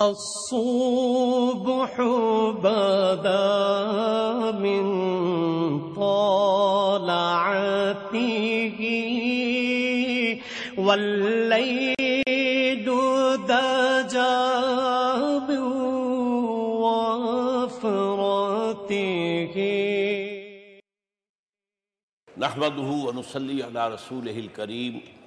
الصبح 0.00 1.92
بدا 2.58 3.38
من 4.58 4.84
طلعته 5.94 7.14
والليل 10.78 11.94
دجى 13.46 14.34
من 15.48 15.62
وفرته 16.82 18.34
نحمده 22.38 22.90
ونصلي 23.06 23.62
على 23.62 23.88
رسوله 23.94 24.38
الكريم. 24.38 25.23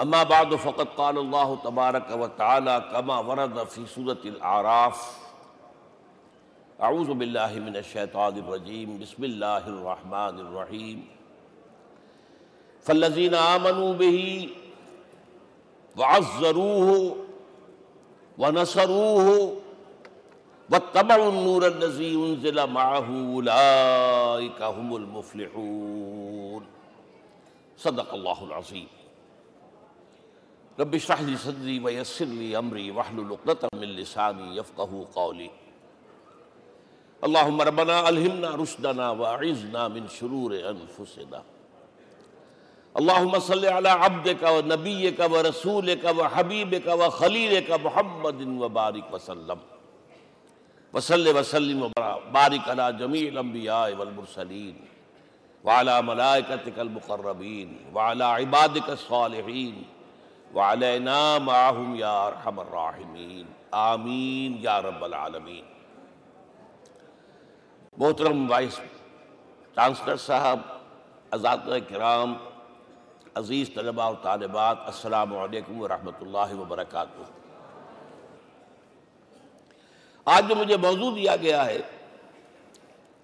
اما 0.00 0.22
بعد 0.22 0.54
فقد 0.54 0.88
قال 0.88 1.18
الله 1.18 1.56
تبارك 1.64 2.10
وتعالى 2.10 2.88
كما 2.92 3.18
ورد 3.18 3.64
في 3.66 3.86
سورة 3.86 4.18
الاعراف. 4.24 5.18
اعوذ 6.82 7.14
بالله 7.14 7.58
من 7.58 7.76
الشيطان 7.76 8.38
الرجيم 8.38 8.98
بسم 8.98 9.24
الله 9.24 9.68
الرحمن 9.68 10.34
الرحيم 10.40 11.06
فالذين 12.82 13.34
آمنوا 13.34 13.92
به 13.94 14.48
وعزروه 15.96 17.16
ونصروه 18.38 19.56
واتبعوا 20.70 21.28
النور 21.28 21.66
الذي 21.66 22.14
انزل 22.14 22.66
معه 22.70 23.08
اولئك 23.34 24.62
هم 24.62 24.96
المفلحون. 24.96 26.62
صدق 27.76 28.14
الله 28.14 28.44
العظيم 28.44 28.88
رب 30.80 30.94
اشرح 30.94 31.20
لي 31.20 31.36
صدري 31.36 31.80
ويسر 31.80 32.24
لي 32.24 32.58
امري 32.58 32.90
واحلل 32.90 33.32
عقدة 33.32 33.68
من 33.74 33.88
لساني 33.98 34.56
يفقهوا 34.56 35.04
قولي. 35.14 35.50
اللهم 37.24 37.60
ربنا 37.60 38.08
الهمنا 38.08 38.54
رشدنا 38.54 39.10
واعذنا 39.10 39.88
من 39.88 40.08
شرور 40.08 40.54
انفسنا 40.54 41.42
اللهم 42.98 43.38
صل 43.38 43.64
على 43.64 43.88
عبدك 43.88 44.42
ونبيك 44.42 45.18
ورسولك 45.20 46.04
وحبيبك 46.04 46.86
وخليلك 46.86 47.70
محمد 47.70 48.40
وبارك 48.62 49.12
وسلم. 49.12 49.58
وصل 50.92 51.38
وسلم 51.38 51.82
وبارك 51.82 52.68
على 52.68 52.92
جميع 52.92 53.28
الانبياء 53.28 53.94
والمرسلين 53.94 54.76
وعلى 55.64 56.02
ملائكتك 56.02 56.78
المقربين 56.78 57.68
وعلى 57.94 58.24
عبادك 58.24 58.90
الصالحين. 58.90 59.97
وعلينا 60.54 61.38
معهم 61.38 61.96
يا 61.96 62.12
ارحم 62.26 62.58
الراحمين 62.58 63.46
آمین 63.70 64.56
یا 64.60 64.80
رب 64.82 65.02
العالمین۔ 65.04 65.64
محترم 67.96 68.50
وائس 68.50 68.80
چانسلر 69.74 70.16
صاحب 70.16 70.58
اساتذہ 71.32 71.78
کرام، 71.88 72.34
عزیز 73.34 73.70
طلباء 73.74 74.08
و 74.08 74.14
طالبات، 74.22 74.78
السلام 74.84 75.36
علیکم 75.36 75.80
ورحمۃ 75.80 76.20
اللہ 76.20 76.54
وبرکاتہ۔ 76.60 77.28
آج 80.24 80.48
جو 80.48 80.54
مجھے 80.54 80.76
موضوع 80.76 81.10
دیا 81.16 81.36
گیا 81.36 81.66
ہے، 81.66 81.78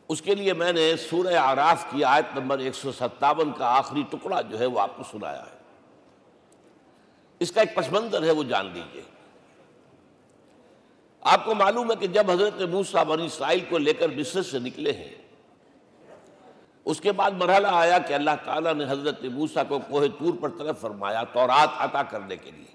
اس 0.08 0.22
کے 0.22 0.34
لیے 0.34 0.52
میں 0.52 0.72
نے 0.72 0.96
سورہ 0.96 1.34
آراف 1.38 1.90
کی 1.90 2.04
آیت 2.04 2.38
نمبر 2.38 2.58
ایک 2.58 2.74
سو 2.74 2.92
ستاون 2.92 3.52
کا 3.52 3.76
آخری 3.78 4.02
ٹکڑا 4.10 4.40
جو 4.40 4.58
ہے 4.58 4.66
وہ 4.66 4.80
آپ 4.80 4.96
کو 4.96 5.02
سنایا 5.10 5.42
ہے۔ 5.42 5.53
اس 7.40 7.52
کا 7.52 7.60
ایک 7.60 7.74
پس 7.74 7.92
منظر 7.92 8.22
ہے، 8.22 8.30
وہ 8.30 8.44
جان 8.44 8.66
لیجیے 8.66 9.02
آپ 11.20 11.44
کو 11.44 11.54
معلوم 11.54 11.90
ہے 11.90 11.96
کہ 11.96 12.06
جب 12.06 12.30
حضرت 12.30 12.60
موسیٰ 12.60 13.04
بنی 13.04 13.26
اسرائیل 13.26 13.60
کو 13.68 13.78
لے 13.78 13.92
کر 13.92 14.08
مصر 14.08 14.42
سے 14.42 14.58
نکلے 14.58 14.92
ہیں، 14.92 15.14
اس 16.84 17.00
کے 17.00 17.12
بعد 17.12 17.30
مرحلہ 17.30 17.66
آیا 17.66 17.98
کہ 17.98 18.14
اللہ 18.14 18.30
تعالیٰ 18.44 18.74
نے 18.74 18.84
حضرت 18.88 19.24
موسیٰ 19.24 19.62
کو 19.68 19.78
کوہ 19.78 20.06
تور 20.18 20.34
پر 20.40 20.48
طرف 20.48 20.80
فرمایا، 20.80 21.22
تورات 21.22 21.68
عطا 21.78 22.02
کرنے 22.02 22.36
کے 22.36 22.50
لیے۔ 22.50 22.72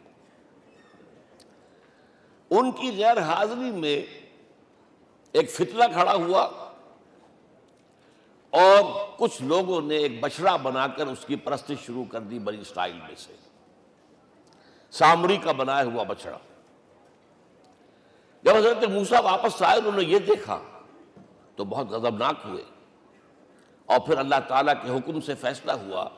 ان 2.50 2.72
کی 2.72 2.92
غیر 2.98 3.18
حاضری 3.18 3.72
میں 3.72 4.02
ایک 5.32 5.50
فتنہ 5.50 5.84
کھڑا 5.94 6.14
ہوا 6.14 6.44
اور 8.54 9.08
کچھ 9.18 9.42
لوگوں 9.42 9.82
نے 9.82 9.98
ایک 9.98 10.20
بچڑا 10.20 10.56
بنا 10.56 10.88
کر 10.88 11.08
اس 11.08 11.26
کی 11.28 11.36
پرستش 11.36 11.86
شروع 11.86 12.06
کر 12.12 12.20
دی 12.20 12.40
بنی 12.40 12.62
اسرائیل 12.62 12.96
میں 12.96 13.16
سے۔ 13.18 13.34
سامری 14.92 15.38
کا 15.38 15.52
بنایا 15.52 15.86
ہوا 15.86 16.04
بچڑا۔ 16.04 16.38
جب 18.44 18.56
حضرت 18.56 18.84
موسیٰ 18.84 19.24
واپس 19.24 19.62
آئے، 19.62 19.80
انہوں 19.80 20.02
نے 20.02 20.04
یہ 20.04 20.20
دیکھا 20.20 20.62
تو 21.56 21.64
بہت 21.64 21.90
غضبناک 21.90 22.36
ہوئے۔ 22.46 22.64
اور 23.86 24.00
پھر 24.00 24.18
اللہ 24.18 24.36
تعالیٰ 24.48 24.74
کے 24.74 24.90
حکم 24.90 25.22
سے 25.22 25.36
فیصلہ 25.36 25.72
ہوا 25.72 26.10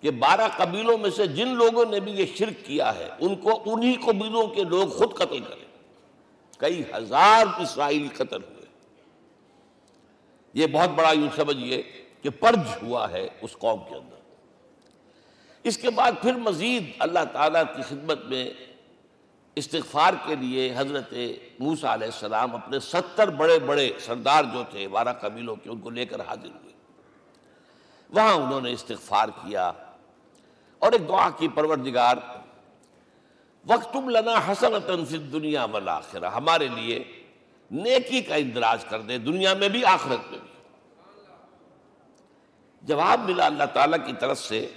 کہ 0.00 0.10
بارہ 0.10 0.48
قبیلوں 0.56 0.98
میں 0.98 1.10
سے 1.10 1.26
جن 1.26 1.48
لوگوں 1.48 1.84
نے 1.84 2.00
بھی 2.00 2.12
یہ 2.12 2.26
شرک 2.36 2.66
کیا 2.66 2.94
ہے، 2.94 3.08
ان 3.20 3.34
کو 3.34 3.62
انہی 3.66 3.94
قبیلوں 3.94 4.46
کے 4.46 4.64
لوگ 4.64 4.88
خود 4.88 5.14
قتل 5.14 5.40
کریں۔ 5.40 5.64
کئی 6.58 6.82
ہزار 6.94 7.60
اسرائیلی 7.60 8.08
قتل 8.08 8.42
ہوئے۔ 8.42 8.64
یہ 10.54 10.66
بہت 10.66 10.88
بڑا 10.88 11.12
یوں 11.12 11.28
سمجھئے 11.36 11.82
کہ 12.22 12.30
پرج 12.30 12.58
ہوا 12.82 13.10
ہے 13.10 13.28
اس 13.42 13.52
قوم 13.52 13.80
کے 13.88 13.94
اندر۔ 13.94 14.23
اس 15.64 15.78
کے 15.78 15.90
بعد 15.90 16.12
پھر 16.22 16.32
مزید 16.32 16.90
اللہ 16.98 17.18
تعالیٰ 17.32 17.62
کی 17.76 17.82
خدمت 17.82 18.24
میں 18.24 18.50
استغفار 19.54 20.12
کے 20.26 20.34
لیے 20.34 20.74
حضرت 20.76 21.14
موسیٰ 21.58 21.90
علیہ 21.90 22.06
السلام 22.06 22.54
اپنے 22.54 22.80
ستر 22.80 23.30
بڑے 23.30 23.58
بڑے 23.58 23.92
سردار 23.98 24.44
جو 24.52 24.62
تھے، 24.70 24.88
بارہ 24.88 25.12
قبیلوں 25.12 25.56
کے، 25.56 25.70
ان 25.70 25.78
کو 25.78 25.90
لے 25.90 26.06
کر 26.06 26.20
حاضر 26.20 26.46
ہوئے۔ 26.46 26.72
وہاں 28.10 28.34
انہوں 28.34 28.60
نے 28.60 28.72
استغفار 28.72 29.28
کیا۔ 29.28 29.72
اور 30.78 30.92
ایک 30.92 31.08
دعا 31.08 31.30
کی 31.30 31.48
پروردگار 31.48 32.16
وقتم 33.66 34.08
لنا 34.08 34.52
حسنتن 34.52 35.04
فی 35.04 35.16
الدنیا 35.16 35.64
والآخرہ 35.64 36.30
ہمارے 36.30 36.68
لیے 36.68 37.04
نیکی 37.70 38.22
کا 38.22 38.34
اندراج 38.34 38.84
کر 38.84 39.00
دے 39.00 39.18
دنیا 39.18 39.54
میں 39.54 39.68
بھی، 39.68 39.84
آخرت 39.84 40.30
میں 40.30 40.38
بھی۔ 40.38 40.54
جواب 42.82 43.20
ملا 43.20 43.46
اللہ 43.46 43.64
تعالیٰ 43.64 44.06
کی 44.06 44.12
طرف 44.20 44.38
سے 44.38 44.68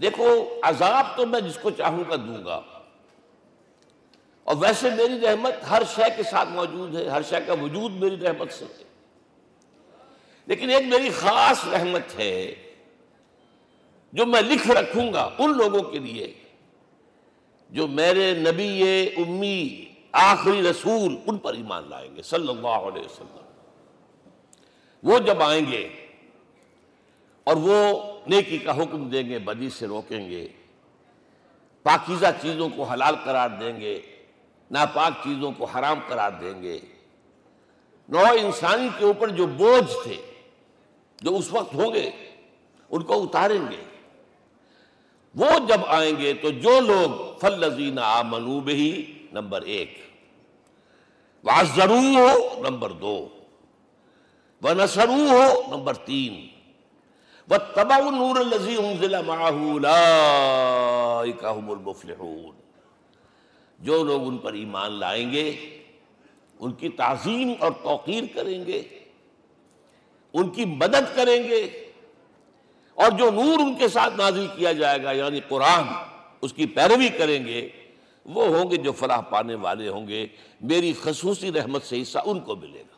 دیکھو، 0.00 0.58
عذاب 0.62 1.16
تو 1.16 1.26
میں 1.26 1.40
جس 1.40 1.58
کو 1.62 1.70
چاہوں 1.70 2.04
گا 2.10 2.16
دوں 2.16 2.44
گا۔ 2.44 2.60
اور 4.44 4.56
ویسے 4.56 4.90
میری 4.90 5.20
رحمت 5.20 5.54
ہر 5.70 5.82
شے 5.96 6.02
کے 6.16 6.22
ساتھ 6.22 6.48
موجود 6.48 6.96
ہے، 6.96 7.08
ہر 7.08 7.22
شے 7.22 7.36
کا 7.46 7.52
وجود 7.52 7.92
میری 7.92 8.16
رحمت 8.16 8.52
سے 8.52 8.64
ہے۔ 8.64 8.84
لیکن 10.46 10.70
ایک 10.70 10.86
میری 10.86 11.10
خاص 11.10 11.64
رحمت 11.72 12.18
ہے 12.18 12.54
جو 14.12 14.26
میں 14.26 14.42
لکھ 14.42 14.68
رکھوں 14.68 15.12
گا 15.12 15.30
ان 15.38 15.56
لوگوں 15.56 15.82
کے 15.82 15.98
لیے 15.98 16.34
جو 17.70 17.86
میرے 17.86 18.34
نبی 18.34 18.82
امی، 19.16 19.84
آخری 20.12 20.62
رسول 20.62 21.16
ان 21.26 21.38
پر 21.38 21.54
ایمان 21.54 21.84
لائیں 21.88 22.16
گے، 22.16 22.22
صلی 22.22 22.48
اللہ 22.48 22.68
علیہ 22.68 23.04
وسلم۔ 23.04 23.38
وہ 25.02 25.18
جب 25.18 25.42
آئیں 25.42 25.72
گے 25.72 25.88
اور 27.44 27.56
وہ 27.56 28.00
نیکی 28.26 28.58
کا 28.58 28.76
حکم 28.76 29.08
دیں 29.08 29.28
گے، 29.28 29.38
بدی 29.38 29.70
سے 29.70 29.86
روکیں 29.86 30.30
گے، 30.30 30.48
پاکیزہ 31.82 32.26
چیزوں 32.42 32.68
کو 32.76 32.82
حلال 32.82 33.14
قرار 33.24 33.48
دیں 33.60 33.80
گے، 33.80 34.02
ناپاک 34.70 35.12
چیزوں 35.24 35.52
کو 35.52 35.64
حرام 35.64 35.98
قرار 36.08 36.30
دیں 36.30 36.62
گے۔ 36.62 36.78
نو 38.08 38.18
انسانی 38.18 38.88
کے 38.98 39.04
اوپر 39.04 39.28
جو 39.28 39.46
بوجھ 39.46 39.92
تھے، 40.04 40.16
جو 41.20 41.36
اس 41.36 41.52
وقت 41.52 41.74
ہوں 41.74 41.94
گے، 41.94 42.10
ان 42.90 43.02
کو 43.02 43.22
اتاریں 43.22 43.70
گے۔ 43.70 43.84
وہ 45.34 45.50
جب 45.68 45.80
آئیں 45.86 46.12
گے 46.18 46.34
تو 46.34 46.50
جو 46.50 46.80
لوگ 46.80 47.38
فلزین 47.38 47.98
آمنو 47.98 48.60
بہی 48.60 49.12
نمبر 49.32 49.62
ایک۔ 49.62 49.98
وَعَزَّرُو 51.44 51.98
ہو 51.98 52.62
نمبر 52.70 52.90
دو۔ 52.90 53.28
وَنَسَرُو 54.62 55.12
ہو 55.12 55.76
نمبر 55.76 55.94
تین۔ 55.94 56.53
وَاتَّبَعُوا 57.50 58.06
النُّورَ 58.06 58.38
الَّذِي 58.38 58.76
أُنزِلَ 58.76 59.22
مَعَهُ 59.26 59.80
هُمُ 61.56 61.78
الْمُفْلِحُونَ۔ 61.78 62.54
جو 63.78 64.04
لوگ 64.04 64.28
ان 64.28 64.38
پر 64.38 64.52
ایمان 64.52 64.92
لائیں 64.92 65.32
گے، 65.32 65.78
ان 66.60 66.72
کی 66.72 66.88
تعظیم 66.88 67.52
اور 67.60 67.72
توقیر 67.82 68.24
کریں 68.34 68.66
گے، 68.66 68.82
ان 70.32 70.48
کی 70.48 70.64
مدد 70.64 71.16
کریں 71.16 71.48
گے، 71.48 71.90
اور 72.94 73.10
جو 73.10 73.30
نور 73.30 73.58
ان 73.58 73.74
کے 73.74 73.88
ساتھ 73.88 74.16
نازل 74.16 74.46
کیا 74.56 74.72
جائے 74.72 75.02
گا 75.02 75.12
یعنی 75.12 75.40
قرآن، 75.48 75.84
اس 76.40 76.52
کی 76.52 76.66
پیروی 76.66 77.08
کریں 77.08 77.46
گے، 77.46 77.68
وہ 78.24 78.46
ہوں 78.46 78.70
گے 78.70 78.76
جو 78.76 78.92
فلاح 78.92 79.20
پانے 79.20 79.54
والے 79.54 79.88
ہوں 79.88 80.08
گے۔ 80.08 80.26
میری 80.60 80.92
خصوصی 81.02 81.52
رحمت 81.52 81.82
سے 81.82 82.02
حصہ 82.02 82.18
ان 82.24 82.40
کو 82.40 82.56
ملے 82.56 82.80
گا۔ 82.80 82.93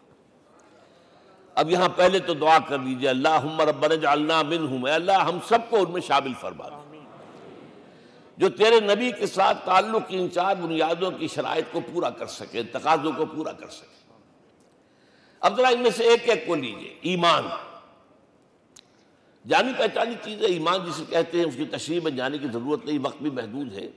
اب 1.56 1.70
یہاں 1.70 1.88
پہلے 1.96 2.18
تو 2.18 2.34
دعا 2.34 2.58
کر 2.68 2.78
لیجیے 2.78 3.08
اللہ 3.08 3.60
ربنا 3.60 3.94
جعلنا 3.94 4.42
منہم۔ 4.42 4.84
اے 4.84 4.92
اللہ 4.92 5.12
ہم 5.12 5.38
سب 5.48 5.58
کو 5.70 5.76
ان 5.76 5.92
میں 5.92 6.00
شامل 6.00 6.32
فرما 6.40 6.68
دے۔ 6.68 6.98
جو 8.36 8.48
تیرے 8.48 8.80
نبی 8.80 9.10
کے 9.10 9.26
ساتھ 9.26 9.66
تعلق 9.66 10.08
کی 10.08 10.16
ان 10.16 10.28
چار 10.30 10.56
بنیادوں 10.56 11.10
کی 11.10 11.28
شرائط 11.28 11.64
کو 11.72 11.80
پورا 11.92 12.10
کر 12.10 12.26
سکے 12.26 12.62
تقاضوں 12.62 13.12
کو 13.12 13.26
پورا 13.26 13.52
کر 13.52 13.68
سکے۔ 13.68 14.12
اب 15.40 15.56
ذرا 15.56 15.68
ان 15.68 15.80
میں 15.80 15.90
سے 15.90 16.04
ایک 16.04 16.28
ایک 16.28 16.46
کو 16.46 16.54
لیجیے 16.54 16.98
ایمان۔ 17.02 17.42
جانی 19.48 19.72
پہچانی 19.78 20.14
چیز 20.24 20.40
ہے 20.40 20.46
ایمان 20.46 20.78
جسے 20.86 21.02
کہتے 21.10 21.38
ہیں 21.38 21.44
اس 21.44 21.56
کی 21.56 21.64
تشریح 21.64 22.00
میں 22.04 22.10
جانے 22.10 22.38
کی 22.38 22.46
ضرورت 22.52 22.84
نہیں 22.84 22.98
وقت 23.02 23.22
بھی 23.22 23.30
محدود 23.30 23.72
ہے۔ 23.72 23.88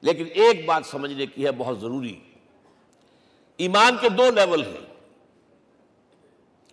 لیکن 0.00 0.24
ایک 0.34 0.66
بات 0.66 0.86
سمجھنے 0.86 1.26
کی 1.26 1.44
ہے 1.44 1.52
بہت 1.52 1.80
ضروری۔ 1.80 2.20
ایمان 3.56 3.96
کے 4.00 4.08
دو 4.08 4.30
لیول 4.30 4.62
ہیں۔ 4.62 4.89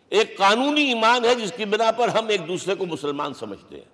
ایک 0.09 0.38
قانونی 0.38 0.81
ایمان 0.81 1.25
ہے 1.25 1.36
جس 1.36 1.54
کی 1.57 1.65
بنا 1.65 1.92
پر 1.92 2.07
ہم 2.07 2.27
ایک 2.27 2.48
دوسرے 2.48 2.75
کو 2.75 2.86
مسلمان 2.86 3.33
سمجھتے 3.33 3.75
ہیں۔ 3.75 3.86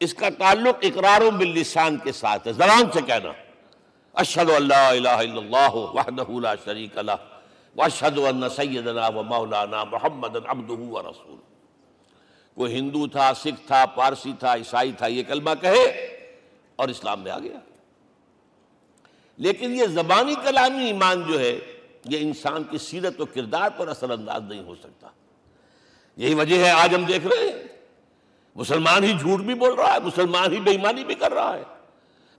اس 0.00 0.14
کا 0.14 0.28
تعلق 0.38 0.76
اقرار 0.82 1.20
و 1.20 1.30
باللسان 1.30 1.96
کے 1.96 2.12
ساتھ 2.12 2.48
ہے۔ 2.48 2.52
زبان 2.52 2.92
سے 2.92 3.00
کہنا۔ 3.06 3.32
اشہد 4.14 4.50
اللہ 4.50 4.74
الہ 4.74 5.08
الا 5.08 5.36
اللہ 5.36 5.74
وحدہ 5.74 6.40
لا 6.40 6.54
شریک 6.64 6.98
لہ۔ 6.98 7.12
واشہد 7.76 8.18
ان 8.18 8.48
سیدنا 8.56 9.08
و 9.08 9.22
مولانا 9.22 9.84
محمد 9.84 10.36
عبدہ 10.46 10.72
و 10.72 11.02
رسول 11.02 11.36
کوئی 12.54 12.78
ہندو 12.78 13.06
تھا، 13.06 13.32
سکھ 13.34 13.66
تھا، 13.66 13.86
پارسی 13.86 14.32
تھا، 14.38 14.54
عیسائی 14.54 14.92
تھا، 14.92 15.06
یہ 15.06 15.22
کلمہ 15.22 15.50
کہے 15.60 15.84
اور 16.76 16.88
اسلام 16.88 17.20
میں 17.20 17.32
آ 17.32 17.38
گیا۔ 17.38 17.58
لیکن 19.36 19.74
یہ 19.74 19.86
زبانی 19.86 20.34
کلامی 20.44 20.84
ایمان 20.84 21.22
جو 21.22 21.40
ہے 21.40 21.58
یہ 22.04 22.18
انسان 22.18 22.64
کی 22.64 22.78
سیرت 22.78 23.20
و 23.20 23.24
کردار 23.24 23.70
پر 23.76 23.88
اثر 23.88 24.10
انداز 24.10 24.42
نہیں 24.48 24.64
ہو 24.64 24.74
سکتا۔ 24.74 25.08
یہی 26.16 26.34
وجہ 26.34 26.64
ہے 26.64 26.70
آج 26.70 26.94
ہم 26.94 27.04
دیکھ 27.04 27.26
رہے 27.26 27.48
ہیں۔ 27.48 27.62
مسلمان 28.54 29.04
ہی 29.04 29.12
جھوٹ 29.18 29.40
بھی 29.40 29.54
بول 29.54 29.74
رہا 29.74 29.94
ہے، 29.94 29.98
مسلمان 30.04 30.52
ہی 30.52 30.60
بےمانی 30.60 31.04
بھی 31.04 31.14
کر 31.14 31.32
رہا 31.32 31.56
ہے۔ 31.56 31.62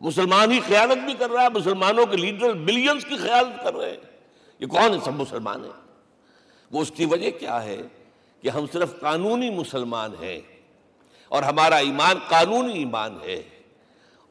مسلمان 0.01 0.51
ہی 0.51 0.59
خیانت 0.67 0.97
بھی 0.97 1.13
کر 1.13 1.29
رہا 1.29 1.41
ہے، 1.41 1.49
مسلمانوں 1.49 2.05
کے 2.05 2.17
لیڈر 2.17 2.53
بلینز 2.53 3.05
کی 3.05 3.17
خیانت 3.17 3.63
کر 3.63 3.75
رہے 3.75 3.89
ہیں۔ 3.89 3.97
یہ 4.59 4.67
کون 4.67 4.93
ہے؟ 4.93 4.99
سب 5.05 5.13
مسلمان 5.13 5.63
ہیں۔ 5.63 5.71
وہ 6.71 6.81
اس 6.81 6.91
کی 6.95 7.05
وجہ 7.05 7.31
کیا 7.31 7.63
ہے؟ 7.63 7.81
کہ 8.41 8.49
ہم 8.49 8.65
صرف 8.73 8.99
قانونی 8.99 9.49
مسلمان 9.49 10.11
ہیں 10.21 10.39
اور 11.27 11.43
ہمارا 11.43 11.75
ایمان 11.75 12.15
قانونی 12.27 12.73
ایمان 12.73 13.17
ہے۔ 13.23 13.43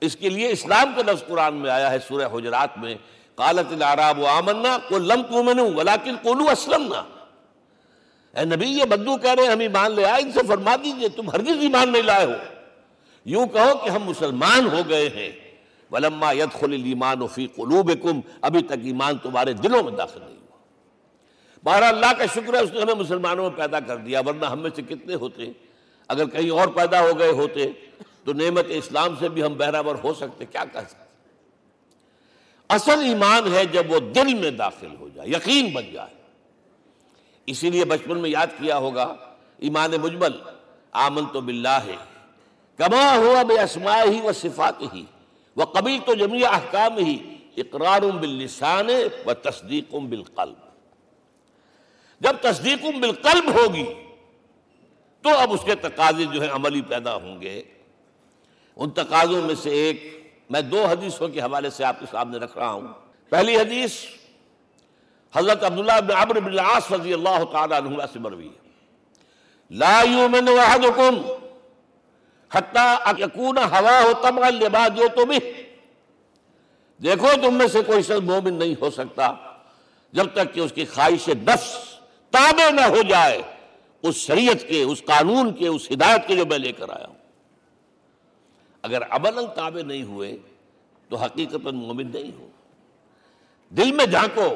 اس 0.00 0.16
کے 0.16 0.28
لیے 0.28 0.50
اسلام 0.50 0.92
کا 0.96 1.12
لفظ 1.12 1.26
قرآن 1.26 1.54
میں 1.54 1.70
آیا 1.70 1.90
ہے، 1.90 1.98
سورہ 1.98 2.36
حجرات 2.36 2.78
میں 2.78 2.94
قالت 3.38 3.72
العراب 3.72 4.26
آمنا 4.26 4.78
کو 4.88 4.98
لم 4.98 5.22
تؤمنوا، 5.22 5.70
ولكن 5.76 6.16
قولوا 6.22 6.52
اسلمنا. 6.52 7.04
اے 8.38 8.44
نبی، 8.44 8.66
یہ 8.66 8.84
بدو 8.84 9.16
کہہ 9.16 9.30
رہے 9.30 9.42
ہیں، 9.42 9.50
ہم 9.50 9.58
ایمان 9.58 9.92
لے 9.92 10.04
آئے، 10.04 10.22
ان 10.22 10.32
سے 10.32 10.40
فرما 10.48 10.76
دیجیے، 10.76 11.08
تم 11.08 11.30
ہرگز 11.30 11.58
ایمان 11.60 11.92
نہیں 11.92 12.02
لائے 12.02 12.26
ہو۔ 12.26 12.32
یوں 13.24 13.46
کہو 13.46 13.78
کہ 13.84 13.90
ہم 13.90 14.02
مسلمان 14.02 14.66
ہو 14.66 14.80
گئے 14.88 15.08
ہیں۔ 15.08 15.32
ولما 15.92 16.32
يدخل 16.32 16.72
الايمان 16.72 17.26
في 17.26 17.46
قلوبكم 17.46 18.20
ابھی 18.40 18.62
تک 18.62 18.74
ایمان 18.84 19.18
تمہارے 19.18 19.52
دلوں 19.52 19.82
میں 19.82 19.92
داخل 19.92 20.20
نہیں 20.20 20.36
ہوا۔ 20.36 20.58
بہرحال 21.64 21.94
اللہ 21.94 22.18
کا 22.18 22.26
شکر 22.26 22.54
ہے، 22.54 22.58
اس 22.58 22.72
نے 22.72 22.80
ہمیں 22.80 22.94
مسلمانوں 22.94 23.50
میں 23.50 23.58
پیدا 23.58 23.80
کر 23.80 23.96
دیا، 23.96 24.20
ورنہ 24.20 24.46
ہم 24.46 24.58
میں 24.58 24.70
سے 24.76 24.82
کتنے 24.82 25.14
ہوتے؟ 25.14 25.42
اگر 26.08 26.26
کہیں 26.26 26.50
اور 26.50 26.68
پیدا 26.68 27.00
ہو 27.00 27.18
گئے 27.18 27.30
ہوتے، 27.30 27.72
تو 28.24 28.32
نعمت 28.32 28.64
اسلام 28.68 29.14
سے 29.18 29.28
بھی 29.28 29.42
ہم 29.42 29.54
بہرابر 29.54 29.94
ہو 30.04 30.14
سکتے، 30.14 30.44
کیا 30.44 30.64
کہہ 30.72 30.80
سکتے؟ 30.80 31.07
اصل 32.68 33.00
ایمان 33.00 33.54
ہے 33.54 33.64
جب 33.64 33.90
وہ 33.90 33.98
دل 33.98 34.34
میں 34.34 34.50
داخل 34.50 34.94
ہو 35.00 35.08
جائے، 35.14 35.28
یقین 35.28 35.72
بن 35.72 35.82
جائے۔ 35.92 36.14
اسی 37.46 37.70
لیے 37.70 37.84
بچپن 37.84 38.18
میں 38.18 38.30
یاد 38.30 38.46
کیا 38.58 38.78
ہوگا، 38.78 39.14
ایمان 39.58 39.90
مجمل 40.02 40.32
آمن 40.92 41.26
تو 41.26 41.40
باللہ 41.40 41.78
ہے 41.86 41.96
کما 42.76 43.16
ہوا 43.16 43.42
بے 43.42 43.60
اسماء 43.60 44.02
ہی 44.04 44.20
و 44.20 44.32
صفات 44.32 44.82
ہی 44.94 45.04
وہ 45.56 45.64
قبیل 45.64 45.98
تو 46.06 46.14
جمیع 46.14 46.48
احکام 46.48 46.98
ہی 46.98 47.16
اقرار 47.56 48.02
باللسان 48.02 48.88
و 49.26 49.34
تصدیق 49.34 49.94
بالقلب۔ 49.94 50.54
جب 52.20 52.36
تصدیق 52.40 52.84
بالقلب 53.00 53.54
ہوگی، 53.54 53.84
تو 55.22 55.38
اب 55.38 55.52
اس 55.52 55.60
کے 55.64 55.74
تقاضے 55.74 56.24
جو 56.24 56.42
ہیں 56.42 56.50
عملی 56.50 56.82
پیدا 56.82 57.14
ہوں 57.14 57.40
گے۔ 57.40 57.62
ان 58.76 58.90
تقاضوں 58.90 59.42
میں 59.42 59.54
سے 59.54 59.70
ایک 59.70 60.27
میں 60.50 60.60
دو 60.60 60.86
حدیثوں 60.86 61.28
کے 61.28 61.40
حوالے 61.40 61.70
سے 61.70 61.84
آپ 61.84 62.00
کے 62.00 62.06
سامنے 62.10 62.38
رکھ 62.38 62.58
رہا 62.58 62.70
ہوں۔ 62.70 62.88
پہلی 63.28 63.56
حدیث 63.56 63.92
حضرت 65.36 65.64
عبداللہ 65.64 66.00
بن 66.00 66.16
عمر 66.16 66.40
بن 66.40 66.52
العاص 66.52 66.92
رضی 66.92 67.12
اللہ 67.12 67.44
تعالی 67.52 67.74
عنہ 67.74 68.06
سے 68.12 68.18
مروی 68.18 68.48
ہے۔ 68.48 68.68
لا 69.70 70.02
یومن 70.10 70.48
احدکم 70.48 71.20
حتی 72.50 73.12
یکون 73.18 73.58
ہواہ 73.58 74.22
طبعا 74.22 74.50
لما 74.50 74.88
جو 74.88 75.08
تو 75.14 75.24
بھی 75.24 75.38
دیکھو 77.02 77.28
تم 77.42 77.54
میں 77.54 77.68
سے 77.68 77.82
کوئی 77.82 78.02
شخص 78.02 78.22
مومن 78.22 78.54
نہیں 78.54 78.74
ہو 78.80 78.90
سکتا 78.90 79.32
جب 80.12 80.26
تک 80.34 80.54
کہ 80.54 80.60
اس 80.60 80.72
کی 80.72 80.84
خواہش 80.84 81.28
نفس 81.28 81.76
تابع 82.30 82.70
نہ 82.70 82.80
ہو 82.80 83.02
جائے، 83.08 83.42
اس 84.02 84.16
شریعت 84.16 84.68
کے، 84.68 84.82
اس 84.82 85.02
قانون 85.04 85.52
کے، 85.52 85.68
اس 85.68 85.90
ہدایت 85.92 86.26
کے 86.26 86.36
جو 86.36 86.46
میں 86.46 86.58
لے 86.58 86.72
کر 86.72 86.90
آیا 86.90 87.06
ہوں۔ 87.06 87.17
اگر 88.82 89.02
عمل 89.10 89.46
تابع 89.54 89.82
نہیں 89.82 90.02
ہوئے 90.02 90.36
تو 91.08 91.16
حقیقت 91.16 91.66
مومن 91.66 92.10
نہیں 92.14 92.38
ہو 92.38 92.48
دل 93.70 93.92
میں 93.92 94.06
جھانکو 94.06 94.48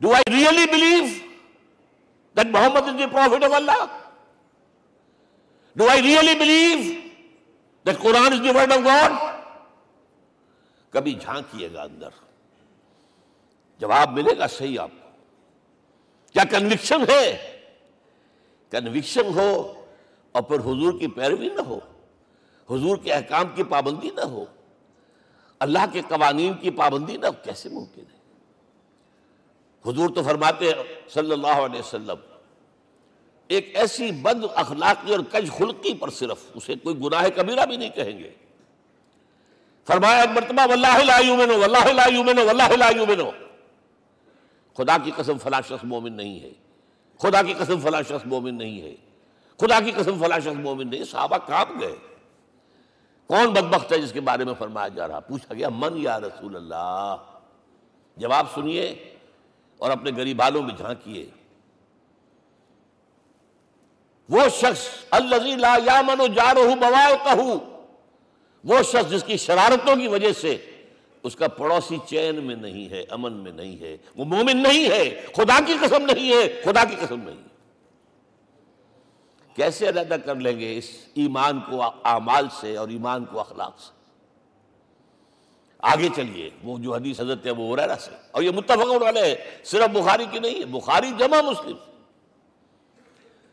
do 0.00 0.14
I 0.14 0.32
really 0.32 0.66
believe 0.72 1.04
that 2.36 2.46
Muhammad 2.46 2.88
is 2.88 2.98
the 2.98 3.06
prophet 3.06 3.44
of 3.44 3.52
Allah 3.52 3.98
do 5.76 5.88
I 5.88 6.02
really 6.02 6.34
believe 6.34 7.00
that 7.86 7.98
Quran 7.98 8.32
is 8.32 8.38
the 8.44 8.50
word 8.50 8.72
of 8.72 8.78
God 8.84 9.12
کبھی 10.90 11.14
جھانکیے 11.14 11.68
گا 11.72 11.82
اندر۔ 11.82 12.08
جواب 13.78 14.12
ملے 14.12 14.38
گا 14.38 14.46
صحیح 14.46 14.80
آپ 14.80 14.90
کو۔ 15.02 15.08
کیا 16.32 16.44
کنوکشن 16.44 17.00
ہے؟ 17.08 17.60
کنوکشن 18.70 19.26
ہو 19.34 19.84
اور 20.32 20.42
پھر 20.42 20.58
حضور 20.60 21.00
کی 21.00 21.06
پیروی 21.06 21.48
نہ 21.48 21.60
ہو۔ 21.60 21.80
حضور 22.70 22.96
کے 22.96 23.12
احکام 23.12 23.44
کی 23.54 23.62
پابندی 23.62 24.10
نہ 24.16 24.20
ہو، 24.20 24.44
اللہ 25.58 25.84
کے 25.92 26.00
قوانین 26.08 26.54
کی 26.54 26.70
پابندی 26.70 27.16
نہ 27.16 27.26
ہو، 27.26 27.32
کیسے 27.44 27.68
ممکن 27.68 28.00
ہے؟ 28.00 28.18
حضور 29.90 30.08
تو 30.14 30.22
فرماتے 30.22 30.64
ہیں، 30.64 30.82
صلی 31.08 31.32
اللہ 31.32 31.58
علیہ 31.66 31.80
وسلم، 31.80 32.16
ایک 33.48 33.70
ایسی 33.74 34.10
بد 34.12 34.44
اخلاقی 34.54 35.14
اور 35.14 35.20
کج 35.30 35.50
خلقی 35.58 35.94
پر 35.94 36.10
صرف، 36.10 36.38
اسے 36.54 36.74
کوئی 36.74 36.96
گناہ 36.96 37.28
کبیرہ 37.36 37.66
بھی 37.66 37.76
نہیں 37.76 37.90
کہیں 37.90 38.18
گے۔ 38.18 38.30
فرمایا، 39.86 40.20
ایک 40.20 40.30
مرتبہ، 40.30 40.66
واللہ 40.66 41.04
لا 41.04 41.18
یومنو 41.18 41.58
واللہ 41.58 41.92
لا 41.92 42.04
یومنو 42.12 42.46
واللہ 42.46 42.76
لا 42.76 42.88
یومنو 42.96 43.30
خدا 44.76 44.96
کی 45.04 45.10
قسم 45.16 45.38
فلا 45.38 45.60
شخص 45.60 45.84
مومن 45.84 46.12
نہیں 46.12 46.40
ہے۔ 46.40 46.50
خدا 47.18 47.42
کی 47.42 47.54
قسم 47.58 47.80
فلا 47.80 48.02
شخص 48.02 48.26
مومن 48.26 48.54
نہیں 48.54 48.80
ہے۔ 48.80 48.94
خدا 49.60 49.80
کی 49.80 49.90
قسم 49.90 50.18
فلا 50.18 50.38
شخص 50.38 50.58
مومن 50.58 50.88
نہیں 50.90 51.04
صحابہ 51.04 51.36
کام 51.36 51.80
گئے۔ 51.80 51.94
کون 53.26 53.52
بدبخت 53.52 53.92
ہے 53.92 53.98
جس 53.98 54.12
کے 54.12 54.20
بارے 54.20 54.44
میں 54.44 54.54
فرمایا 54.58 54.88
جا 54.88 55.08
رہا 55.08 55.20
پوچھا 55.20 55.54
گیا، 55.54 55.68
من 55.68 55.96
یا 55.96 56.20
رسول 56.20 56.56
اللہ؟ 56.56 57.16
جواب 58.16 58.46
سنیے 58.54 59.14
اور 59.78 59.90
اپنے 59.90 60.10
غریب 60.16 60.42
میں 60.42 60.74
جھانکیے۔ 60.76 61.26
وہ 64.28 64.48
شخص 64.48 64.88
لا 65.58 65.76
یامن 65.86 66.20
و 66.20 66.26
جارہ 66.26 66.74
بوائے 66.74 67.56
وہ 68.64 68.82
شخص 68.82 69.10
جس 69.10 69.24
کی 69.24 69.36
شرارتوں 69.36 69.96
کی 69.96 70.08
وجہ 70.08 70.32
سے 70.32 70.56
اس 71.22 71.36
کا 71.36 71.48
پڑوسی 71.48 71.96
چین 72.06 72.44
میں 72.44 72.54
نہیں 72.54 72.90
ہے، 72.90 73.04
امن 73.10 73.32
میں 73.32 73.52
نہیں 73.52 73.80
ہے، 73.80 73.96
وہ 74.16 74.24
مومن 74.24 74.56
نہیں 74.56 74.90
ہے، 74.90 75.26
خدا 75.36 75.58
کی 75.66 75.74
قسم 75.80 76.02
نہیں 76.02 76.32
ہے، 76.32 76.62
خدا 76.64 76.84
کی 76.84 76.96
قسم 77.00 77.20
نہیں۔ 77.20 77.36
ہے 77.36 77.51
کیسے 79.56 79.88
علیحدہ 79.88 80.16
کر 80.24 80.34
لیں 80.34 80.58
گے 80.60 80.76
اس 80.78 80.90
ایمان 81.14 81.60
کو 81.60 81.82
اعمال 82.04 82.46
سے 82.60 82.76
اور 82.76 82.88
ایمان 82.88 83.24
کو 83.24 83.40
اخلاق 83.40 83.80
سے؟ 83.80 83.90
آگے 85.82 86.08
چلیے، 86.16 86.50
وہ 86.64 86.78
جو 86.78 86.94
حدیث 86.94 87.20
حضرت 87.20 87.46
ہے 87.46 87.50
وہ 87.50 87.76
سے، 88.00 88.10
اور 88.30 88.42
یہ 88.42 88.50
متفق 88.50 89.02
والے 89.02 89.34
صرف 89.64 89.88
بخاری 89.92 90.26
کی 90.30 90.38
نہیں 90.38 90.58
ہے 90.58 90.64
بخاری 90.64 91.10
جمع 91.18 91.40
مسلم۔ 91.40 91.76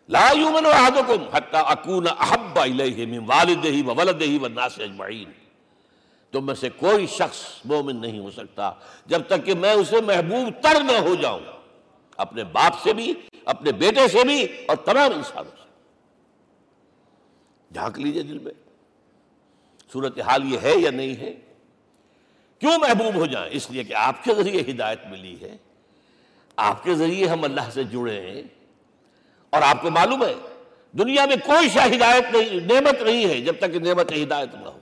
لا 0.10 0.27
یومن 0.36 0.65
احدکم 0.65 1.24
حتی 1.34 1.58
اکون 1.58 2.08
احب 2.20 2.60
الیہ 2.60 3.06
من 3.06 3.25
والدہ 3.27 3.89
و 3.89 3.96
ولدہ 3.96 4.29
و 4.41 4.46
الناس 4.46 4.79
اجمعین۔ 4.79 5.32
تم 6.34 6.46
میں 6.46 6.56
سے 6.56 6.70
کوئی 6.70 7.08
شخص 7.08 7.39
مومن 7.65 7.96
نہیں 7.96 8.20
ہو 8.20 8.32
سکتا، 8.32 8.72
جب 9.06 9.22
تک 9.27 9.46
کہ 9.46 9.53
میں 9.56 9.74
اسے 9.74 10.01
محبوب 10.01 10.62
تر 10.63 10.82
نہ 10.84 10.98
ہو 11.00 11.15
جاؤں، 11.15 11.39
اپنے 12.18 12.44
باپ 12.44 12.84
سے 12.84 12.94
بھی، 12.94 13.13
اپنے 13.46 13.72
بیٹے 13.72 14.08
سے 14.08 14.24
بھی، 14.24 14.44
اور 14.68 14.75
تمام 14.75 15.12
انسانوں 15.15 15.51
سے۔ 15.58 15.68
جھانک 17.73 17.99
لیجیے 17.99 18.23
دل 18.23 18.39
میں۔ 18.39 18.51
صورتحال 19.93 20.53
یہ 20.53 20.59
ہے 20.61 20.73
یا 20.77 20.91
نہیں 20.91 21.15
ہے؟ 21.15 21.33
کیوں 22.59 22.77
محبوب 22.77 23.15
ہو 23.15 23.25
جائیں؟ 23.25 23.49
اس 23.53 23.71
لیے 23.71 23.83
کہ 23.83 23.93
آپ 23.93 24.23
کے 24.23 24.33
ذریعے 24.33 24.61
ہدایت 24.61 24.99
ملی 25.09 25.35
ہے۔ 25.41 25.57
آپ 26.55 26.83
کے 26.83 26.95
ذریعے 26.95 27.27
ہم 27.27 27.43
اللہ 27.43 27.69
سے 27.73 27.83
جڑے 27.83 28.21
ہیں۔ 28.21 28.43
اور 29.49 29.61
آپ 29.61 29.81
کو 29.81 29.89
معلوم 29.89 30.23
ہے، 30.23 30.33
دنیا 30.91 31.25
میں 31.25 31.35
کوئی 31.45 31.69
شاہ 31.69 31.88
ہدایت 31.88 32.23
نہیں، 32.35 32.59
نعمت 32.59 33.01
نہیں 33.01 33.27
ہے 33.27 33.41
جب 33.41 33.53
تک 33.59 33.73
کہ 33.73 33.79
نعمت 33.79 34.11
ہدایت 34.11 34.55
نہ 34.55 34.67
ہو۔ 34.67 34.79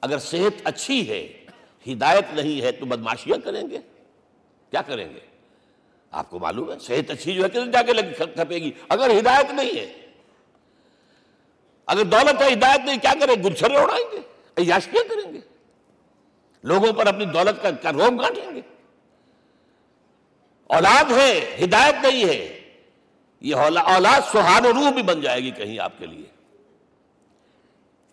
اگر 0.00 0.18
صحت 0.18 0.60
اچھی 0.64 1.08
ہے، 1.08 1.46
ہدایت 1.92 2.34
نہیں 2.34 2.62
ہے 2.62 2.72
تو 2.72 2.86
بدماشیاں 2.86 3.38
کریں 3.44 3.70
گے۔ 3.70 3.78
کیا 4.70 4.82
کریں 4.82 5.14
گے؟ 5.14 5.20
آپ 6.10 6.30
کو 6.30 6.38
معلوم 6.38 6.72
ہے، 6.72 6.78
صحت 6.78 7.10
اچھی 7.10 7.34
جو 7.34 7.44
ہے 7.44 7.48
کہ 7.48 7.60
جا 7.64 7.82
کے 7.82 7.92
کھپے 8.24 8.56
گی۔ 8.56 8.70
اگر 8.88 9.18
ہدایت 9.18 9.50
نہیں 9.50 9.76
ہے 9.76 10.07
اگر 11.88 12.02
دولت 12.02 12.42
ہے 12.42 12.52
ہدایت 12.52 12.80
نہیں، 12.84 12.98
کیا 12.98 13.12
کریں؟ 13.20 13.42
گلچھرے 13.44 13.76
اڑائیں 13.76 14.04
گے، 14.12 14.20
عیاشیاں 14.62 15.08
کریں 15.08 15.34
گے۔ 15.34 15.40
لوگوں 16.62 16.92
پر 16.92 17.06
اپنی 17.06 17.24
دولت 17.24 17.82
کا 17.82 17.92
روم 17.92 18.18
کاٹیں 18.18 18.54
گے۔ 18.54 18.60
اولاد 20.66 21.12
ہے، 21.12 21.56
ہدایت 21.64 21.94
نہیں 22.02 22.24
ہے۔ 22.24 22.60
یہ 23.40 23.54
اولاد 23.54 24.20
سہان 24.32 24.66
و 24.66 24.72
روح 24.72 24.90
بھی 24.90 25.02
بن 25.02 25.20
جائے 25.20 25.40
گی 25.40 25.50
کہیں 25.50 25.78
آپ 25.78 25.92
کے 25.98 26.06
لیے۔ 26.06 26.26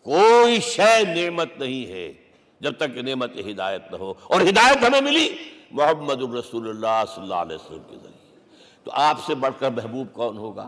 کوئی 0.04 0.60
شے 0.60 1.14
نعمت 1.14 1.58
نہیں 1.58 1.92
ہے 1.92 2.14
جب 2.60 2.78
تک 2.78 2.96
کہ 2.96 3.02
نعمت 3.02 3.32
ہدایت 3.38 3.92
نہ 3.92 3.98
ہو۔ 3.98 4.14
اور 4.24 4.42
ہدایت 4.42 4.78
ہمیں 4.88 5.02
ملی 5.02 5.36
محمد 5.72 6.22
الرسول 6.22 6.70
اللہ 6.70 7.04
صلی 7.16 7.24
اللہ 7.24 7.36
علیہ 7.36 7.56
وسلم 7.56 7.84
کے 7.90 7.96
ذریعے۔ 8.04 8.36
تو 8.84 8.92
آپ 8.94 9.18
سے 9.26 9.36
بڑھ 9.36 9.54
کر 9.60 9.70
محبوب 9.70 10.14
کون 10.14 10.38
ہوگا؟ 10.38 10.68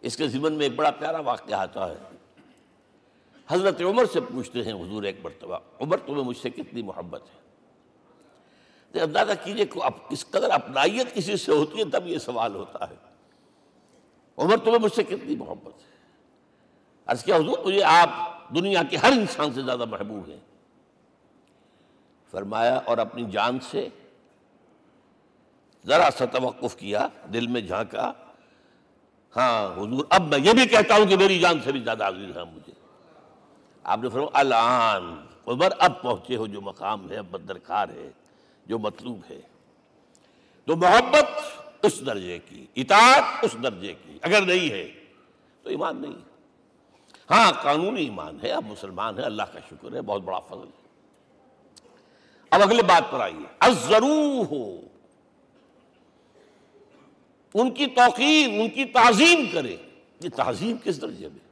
اس 0.00 0.16
کے 0.16 0.28
ذمن 0.28 0.52
میں 0.52 0.66
ایک 0.66 0.74
بڑا 0.76 0.90
پیارا 0.90 1.20
واقعہ 1.20 1.54
آتا 1.54 1.88
ہے۔ 1.90 1.96
حضرت 3.48 3.80
عمر 3.80 4.04
سے 4.04 4.20
پوچھتے 4.20 4.62
ہیں، 4.62 4.72
حضور 4.72 5.02
ایک 5.02 5.16
مرتبہ، 5.22 5.58
عمر 5.80 5.96
تمہیں 5.96 6.24
مجھ 6.24 6.36
سے 6.36 6.50
کتنی 6.50 6.82
محبت 6.82 7.22
ہے؟ 7.22 7.38
اندازہ 9.00 9.32
کیجیے 9.44 9.64
اس 10.10 10.26
قدر 10.30 10.50
اپنائیت 10.50 11.14
کسی 11.14 11.36
سے 11.36 11.52
ہوتی 11.52 11.78
ہے، 11.78 11.84
تب 11.84 12.06
یہ 12.06 12.18
سوال 12.18 12.54
ہوتا 12.54 12.90
ہے۔ 12.90 12.94
عمر 14.36 14.56
تمہیں 14.56 14.78
مجھ 14.78 14.92
سے 14.92 15.02
کتنی 15.02 15.36
محبت 15.36 15.82
ہے؟ 15.82 15.96
عرض 17.06 17.24
کیا، 17.24 17.36
حضور 17.36 17.58
مجھے 17.64 17.82
آپ 17.84 18.08
دنیا 18.54 18.82
کے 18.90 18.96
ہر 18.96 19.12
انسان 19.12 19.52
سے 19.52 19.62
زیادہ 19.62 19.84
محبوب 19.84 20.28
ہیں۔ 20.28 20.40
فرمایا، 22.30 22.76
اور 22.76 22.98
اپنی 22.98 23.24
جان 23.24 23.58
سے 23.60 23.88
ذرا 25.86 26.08
سا 26.18 26.24
توقف 26.24 26.76
کیا، 26.76 27.08
دل 27.32 27.46
میں 27.46 27.60
جھانکا 27.60 28.12
ہاں 29.38 29.72
حضور، 29.72 30.04
اب 30.08 30.28
میں 30.28 30.38
یہ 30.38 30.52
بھی 30.52 30.66
کہتا 30.66 30.94
ہوں 30.94 31.06
کہ 31.06 31.16
میری 31.16 31.38
جان 31.38 31.60
سے 31.64 31.72
بھی 31.72 31.80
زیادہ 31.80 32.04
عزیز 32.04 32.36
ہے 32.36 32.44
مجھے۔ 32.44 32.72
آپ 33.84 33.98
نے 34.02 34.08
فرمایا، 34.08 34.38
الان، 34.38 35.26
عمر 35.46 35.68
اب 35.78 36.02
پہنچے 36.02 36.36
ہو 36.36 36.46
جو 36.46 36.60
مقام 36.60 37.10
ہے، 37.10 37.16
اب 37.16 37.26
بدرکار 37.30 37.88
ہے، 37.88 38.10
جو 38.66 38.78
مطلوب 38.78 39.20
ہے۔ 39.30 39.40
تو 40.64 40.76
محبت 40.76 41.26
اس 41.82 42.06
درجے 42.06 42.38
کی، 42.38 42.66
اطاعت 42.76 43.22
اس 43.42 43.56
درجے 43.62 43.94
کی۔ 44.04 44.18
اگر 44.22 44.42
نہیں 44.42 44.70
ہے، 44.70 44.92
تو 45.62 45.70
ایمان 45.70 46.02
نہیں 46.02 46.12
ہے۔ 46.12 46.28
ہاں 47.30 47.52
قانونی 47.62 48.02
ایمان 48.02 48.38
ہے 48.42 48.50
اب 48.50 48.64
مسلمان 48.64 49.18
ہے 49.18 49.22
اللہ 49.22 49.42
کا 49.42 49.58
شکر 49.70 49.92
ہے، 49.92 50.00
بہت 50.00 50.22
بڑا 50.22 50.38
فضل 50.38 50.66
ہے۔ 50.66 50.88
اب 52.50 52.62
اگلے 52.62 52.82
بات 52.82 53.02
پر 53.10 53.20
آئیے۔ 53.20 53.46
ازرو 53.60 54.42
ہو 54.50 54.87
ان 57.54 57.70
کی 57.70 57.86
توقیر، 57.86 58.60
ان 58.60 58.70
کی 58.70 58.84
تعظیم 58.84 59.46
کرے۔ 59.52 59.76
یہ 60.20 60.28
تعظیم 60.36 60.76
کس 60.84 61.02
درجے 61.02 61.28
میں؟ 61.28 61.48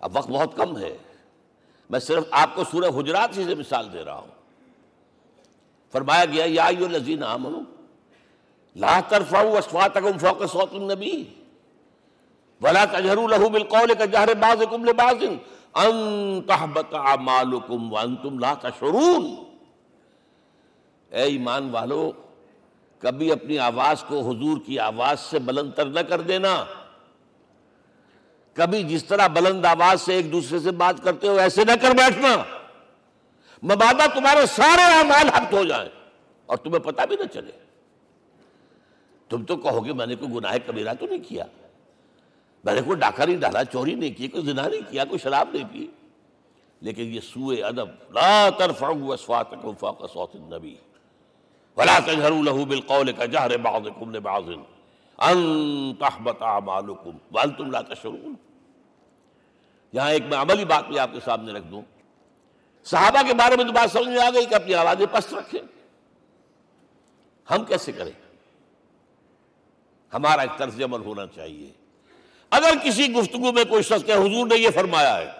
اب 0.00 0.16
وقت 0.16 0.30
بہت 0.30 0.56
کم 0.56 0.78
ہے۔ 0.78 0.98
میں 1.90 2.00
صرف 2.00 2.24
آپ 2.30 2.54
کو 2.54 2.64
سورہ 2.64 3.00
حجرات 3.00 3.30
سے 3.34 3.54
مثال 3.54 3.92
دے 3.92 4.04
رہا 4.04 4.14
ہوں۔ 4.14 4.30
فرمایا 5.92 6.24
گیا، 6.24 6.44
یا 6.48 6.64
ایو 6.64 6.84
الذین 6.84 7.22
آمنو 7.22 7.60
لا 8.76 9.00
ترفعوا 9.08 9.58
اصواتکم 9.58 10.18
فوق 10.18 10.52
صوت 10.52 10.74
النبی۔ 10.74 11.24
ولا 12.62 12.84
تجهروا 12.84 13.28
له 13.28 13.48
بالقول 13.48 13.94
كجهر 13.94 14.34
بعضكم 14.34 14.84
لبعض۔ 14.84 15.24
ان 15.74 15.94
تحبط 16.46 16.94
اعمالكم 16.94 17.92
وانتم 17.92 18.38
لا 18.38 18.54
تشعرون۔ 18.54 19.34
اے 21.10 21.22
ایمان 21.22 21.70
والو 21.70 22.12
کبھی 22.98 23.32
اپنی 23.32 23.58
آواز 23.58 24.04
کو 24.08 24.20
حضور 24.20 24.58
کی 24.66 24.78
آواز 24.78 25.20
سے 25.20 25.38
بلند 25.38 25.72
تر 25.72 25.86
نہ 25.86 26.00
کر 26.00 26.20
دینا۔ 26.20 26.64
کبھی 28.52 28.82
جس 28.82 29.04
طرح 29.04 29.26
بلند 29.26 29.64
آواز 29.64 30.02
سے 30.02 30.14
ایک 30.14 30.32
دوسرے 30.32 30.58
سے 30.58 30.70
بات 30.70 31.04
کرتے 31.04 31.28
ہو 31.28 31.36
ایسے 31.36 31.64
نہ 31.64 31.72
کر 31.82 31.90
بیٹھنا۔ 31.90 32.36
مبادہ 33.62 34.02
تمہارے 34.14 34.46
سارے 34.46 34.82
اعمال 34.82 35.28
حق 35.28 35.52
ہو 35.52 35.64
جائیں 35.64 35.88
اور 36.46 36.56
تمہیں 36.56 36.78
پتہ 36.78 37.02
بھی 37.06 37.16
نہ 37.20 37.24
چلے۔ 37.32 37.52
تم 39.28 39.44
تو 39.44 39.56
کہو 39.56 39.84
گے 39.84 39.92
میں 39.92 40.06
نے 40.06 40.14
کوئی 40.14 40.34
گناہ 40.34 40.56
کبیرہ 40.66 40.94
تو 40.94 41.06
نہیں 41.06 41.28
کیا۔ 41.28 41.44
میں 42.64 42.74
نے 42.74 42.80
کوئی 42.82 42.98
ڈاکہ 42.98 43.26
نہیں 43.26 43.36
ڈالا، 43.36 43.64
چوری 43.64 43.94
نہیں 43.94 44.18
کی، 44.18 44.28
کوئی 44.28 44.44
زنا 44.44 44.68
نہیں 44.68 44.90
کیا، 44.90 45.04
کوئی 45.04 45.18
شراب 45.18 45.48
نہیں 45.52 45.64
پی۔ 45.72 45.86
لیکن 46.80 47.02
یہ 47.02 47.20
سوئے 47.20 47.62
ادب، 47.62 47.88
لا 48.10 48.50
ترفعوا 48.58 49.14
اصواتکم 49.14 49.72
فوق 49.80 50.12
صوت 50.12 50.30
النبی۔ 50.34 50.76
ولا 51.76 52.00
تجهروا 52.00 52.42
له 52.44 52.64
بالقول 52.64 53.10
كجهر 53.10 53.56
بعضكم 53.56 54.16
لبعض. 54.16 54.48
ان 55.18 55.96
تحبط 55.98 56.42
اعمالكم 56.42 57.18
وانتم 57.32 57.70
لا 57.70 57.80
تشعرون. 57.80 58.34
یہاں 59.92 60.10
ایک 60.10 60.22
میں 60.22 60.38
عملی 60.38 60.64
بات 60.64 60.88
بھی 60.88 60.98
آپ 60.98 61.10
کے 61.12 61.20
سامنے 61.24 61.52
رکھ 61.52 61.64
دوں. 61.64 61.82
صحابہ 62.84 63.22
کے 63.26 63.34
بارے 63.34 63.56
میں 63.56 63.64
تو 63.64 63.72
بات 63.72 63.90
سمجھ 63.92 64.08
میں 64.08 64.26
آ 64.26 64.30
گئی 64.30 64.46
کہ 64.46 64.54
اپنی 64.54 64.74
آوازیں 64.74 65.06
پست 65.12 65.34
رکھیں. 65.34 65.60
ہم 67.50 67.64
کیسے 67.64 67.92
کریں؟ 67.92 68.12
ہمارا 70.14 70.42
ایک 70.42 70.58
طرز 70.58 70.82
عمل 70.82 71.00
ہونا 71.00 71.26
چاہیے. 71.26 71.70
اگر 72.50 72.70
کسی 72.84 73.12
گفتگو 73.12 73.52
میں 73.52 73.64
کوئی 73.64 73.82
شخص 73.82 74.04
کہ 74.04 74.12
حضور 74.12 74.46
نے 74.46 74.56
یہ 74.56 74.70
فرمایا 74.70 75.16
ہے. 75.18 75.32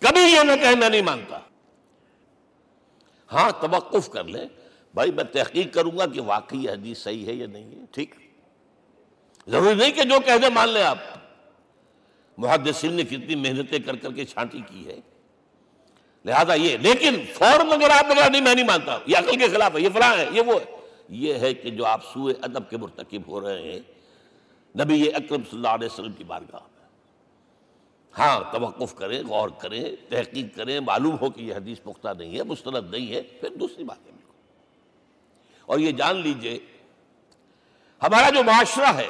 کبھی 0.00 0.20
یہ 0.20 0.42
نہ 0.42 0.52
کہ 0.62 0.76
میں 0.76 0.88
نہیں 0.88 1.02
مانتا. 1.02 1.38
ہاں 3.32 3.50
توقف 3.60 4.10
کر 4.10 4.24
لیں۔ 4.24 4.46
بھائی 4.94 5.10
میں 5.10 5.24
تحقیق 5.24 5.74
کروں 5.74 5.98
گا 5.98 6.06
کہ 6.06 6.20
واقعی 6.20 6.68
حدیث 6.68 6.98
صحیح 6.98 7.26
ہے 7.26 7.32
یا 7.32 7.46
نہیں 7.46 7.80
ہے۔ 7.80 7.84
ٹھیک۔ 7.90 8.14
ضروری 9.46 9.74
نہیں 9.74 9.90
کہ 9.90 10.02
جو 10.02 10.20
کہہ 10.24 10.38
دیں 10.42 10.50
مان 10.50 10.68
لیں 10.68 10.82
آپ۔ 10.82 10.98
محدثین 12.38 12.92
نے 12.92 13.02
کتنی 13.02 13.34
محنتیں 13.34 13.78
کر 13.78 13.96
کر 13.96 14.12
کے 14.12 14.24
چھانٹی 14.24 14.60
کی 14.70 14.86
ہے۔ 14.86 15.00
لہذا 16.24 16.54
یہ 16.54 16.76
لیکن 16.76 17.24
فوراً 17.34 17.72
اگر 17.72 17.90
آپ 17.90 18.30
نہیں 18.30 18.40
میں 18.40 18.54
نہیں 18.54 18.66
مانتا۔ 18.66 18.98
یہ 19.06 19.16
عقل 19.16 19.38
کے 19.38 19.48
خلاف 19.48 19.74
ہے 19.74 19.80
یہ 19.80 19.88
فلاں 19.94 20.16
ہے 20.16 20.26
یہ 20.32 20.40
وہ 20.40 20.60
ہے۔ 20.60 20.76
یہ 21.08 21.34
ہے 21.34 21.54
کہ 21.54 21.70
جو 21.70 21.86
آپ 21.86 22.04
سوئے 22.12 22.34
ادب 22.42 22.70
کے 22.70 22.76
مرتکب 22.76 23.28
ہو 23.28 23.40
رہے 23.40 23.62
ہیں 23.62 23.80
نبی 24.84 25.08
اکرم 25.08 25.42
صلی 25.50 25.56
اللہ 25.56 25.68
علیہ 25.68 25.86
وسلم 25.86 26.12
کی 26.12 26.24
بارگاہ۔ 26.24 26.73
ہاں 28.18 28.40
توقف 28.52 28.94
کریں، 28.94 29.22
غور 29.28 29.48
کریں، 29.48 29.84
تحقیق 30.08 30.54
کریں، 30.56 30.80
معلوم 30.80 31.16
ہو 31.20 31.30
کہ 31.30 31.42
یہ 31.42 31.54
حدیث 31.54 31.82
پختہ 31.82 32.08
نہیں 32.18 32.36
ہے، 32.38 32.42
مستند 32.42 32.90
نہیں 32.90 33.10
ہے، 33.14 33.22
پھر 33.40 33.54
دوسری 33.54 33.84
بات 33.84 34.06
ہے 34.06 34.12
اور 35.68 35.78
یہ 35.78 35.92
جان 35.92 36.16
لیجیے، 36.16 36.58
ہمارا 38.02 38.30
جو 38.30 38.42
معاشرہ 38.44 38.92
ہے، 38.94 39.08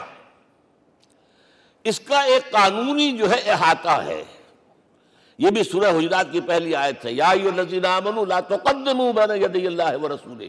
اس 1.84 2.00
کا 2.00 2.20
ایک 2.22 2.50
قانونی 2.50 3.10
جو 3.12 3.30
ہے 3.30 3.40
احاطہ 3.50 4.00
ہے۔ 4.02 4.22
یہ 5.38 5.50
بھی 5.50 5.62
سورہ 5.62 5.90
حجرات 5.98 6.32
کی 6.32 6.40
پہلی 6.40 6.74
آیت 6.74 7.04
ہے، 7.04 7.12
یا 7.12 7.32
لا 8.28 8.40
تقدموا 8.40 9.10
بین 9.12 9.42
یدی 9.42 9.66
اللہ 9.66 9.96
و 10.02 10.08
رسولہ۔ 10.08 10.44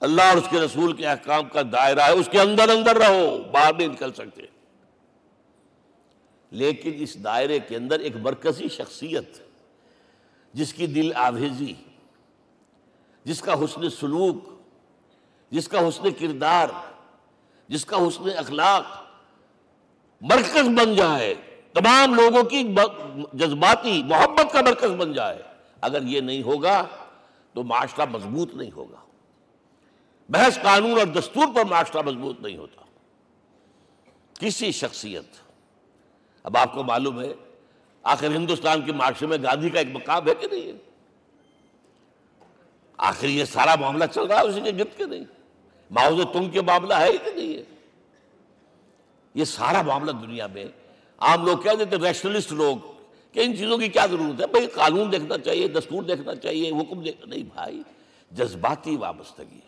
اللہ 0.00 0.22
اور 0.22 0.36
اس 0.36 0.48
کے 0.50 0.60
رسول 0.60 0.92
کے 0.92 1.06
احکام 1.06 1.48
کا 1.48 1.62
دائرہ 1.72 2.00
ہے، 2.00 2.12
اس 2.12 2.28
کے 2.32 2.40
اندر 2.40 2.68
اندر 2.68 2.96
رہو 2.96 3.38
باہر 3.52 3.74
نہیں 3.74 3.88
نکل 3.88 4.12
سکتے۔ 4.12 4.42
لیکن 6.50 6.92
اس 6.94 7.24
دائرے 7.24 7.58
کے 7.58 7.76
اندر 7.76 8.00
ایک 8.00 8.16
مرکزی 8.16 8.68
شخصیت، 8.68 9.38
جس 10.52 10.74
کی 10.74 10.86
دل 10.86 11.12
آویزی، 11.14 11.74
جس 13.24 13.40
کا 13.40 13.54
حسن 13.54 13.90
سلوک، 13.90 14.36
جس 15.50 15.68
کا 15.68 15.88
حسن 15.88 16.10
کردار، 16.10 16.68
جس 17.68 17.84
کا 17.84 17.96
حسن 17.96 18.28
اخلاق 18.36 18.84
مرکز 20.20 20.68
بن 20.68 20.94
جائے، 20.94 21.34
تمام 21.72 22.14
لوگوں 22.14 22.42
کی 22.42 22.74
جذباتی، 23.32 24.02
محبت 24.02 24.52
کا 24.52 24.60
مرکز 24.60 24.90
بن 24.90 25.12
جائے۔ 25.12 25.42
اگر 25.80 26.02
یہ 26.02 26.20
نہیں 26.20 26.42
ہوگا 26.42 26.86
تو 27.52 27.62
معاشرہ 27.62 28.04
مضبوط 28.04 28.54
نہیں 28.54 28.70
ہوگا۔ 28.70 29.00
بحث 30.28 30.58
قانون 30.62 30.98
اور 30.98 31.06
دستور 31.06 31.46
پر 31.54 31.64
معاشرہ 31.64 32.02
مضبوط 32.02 32.40
نہیں 32.40 32.56
ہوتا۔ 32.56 32.82
کسی 34.38 34.72
شخصیت 34.72 35.49
اب 36.42 36.56
آپ 36.56 36.72
کو 36.72 36.82
معلوم 36.82 37.20
ہے، 37.20 37.32
آخر 38.02 38.26
ہندوستان 38.26 38.82
کے 38.82 38.92
معاشرے 38.92 39.26
میں 39.26 39.38
گاندھی 39.42 39.70
کا 39.70 39.78
ایک 39.78 39.88
مقام 39.92 40.28
ہے 40.28 40.34
کہ 40.34 40.46
نہیں 40.52 40.66
ہے؟ 40.66 40.72
آخر 42.96 43.26
یہ 43.26 43.44
سارا 43.44 43.74
معاملہ 43.74 44.04
چل 44.04 44.22
رہا 44.22 44.40
ہے 44.40 44.46
اسی 44.46 44.60
کے 44.60 44.70
گرد 44.78 44.98
کے 44.98 45.04
نہیں؟ 45.04 45.24
معاوضے 45.90 46.22
تم 46.32 46.50
کے 46.50 46.60
معاملہ 46.60 46.94
ہے 46.94 47.12
کہ 47.12 47.30
نہیں 47.30 47.56
ہے؟ 47.56 47.62
یہ 49.34 49.44
سارا 49.44 49.82
معاملہ 49.82 50.10
دنیا 50.10 50.46
میں 50.46 50.64
عام 51.18 51.46
لوگ 51.46 51.58
کہہ 51.58 51.74
دیتے 51.78 51.96
ریشنلسٹ 51.96 52.52
لوگ۔ 52.52 52.76
کہ 53.32 53.40
ان 53.40 53.56
چیزوں 53.56 53.78
کی 53.78 53.88
کیا 53.88 54.06
ضرورت 54.06 54.40
ہے؟ 54.40 54.46
بھائی، 54.46 54.66
قانون 54.66 55.12
دیکھنا 55.12 55.38
چاہیے، 55.38 55.68
دستور 55.68 56.02
دیکھنا 56.02 56.34
چاہیے، 56.34 56.70
حکم 56.70 57.02
دیکھنا، 57.02 57.34
نہیں 57.34 57.44
بھائی، 57.54 57.82
جذباتی 58.30 58.96
وابستگی 58.96 59.60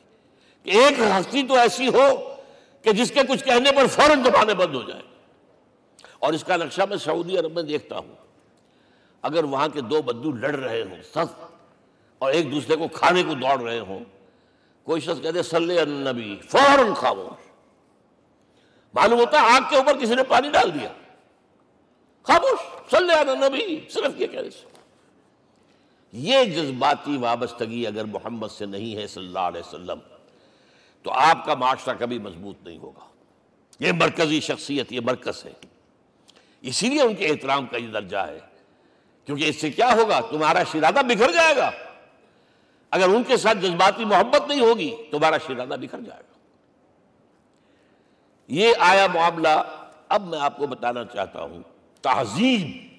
کہ 0.62 0.70
ایک 0.70 1.00
ہستی 1.00 1.42
تو 1.42 1.54
ایسی 1.54 1.88
ہو 1.88 2.34
کہ 2.82 2.92
جس 2.92 3.10
کے 3.10 3.20
کچھ 3.28 3.44
کہنے 3.44 3.72
پر 3.72 3.86
فوراً 3.86 4.24
زبانیں 4.24 4.54
بند 4.54 4.74
ہو 4.74 4.82
جائیں۔ 4.82 5.11
اور 6.22 6.32
اس 6.32 6.44
کا 6.44 6.56
نقشہ 6.56 6.82
میں 6.88 6.96
سعودی 6.96 7.38
عرب 7.38 7.52
میں 7.54 7.62
دیکھتا 7.62 7.98
ہوں۔ 7.98 8.14
اگر 9.22 9.44
وہاں 9.44 9.68
کے 9.68 9.80
دو 9.80 10.02
بدو 10.02 10.32
لڑ 10.32 10.54
رہے 10.54 10.82
ہوں، 10.82 11.02
سخت، 11.02 11.52
اور 12.18 12.32
ایک 12.32 12.52
دوسرے 12.52 12.76
کو 12.76 12.88
کھانے 12.88 13.22
کو 13.22 13.34
دوڑ 13.34 13.62
رہے 13.62 13.78
ہوں، 13.78 14.04
کوئی 14.82 15.00
شخص 15.00 15.22
کہتے 15.22 15.42
صلی 15.42 15.78
النبی، 15.78 16.36
فوراً 16.48 16.94
خاموش 16.94 17.50
معلوم 18.94 19.18
ہوتا 19.20 19.40
ہے 19.40 19.56
آگ 19.56 19.60
کے 19.70 19.76
اوپر 19.76 19.98
کسی 19.98 20.14
نے 20.14 20.22
پانی 20.22 20.50
ڈال 20.50 20.74
دیا۔ 20.74 20.92
خاموش، 22.22 22.90
صلی 22.90 23.12
النبی، 23.12 23.80
صرف 23.90 24.20
یہ 24.20 24.26
کہنے 24.26 24.50
سے 24.50 24.66
یہ 26.12 26.44
جذباتی 26.44 27.16
وابستگی 27.16 27.86
اگر 27.86 28.04
محمد 28.04 28.48
سے 28.48 28.66
نہیں 28.66 28.96
ہے 28.96 29.06
صلی 29.06 29.26
اللہ 29.26 29.38
علیہ 29.38 29.60
وسلم، 29.60 29.98
تو 31.02 31.10
آپ 31.10 31.46
کا 31.46 31.54
معاشرہ 31.54 31.94
کبھی 31.98 32.18
مضبوط 32.18 32.56
نہیں 32.66 32.78
ہوگا۔ 32.78 33.06
یہ 33.80 33.92
مرکزی 33.92 34.40
شخصیت، 34.40 34.92
یہ 34.92 35.00
مرکز 35.00 35.44
ہے۔ 35.44 35.52
اسی 36.62 36.88
لیے 36.88 37.02
ان 37.02 37.14
کے 37.14 37.26
احترام 37.26 37.66
کا 37.66 37.76
یہ 37.76 37.88
درجہ 37.88 38.16
ہے۔ 38.16 38.38
کیونکہ 39.24 39.48
اس 39.48 39.60
سے 39.60 39.70
کیا 39.70 39.94
ہوگا؟ 39.94 40.20
تمہارا 40.20 40.62
شرادہ 40.72 41.00
بکھر 41.08 41.32
جائے 41.32 41.56
گا۔ 41.56 41.70
اگر 42.90 43.08
ان 43.08 43.22
کے 43.26 43.36
ساتھ 43.36 43.58
جذباتی 43.58 44.04
محبت 44.04 44.48
نہیں 44.48 44.60
ہوگی، 44.60 44.96
تمہارا 45.10 45.38
شرادہ 45.38 45.80
بکھر 45.80 46.00
جائے 46.00 46.20
گا۔ 46.20 46.38
یہ 48.48 48.72
آیا 48.78 49.06
معاملہ۔ 49.06 49.48
اب 50.08 50.26
میں 50.26 50.40
آپ 50.40 50.56
کو 50.56 50.66
بتانا 50.66 51.04
چاہتا 51.04 51.42
ہوں 51.42 51.62
تہذیب 52.02 52.92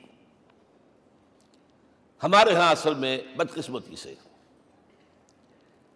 ہمارے 2.24 2.53
ہاں 2.53 2.72
اصل 2.72 2.93
میں 2.93 3.22
بدقسمتی 3.36 3.96
سے۔ 3.96 4.15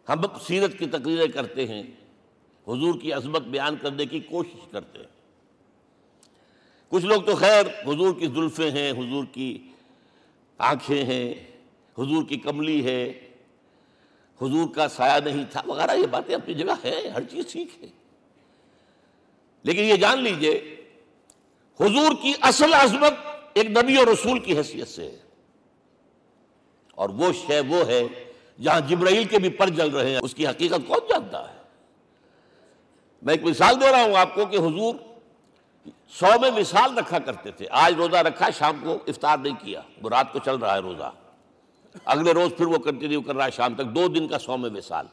ہم 0.10 0.22
سیرت 0.48 0.80
کی 0.80 0.86
تقریریں 0.86 1.28
کرتے 1.28 1.68
ہیں، 1.68 1.84
حضور 2.68 3.00
کی 3.02 3.14
عظمت 3.14 3.42
بیان 3.42 3.76
کرنے 3.82 4.06
کی 4.06 4.20
کوشش 4.20 4.68
کرتے 4.72 5.00
ہیں۔ 5.00 5.17
کچھ 6.90 7.06
لوگ 7.06 7.22
تو 7.22 7.36
خیر، 7.36 7.66
حضور 7.86 8.14
کی 8.20 8.28
زلفیں 8.28 8.72
ہیں، 8.72 8.92
حضور 8.92 9.24
کی 9.32 9.68
آنکھیں 10.58 11.04
ہیں، 11.04 11.34
حضور 12.00 12.24
کی 12.24 12.38
کملی 12.38 12.86
ہے، 12.86 13.30
حضور 14.42 14.76
کا 14.76 14.88
سایہ 14.88 15.30
نہیں 15.30 15.44
تھا، 15.52 15.62
وغیرہ، 15.66 15.92
یہ 15.96 16.08
باتیں 16.08 16.36
اپنی 16.36 16.54
جگہ 16.54 16.86
ہیں، 16.86 17.10
ہر 17.10 17.24
چیز 17.24 17.46
ٹھیک 17.52 17.84
ہے۔ 17.84 17.88
لیکن 19.64 19.84
یہ 19.84 19.96
جان 19.96 20.24
لیجیے، 20.24 20.76
حضور 21.80 22.12
کی 22.22 22.34
اصل 22.42 22.74
عظمت 22.74 23.14
ایک 23.54 23.70
نبی 23.70 23.98
اور 23.98 24.08
رسول 24.08 24.40
کی 24.40 24.58
حیثیت 24.58 24.88
سے 24.88 25.04
ہے۔ 25.04 25.18
اور 26.92 27.10
وہ 27.10 27.32
شے 27.48 27.60
وہ 27.60 27.88
ہے، 27.88 28.04
جہاں 28.62 28.80
جبرائیل 28.80 29.24
کے 29.24 29.40
بھی 29.40 29.50
پر 29.50 29.70
جل 29.70 29.90
رہے 29.90 30.10
ہیں، 30.10 30.20
اس 30.24 30.36
کی 30.36 30.48
حقیقت 30.48 30.88
کون 30.88 31.00
جانتا 31.10 31.52
ہے؟ 31.52 31.58
میں 33.22 33.34
ایک 33.34 33.44
مثال 33.44 33.82
دے 33.82 33.92
رہا 33.92 34.04
ہوں 34.04 34.16
آپ 34.16 34.36
کو 34.36 34.46
کہ 34.46 34.56
حضور 34.56 34.96
سو 36.10 36.40
میں 36.42 36.52
مثال 36.52 36.98
رکھا 36.98 37.20
کرتے 37.20 37.52
تھے۔ 37.52 37.68
آج 37.72 37.94
روزہ 37.94 38.16
رکھا، 38.16 38.50
شام 38.50 38.80
کو 38.84 38.98
افطار 39.08 39.38
نہیں 39.38 39.54
کیا۔ 39.60 39.82
وہ 40.02 40.10
رات 40.10 40.34
کو 40.34 40.40
چل 40.40 40.56
رہا 40.56 40.74
ہے 40.74 40.80
روزہ۔ 40.80 41.12
اگلے 42.06 42.34
روز 42.34 42.52
پھر 42.58 42.66
وہ 42.66 42.78
کنٹینیو 42.78 43.22
کر 43.22 43.36
رہا 43.36 43.46
ہے 43.46 43.52
شام 43.52 43.76
تک۔ 43.76 43.86
دو 43.86 44.08
دن 44.08 44.28
کا 44.28 44.40
سو 44.40 44.58
میں 44.58 44.70
مثال۔ 44.70 45.06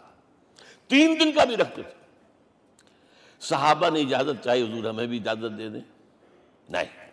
تین 0.89 1.17
دن 1.21 1.33
کا 1.33 1.45
بھی 1.45 1.57
رکھتے 1.57 1.83
تھے۔ 1.83 2.05
صحابہ 3.41 3.91
نے 3.91 4.01
اجازت 4.01 4.45
چاہی، 4.45 4.63
حضور 4.63 4.85
ہمیں 4.85 5.07
بھی 5.07 5.19
اجازت 5.19 5.59
دے 5.59 5.69
دیں۔ 5.69 5.81
نہیں۔ 6.69 7.11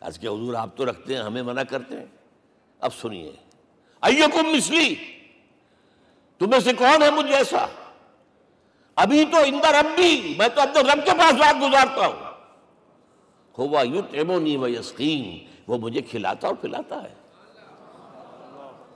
آج 0.00 0.18
کے 0.18 0.26
حضور 0.26 0.54
آپ 0.54 0.68
تو 0.76 0.90
رکھتے 0.90 1.16
ہیں، 1.16 1.22
ہمیں 1.22 1.42
منع 1.42 1.62
کرتے 1.62 1.98
ہیں۔ 1.98 2.06
اب 2.80 2.90
سنیے۔ 2.94 3.32
ایکم 4.02 4.48
مسلی 4.48 4.94
تمہیں 6.38 6.60
سے 6.60 6.72
کون 6.72 7.02
ہے 7.02 7.10
مجھ 7.10 7.26
جیسا؟ 7.26 7.66
ابھی 8.96 9.24
تو 9.24 9.36
اندر 9.36 9.68
ربی 9.68 10.34
میں 10.38 10.48
تو 10.48 10.60
اپنے 10.60 10.80
رب 10.80 11.04
کے 11.04 11.10
پاس 11.10 11.32
رات 11.32 11.54
گزارتا 11.62 12.06
ہوں۔ 12.06 12.32
ہوا 13.58 13.82
یو 13.82 14.60
و 14.60 14.68
یسقین 14.68 15.46
وہ 15.66 15.78
مجھے 15.78 16.02
کھلاتا 16.02 16.46
اور 16.46 16.56
پلاتا 16.56 17.02
ہے۔ 17.02 17.14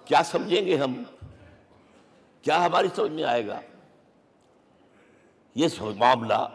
کیا 0.04 0.22
سمجھیں 0.22 0.66
گے 0.66 0.76
ہم؟ 0.76 1.02
کیا 2.42 2.66
ہماری 2.66 2.88
سمجھ 2.96 3.12
میں 3.12 3.24
آئے 3.24 3.46
گا؟ 3.46 3.61
یہ 5.54 5.68
معاملہ 5.80 6.48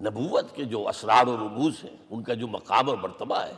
نبوت 0.00 0.56
کے 0.56 0.64
جو 0.64 0.88
اسرار 0.88 1.26
و 1.26 1.36
رموز 1.36 1.84
ہیں، 1.84 1.96
ان 2.10 2.22
کا 2.22 2.34
جو 2.34 2.46
مقام 2.46 2.88
اور 2.88 2.96
مرتبہ 2.96 3.36
ہے، 3.36 3.52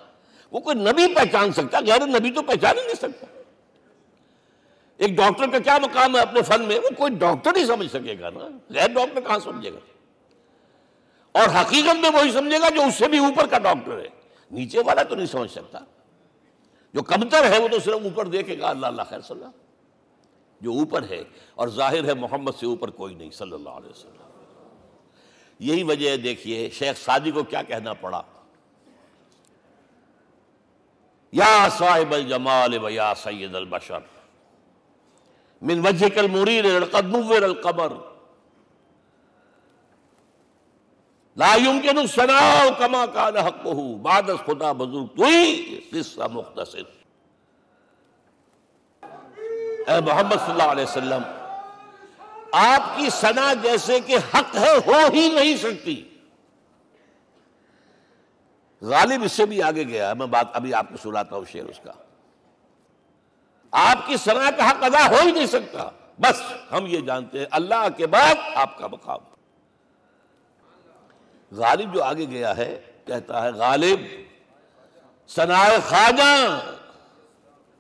وہ 0.50 0.60
کوئی 0.60 0.76
نبی 0.76 1.14
پہچان 1.14 1.52
سکتا، 1.52 1.80
غیر 1.80 2.06
نبی 2.06 2.30
تو 2.30 2.42
پہچان 2.42 2.78
ہی 2.78 2.82
نہیں 2.82 2.94
سکتا۔ 2.94 3.39
ایک 5.00 5.16
ڈاکٹر 5.16 5.50
کا 5.50 5.58
کیا 5.58 5.78
مقام 5.78 6.16
ہے 6.16 6.20
اپنے 6.20 6.42
فن 6.42 6.62
میں؟ 6.62 6.78
وہ 6.78 6.88
کوئی 6.98 7.14
ڈاکٹر 7.14 7.56
ہی 7.56 7.66
سمجھ 7.66 7.90
سکے 7.90 8.16
گا 8.20 8.30
نا۔ 8.30 8.48
غیر 8.70 8.88
ڈاکٹر 8.88 9.20
کہاں 9.20 9.38
سمجھے 9.38 9.72
گا؟ 9.72 9.78
اور 11.32 11.60
حقیقت 11.60 11.96
میں 12.00 12.10
وہی 12.10 12.32
سمجھے 12.32 12.60
گا 12.60 12.68
جو 12.68 12.82
اس 12.82 12.94
سے 12.94 13.08
بھی 13.08 13.18
اوپر 13.18 13.46
کا 13.46 13.58
ڈاکٹر 13.58 13.98
ہے۔ 13.98 14.08
نیچے 14.50 14.78
والا 14.86 15.02
تو 15.02 15.14
نہیں 15.14 15.26
سمجھ 15.26 15.50
سکتا۔ 15.50 15.78
جو 16.94 17.02
کمتر 17.02 17.52
ہے 17.52 17.58
وہ 17.58 17.68
تو 17.68 17.78
صرف 17.78 17.94
اوپر 17.94 18.26
دیکھے 18.26 18.58
گا۔ 18.58 18.68
اللہ 18.68 18.86
اللہ 18.86 19.02
خیر 19.08 19.20
صلی 19.20 19.36
اللہ 19.36 19.50
جو 20.60 20.72
اوپر 20.72 21.02
ہے 21.10 21.24
اور 21.54 21.68
ظاہر 21.68 22.04
ہے 22.04 22.14
محمد 22.14 22.52
سے 22.60 22.66
اوپر 22.66 22.90
کوئی 22.90 23.14
نہیں، 23.14 23.30
صلی 23.30 23.52
اللہ 23.52 23.70
علیہ 23.70 23.90
وسلم۔ 23.90 24.44
یہی 25.58 25.82
وجہ 25.82 26.16
دیکھیے، 26.16 26.70
شیخ 26.70 26.98
سادی 26.98 27.30
کو 27.30 27.42
کیا 27.42 27.62
کہنا 27.62 27.92
پڑا؟ 27.92 28.22
یا 31.32 31.68
صاحب 31.78 32.14
الجمال 32.14 32.84
و 32.84 32.88
یا 32.88 33.12
سید 33.22 33.54
البشر۔ 33.54 34.19
من 35.62 35.87
وجهك 35.87 36.18
المرير 36.18 36.79
لقد 36.79 37.05
نور 37.16 37.44
القمر. 37.44 37.92
لا 41.37 41.55
يمكن 41.55 41.99
الثناء 41.99 42.70
كما 42.79 43.07
كان 43.07 43.37
حقه. 43.37 43.79
بعد 44.03 44.31
خدا 44.46 44.73
بزرگ 44.73 45.07
توئی 45.16 45.81
قصہ 45.90 46.29
مختصر. 46.33 46.87
اے 49.87 50.01
محمد 50.01 50.37
صلی 50.37 50.53
اللہ 50.53 50.70
علیہ 50.73 50.85
وسلم، 50.85 51.23
آپ 52.53 52.96
کی 52.96 53.11
سنا 53.11 53.53
جیسے 53.62 54.01
کہ 54.07 54.16
حق 54.35 54.57
ہے، 54.57 54.75
ہو 54.87 54.99
ہی 55.12 55.29
نہیں 55.35 55.57
سکتی. 55.57 56.03
غالب 58.83 59.23
اس 59.25 59.33
سے 59.33 59.46
بھی 59.46 59.62
آگے 59.62 59.85
گیا 59.88 60.09
ہے، 60.09 60.14
میں 60.14 60.27
بات 60.27 60.57
ابھی 60.57 60.75
آپ 60.75 60.90
کو 60.90 60.96
سناتا 61.03 61.37
ہوں 61.37 61.44
شعر 61.53 61.64
اس 61.64 61.81
کا. 61.85 61.92
آپ 63.70 64.06
کی 64.06 64.16
سنا 64.16 64.50
کا 64.56 64.70
حق 64.70 64.85
ادا 64.85 65.06
ہو 65.11 65.16
ہی 65.26 65.33
نہیں 65.33 65.46
سکتا۔ 65.46 65.88
بس 66.18 66.42
ہم 66.72 66.87
یہ 66.87 67.00
جانتے 67.00 67.38
ہیں، 67.38 67.46
اللہ 67.50 67.88
کے 67.96 68.06
بعد 68.06 68.35
آپ 68.54 68.78
کا 68.78 68.87
مقام۔ 68.87 69.18
غالب 71.52 71.94
جو 71.94 72.02
آگے 72.04 72.24
گیا 72.30 72.56
ہے، 72.56 72.80
کہتا 73.06 73.42
ہے، 73.42 73.50
غالب 73.50 74.00
سنا 75.28 75.64
خواجہ 75.88 76.61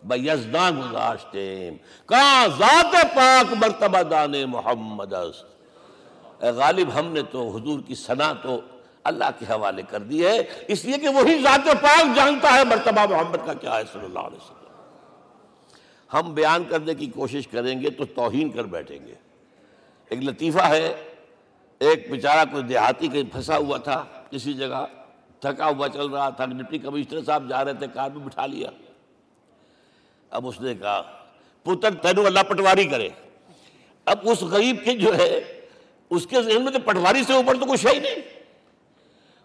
بزداں 0.02 0.70
گزاشتے 0.70 1.70
کہاں 2.06 2.46
ذات 2.58 2.92
پاک 3.14 3.52
مرتبہ 3.52 4.02
دان 4.02 4.34
محمد 4.46 5.14
اے 5.14 6.50
غالب، 6.50 6.88
ہم 6.94 7.06
نے 7.06 7.22
تو 7.22 7.48
حضور 7.56 7.80
کی 7.80 7.94
سنا 7.94 8.32
تو 8.42 8.60
اللہ 9.04 9.30
کے 9.38 9.44
حوالے 9.44 9.82
کر 9.82 9.98
دی 9.98 10.26
ہے۔ 10.26 10.38
اس 10.68 10.84
لیے 10.84 10.98
کہ 10.98 11.08
وہی 11.08 11.42
ذات 11.42 11.66
پاک 11.82 12.16
جانتا 12.16 12.54
ہے 12.54 12.64
مرتبہ 12.64 13.06
محمد 13.10 13.46
کا 13.46 13.54
کیا 13.54 13.76
ہے، 13.76 13.82
صلی 13.92 14.04
اللہ 14.04 14.18
علیہ 14.18 14.36
وسلم۔ 14.36 14.59
ہم 16.12 16.34
بیان 16.34 16.64
کرنے 16.64 16.94
کی 16.94 17.06
کوشش 17.06 17.48
کریں 17.48 17.80
گے 17.80 17.90
تو 17.90 18.04
توہین 18.04 18.50
کر 18.50 18.64
بیٹھیں 18.64 19.06
گے۔ 19.06 19.14
ایک 20.08 20.22
لطیفہ 20.22 20.62
ہے، 20.62 21.04
ایک 21.78 22.10
بیچارہ 22.10 22.50
کوئی 22.50 22.62
دیہاتی 22.62 23.08
کہیں 23.08 23.32
پھنسا 23.32 23.56
ہوا 23.56 23.76
تھا 23.76 24.04
کسی 24.30 24.52
جگہ، 24.52 24.86
تھکا 25.40 25.66
ہوا 25.66 25.88
چل 25.88 26.06
رہا 26.06 26.30
تھا، 26.30 26.44
ڈپٹی 26.44 26.78
کمشنر 26.78 27.24
صاحب 27.24 27.48
جا 27.48 27.64
رہے 27.64 27.74
تھے، 27.74 27.86
کار 27.94 28.10
میں 28.10 28.26
بٹھا 28.26 28.46
لیا۔ 28.46 28.70
اب 30.30 30.46
اس 30.46 30.60
نے 30.60 30.74
کہا، 30.74 31.02
پتر 31.62 31.94
تینو 31.94 32.26
اللہ 32.26 32.40
پٹواری 32.40 32.84
کرے۔ 32.84 33.08
اب 34.04 34.18
اس 34.22 34.42
غریب 34.42 34.76
کے 34.84 34.96
جو 34.96 35.18
ہے، 35.18 35.60
اس 36.10 36.26
کے 36.26 36.42
ذہن 36.42 36.64
میں 36.64 36.72
تو 36.72 36.78
پٹواری 36.78 37.22
سے 37.26 37.32
اوپر 37.32 37.54
تو 37.54 37.66
کچھ 37.66 37.86
ہے 37.86 37.92
ہی 37.94 37.98
نہیں۔ 37.98 38.16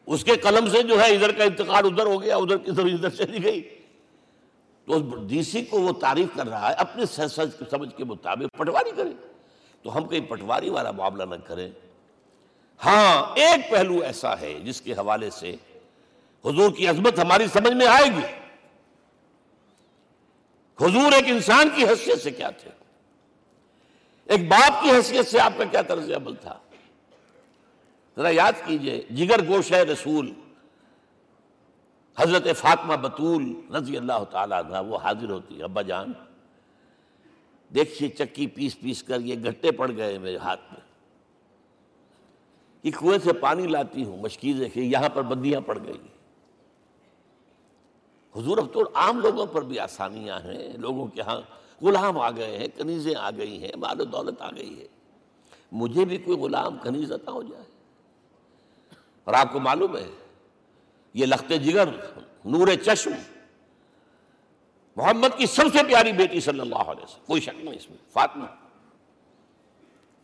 اس 0.06 0.24
کے 0.24 0.36
قلم 0.36 0.70
سے 0.70 0.84
جو 0.84 1.02
ہے، 1.02 1.16
ادھر 1.16 1.32
کا 1.32 1.44
انتقال 1.44 1.86
ادھر 1.86 2.06
ہو 2.06 2.22
گیا، 2.22 2.36
ادھر 2.36 2.56
ادھر 2.68 2.86
ادھر 2.86 3.10
چلی 3.10 3.44
گئی۔ 3.44 3.70
تو 4.86 5.26
ڈی 5.28 5.44
سی 5.44 5.62
کو 5.62 5.80
وہ 5.82 5.92
تعریف 5.92 6.28
کر 6.36 6.48
رہا 6.48 6.70
ہے 6.70 6.74
اپنے 6.74 7.06
سمجھ 7.06 7.98
کے 7.98 8.04
مطابق 8.04 8.58
پٹواری 8.58 8.92
کرے 8.96 9.14
تو 9.84 9.98
ہم 9.98 10.08
کہیں 10.08 10.20
پٹواری 10.20 10.70
والا 10.70 10.92
معاملہ 10.92 11.24
نہ 11.24 11.36
کریں۔ 11.36 11.70
ہاں 12.86 13.34
ایک 13.36 13.72
پہلو 13.72 14.00
ایسا 14.00 14.40
ہے 14.40 14.60
جس 14.60 14.82
کے 14.82 14.94
حوالے 14.94 15.30
سے 15.30 15.56
حضور 16.46 16.72
کی 16.72 16.88
عظمت 16.88 17.20
ہماری 17.20 17.48
سمجھ 17.54 17.74
میں 17.74 17.88
آئے 17.88 18.06
گی۔ 18.06 18.26
حضور 20.82 21.12
ایک 21.12 21.26
انسان 21.28 21.70
کی 21.76 21.86
حیثیت 21.86 22.22
سے 22.22 22.32
کیا 22.32 22.50
تھے؟ 22.50 22.70
ایک 24.26 24.48
باپ 24.48 24.84
کی 24.84 24.92
حیثیت 24.92 25.28
سے 25.28 25.40
آپ 25.40 25.54
کا 25.58 25.64
کیا 25.64 25.82
طرز 25.82 26.12
عمل 26.12 26.36
تھا؟ 26.36 26.58
ذرا 28.18 28.30
یاد 28.30 28.54
کیجیے، 28.66 29.02
جگر 29.10 29.48
گوش 29.48 29.72
ہے 29.72 29.84
رسول۔ 29.84 30.34
حضرت 32.18 32.58
فاطمہ 32.58 32.96
بطول 32.96 33.54
رضی 33.76 33.98
اللہ 33.98 34.24
تعالیٰ 34.32 34.64
عنہ، 34.64 34.88
وہ 34.88 34.98
حاضر 34.98 35.30
ہوتی 35.30 35.64
ابا 35.64 35.82
جان۔ 35.82 36.14
دیکھیے 37.74 38.10
چکی 38.10 38.48
پیس 38.48 38.80
پیس 38.80 39.04
کر 39.04 39.20
یہ 39.20 39.36
گھٹے 39.44 39.72
پڑ 39.72 39.92
گئے 39.98 40.18
میرے 40.18 40.38
ہاتھ 40.38 40.62
میں۔ 40.72 40.86
کہ 42.82 42.92
کنویں 42.92 43.18
سے 43.24 43.34
پانی 43.34 43.68
لاتی 43.68 44.04
ہوں 44.04 44.18
مشکیز 44.18 44.62
ہے 44.62 44.70
کہ 44.70 44.80
یہاں 44.80 45.10
پر 45.10 45.22
بندیاں 45.22 45.62
پڑ 45.62 45.78
گئی 45.88 46.08
حضور 48.36 48.58
اب 48.58 48.74
تو 48.74 48.90
عام 48.94 49.20
لوگوں 49.20 49.46
پر 49.46 49.62
بھی 49.62 49.80
آسانیاں 49.80 50.40
ہیں، 50.40 50.78
لوگوں 50.78 51.08
کے 51.08 51.22
ہاں 51.22 51.42
غلام 51.82 52.20
آ 52.20 52.32
گئے 52.32 52.58
ہیں، 52.58 52.68
کنیزیں 52.78 53.16
آ 53.16 53.32
گئی 53.32 53.64
ہیں، 53.64 53.72
مال 53.76 54.02
و 54.02 54.04
دولت 54.04 54.42
آ 54.42 54.50
گئی 54.50 54.80
ہے۔ 54.80 54.88
مجھے 55.72 56.06
بھی 56.06 56.18
کوئی 56.18 56.38
غلام 56.38 56.78
کنیز 56.78 57.12
عطا 57.12 57.32
ہو 57.32 57.44
جائے۔ 57.44 57.64
اور 59.24 59.34
آپ 59.34 59.54
کو 59.54 59.60
معلوم 59.60 59.98
ہے 59.98 60.25
یہ 61.16 61.26
لخت 61.26 61.50
جگر، 61.50 61.88
نور 62.46 62.68
چشم۔ 62.86 63.12
محمد 64.96 65.38
کی 65.38 65.46
سب 65.46 65.64
سے 65.74 65.84
پیاری 65.88 66.12
بیٹی 66.12 66.40
صلی 66.40 66.60
اللہ 66.60 66.76
علیہ 66.76 67.04
وسلم، 67.04 67.26
کوئی 67.26 67.42
شک 67.42 67.64
نہیں 67.64 67.76
اس 67.76 67.90
میں، 67.90 67.98
فاطمہ۔ 68.14 68.46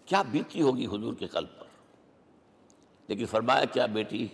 کیا 0.05 0.21
بیتی 0.21 0.61
ہوگی 0.61 0.85
حضور 0.85 1.13
کے 1.13 1.27
قلب 1.27 1.47
پر؟ 1.59 1.65
لیکن 3.07 3.25
فرمایا، 3.25 3.65
کیا 3.65 3.85
بیٹی، 3.85 4.27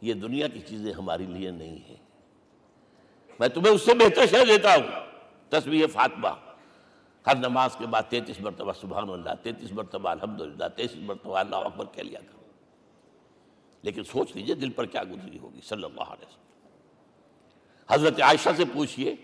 یہ 0.00 0.14
دنیا 0.14 0.48
کی 0.48 0.60
چیزیں 0.60 0.92
ہماری 0.92 1.26
لیے 1.26 1.50
نہیں 1.50 1.88
ہیں۔ 1.88 1.96
میں 3.40 3.48
تمہیں 3.48 3.74
اس 3.74 3.82
سے 3.82 3.94
بہتر 3.94 4.26
شہ 4.26 4.44
دیتا 4.48 4.74
ہوں۔ 4.74 5.06
تصویر 5.48 5.86
فاطمہ۔ 5.86 6.28
ہر 7.26 7.36
نماز 7.36 7.76
کے 7.76 7.86
بعد 7.86 8.02
تینتیس 8.08 8.40
مرتبہ 8.40 8.72
سبحان 8.72 9.10
اللہ، 9.10 9.30
تینتیس 9.42 9.72
مرتبہ 9.72 10.08
الحمدللہ، 10.08 10.64
تینتیس 10.76 11.02
مرتبہ 11.02 11.38
اللہ 11.38 11.56
اکبر 11.56 11.84
کہہ 11.92 12.02
لیا 12.02 12.20
کرو۔ 12.20 12.37
لیکن 13.82 14.04
سوچ 14.04 14.36
لیجیے 14.36 14.54
دل 14.54 14.70
پر 14.70 14.86
کیا 14.86 15.02
گزری 15.02 15.38
ہوگی، 15.38 15.60
صلی 15.64 15.84
اللہ 15.84 16.00
علیہ 16.00 16.26
وسلم۔ 16.26 16.48
حضرت 17.90 18.20
عائشہ 18.20 18.48
سے 18.56 18.64
پوچھئے، 18.64 19.14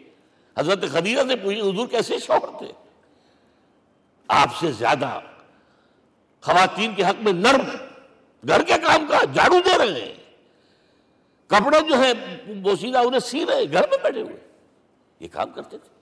حضرت 0.58 0.84
خدیجہ 0.92 1.20
سے 1.28 1.36
پوچھئے، 1.36 1.60
حضور 1.60 1.86
کیسے 1.86 2.18
شوہر 2.18 2.58
تھے؟ 2.58 2.72
آپ 4.28 4.48
سے 4.60 4.72
زیادہ 4.72 5.20
خواتین 6.40 6.94
کے 6.94 7.04
حق 7.04 7.22
میں 7.22 7.32
نرم، 7.32 7.76
گھر 8.48 8.62
کے 8.62 8.72
کام 8.82 9.06
کا 9.06 9.24
جھاڑو 9.24 9.60
دے 9.64 9.78
رہے 9.78 10.00
ہیں۔ 10.00 10.14
کپڑے 11.46 11.88
جو 11.88 11.94
ہیں 11.94 12.12
بوسیدہ 12.54 12.98
انہیں 12.98 13.20
سی 13.20 13.46
رہے 13.46 13.72
گھر 13.72 13.88
میں 13.90 13.98
بیٹھے 14.02 14.20
ہوئے۔ 14.20 14.48
یہ 15.20 15.28
کام 15.32 15.50
کرتے 15.50 15.78
تھے۔ 15.78 15.94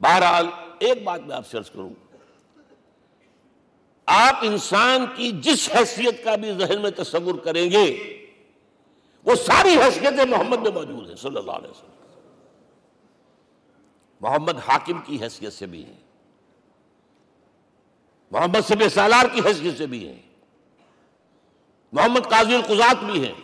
بہرحال 0.00 0.46
ایک 0.78 1.02
بات 1.04 1.20
میں 1.20 1.36
آپ 1.36 1.46
سے 1.46 1.58
عرض 1.58 1.70
کروں۔ 1.70 1.90
آپ 4.10 4.36
انسان 4.42 5.06
کی 5.16 5.32
جس 5.32 5.70
حیثیت 5.74 6.24
کا 6.24 6.36
بھی 6.36 6.52
ذہن 6.52 6.82
میں 6.82 6.90
تصور 6.90 7.34
کریں 7.34 7.70
گے، 7.70 8.14
وہ 9.24 9.34
ساری 9.34 9.68
حیثیتیں 9.68 10.24
محمد 10.24 10.56
میں 10.56 10.70
موجود 10.70 11.08
ہیں، 11.08 11.16
صلی 11.16 11.36
اللہ 11.36 11.52
علیہ 11.52 11.70
وسلم۔ 11.70 12.20
محمد 14.20 14.56
حاکم 14.68 14.98
کی 14.98 15.22
حیثیت 15.22 15.52
سے 15.52 15.66
بھی 15.66 15.84
ہیں۔ 15.84 15.96
محمد 18.30 18.68
سب 18.68 18.88
سالار 18.94 19.26
کی 19.34 19.40
حیثیت 19.46 19.78
سے 19.78 19.86
بھی 19.86 20.08
ہیں۔ 20.08 20.22
محمد 21.92 22.20
قاضی 22.20 22.54
القضات 22.54 23.04
بھی 23.04 23.26
ہیں۔ 23.26 23.34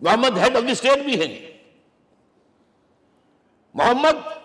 Muhammad 0.00 0.38
head 0.38 0.56
of 0.56 0.62
the 0.62 0.72
state 0.72 1.04
بھی 1.04 1.26
ہیں۔ 1.26 1.58
محمد 3.74 4.38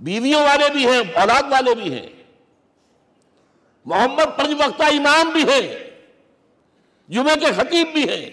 بیویوں 0.00 0.40
والے 0.40 0.70
بھی 0.72 0.86
ہیں، 0.86 0.98
اولاد 0.98 1.42
والے 1.42 1.74
بھی 1.74 1.92
ہیں۔ 1.92 2.21
محمد 3.84 4.38
پنج 4.38 4.54
وقتہ 4.58 4.82
امام 4.82 5.30
بھی 5.30 5.42
ہیں 5.42 5.90
جمعے 7.08 7.36
کے 7.40 7.46
خطیب 7.46 7.88
بھی 7.92 8.08
ہیں 8.08 8.30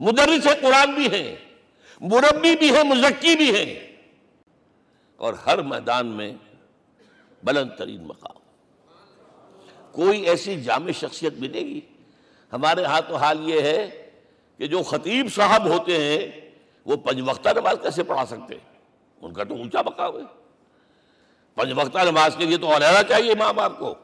مدرس 0.00 0.44
قرآن 0.44 0.94
بھی 0.94 1.06
ہیں 1.06 1.36
مربی 2.00 2.56
بھی 2.56 2.76
ہیں 2.76 2.82
مزکی 2.82 3.36
بھی 3.36 3.56
ہیں 3.56 3.96
اور 5.16 5.34
ہر 5.34 5.62
میدان 5.62 6.06
میں 6.06 6.32
بلند 7.42 7.70
ترین 7.78 8.02
مقام۔ 8.04 8.38
کوئی 9.92 10.20
ایسی 10.20 10.60
جامع 10.60 10.90
شخصیت 10.90 11.34
ملے 11.38 11.60
گی؟ 11.60 11.80
ہمارے 12.52 12.84
ہاں 12.84 13.00
تو 13.08 13.16
حال 13.16 13.48
یہ 13.50 13.60
ہے 13.60 14.10
کہ 14.58 14.66
جو 14.66 14.82
خطیب 14.82 15.34
صاحب 15.34 15.66
ہوتے 15.66 16.04
ہیں، 16.04 16.50
وہ 16.84 16.96
پنج 16.96 17.20
وقتہ 17.20 17.48
نماز 17.48 17.76
کیسے 17.82 18.02
پڑھا 18.02 18.26
سکتے؟ 18.26 18.54
ہیں 18.54 18.78
ان 19.22 19.32
کا 19.32 19.44
تو 19.44 19.54
اونچا 19.54 19.82
مقام 19.82 20.16
ہے۔ 20.16 20.41
پنج 21.54 21.72
وقتہ 21.76 21.98
نماز 21.98 22.36
کے 22.38 22.44
لیے 22.46 22.56
تو 22.56 22.76
علیحدہ 22.76 23.06
چاہیے 23.08 23.32
امام 23.32 23.58
آپ 23.58 23.78
کو۔ 23.78 23.94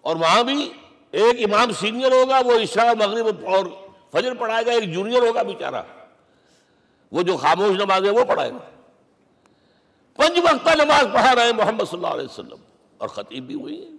اور 0.00 0.16
وہاں 0.16 0.42
بھی 0.42 0.72
ایک 1.10 1.54
امام 1.54 1.72
سینئر 1.72 2.12
ہوگا، 2.12 2.40
وہ 2.44 2.52
عشاء، 2.52 2.92
مغرب 2.98 3.26
اور 3.46 3.66
فجر 4.12 4.34
پڑھائے 4.34 4.66
گا، 4.66 4.72
ایک 4.72 4.94
جونیئر 4.94 5.22
ہوگا 5.22 5.42
بیچارہ۔ 5.42 5.82
وہ 7.12 7.22
جو 7.22 7.36
خاموش 7.36 7.76
نماز 7.76 8.04
ہے 8.04 8.10
وہ 8.10 8.24
پڑھائے 8.24 8.50
گا۔ 8.50 8.70
پنج 10.16 10.38
وقتہ 10.38 10.70
نماز 10.70 11.06
پڑھا 11.12 11.34
رہے 11.34 11.44
ہیں 11.44 11.52
محمد 11.52 11.84
صلی 11.90 11.96
اللہ 11.96 12.14
علیہ 12.14 12.24
وسلم۔ 12.24 12.56
اور 12.98 13.08
خطیب 13.08 13.46
بھی 13.46 13.54
وہی 13.54 13.84
ہے 13.84 13.90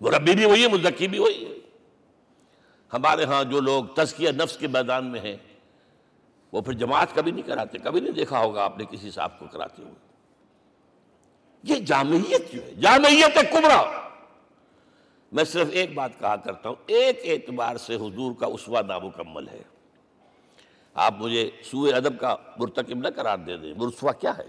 مربی 0.00 0.34
بھی 0.34 0.44
وہی 0.44 0.62
ہے 0.62 0.68
مزکی 0.68 1.08
بھی 1.08 1.18
وہی 1.18 1.44
ہے 1.44 1.54
ہمارے 2.92 3.24
ہاں 3.24 3.44
جو 3.44 3.60
لوگ 3.60 3.84
تزکیہ 3.84 4.30
نفس 4.30 4.56
کے 4.56 4.66
میدان 4.66 5.04
میں 5.04 5.20
ہیں، 5.20 5.36
وہ 6.52 6.60
پھر 6.60 6.72
جماعت 6.72 7.14
کبھی 7.14 7.32
نہیں 7.32 7.46
کراتے، 7.46 7.78
کبھی 7.78 8.00
نہیں 8.00 8.12
دیکھا 8.12 8.38
ہوگا 8.38 8.64
آپ 8.64 8.78
نے 8.78 8.84
کسی 8.90 9.10
صاحب 9.10 9.38
کو 9.38 9.46
کراتے 9.52 9.82
ہوئے۔ 9.82 10.11
یہ 11.62 11.74
جامعیت 11.74 12.52
جو 12.52 12.62
ہے، 12.62 12.74
جامعیت 12.74 13.52
کمرہ 13.52 14.08
میں 15.32 15.44
صرف 15.44 15.68
ایک 15.72 15.94
بات 15.94 16.20
کہا 16.20 16.36
کرتا 16.36 16.68
ہوں، 16.68 16.76
ایک 16.86 17.20
اعتبار 17.24 17.76
سے 17.76 17.94
حضور 17.94 18.32
کا 18.40 18.46
اسوا 18.46 18.80
نامکمل 18.82 19.48
ہے۔ 19.48 19.62
آپ 20.94 21.14
مجھے 21.18 21.50
سوئے 21.64 21.92
ادب 21.92 22.20
کا 22.20 22.36
مرتکب 22.56 22.98
نہ 22.98 23.08
قرار 23.16 23.38
دے 23.38 23.56
دیں 23.56 23.74
مرسوا 23.76 24.12
کیا 24.12 24.38
ہے؟ 24.38 24.48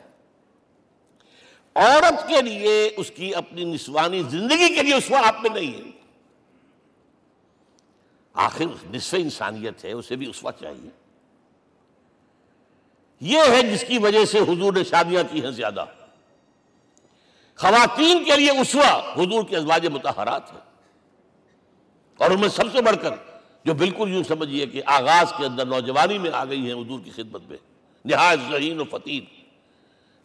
عورت 1.76 2.28
کے 2.28 2.42
لیے 2.42 2.90
اس 2.98 3.12
کی 3.12 3.36
اپنی 3.36 3.64
نسوانی 3.64 4.24
زندگی 4.30 4.76
کے 4.76 4.84
لیے 4.84 4.94
اسوا 4.94 5.28
آپ 5.28 5.36
میں 5.42 5.50
نہیں 5.50 5.86
ہے۔ 5.86 5.92
آخر 8.34 8.66
نصف 8.92 9.16
انسانیت 9.18 9.86
ہے، 9.86 9.92
اسے 9.92 10.16
بھی 10.16 10.30
اسوا 10.30 10.52
چاہیے۔ 10.52 10.90
یہ 13.22 13.40
ہے 13.50 13.62
جس 13.62 13.86
کی 13.88 13.98
وجہ 13.98 14.26
سے 14.26 14.40
حضور 14.40 14.74
نے 14.74 14.84
شادیاں 14.84 15.24
کی 15.32 15.44
ہیں 15.44 15.52
زیادہ۔ 15.52 15.86
خواتین 17.56 18.24
کے 18.24 18.36
لیے 18.36 18.52
اسوا 18.52 19.14
حضور 19.14 19.44
کے 19.44 19.58
ازواج 19.58 19.88
متحرات 19.88 20.54
ہیں۔ 20.54 20.60
اور 22.18 22.32
ان 22.32 22.40
میں 22.40 22.50
سب 22.50 22.64
سے 22.72 22.82
بڑھ 22.82 22.96
کر 23.02 23.10
جو 23.66 23.74
بالکل 23.74 24.14
یوں 24.14 24.24
سمجھیے 24.24 24.66
کہ 24.66 24.82
آغاز 24.86 25.34
کے 25.38 25.46
اندر 25.46 25.66
نوجوانی 25.66 26.18
میں 26.18 26.32
آ 26.34 26.46
گئی 26.46 26.60
ہیں 26.60 26.74
حضور 26.74 27.00
کی 27.04 27.12
خدمت 27.12 27.42
میں، 27.50 27.58
نہایت 28.06 28.40
ذہین 28.52 28.80
و 28.80 28.84
فتین 28.84 29.26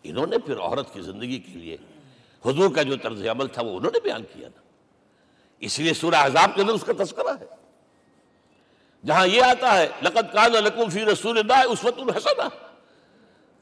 انہوں 0.03 0.27
نے 0.27 0.39
پھر 0.39 0.59
عورت 0.59 0.95
کی 0.95 1.01
زندگی 1.01 1.39
کے 1.39 1.59
لیے 1.59 1.77
حضور 2.47 2.71
کا 2.75 2.83
جو 2.83 2.97
طرز 2.97 3.27
عمل 3.27 3.47
تھا 3.47 3.63
وہ 3.63 3.77
انہوں 3.77 3.91
نے 3.95 3.99
بیان 4.05 4.23
کیا 4.23 4.49
نا۔ 4.49 4.61
اس 5.61 5.79
لیے 5.79 5.95
سورہ 5.95 6.15
عذاب 6.15 6.55
کے 6.55 6.61
اندر 6.61 6.73
اس 6.73 6.85
کا 6.85 6.93
تذکرہ 7.05 7.33
ہے۔ 7.41 7.47
جہاں 9.07 9.27
یہ 9.27 9.43
آتا 9.43 9.79
ہے، 9.79 9.89
لقد 10.03 10.33
کان 10.33 10.53
لکم 10.53 10.89
فی 10.89 11.05
رسول 11.05 11.39
اللہ 11.39 11.67
اسوۃ 11.69 11.93
الحسنہ 11.97 12.68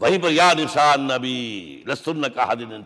وہیں 0.00 0.18
پر 0.22 0.30
یا 0.30 0.52
نساء 0.52 0.96
نبی 0.96 1.82
لستن 1.86 2.22
کا 2.22 2.52
حد 2.52 2.56
من 2.56 2.82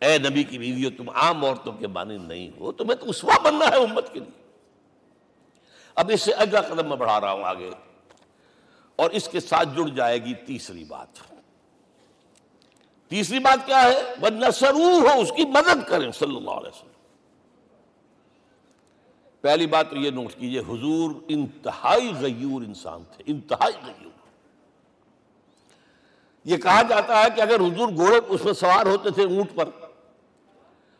اے 0.00 0.18
نبی 0.18 0.44
کی 0.44 0.58
بیویو 0.58 0.90
تم 0.96 1.10
عام 1.10 1.44
عورتوں 1.44 1.72
کے 1.72 1.86
معنی 1.86 2.18
نہیں 2.18 2.50
ہو، 2.60 2.72
تمہیں 2.72 2.94
تو 2.94 3.10
اسوا 3.10 3.36
بننا 3.42 3.64
ہے 3.64 3.76
امت 3.76 4.12
کے 4.12 4.20
لیے۔ 4.20 4.42
اب 5.94 6.10
اس 6.14 6.22
سے 6.22 6.32
اگلا 6.32 6.60
قدم 6.60 6.88
میں 6.88 6.96
بڑھا 6.96 7.20
رہا 7.20 7.32
ہوں 7.32 7.44
آگے۔ 7.44 7.70
اور 8.96 9.10
اس 9.10 9.28
کے 9.28 9.40
ساتھ 9.40 9.68
جڑ 9.76 9.88
جائے 9.88 10.24
گی 10.24 10.34
تیسری 10.34 10.84
بات۔ 10.84 11.06
تیسری 13.08 13.38
بات 13.38 13.66
کیا 13.66 13.82
ہے؟ 13.82 14.14
وہ 14.20 14.28
نسرو 14.28 14.98
ہو 14.98 15.20
اس 15.20 15.32
کی 15.36 15.44
مدد 15.44 15.88
کریں 15.88 16.12
صلی 16.12 16.36
اللہ 16.36 16.50
علیہ 16.50 16.68
وسلم۔ 16.68 16.92
پہلی 19.40 19.66
بات 19.66 19.90
تو 19.90 19.96
یہ 19.96 20.10
نوٹ 20.10 20.32
کیجیے، 20.38 20.60
حضور 20.60 21.10
انتہائی 21.28 22.12
غیور 22.20 22.62
انسان 22.62 23.02
تھے، 23.16 23.24
انتہائی 23.26 23.74
غیور۔ 23.86 24.21
یہ 26.44 26.56
کہا 26.56 26.82
جاتا 26.82 27.22
ہے 27.22 27.28
کہ 27.36 27.40
اگر 27.40 27.60
حضور 27.60 27.88
گھوڑے 27.88 28.20
اس 28.28 28.44
میں 28.44 28.52
سوار 28.52 28.86
ہوتے 28.86 29.10
تھے 29.10 29.22
اونٹ 29.22 29.54
پر 29.54 29.68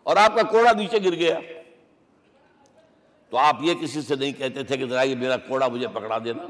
اور 0.03 0.17
آپ 0.17 0.35
کا 0.35 0.43
کوڑا 0.43 0.73
نیچے 0.73 0.99
گر 1.05 1.15
گیا، 1.15 1.39
تو 3.31 3.37
آپ 3.37 3.57
یہ 3.61 3.75
کسی 3.75 4.03
سے 4.03 4.17
نہیں 4.17 4.33
کہتے 4.33 4.63
تھے 4.63 4.77
کہ 4.77 4.87
ذرا 4.87 5.03
یہ 5.03 5.17
میرا 5.17 5.37
کوڑا 5.37 5.69
مجھے 5.69 5.89
پکڑا 5.89 6.19
دینا۔ 6.25 6.43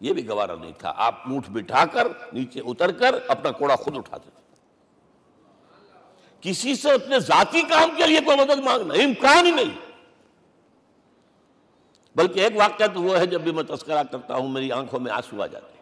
یہ 0.00 0.12
بھی 0.12 0.28
گوارا 0.28 0.54
نہیں 0.54 0.72
تھا۔ 0.78 0.92
آپ 0.96 1.14
اونٹ 1.30 1.48
بٹھا 1.48 1.84
کر، 1.86 2.08
نیچے 2.32 2.60
اتر 2.60 2.92
کر 2.92 3.14
اپنا 3.28 3.50
کوڑا 3.50 3.76
خود 3.76 3.96
اٹھاتے 3.96 4.30
تھے۔ 4.34 4.42
کسی 6.40 6.74
سے 6.74 6.90
اپنے 6.90 7.18
ذاتی 7.18 7.62
کام 7.62 7.90
کے 7.96 8.06
لیے 8.06 8.20
کوئی 8.20 8.38
مدد 8.38 8.58
مانگنا 8.58 8.94
امکان 8.94 9.46
ہی 9.46 9.50
نہیں۔ 9.50 9.78
بلکہ 12.16 12.40
ایک 12.40 12.56
واقعہ 12.56 12.86
تو 12.86 13.02
وہ 13.02 13.18
ہے، 13.18 13.26
جب 13.26 13.40
بھی 13.40 13.52
میں 13.52 13.62
تذکرہ 13.62 14.02
کرتا 14.02 14.34
ہوں، 14.34 14.48
میری 14.48 14.72
آنکھوں 14.72 15.00
میں 15.00 15.12
آنسو 15.12 15.42
آ 15.42 15.46
جاتے 15.46 15.73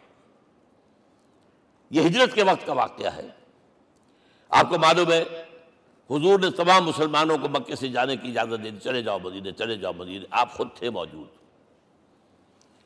یہ 1.92 2.06
ہجرت 2.06 2.34
کے 2.34 2.42
وقت 2.42 2.66
کا 2.66 2.72
واقعہ 2.72 3.16
ہے۔ 3.16 3.28
آپ 4.48 4.68
کو 4.68 4.78
معلوم 4.78 5.12
ہے، 5.12 5.20
حضور 6.10 6.40
نے 6.40 6.50
تمام 6.50 6.84
مسلمانوں 6.84 7.38
کو 7.38 7.48
مکے 7.48 7.74
سے 7.74 7.88
جانے 7.88 8.16
کی 8.16 8.28
اجازت 8.28 8.64
دے 8.64 8.70
دی، 8.70 8.78
چلے 8.84 9.02
جاؤ 9.02 9.18
مدینے 9.18 9.52
چلے 9.52 9.76
جاؤ 9.76 9.92
مدینے 9.92 10.24
آپ 10.30 10.52
خود 10.52 10.68
تھے 10.74 10.90
موجود۔ 10.90 11.26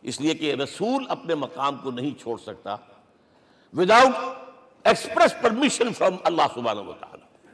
اس 0.02 0.20
لیے 0.20 0.34
کہ 0.34 0.54
رسول 0.54 1.06
اپنے 1.08 1.34
مقام 1.34 1.76
کو 1.76 1.90
نہیں 1.90 2.20
چھوڑ 2.20 2.38
سکتا۔ 2.38 2.76
Without 3.76 4.14
express 4.84 5.34
permission 5.42 5.92
from 5.92 6.16
Allah 6.24 6.42
سبحانہ 6.54 6.80
و 6.80 6.92
تعالی 6.92 7.48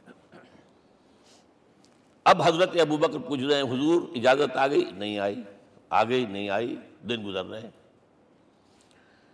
اب 2.23 2.41
حضرت 2.41 2.69
ابو 2.81 2.97
بکر 2.97 3.19
پوچھ 3.19 3.41
رہے 3.41 3.55
ہیں، 3.55 3.63
حضور 3.63 4.01
اجازت 4.15 4.57
آ 4.57 4.67
گئی؟ 4.67 4.85
نہیں 4.93 5.19
آئی۔ 5.19 5.35
آ 5.89 6.03
گئی 6.03 6.25
نہیں 6.25 6.49
آئی، 6.49 6.75
دن 7.09 7.27
گزر 7.27 7.45
رہے 7.45 7.61
ہیں۔ 7.61 7.71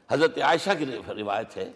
حضرت 0.09 0.37
عائشہ 0.37 0.69
کی 0.79 0.85
روایت 1.07 1.57
ہے 1.57 1.71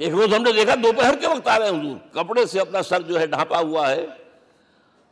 کہ 0.00 0.04
ایک 0.04 0.14
روز 0.14 0.34
ہم 0.34 0.42
نے 0.42 0.52
دیکھا 0.52 0.74
دوپہر 0.74 1.16
کے 1.20 1.26
وقت 1.26 1.48
آ 1.48 1.58
رہے 1.58 1.70
ہیں 1.70 1.80
حضور۔ 1.80 1.96
کپڑے 2.12 2.46
سے 2.46 2.60
اپنا 2.60 2.82
سر 2.82 3.02
جو 3.02 3.20
ہے 3.20 3.26
ڈھانپا 3.26 3.58
ہوا 3.58 3.90
ہے۔ 3.90 4.06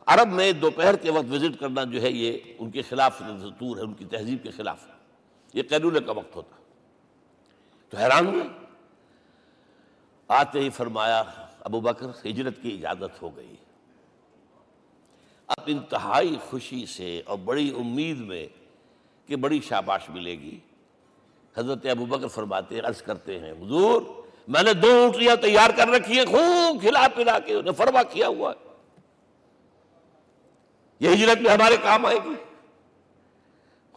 عرب 0.05 0.31
میں 0.31 0.51
دوپہر 0.51 0.95
کے 0.95 1.11
وقت 1.11 1.33
وزٹ 1.33 1.59
کرنا 1.59 1.83
جو 1.83 2.01
ہے 2.01 2.11
یہ 2.11 2.37
ان 2.59 2.71
کے 2.71 2.81
خلاف 2.81 3.19
دستور 3.19 3.77
ہے، 3.77 3.81
ان 3.81 3.93
کی 3.93 4.05
تہذیب 4.05 4.43
کے 4.43 4.51
خلاف۔ 4.51 4.87
یہ 5.53 5.63
قیلولے 5.69 5.99
کا 5.99 6.11
وقت 6.11 6.35
ہوتا۔ 6.35 6.55
تو 7.89 7.97
حیران 7.97 8.27
ہوئے۔ 8.27 8.43
آتے 10.27 10.59
ہی 10.59 10.69
فرمایا، 10.69 11.23
ابو 11.59 11.79
بکر، 11.81 12.07
ہجرت 12.25 12.53
کی 12.61 12.73
اجازت 12.73 13.21
ہو 13.21 13.37
گئی۔ 13.37 13.55
اب 15.47 15.63
انتہائی 15.65 16.35
خوشی 16.49 16.85
سے 16.85 17.21
اور 17.25 17.37
بڑی 17.37 17.73
امید 17.77 18.17
میں 18.17 18.47
کہ 19.25 19.35
بڑی 19.35 19.59
شاباش 19.61 20.09
ملے 20.09 20.39
گی۔ 20.39 20.59
حضرت 21.57 21.85
ابو 21.85 22.05
بکر 22.05 22.27
فرماتے، 22.27 22.79
عرض 22.79 23.01
کرتے 23.01 23.39
ہیں، 23.39 23.51
حضور 23.51 24.01
میں 24.49 24.63
نے 24.63 24.73
دو 24.73 24.87
اونٹیاں 24.87 25.35
تیار 25.35 25.69
کر 25.69 25.87
رکھی 25.87 26.17
ہیں 26.17 26.25
خوب 26.25 26.81
کھلا 26.81 27.07
پلا 27.15 27.39
کے 27.39 27.53
انہیں 27.53 27.73
فرما 27.73 28.03
کیا 28.03 28.27
ہوا 28.27 28.51
ہے۔ 28.51 28.69
یہ 30.99 31.13
ہجرت 31.13 31.41
میں 31.41 31.51
ہمارے 31.51 31.77
کام 31.83 32.05
آئے 32.05 32.17
گی۔ 32.17 32.33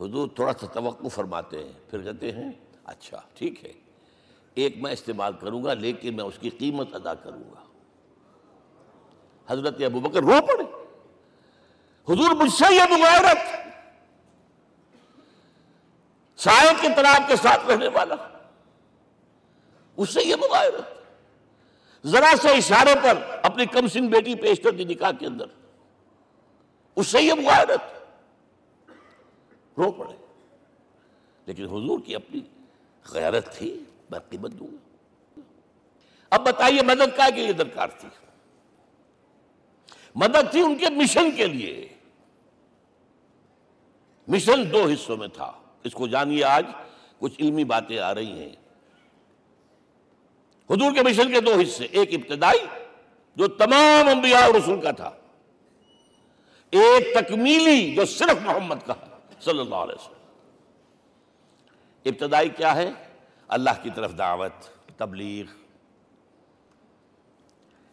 حضور 0.01 0.29
تھوڑا 0.35 0.53
سا 0.61 0.67
توقع 0.67 1.09
فرماتے 1.09 1.65
ہیں، 1.65 1.73
پھر 1.91 2.03
کہتے 2.03 2.33
ہیں 2.33 2.53
اچھا 2.85 3.21
ٹھیک 3.35 3.65
ہے۔ 3.65 3.73
ایک 4.55 4.77
میں 4.77 4.93
استعمال 4.93 5.33
کروں 5.33 5.65
گا، 5.65 5.75
لیکن 5.75 6.17
میں 6.17 6.25
اس 6.25 6.39
کی 6.41 6.51
قیمت 6.51 6.95
ادا 6.95 7.15
کروں 7.15 7.51
گا۔ 7.51 7.65
حضرت 9.49 9.83
ابو 9.83 10.01
بکر 10.01 10.21
رو 10.21 10.41
پڑے۔ 10.41 10.65
حضور 12.09 12.31
مجھ 12.31 12.53
سے 12.53 12.75
یہ 12.75 12.83
مغیرت 12.91 13.39
سائے 16.41 16.75
کے 16.81 16.89
تناب 16.97 17.29
کے 17.29 17.37
ساتھ 17.37 17.71
رہنے 17.71 17.89
والا۔ 17.89 18.32
اس 19.97 20.11
سے 20.11 20.21
یہ 20.25 20.37
مغیرت 20.37 21.03
ذرا 22.07 22.33
سے 22.43 22.49
اشارے 22.49 22.95
پر 23.03 23.39
اپنی 23.43 23.67
کم 23.67 23.89
سن 23.89 24.07
بیٹی 24.07 24.35
پیش 24.35 24.61
کر 24.61 24.71
دی 24.71 24.85
نکاح 24.85 25.11
کے 25.13 25.27
اندر۔ 25.27 25.45
اس 26.97 27.07
سے 27.07 27.23
یہ 27.23 27.35
مغیرت 27.35 27.81
رو 29.79 29.93
پڑے۔ 29.93 30.27
لیکن 31.47 31.65
حضور 31.65 32.01
کی 32.07 32.15
اپنی 32.15 32.41
غیرت 33.13 33.59
تھی، 33.59 33.85
میں 34.11 34.19
قیمت 34.19 34.53
دوں 34.53 34.67
گا۔ 34.67 35.41
اب 36.31 36.47
بتائیے، 36.47 36.83
مدد 36.83 37.17
کا 37.17 37.31
کہ 37.31 37.41
یہ 37.41 37.53
درکار 37.53 37.89
تھی؟ 37.89 38.09
مدد 40.15 40.51
تھی 40.51 40.61
ان 40.61 40.79
کے 40.79 40.91
مشن 40.91 41.31
کے 41.31 41.47
لیے۔ 41.47 41.89
مشن 44.29 44.73
دو 44.73 44.85
حصوں 44.85 45.17
میں 45.17 45.29
تھا۔ 45.29 45.53
اس 45.85 45.93
کو 45.93 46.07
جانیے 46.07 46.45
آج 46.45 46.67
کچھ 47.19 47.41
علمی 47.41 47.65
باتیں 47.65 47.99
آ 47.99 48.15
رہی 48.15 48.43
ہیں۔ 48.43 48.62
حضور 50.71 50.93
کے 50.93 51.03
مشن 51.03 51.33
کے 51.33 51.41
دو 51.41 51.55
حصے، 51.61 51.85
ایک 51.85 52.15
ابتدائی 52.15 52.67
جو 53.37 53.49
تمام 53.49 54.09
انبیاء 54.09 54.41
اور 54.41 54.55
رسول 54.55 54.81
کا 54.81 54.91
تھا، 54.91 55.11
ایک 56.71 57.15
تکمیلی 57.15 57.95
جو 57.95 58.05
صرف 58.05 58.43
محمد 58.43 58.75
کا 58.87 58.95
صلی 59.41 59.59
اللہ 59.59 59.75
علیہ 59.75 59.95
وسلم۔ 59.95 60.23
ابتدائی 62.05 62.49
کیا 62.49 62.77
ہے؟ 62.77 62.91
اللہ 63.49 63.71
کی 63.83 63.91
طرف 63.95 64.19
دعوت، 64.19 64.53
تبلیغ۔ 64.97 65.45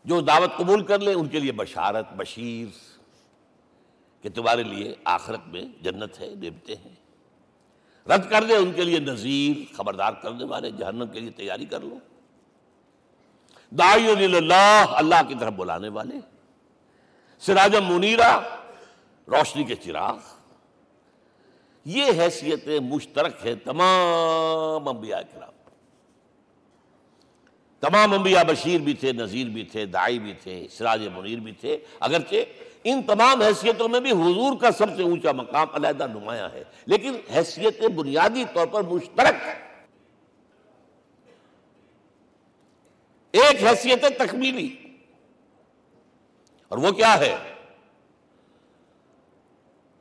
جو 0.05 0.21
دعوت 0.21 0.57
قبول 0.57 0.83
کر 0.83 0.99
لیں 0.99 1.13
ان 1.13 1.27
کے 1.27 1.39
لیے 1.39 1.51
بشارت، 1.51 2.05
بشیر۔ 2.17 2.89
کہ 4.23 4.29
تمہارے 4.29 4.63
لیے 4.63 4.95
آخرت 5.03 5.47
میں 5.47 5.61
جنت 5.81 6.19
ہے 6.19 6.27
نبتے 6.27 6.75
ہیں۔ 6.75 6.95
رد 8.09 8.29
کر 8.29 8.43
دیں 8.43 8.55
ان 8.55 8.71
کے 8.71 8.83
لیے 8.83 8.99
نذیر، 8.99 9.75
خبردار 9.75 10.13
کرنے 10.13 10.43
والے 10.43 10.71
جہنم 10.71 11.07
کے 11.07 11.19
لیے 11.19 11.31
تیاری 11.31 11.65
کر 11.65 11.79
لو۔ 11.79 11.97
دائی 13.71 14.35
اللہ 14.35 14.85
اللہ 14.89 15.21
کی 15.27 15.35
طرف 15.39 15.53
بلانے 15.53 15.89
والے۔ 15.89 16.15
سراجم 17.39 17.93
منیرا 17.93 18.39
روشنی 19.27 19.63
کے 19.63 19.75
چراغ۔ 19.75 20.17
یہ 21.85 22.05
حیثیتیں 22.19 22.79
مشترک 22.79 23.45
ہے 23.45 23.55
تمام 23.55 24.87
انبیاء 24.87 25.19
کرام۔ 25.33 25.51
تمام 27.79 28.13
انبیاء 28.13 28.43
بشیر 28.43 28.81
بھی 28.81 28.93
تھے، 28.93 29.11
نذیر 29.11 29.47
بھی 29.47 29.63
تھے 29.63 29.85
دائی 29.85 30.19
بھی 30.19 30.33
تھے، 30.33 30.67
سراج 30.71 31.07
منیر 31.07 31.39
بھی 31.39 31.51
تھے۔ 31.51 31.77
اگرچہ 31.99 32.35
ان 32.83 33.01
تمام 33.03 33.41
حیثیتوں 33.41 33.89
میں 33.89 33.99
بھی 33.99 34.11
حضور 34.11 34.57
کا 34.57 34.71
سب 34.71 34.95
سے 34.95 35.03
اونچا 35.03 35.31
مقام 35.31 35.67
علیحدہ 35.73 36.07
نمایاں 36.07 36.49
ہے، 36.53 36.63
لیکن 36.85 37.15
حیثیتیں 37.35 37.87
بنیادی 37.87 38.43
طور 38.53 38.67
پر 38.67 38.81
مشترک 38.81 39.35
ایک 43.31 43.63
حیثیت 43.63 44.05
تکمیلی۔ 44.19 44.75
اور 46.67 46.77
وہ 46.77 46.91
کیا 46.91 47.19
ہے؟ 47.19 47.35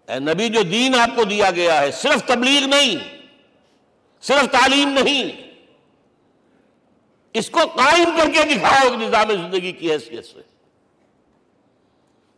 اے 0.08 0.18
نبی، 0.18 0.48
جو 0.48 0.62
دین 0.62 0.94
آپ 0.94 1.10
کو 1.16 1.24
دیا 1.24 1.50
گیا 1.50 1.80
ہے، 1.80 1.90
صرف 1.90 2.26
تبلیغ 2.26 2.66
نہیں، 2.66 3.18
صرف 4.20 4.52
تعلیم 4.52 4.88
نہیں، 4.88 5.48
اس 7.34 7.50
کو 7.50 7.60
قائم 7.76 8.08
کر 8.16 8.26
کے 8.26 8.54
دکھاؤ 8.54 8.94
نظام 8.94 9.32
زندگی 9.32 9.72
کی 9.72 9.92
حیثیت 9.92 10.24
سے۔ 10.24 10.40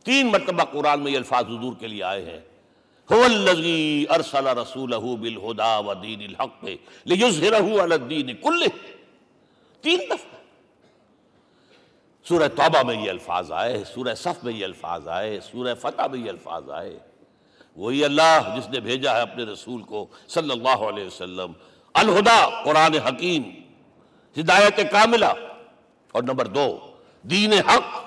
تین 0.05 0.27
مرتبہ 0.27 0.65
قرآن 0.65 1.01
میں 1.01 1.13
یہ 1.13 1.17
الفاظ 1.17 1.45
حضور 1.45 1.73
کے 1.79 1.87
لیے 1.87 2.03
آئے 2.03 2.25
ہیں۔ 2.25 2.41
ارسل 4.11 4.47
رسول 4.47 4.93
بالہدا 5.17 5.79
و 5.79 5.95
دین 5.95 6.23
الحق 6.23 6.65
علی 6.65 7.25
الدین 7.81 8.37
کل 8.37 8.65
تین 9.81 9.99
دفعہ۔ 9.99 10.40
سورہ 12.25 12.49
توبہ 12.49 12.83
میں 12.83 13.05
یہ 13.05 13.11
الفاظ 13.11 13.53
آئے، 13.53 13.85
سورہ 13.95 14.15
صف 14.15 14.45
میں 14.45 14.53
یہ 14.53 14.65
الفاظ 14.65 15.09
آئے، 15.09 15.41
سورہ 15.41 15.75
فتح 15.75 16.03
میں 16.13 16.19
یہ 16.19 16.31
الفاظ 16.31 16.71
آئے۔ 16.71 16.99
وہی 17.77 18.05
اللہ 18.05 18.57
جس 18.57 18.69
نے 18.69 18.81
بھیجا 18.81 19.17
ہے 19.17 19.21
اپنے 19.21 19.45
رسول 19.45 19.83
کو 19.83 20.07
صلی 20.29 20.51
اللہ 20.51 20.85
علیہ 20.85 21.07
وسلم۔ 21.07 21.53
الہدا، 21.95 22.63
قرآن 22.65 22.95
حکیم، 22.95 23.43
ہدایت 24.41 24.77
کاملہ۔ 24.77 25.27
اور 26.13 26.23
نمبر 26.23 26.47
دو، 26.47 26.79
دین 27.23 27.53
حق۔ 27.53 28.05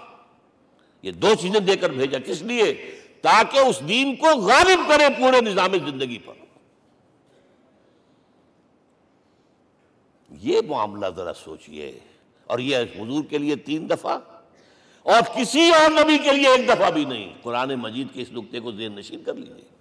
یہ 1.02 1.12
دو 1.12 1.36
چیزیں 1.36 1.60
دے 1.60 1.76
کر 1.76 1.90
بھیجا۔ 1.90 2.20
کس 2.20 2.42
لیے؟ 2.42 3.00
تاکہ 3.22 3.58
اس 3.58 3.82
دین 3.88 4.16
کو 4.16 4.28
غالب 4.28 4.80
کرے 4.88 5.04
پورے 5.20 5.42
نظام 5.42 5.74
زندگی 5.74 6.18
پر۔ 6.18 6.34
یہ 10.30 10.62
معاملہ 10.68 11.06
ذرا 11.16 11.34
سوچئے۔ 11.34 12.00
اور 12.48 12.60
یہ 12.60 12.78
حضور 12.96 13.24
کے 13.30 13.38
لیے 13.38 13.56
تین 13.56 13.90
دفعہ 13.90 14.18
اور 15.06 15.22
کسی 15.36 15.70
اور 15.70 15.92
نبی 15.92 16.18
کے 16.18 16.32
لیے 16.32 16.48
ایک 16.48 16.68
دفعہ 16.68 16.90
بھی 16.92 17.06
نہیں۔ 17.06 17.34
قرآن 17.42 17.74
مجید 17.76 18.08
کے 18.14 18.22
اس 18.22 18.32
نقطے 18.32 18.60
کو 18.60 18.72
ذہن 18.72 18.96
نشین 18.96 19.24
کر 19.24 19.34
لیجیے 19.34 19.72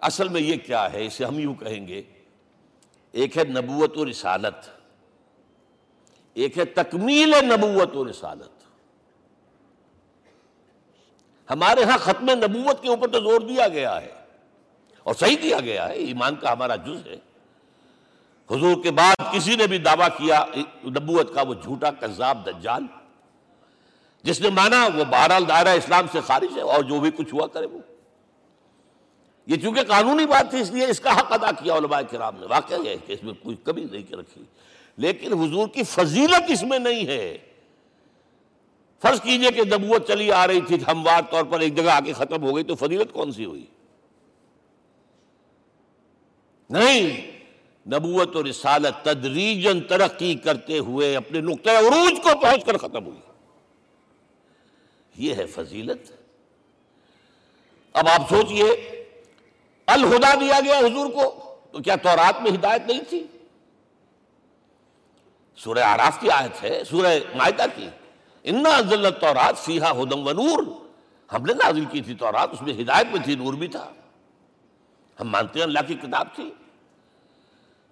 اصل 0.00 0.28
میں 0.28 0.40
یہ 0.40 0.56
کیا 0.56 0.92
ہے، 0.92 1.06
اسے 1.06 1.24
ہم 1.24 1.38
یوں 1.38 1.54
کہیں 1.54 1.86
گے، 1.88 2.02
ایک 3.12 3.36
ہے 3.38 3.44
نبوت 3.44 3.96
و 3.98 4.10
رسالت، 4.10 4.68
ایک 6.36 6.58
ہے 6.58 6.64
تکمیل 6.64 7.34
نبوت 7.44 7.96
و 7.96 8.04
رسالت۔ 8.10 8.64
ہمارے 11.50 11.84
ہاں 11.84 11.98
ختم 11.98 12.30
نبوت 12.30 12.82
کے 12.82 12.88
اوپر 12.88 13.08
تو 13.08 13.20
زور 13.20 13.40
دیا 13.40 13.68
گیا 13.68 14.00
ہے 14.02 14.12
اور 15.06 15.14
صحیح 15.14 15.36
دیا 15.42 15.60
گیا 15.60 15.88
ہے، 15.88 15.94
ایمان 15.94 16.36
کا 16.36 16.52
ہمارا 16.52 16.76
جز 16.76 17.06
ہے۔ 17.06 17.18
حضور 18.50 18.82
کے 18.82 18.90
بعد 18.90 19.15
کسی 19.36 19.56
نے 19.56 19.66
بھی 19.66 19.78
دعویٰ 19.78 20.08
کیا، 20.08 20.44
نبوت 20.84 21.34
کا 21.34 21.42
وہ 21.42 21.54
جھوٹا 21.54 21.90
کذاب 21.90 22.46
دجال۔ 22.46 22.82
جس 24.22 24.40
نے 24.40 24.50
مانا 24.50 24.88
وہ 24.94 25.04
بہرحال 25.04 25.48
دائرہ 25.48 25.68
اسلام 25.68 26.06
سے 26.12 26.20
خارج 26.20 26.56
ہے، 26.56 26.60
اور 26.60 26.82
جو 26.82 27.00
بھی 27.00 27.10
کچھ 27.10 27.34
ہوا 27.34 27.46
کرے 27.46 27.66
وہ۔ 27.66 27.78
یہ 29.46 29.56
چونکہ 29.56 29.82
قانونی 29.82 30.26
بات 30.26 30.50
تھی، 30.50 30.60
اس 30.60 30.70
لیے 30.70 30.86
اس 30.86 31.00
کا 31.00 31.20
حق 31.20 31.32
ادا 31.32 31.50
کیا 31.52 31.74
علماء 31.74 32.00
کرام 32.10 32.40
نے۔ 32.40 32.46
واقعہ 32.46 32.78
ہے 32.86 32.96
کہ 33.06 33.12
اس 33.12 33.22
میں 33.22 33.34
کوئی 33.42 33.56
کمی 33.64 33.84
نہیں 33.92 34.12
رکھی۔ 34.12 34.42
لیکن 34.96 35.32
حضور 35.32 35.68
کی 35.68 35.82
فضیلت 35.82 36.42
اس 36.48 36.62
میں 36.62 36.78
نہیں 36.78 37.06
ہے۔ 37.06 37.38
فرض 39.02 39.20
کیجیے 39.20 39.50
کہ 39.50 39.62
نبوت 39.64 40.08
چلی 40.08 40.32
آ 40.32 40.46
رہی 40.46 40.60
تھی، 40.60 40.76
ہموار 40.86 41.20
طور 41.30 41.44
پر 41.44 41.60
ایک 41.60 41.76
جگہ 41.76 41.90
آ 41.90 42.00
کے 42.00 42.12
ختم 42.12 42.42
ہو 42.42 42.54
گئی، 42.54 42.64
تو 42.64 42.74
فضیلت 42.74 43.12
کون 43.12 43.32
سی 43.32 43.44
ہوئی؟ 43.44 43.66
نہیں۔ 46.70 47.35
نبوت 47.86 48.36
اور 48.36 48.44
رسالت 48.44 49.04
تدریجن 49.04 49.80
ترقی 49.80 50.34
کرتے 50.34 50.78
ہوئے 50.78 51.16
اپنے 51.16 51.40
نقطۂ 51.40 51.70
عروج 51.70 52.22
کو 52.22 52.38
پہنچ 52.42 52.64
کر 52.64 52.76
ختم 52.76 53.06
ہوئی۔ 53.06 53.20
یہ 55.16 55.34
ہے 55.34 55.46
فضیلت۔ 55.46 56.12
اب 57.92 58.08
آپ 58.08 58.28
سوچئے، 58.28 58.64
الہدا 59.86 60.34
دیا 60.34 60.60
گیا 60.64 60.78
حضور 60.78 61.06
کو، 61.10 61.56
تو 61.72 61.78
کیا 61.78 61.96
تورات 61.96 62.42
میں 62.42 62.50
ہدایت 62.50 62.82
نہیں 62.86 63.00
تھی؟ 63.08 63.26
سورہ 65.56 65.78
آراف 65.78 66.20
کی 66.20 66.30
آیت 66.30 66.64
ہے، 66.64 66.82
سورہ 66.84 67.18
معاہدہ 67.34 67.64
کی۔ 67.76 67.88
انا 68.44 68.80
ضلع 68.80 69.10
تورات 69.10 69.58
سیاہ 69.58 69.92
ہدم 69.92 70.26
و 70.26 70.32
نور 70.32 70.62
ہم 71.32 71.42
نے 71.42 71.52
نازل 71.52 71.84
کی 71.84 72.00
تھی 72.00 72.14
تورات، 72.14 72.48
اس 72.52 72.62
میں 72.62 72.72
ہدایت 72.72 73.06
میں 73.06 73.24
تھی، 73.24 73.34
نور 73.34 73.54
بھی 73.54 73.68
تھا۔ 73.68 73.92
ہم 75.20 75.28
مانتے 75.28 75.58
ہیں 75.58 75.66
اللہ 75.66 75.78
کی 75.86 75.94
کتاب 75.94 76.26
تھی۔ 76.34 76.50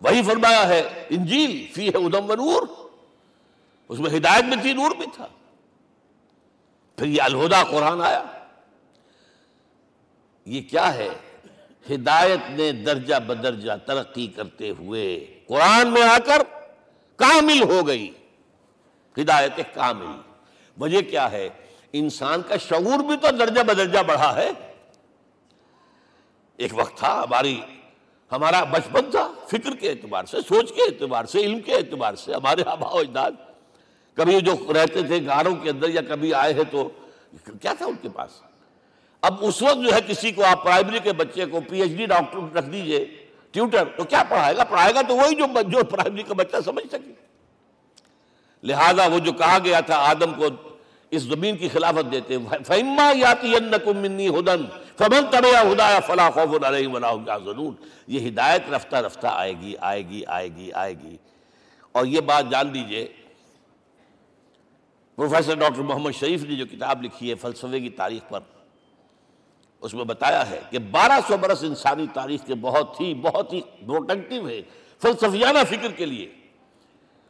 وہی 0.01 0.23
فرمایا 0.23 0.69
ہے، 0.69 1.07
انجیل 1.11 1.67
فی 1.75 1.89
ہے 1.89 1.97
ادم 1.97 2.31
و 2.31 2.35
نور۔ 2.35 2.63
اس 3.89 3.99
میں 3.99 4.11
ہدایت 4.11 4.45
میں 4.45 4.57
تھی، 4.63 4.73
نور 4.73 4.91
بھی 4.91 5.07
تھا۔ 5.15 5.27
پھر 6.97 7.07
یہ 7.07 7.23
الہدا 7.23 7.65
قرآن 7.65 8.01
آیا۔ 8.01 8.23
یہ 10.47 10.63
کیا 10.63 10.95
ہے؟ 10.95 11.09
ہدایت 11.91 12.51
نے 12.51 12.73
درجہ 12.73 13.15
بدرجہ 13.15 13.73
ترقی 13.87 14.27
کرتے 14.27 14.71
ہوئے 14.71 15.41
قرآن 15.49 15.89
میں 15.89 16.03
آ 16.03 16.19
کر 16.25 16.43
کامل 17.17 17.63
ہو 17.63 17.87
گئی۔ 17.87 18.11
ہدایت 19.21 19.75
کامل۔ 19.75 20.21
وجہ 20.81 21.01
کیا 21.01 21.33
ہے؟ 21.33 21.49
انسان 21.93 22.43
کا 22.43 22.57
شعور 22.57 22.99
بھی 22.99 23.17
تو 23.17 23.31
درجہ 23.31 23.61
بدرجہ 23.61 23.99
بڑھا 23.99 24.37
ہے۔ 24.37 24.51
ایک 26.57 26.71
وقت 26.75 26.97
تھا، 26.97 27.23
ہماری، 27.23 27.61
ہمارا 28.33 28.65
بچپن 28.65 29.11
تھا۔ 29.11 29.33
فکر 29.55 29.77
کے 29.77 29.91
اعتبار 29.91 30.25
سے، 30.25 30.37
سوچ 30.49 30.73
کے 30.73 30.83
اعتبار 30.83 31.25
سے، 31.25 31.39
علم 31.41 31.61
کے 31.61 31.75
اعتبار 31.75 32.15
سے 32.15 32.35
ہمارے 32.35 32.63
آبا 32.67 32.89
و 32.89 32.99
اجداد 32.99 33.33
کبھی 34.17 34.41
جو 34.41 34.55
رہتے 34.73 35.03
تھے 35.03 35.19
گاروں 35.27 35.55
کے 35.55 35.71
اندر 35.71 35.89
یا 35.89 36.01
کبھی 36.09 36.35
آئے 36.35 36.53
ہیں 36.55 36.65
تو 36.71 36.89
کیا 37.61 37.73
تھا 37.73 37.87
ان 37.87 37.95
کے 38.03 38.09
پاس؟ 38.09 38.31
اب 39.23 39.35
اس 39.41 39.63
وقت 39.63 39.79
جو 39.85 39.95
ہے 39.95 40.01
کسی 40.07 40.31
کو 40.33 40.45
آپ 40.45 40.65
پرائمری 40.65 40.99
کے 41.05 41.13
بچے 41.13 41.45
کو 41.45 41.61
پی 41.69 41.81
ایچ 41.83 41.91
ڈی 41.91 42.07
ڈاکٹر 42.07 42.57
رکھ 42.57 42.69
دیجیے، 42.73 43.05
ٹیوٹر، 43.53 43.85
تو 43.97 44.05
کیا 44.05 44.23
پڑھائے 44.29 44.57
گا؟ 44.57 44.65
پڑھائے 44.65 44.95
گا 44.95 45.03
تو 45.09 45.17
وہی 45.17 45.35
جو 45.35 45.47
جو 45.63 45.85
پرائمری 45.85 46.23
کا 46.23 46.35
بچہ 46.35 46.57
سمجھ 46.65 46.87
سکے۔ 46.93 47.13
لہذا 48.63 49.07
وہ 49.07 49.19
جو 49.19 49.33
کہا 49.33 49.59
گیا 49.65 49.81
تھا 49.81 49.97
آدم 50.11 50.35
کو 50.35 50.49
اس 51.11 51.23
زمین 51.23 51.57
کی 51.57 51.69
خلافت 51.69 52.13
دیتے، 52.13 52.39
فَإِمَّا 52.39 53.13
يَاتِيَنَّكُم 53.19 53.99
مِّنِّي 53.99 54.29
هُدًى 54.29 54.84
فَمَن 54.99 55.25
تَبِعَ 55.31 55.65
هُدَايَ 55.67 56.01
فَلَا 56.07 56.31
خَوْفٌ 56.31 56.65
عَلَيْهِمْ 56.65 56.95
وَلَا 56.95 57.11
هُمْ 57.59 57.75
یہ 58.07 58.29
ہدایت 58.29 58.71
رفتہ 58.71 58.97
رفتہ 58.97 59.27
آئے 59.27 59.53
گی 59.61 59.75
آئے 59.81 60.09
گی 60.09 60.25
آئے 60.27 60.49
گی 60.57 60.73
آئے 60.73 60.95
گی۔ 61.03 61.17
اور 61.93 62.07
یہ 62.07 62.21
بات 62.21 62.51
جان 62.51 62.73
لیجیے، 62.73 63.09
پروفیسر 65.17 65.55
ڈاکٹر 65.55 65.83
محمد 65.83 66.11
شریف 66.13 66.43
نے 66.43 66.55
جو 66.55 66.67
کتاب 66.67 67.03
لکھی 67.03 67.31
ہے 67.31 67.35
فلسفے 67.35 67.81
کی 67.81 67.91
تاریخ 67.91 68.29
پر، 68.29 68.41
اس 69.81 69.95
میں 69.95 70.05
بتایا 70.05 70.51
ہے 70.51 70.61
کہ 70.71 70.79
بارہ 70.79 71.21
سو 71.29 71.37
برس 71.37 71.65
انسانی 71.65 72.07
تاریخ 72.15 72.47
کے 72.47 72.55
بہت 72.55 73.01
ہی 73.01 73.15
بہت 73.15 73.53
ہی 73.53 73.61
پروٹیکٹیو 73.61 74.49
ہے 74.49 74.63
فلسفیانہ 75.03 75.59
فکر 75.69 75.93
کے 75.93 76.07
لیے۔ 76.07 76.33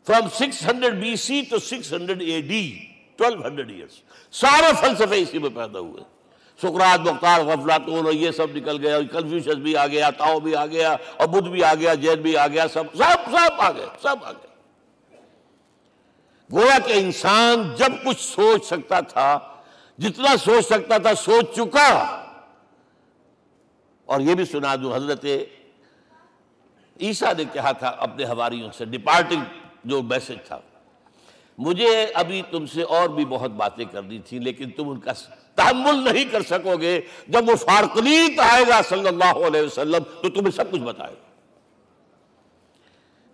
From 0.06 0.28
six 0.28 0.62
hundred 0.66 0.94
B 0.94 1.16
C 1.16 1.42
to 1.50 1.58
six 1.58 1.92
hundred 1.92 2.22
A 2.22 2.40
D 2.40 2.86
twelve 3.16 3.46
hundred 3.46 3.70
years 3.70 4.00
سارے 4.32 4.72
فلسفے 4.80 5.18
اسی 5.22 5.38
میں 5.38 5.50
پیدا 5.54 5.78
ہوئے۔ 5.78 6.13
سکرات، 6.62 7.00
مختار 7.00 7.40
غفلاتون 7.40 8.04
اور 8.06 8.12
یہ 8.12 8.30
سب 8.30 8.56
نکل 8.56 8.86
گیا 8.86 8.98
کنفیوشن 9.12 9.60
بھی 9.60 9.76
آ 9.76 9.86
گیا 9.86 10.10
تاؤ 10.10 10.40
بھی 10.40 10.56
آ 10.56 10.66
گیا، 10.66 10.96
اور 11.16 11.28
بدھ 11.28 11.48
بھی 11.48 11.64
آ 11.64 11.74
گیا 11.74 11.94
جین 11.94 12.22
بھی 12.22 12.36
آ 12.36 12.46
گیا، 12.46 12.68
سب 12.68 12.84
سب 12.94 13.30
سب 13.30 13.60
آ 13.60 13.70
گئے، 13.72 13.86
سب 14.02 14.24
آ 14.24 14.32
گئے۔ 14.32 14.52
گویا 16.52 16.78
کہ 16.86 16.92
انسان 16.92 17.74
جب 17.76 17.92
کچھ 18.04 18.20
سوچ 18.20 18.64
سکتا 18.64 19.00
تھا، 19.00 19.38
جتنا 19.98 20.36
سوچ 20.36 20.64
سکتا 20.66 20.98
تھا، 20.98 21.14
سوچ 21.14 21.54
چکا۔ 21.56 21.88
اور 24.04 24.20
یہ 24.20 24.34
بھی 24.34 24.44
سنا 24.44 24.74
دوں، 24.76 24.96
حضرت 24.96 25.24
عیسیٰ 27.00 27.32
نے 27.34 27.44
کہا 27.52 27.72
تھا 27.72 27.88
اپنے 27.88 28.24
ہواریوں 28.24 28.70
سے 28.78 28.84
ڈپارٹنگ 28.84 29.42
جو 29.84 30.02
میسج 30.02 30.46
تھا۔ 30.46 30.58
مجھے 31.58 32.04
ابھی 32.14 32.42
تم 32.50 32.66
سے 32.66 32.82
اور 32.82 33.08
بھی 33.08 33.24
بہت 33.24 33.50
باتیں 33.50 33.84
کرنی 33.84 34.18
تھی 34.18 34.38
لیکن 34.38 34.70
تم 34.70 34.88
ان 34.88 35.00
کا 35.00 35.12
تحمل 35.54 36.12
نہیں 36.12 36.24
کر 36.32 36.42
سکو 36.42 36.76
گے۔ 36.76 37.00
جب 37.28 37.48
وہ 37.48 37.56
فارقلیت 37.56 38.40
آئے 38.40 38.64
گا 38.68 38.80
صلی 38.88 39.08
اللہ 39.08 39.46
علیہ 39.46 39.62
وسلم، 39.62 40.02
تو 40.22 40.28
تمہیں 40.28 40.50
سب 40.50 40.70
کچھ 40.70 40.80
بتائے 40.80 41.12
گا۔ 41.12 41.24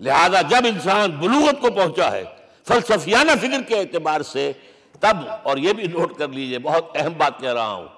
لہذا 0.01 0.43
جب 0.43 0.67
انسان 0.67 1.11
بلوغت 1.11 1.61
کو 1.61 1.71
پہنچا 1.71 2.13
ہے، 2.13 2.25
فلسفیانہ 2.69 3.31
فکر 3.41 3.63
کے 3.69 3.79
اعتبار 3.79 4.21
سے، 4.21 4.53
تب، 5.01 5.17
اور 5.43 5.57
یہ 5.57 5.73
بھی 5.73 5.87
نوٹ 5.87 6.19
کر 6.19 6.29
لیجیے، 6.29 6.59
بہت 6.59 6.85
اہم 6.95 7.13
بات 7.17 7.41
کہہ 7.41 7.53
رہا 7.53 7.73
ہوں، 7.73 7.89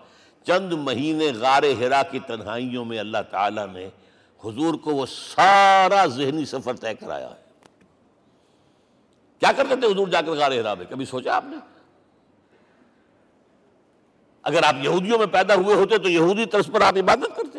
چند 0.47 0.73
مہینے 0.73 1.33
غار 1.33 1.63
ہرا 1.63 2.03
کی 2.03 2.19
تنہائیوں 2.19 2.85
میں 2.85 2.99
اللہ 2.99 3.19
تعالیٰ 3.31 3.67
نے 3.73 3.89
حضور 4.45 4.75
کو 4.75 4.91
وہ 4.91 5.07
سارا 5.07 6.07
ذہنی 6.07 6.45
سفر 6.45 6.75
طے 6.75 6.95
کرایا 6.95 7.29
ہے۔ 7.29 7.43
کیا 9.39 9.53
کرتے 9.53 9.77
تھے 9.77 9.87
حضور 9.87 10.09
جا 10.09 10.21
کر 10.21 10.33
غار 10.33 10.53
ہرا 10.53 10.75
میں؟ 10.75 10.87
کبھی 10.89 11.05
سوچا 11.05 11.37
آپ 11.37 11.45
نے؟ 11.45 11.72
اگر 14.43 14.63
آپ 14.63 14.75
یہودیوں 14.83 15.19
میں 15.19 15.27
پیدا 15.27 15.55
ہوئے 15.55 15.77
ہوتے 15.77 15.99
تو 15.99 16.09
یہودی 16.09 16.47
طرز 16.47 16.67
پر 16.73 16.81
آپ 16.81 16.95
عبادت 16.97 17.37
کرتے۔ 17.37 17.59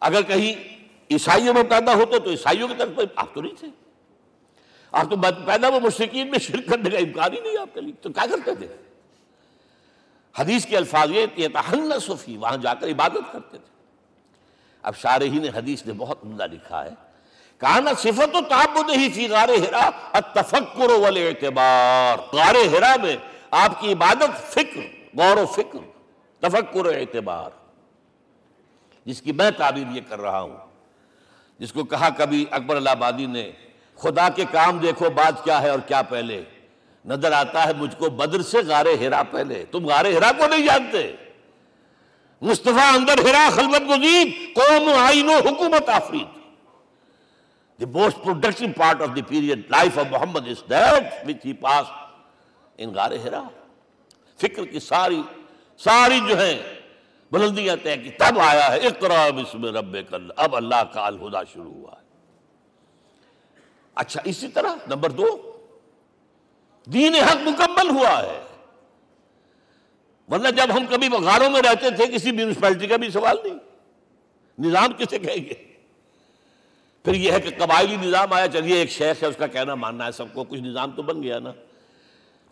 اگر 0.00 0.22
کہیں 0.22 0.76
عیسائیوں 1.10 1.54
میں 1.54 1.62
پیدا 1.62 1.94
ہوتے 1.94 2.18
تو 2.18 2.30
عیسائیوں 2.30 2.68
کی 2.68 2.74
طرف 2.78 2.88
پر 2.96 3.04
آپ 3.16 3.34
تو 3.34 3.40
نہیں 3.42 3.54
تھے۔ 3.60 3.68
آپ 4.92 5.10
تو 5.10 5.16
پیدا 5.46 5.68
وہ 5.68 5.80
مشرقین 5.80 6.30
میں 6.30 6.38
شرک 6.38 6.68
کرنے 6.68 6.90
کا 6.90 6.98
امکان 6.98 7.32
ہی 7.32 7.40
نہیں 7.40 7.58
آپ 7.58 7.74
کے 7.74 7.80
لیے۔ 7.80 7.92
تو 8.00 8.08
کیا 8.08 8.26
کرتے 8.30 8.54
تھے؟ 8.54 8.76
حدیث 10.38 10.66
کے 10.66 10.76
الفاظ 10.76 11.10
یہ 11.36 11.48
تحن 11.48 11.92
صفی 12.00 12.36
وہاں 12.36 12.56
جا 12.56 12.74
کر 12.74 12.88
عبادت 12.88 13.32
کرتے 13.32 13.58
تھے۔ 13.58 13.76
اب 14.82 14.96
شارحین 14.96 15.42
نے 15.42 15.48
حدیث 15.54 15.86
نے 15.86 15.92
بہت 15.92 16.18
عمدہ 16.24 16.46
لکھا 16.52 16.84
ہے 16.84 16.90
کہنا 17.58 17.90
صفت 17.98 18.36
و 18.36 18.40
تعبد 18.48 18.90
ہی 18.90 19.08
فی 19.10 19.28
غار 19.28 19.48
ہرا 19.48 19.90
التفکر 20.12 20.90
والاعتبار 20.90 22.34
غار 22.34 22.54
ہرا 22.54 22.94
میں 23.02 23.16
آپ 23.50 23.80
کی 23.80 23.92
عبادت 23.92 24.52
فکر، 24.52 24.80
غور 25.18 25.36
و 25.36 25.46
فکر، 25.46 25.78
تفکر 26.40 26.86
و 26.86 26.88
اعتبار۔ 26.88 27.50
جس 29.04 29.22
کی 29.22 29.32
میں 29.32 29.50
تعبیر 29.50 29.86
یہ 29.96 30.00
کر 30.08 30.20
رہا 30.20 30.40
ہوں، 30.40 30.56
جس 31.58 31.72
کو 31.72 31.84
کہا 31.84 32.08
کبھی 32.16 32.44
اکبر 32.50 32.76
اللہ 32.76 32.90
آبادی 32.90 33.26
نے، 33.26 33.52
خدا 33.96 34.28
کے 34.28 34.44
کام 34.50 34.78
دیکھو 34.78 35.10
بات 35.10 35.44
کیا 35.44 35.62
ہے 35.62 35.68
اور 35.68 35.78
کیا 35.78 36.02
پہلے۔ 36.02 36.44
نظر 37.04 37.32
آتا 37.32 37.66
ہے 37.66 37.72
مجھ 37.78 37.96
کو 37.96 38.10
بدر 38.10 38.42
سے 38.42 38.58
غار 38.66 38.86
ہرا 39.00 39.22
پہلے۔ 39.30 39.64
تم 39.70 39.86
غار 39.86 40.04
ہرا 40.04 40.30
کو 40.38 40.46
نہیں 40.46 40.66
جانتے۔ 40.66 41.12
مصطفیٰ 42.42 42.94
اندر 42.94 43.18
ہرا، 43.18 43.48
خلوت 43.52 43.82
گزید 43.90 44.56
قوم 44.56 44.88
آئین 44.88 45.28
و 45.28 45.32
حکومت 45.32 45.88
آفرید 45.88 46.36
the 47.80 47.86
most 47.86 48.16
productive 48.24 48.74
part 48.74 49.00
of 49.00 49.14
the 49.14 49.22
period 49.22 49.68
life 49.70 49.96
of 49.96 50.10
Muhammad 50.10 50.46
is 50.46 50.62
that 50.68 51.26
which 51.26 51.42
he 51.44 51.54
passed 51.54 52.05
in 52.82 52.94
غار 52.94 53.10
ہرا۔ 53.10 53.42
فکر 54.40 54.64
کی 54.64 54.80
ساری 54.80 55.22
ساری 55.78 56.20
جو 56.28 56.40
ہیں، 56.40 56.62
بلندیاں 57.32 57.76
طے 57.82 57.96
کی، 57.96 58.10
تب 58.10 58.38
آیا 58.38 58.72
ہے۔ 58.72 58.78
اقرا 58.78 59.30
بسم 59.30 59.64
ربک 59.64 60.14
اب 60.36 60.56
اللہ 60.56 60.84
کا 60.92 61.06
الہدا 61.06 61.44
شروع 61.44 61.72
ہوا 61.72 61.92
ہے۔ 61.92 62.06
اچھا 63.94 64.20
اسی 64.24 64.48
طرح 64.48 64.74
نمبر 64.86 65.10
دو، 65.10 65.58
دین 66.84 67.14
حق 67.14 67.36
مکمل 67.36 67.90
ہوا 67.90 68.22
ہے۔ 68.22 68.42
ورنہ 70.28 70.48
جب 70.48 70.76
ہم 70.76 70.86
کبھی 70.90 71.08
غاروں 71.08 71.50
میں 71.50 71.62
رہتے 71.62 71.90
تھے، 71.90 72.06
کسی 72.06 72.32
میونسپلٹی 72.32 72.86
کا 72.86 72.96
بھی 72.96 73.10
سوال 73.10 73.36
نہیں۔ 73.44 73.54
نظام 74.58 74.92
کسے 74.92 75.18
کہیں 75.18 75.44
گے؟ 75.44 75.54
پھر 77.04 77.14
یہ 77.14 77.32
ہے 77.32 77.40
کہ 77.40 77.50
قبائلی 77.58 77.96
نظام 77.96 78.32
آیا، 78.32 78.48
چلیے، 78.48 78.76
ایک 78.76 78.90
شیخ 78.90 79.22
ہے، 79.22 79.28
اس 79.28 79.36
کا 79.36 79.46
کہنا 79.46 79.74
ماننا 79.74 80.06
ہے، 80.06 80.12
سب 80.12 80.24
کو 80.32 80.44
کچھ 80.44 80.60
نظام 80.60 80.90
تو 80.90 81.02
بن 81.02 81.22
گیا 81.22 81.38
نا۔ 81.38 81.52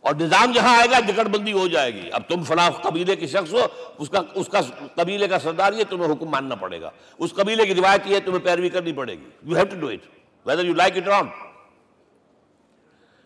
اور 0.04 0.14
نظام 0.14 0.52
جہاں 0.52 0.76
آئے 0.76 0.90
گا، 0.90 1.00
جکڑ 1.00 1.24
بندی 1.24 1.52
ہو 1.52 1.68
جائے 1.68 1.94
گی۔ 1.94 2.08
اب 2.12 2.22
تم 2.28 2.42
فلاں 2.44 2.70
قبیلے 2.70 3.16
کے 3.16 3.26
شخص 3.26 3.52
ہو، 3.52 3.66
اس 3.98 4.08
کا 4.08 4.20
اس 4.34 4.48
کا 4.48 4.60
قبیلے 4.94 5.28
کا 5.28 5.38
سردار 5.38 5.72
یہ، 5.72 5.84
تمہیں 5.90 6.12
حکم 6.12 6.28
ماننا 6.28 6.54
پڑے 6.54 6.80
گا۔ 6.80 6.90
اس 7.18 7.32
قبیلے 7.34 7.66
کی 7.66 7.74
روایت 7.74 8.06
یہ 8.06 8.14
ہے، 8.14 8.20
تمہیں 8.20 8.44
پیروی 8.44 8.68
کرنی 8.68 8.92
پڑے 8.92 9.14
گی۔ 9.14 9.28
You 9.42 9.56
have 9.56 9.64
to 9.64 9.76
do 9.76 9.88
it 9.88 10.06
whether 10.46 10.64
you 10.64 10.74
like 10.74 10.96
it 10.96 11.08
wrong 11.08 11.28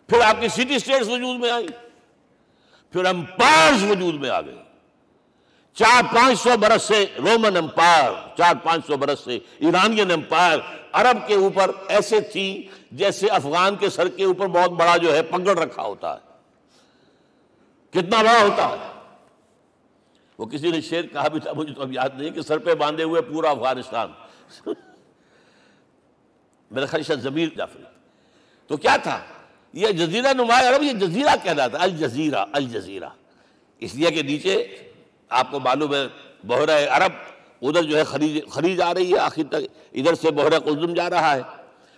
پھر 0.09 0.21
آپ 0.21 0.41
کی 0.41 0.47
سٹی 0.47 0.75
اسٹیٹس 0.75 1.07
وجود 1.07 1.39
میں 1.39 1.51
آئی۔ 1.51 1.67
پھر 2.93 3.05
امپائرز 3.05 3.83
وجود 3.83 4.15
میں 4.15 4.29
آ 4.29 4.41
گئے 4.41 4.55
چار 5.77 6.03
پانچ 6.15 6.39
سو 6.39 6.57
برس 6.59 6.83
سے 6.83 7.05
رومن 7.17 7.57
امپائر 7.57 8.11
چار 8.37 8.55
پانچ 8.63 8.87
سو 8.87 8.97
برس 8.97 9.19
سے 9.19 9.39
ایرانین 9.59 10.11
امپائر 10.11 10.59
عرب 10.91 11.27
کے 11.27 11.35
اوپر 11.35 11.71
ایسے 11.87 12.21
تھی 12.21 12.67
جیسے 12.91 13.27
افغان 13.27 13.75
کے 13.75 13.89
سر 13.89 14.07
کے 14.07 14.23
اوپر 14.23 14.47
بہت 14.47 14.71
بڑا 14.71 14.97
جو 14.97 15.15
ہے 15.15 15.21
پگڑ 15.23 15.57
رکھا 15.57 15.83
ہوتا 15.83 16.13
ہے۔ 16.13 16.28
کتنا 17.89 18.21
بڑا 18.21 18.41
ہوتا 18.41 18.69
ہے۔ 18.69 18.99
وہ 20.37 20.45
کسی 20.45 20.71
نے 20.71 20.81
شیر 20.81 21.05
کہا 21.05 21.27
بھی 21.27 21.39
تھا، 21.39 21.53
مجھے 21.53 21.73
تو 21.73 21.81
اب 21.81 21.93
یاد 21.93 22.09
نہیں 22.17 22.29
کہ 22.29 22.41
سر 22.41 22.57
پہ 22.57 22.73
باندھے 22.73 23.03
ہوئے 23.03 23.21
پورا 23.21 23.49
افغانستان۔ 23.49 24.11
میرا 26.71 26.85
خدشہ 26.85 27.13
ضمیر 27.13 27.49
جعفری۔ 27.57 27.83
تو 28.67 28.77
کیا 28.77 28.97
تھا؟ 28.97 29.19
یہ 29.73 29.87
جزیرہ 29.87 30.33
نمایاں 30.33 30.71
عرب، 30.71 30.83
یہ 30.83 30.93
جزیرہ 30.93 31.35
کہنا 31.43 31.67
تھا 31.67 31.77
الجزیرہ 31.81 32.45
الجزیرہ۔ 32.51 33.09
اس 33.79 33.95
لیے 33.95 34.11
کہ 34.11 34.21
نیچے 34.21 34.77
آپ 35.29 35.51
کو 35.51 35.59
معلوم 35.59 35.93
ہے 35.93 36.07
بحرہ 36.43 36.87
عرب 36.89 37.11
ادھر 37.61 37.83
جو 37.83 37.97
ہے 37.97 38.03
خلیج 38.03 38.49
خلیج 38.49 38.81
آ 38.81 38.93
رہی 38.93 39.13
ہے، 39.13 39.17
آخر 39.17 39.41
تک 39.49 39.77
ادھر 39.93 40.15
سے 40.15 40.31
بحرہ 40.31 40.59
قلزم 40.59 40.93
جا 40.93 41.09
رہا 41.09 41.35
ہے۔ 41.35 41.41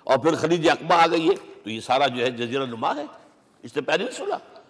اور 0.03 0.17
پھر 0.17 0.35
خلیج 0.35 0.69
اقبا 0.69 1.03
آ 1.03 1.07
گئی 1.07 1.29
ہے۔ 1.29 1.35
تو 1.63 1.69
یہ 1.69 1.79
سارا 1.79 2.07
جو 2.07 2.25
ہے 2.25 2.31
جزیرہ 2.31 2.65
نما 2.65 2.95
ہے۔ 2.95 3.05
اس 3.63 3.71
سے 3.71 3.81
پہلے 3.81 4.03
نہیں 4.03 4.15
سنا۔ 4.15 4.61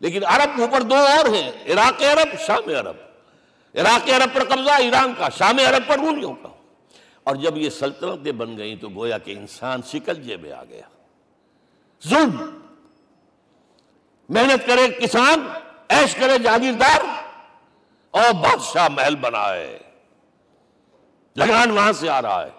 لیکن 0.00 0.26
عرب 0.26 0.60
اوپر 0.60 0.80
دو 0.80 0.96
اور 0.96 1.34
ہیں، 1.34 1.52
عراق 1.66 2.02
عرب، 2.02 2.40
شام 2.46 2.68
عرب۔ 2.68 2.96
عراق 3.74 4.10
عرب 4.10 4.34
پر 4.34 4.44
قبضہ، 4.44 4.70
ایران 4.70 5.12
کا، 5.18 5.28
شام 5.28 5.58
عرب 5.58 5.82
پر 5.86 5.98
رومیوں 5.98 6.34
کا۔ 6.34 6.48
اور 7.24 7.36
جب 7.36 7.56
یہ 7.56 7.70
سلطنتیں 7.70 8.32
بن 8.32 8.58
گئیں 8.58 8.76
تو 8.76 8.88
گویا 8.88 9.18
کہ 9.18 9.30
انسان 9.30 9.80
شکل 9.86 10.36
میں 10.36 10.52
آ 10.52 10.64
گیا۔ 10.64 10.82
ظلم۔ 12.08 12.58
محنت 14.28 14.66
کرے 14.66 14.88
کسان 14.88 15.48
ایش 15.88 16.14
کرے 16.14 16.38
جاگیردار 16.38 17.00
اور 18.10 18.32
بادشاہ 18.32 18.88
محل 18.88 19.16
بنائے۔ 19.16 19.78
لگان 21.36 21.70
وہاں 21.70 21.92
سے 21.92 22.08
آ 22.08 22.22
رہا 22.22 22.46
ہے۔ 22.46 22.50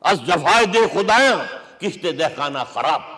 اس 0.00 0.26
جفائے 0.26 0.66
دے 0.66 0.78
خدایاں 0.94 1.36
کشتے 1.80 2.12
دہ 2.12 2.24
خانہ 2.36 2.58
خراب۔ 2.72 3.17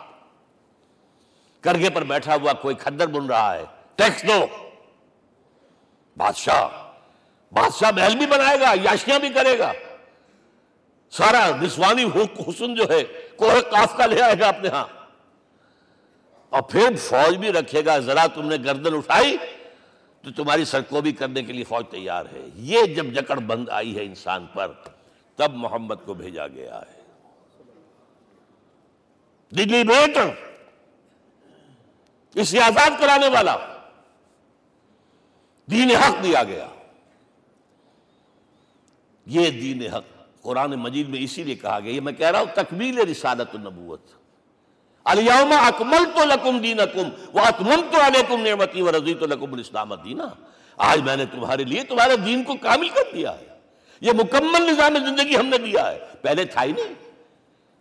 کرگے 1.60 1.90
پر 1.90 2.04
بیٹھا 2.04 2.34
ہوا 2.34 2.52
کوئی 2.52 2.74
کھدر 2.74 3.06
بن 3.06 3.26
رہا 3.26 3.54
ہے۔ 3.54 3.64
ٹیکس 3.94 4.28
دو۔ 4.28 4.46
بادشاہ۔ 6.16 6.92
بادشاہ 7.52 7.90
محل 7.90 8.16
بھی 8.16 8.26
بنائے 8.26 8.60
گا، 8.60 8.74
یاشیاں 8.82 9.18
بھی 9.18 9.28
کرے 9.28 9.58
گا۔ 9.58 9.72
سارا 11.10 11.50
نسوانی 11.62 12.04
حسن 12.48 12.74
جو 12.74 12.84
ہے، 12.90 13.04
کوہ 13.36 13.60
کاف 13.70 13.96
کا 13.96 14.06
لے 14.06 14.22
آئے 14.22 14.34
گا 14.40 14.48
اپنے 14.48 14.68
ہاں۔ 14.68 14.86
اور 16.48 16.62
پھر 16.62 16.96
فوج 16.96 17.36
بھی 17.36 17.52
رکھے 17.52 17.84
گا۔ 17.84 17.98
ذرا 17.98 18.26
تم 18.26 18.48
نے 18.48 18.56
گردن 18.64 18.94
اٹھائی 18.94 19.36
تو 20.22 20.30
تمہاری 20.30 20.64
سرکوبی 20.64 21.12
کرنے 21.12 21.42
کے 21.42 21.52
لیے 21.52 21.64
فوج 21.64 21.84
تیار 21.90 22.24
ہے۔ 22.32 22.48
یہ 22.54 22.82
جب 22.82 23.06
جکڑ 23.06 23.38
بند 23.38 23.68
آئی 23.68 23.96
ہے 23.96 24.02
انسان 24.04 24.46
پر، 24.54 24.72
تب 25.36 25.54
محمد 25.54 25.94
کو 26.04 26.14
بھیجا 26.14 26.46
گیا 26.48 26.78
ہے۔ 26.78 27.00
دلی 29.50 29.82
اسے 32.34 32.60
آزاد 32.60 32.90
کرانے 33.00 33.28
والا 33.28 33.56
دین 35.70 35.90
حق 35.90 36.22
دیا 36.22 36.44
گیا۔ 36.44 36.66
یہ 39.26 39.50
دین 39.50 39.94
حق 39.94 40.04
قرآن 40.42 40.70
مجید 40.70 41.08
میں 41.08 41.20
اسی 41.20 41.44
لیے 41.44 41.54
کہا 41.54 41.80
گیا، 41.80 41.92
یہ 41.92 42.00
میں 42.00 42.12
کہہ 42.12 42.30
رہا 42.30 42.38
ہوں، 42.38 42.46
تکمیل 42.54 42.98
رسالت 42.98 43.54
النبوت۔ 43.54 44.00
الیوم 45.04 45.52
اکمل 45.52 46.04
تو 46.16 46.24
لکم 46.24 46.58
دین 46.58 46.80
اکم 46.80 47.08
وہ 47.32 47.40
اکمل 47.40 47.80
تو 47.90 48.00
علیکم 48.00 48.42
نعمتی 48.42 48.82
و 48.82 48.92
رضی 48.92 49.14
تو 49.14 49.26
لکم 49.26 49.52
الاسلام 49.52 49.94
دینا۔ 49.94 50.24
آج 50.76 51.00
میں 51.00 51.16
نے 51.16 51.24
تمہارے 51.24 51.64
لیے 51.64 51.84
تمہارے 51.84 52.16
دین 52.16 52.44
کو 52.44 52.54
کامل 52.56 52.88
کر 52.88 53.14
دیا 53.14 53.38
ہے۔ 53.38 53.58
یہ 54.00 54.12
مکمل 54.12 54.62
نظام 54.62 54.94
زندگی 54.94 55.36
ہم 55.36 55.46
نے 55.46 55.58
دیا 55.58 55.92
ہے۔ 55.92 55.98
پہلے 56.22 56.44
تھا 56.44 56.64
ہی 56.64 56.72
نہیں۔ 56.72 57.09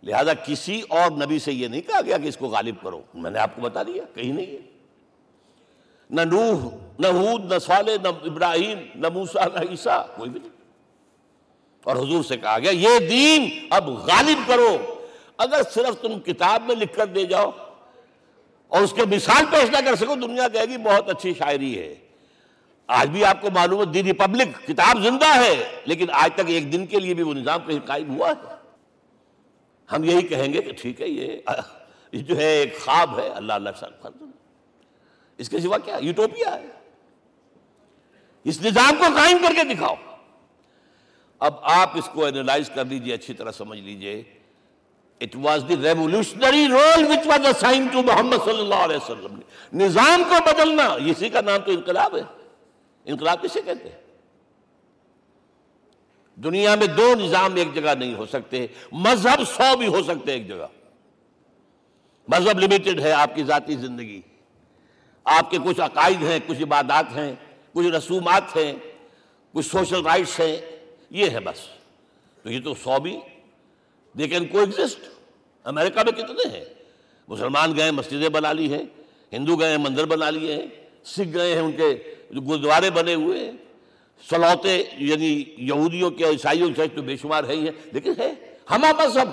لہذا 0.02 0.34
کسی 0.34 0.82
اور 0.88 1.10
نبی 1.10 1.38
سے 1.38 1.52
یہ 1.52 1.68
نہیں 1.68 1.80
کہا 1.80 2.00
گیا 2.00 2.18
کہ 2.18 2.28
اس 2.28 2.36
کو 2.36 2.46
غالب 2.46 2.74
کرو۔ 2.82 3.00
میں 3.14 3.30
نے 3.30 3.38
آپ 3.38 3.50
کو 3.56 3.62
بتا 3.62 3.82
دیا، 3.82 4.02
کہیں 4.14 4.32
نہیں 4.32 4.46
ہے۔ 4.46 4.58
نہ 6.10 6.20
نوح، 6.20 6.68
نہ 6.98 7.06
حود 7.06 7.52
نہ 7.52 7.58
صالح، 7.58 7.92
نہ 8.02 8.08
ابراہیم، 8.08 8.78
نہ 8.94 9.06
موسیٰ، 9.14 9.46
نہ 9.46 9.70
عیسیٰ، 9.70 10.06
کوئی 10.16 10.30
بھی 10.30 10.40
نہیں۔ 10.40 10.50
اور 11.82 11.96
حضور 11.96 12.24
سے 12.24 12.36
کہا 12.36 12.58
گیا، 12.58 12.70
یہ 12.70 12.98
دین 12.98 13.66
اب 13.70 13.88
غالب 13.88 14.48
کرو۔ 14.48 14.76
اگر 15.38 15.60
صرف 15.74 16.02
تم 16.02 16.20
کتاب 16.20 16.62
میں 16.66 16.76
لکھ 16.76 16.96
کر 16.96 17.06
دے 17.06 17.24
جاؤ 17.24 17.50
اور 18.68 18.82
اس 18.82 18.92
کے 18.92 19.02
مثال 19.04 19.44
پیش 19.50 19.70
نہ 19.70 19.76
کر 19.84 19.96
سکو، 19.96 20.14
دنیا 20.14 20.48
کہے 20.48 20.64
گی، 20.64 20.76
بہت 20.76 21.10
اچھی 21.10 21.34
شاعری 21.38 21.78
ہے۔ 21.78 21.94
آج 22.86 23.08
بھی 23.08 23.24
آپ 23.24 23.40
کو 23.40 23.50
معلوم 23.50 23.80
ہے، 23.80 23.84
دی 23.84 24.02
ریپبلک 24.02 24.66
کتاب 24.66 25.02
زندہ 25.02 25.34
ہے، 25.34 25.80
لیکن 25.84 26.06
آج 26.12 26.30
تک 26.34 26.42
ایک 26.46 26.72
دن 26.72 26.86
کے 26.86 27.00
لیے 27.00 27.14
بھی 27.14 27.22
وہ 27.22 27.34
نظام 27.34 27.60
کہیں 27.66 27.78
قائم 27.84 28.16
ہوا 28.16 28.28
ہے۔ 28.28 28.59
ہم 29.92 30.04
یہی 30.04 30.22
کہیں 30.22 30.52
گے 30.52 30.62
کہ 30.62 30.72
ٹھیک 30.72 31.00
ہے، 31.00 31.08
یہ 31.08 31.38
جو 32.12 32.36
ہے 32.36 32.56
ایک 32.56 32.80
خواب 32.84 33.18
ہے، 33.18 33.28
اللہ 33.28 33.52
اللہ 33.52 33.70
فرد 33.70 34.22
اس 35.38 35.48
کے 35.48 35.60
سوا 35.60 35.78
کیا؟ 35.78 35.98
یوٹوپیا 36.00 36.54
ہے۔ 36.54 36.66
اس 38.44 38.62
نظام 38.62 38.96
کو 38.98 39.04
قائم 39.16 39.38
کر 39.42 39.54
کے 39.56 39.74
دکھاؤ۔ 39.74 39.94
اب 41.38 41.54
آپ 41.62 41.98
اس 41.98 42.08
کو 42.12 42.24
اینالائز 42.24 42.70
کر 42.74 42.84
لیجیے، 42.84 43.14
اچھی 43.14 43.34
طرح 43.34 43.50
سمجھ 43.50 43.80
لیجیے۔ 43.80 44.22
It 45.20 45.36
was 45.36 45.64
the 45.68 45.76
revolutionary 45.76 46.66
role 46.70 47.06
which 47.06 47.26
was 47.26 47.46
assign 47.46 47.86
to 47.86 48.02
Muhammad 48.02 48.36
صلی 48.44 48.60
اللہ 48.60 48.74
علیہ 48.74 48.96
وسلم 48.96 49.40
نظام 49.72 50.22
کو 50.28 50.34
بدلنا، 50.46 50.84
اسی 50.84 51.28
کا 51.28 51.40
نام 51.40 51.60
تو 51.60 51.70
انقلاب 51.70 52.16
ہے۔ 52.16 52.22
انقلاب 53.04 53.42
کسے 53.42 53.60
کہتے 53.64 53.88
ہیں؟ 53.88 53.99
دنیا 56.44 56.74
میں 56.74 56.86
دو 56.86 57.14
نظام 57.14 57.56
ایک 57.56 57.74
جگہ 57.74 57.94
نہیں 57.94 58.14
ہو 58.14 58.26
سکتے، 58.26 58.66
مذہب 58.92 59.40
سو 59.56 59.76
بھی 59.76 59.86
ہو 59.86 60.02
سکتے 60.02 60.32
ایک 60.32 60.48
جگہ۔ 60.48 60.66
مذہب 62.28 62.58
لمیٹڈ 62.58 63.00
ہے 63.00 63.12
آپ 63.12 63.34
کی 63.34 63.44
ذاتی 63.44 63.74
زندگی۔ 63.74 64.20
آپ 65.24 65.50
کے 65.50 65.58
کچھ 65.64 65.80
عقائد 65.80 66.22
ہیں، 66.22 66.38
کچھ 66.46 66.62
عبادات 66.62 67.16
ہیں، 67.16 67.34
کچھ 67.72 67.86
رسومات 67.86 68.56
ہیں، 68.56 68.72
کچھ 69.52 69.66
سوشل 69.66 70.06
رائٹس 70.06 70.40
ہیں، 70.40 70.56
یہ 71.10 71.30
ہے 71.30 71.40
بس۔ 71.40 71.58
تو 72.42 72.50
یہ 72.50 72.60
تو 72.64 72.74
سو 72.74 73.00
بھی 73.00 73.18
دے 74.18 74.28
کین 74.28 74.46
کو 74.46 74.58
ایگزسٹ 74.58 75.00
امریکہ 75.64 76.00
میں 76.04 76.12
کتنے 76.12 76.58
ہیں؟ 76.58 76.64
مسلمان 77.28 77.76
گئے، 77.76 77.90
مسجدیں 77.90 78.28
بنا 78.28 78.52
لی 78.52 78.72
ہیں، 78.72 78.84
ہندو 79.32 79.56
گئے 79.56 79.70
ہیں 79.70 79.78
مندر 79.78 80.04
بنا 80.04 80.30
لیے 80.30 80.54
ہیں، 80.54 80.66
سکھ 81.04 81.34
گئے 81.34 81.54
ہیں، 81.54 81.60
ان 81.60 81.72
کے 81.72 82.14
جو 82.30 82.40
گردوارے 82.40 82.90
بنے 82.90 83.14
ہوئے 83.14 83.38
ہیں۔ 83.38 83.52
سلوتے 84.28 84.84
یعنی 84.98 85.44
یہودیوں 85.58 86.10
کے 86.10 86.24
عیسائیوں 86.24 86.70
کے 86.76 86.86
تو 86.86 87.02
بے 87.02 87.16
شمار 87.16 87.44
ہے 87.44 87.52
ہی 87.52 87.66
ہے 87.66 87.72
لیکن 87.92 88.12
ہے، 88.18 88.34
ہما 88.70 89.04
مذہب۔ 89.04 89.28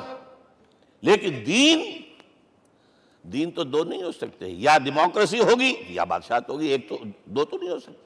لیکن 1.02 1.44
دین 1.46 2.02
دین 3.24 3.52
تو 3.52 3.64
دو 3.64 3.84
نہیں 3.84 4.04
ہو 4.04 4.12
سکتے 4.12 4.48
یا 4.48 4.78
ڈیموکریسی 4.78 5.40
ہوگی، 5.40 5.74
یا 5.90 6.04
بادشاہت 6.04 6.50
ہوگی، 6.50 6.68
ایک 6.68 6.90
تو 6.90 6.98
دو 7.26 7.46
تو 7.46 7.58
نہیں 7.58 7.70
ہو 7.70 7.80
سکتے۔ 7.80 8.06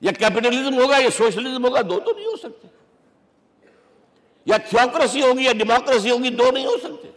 یا 0.00 0.12
کیپٹلزم 0.12 0.78
ہوگا، 0.78 0.98
یا 0.98 1.10
سوشلزم 1.10 1.64
ہوگا، 1.64 1.80
دو 1.80 2.00
تو 2.00 2.12
نہیں 2.16 2.26
ہو 2.26 2.36
سکتے۔ 2.36 2.68
یا 4.46 4.56
تھیوکریسی 4.56 5.22
ہوگی، 5.22 5.44
یا 5.44 5.52
ڈیموکریسی 5.52 6.10
ہوگی، 6.10 6.30
دو 6.30 6.50
نہیں 6.50 6.66
ہو 6.66 6.76
سکتے۔ 6.78 7.10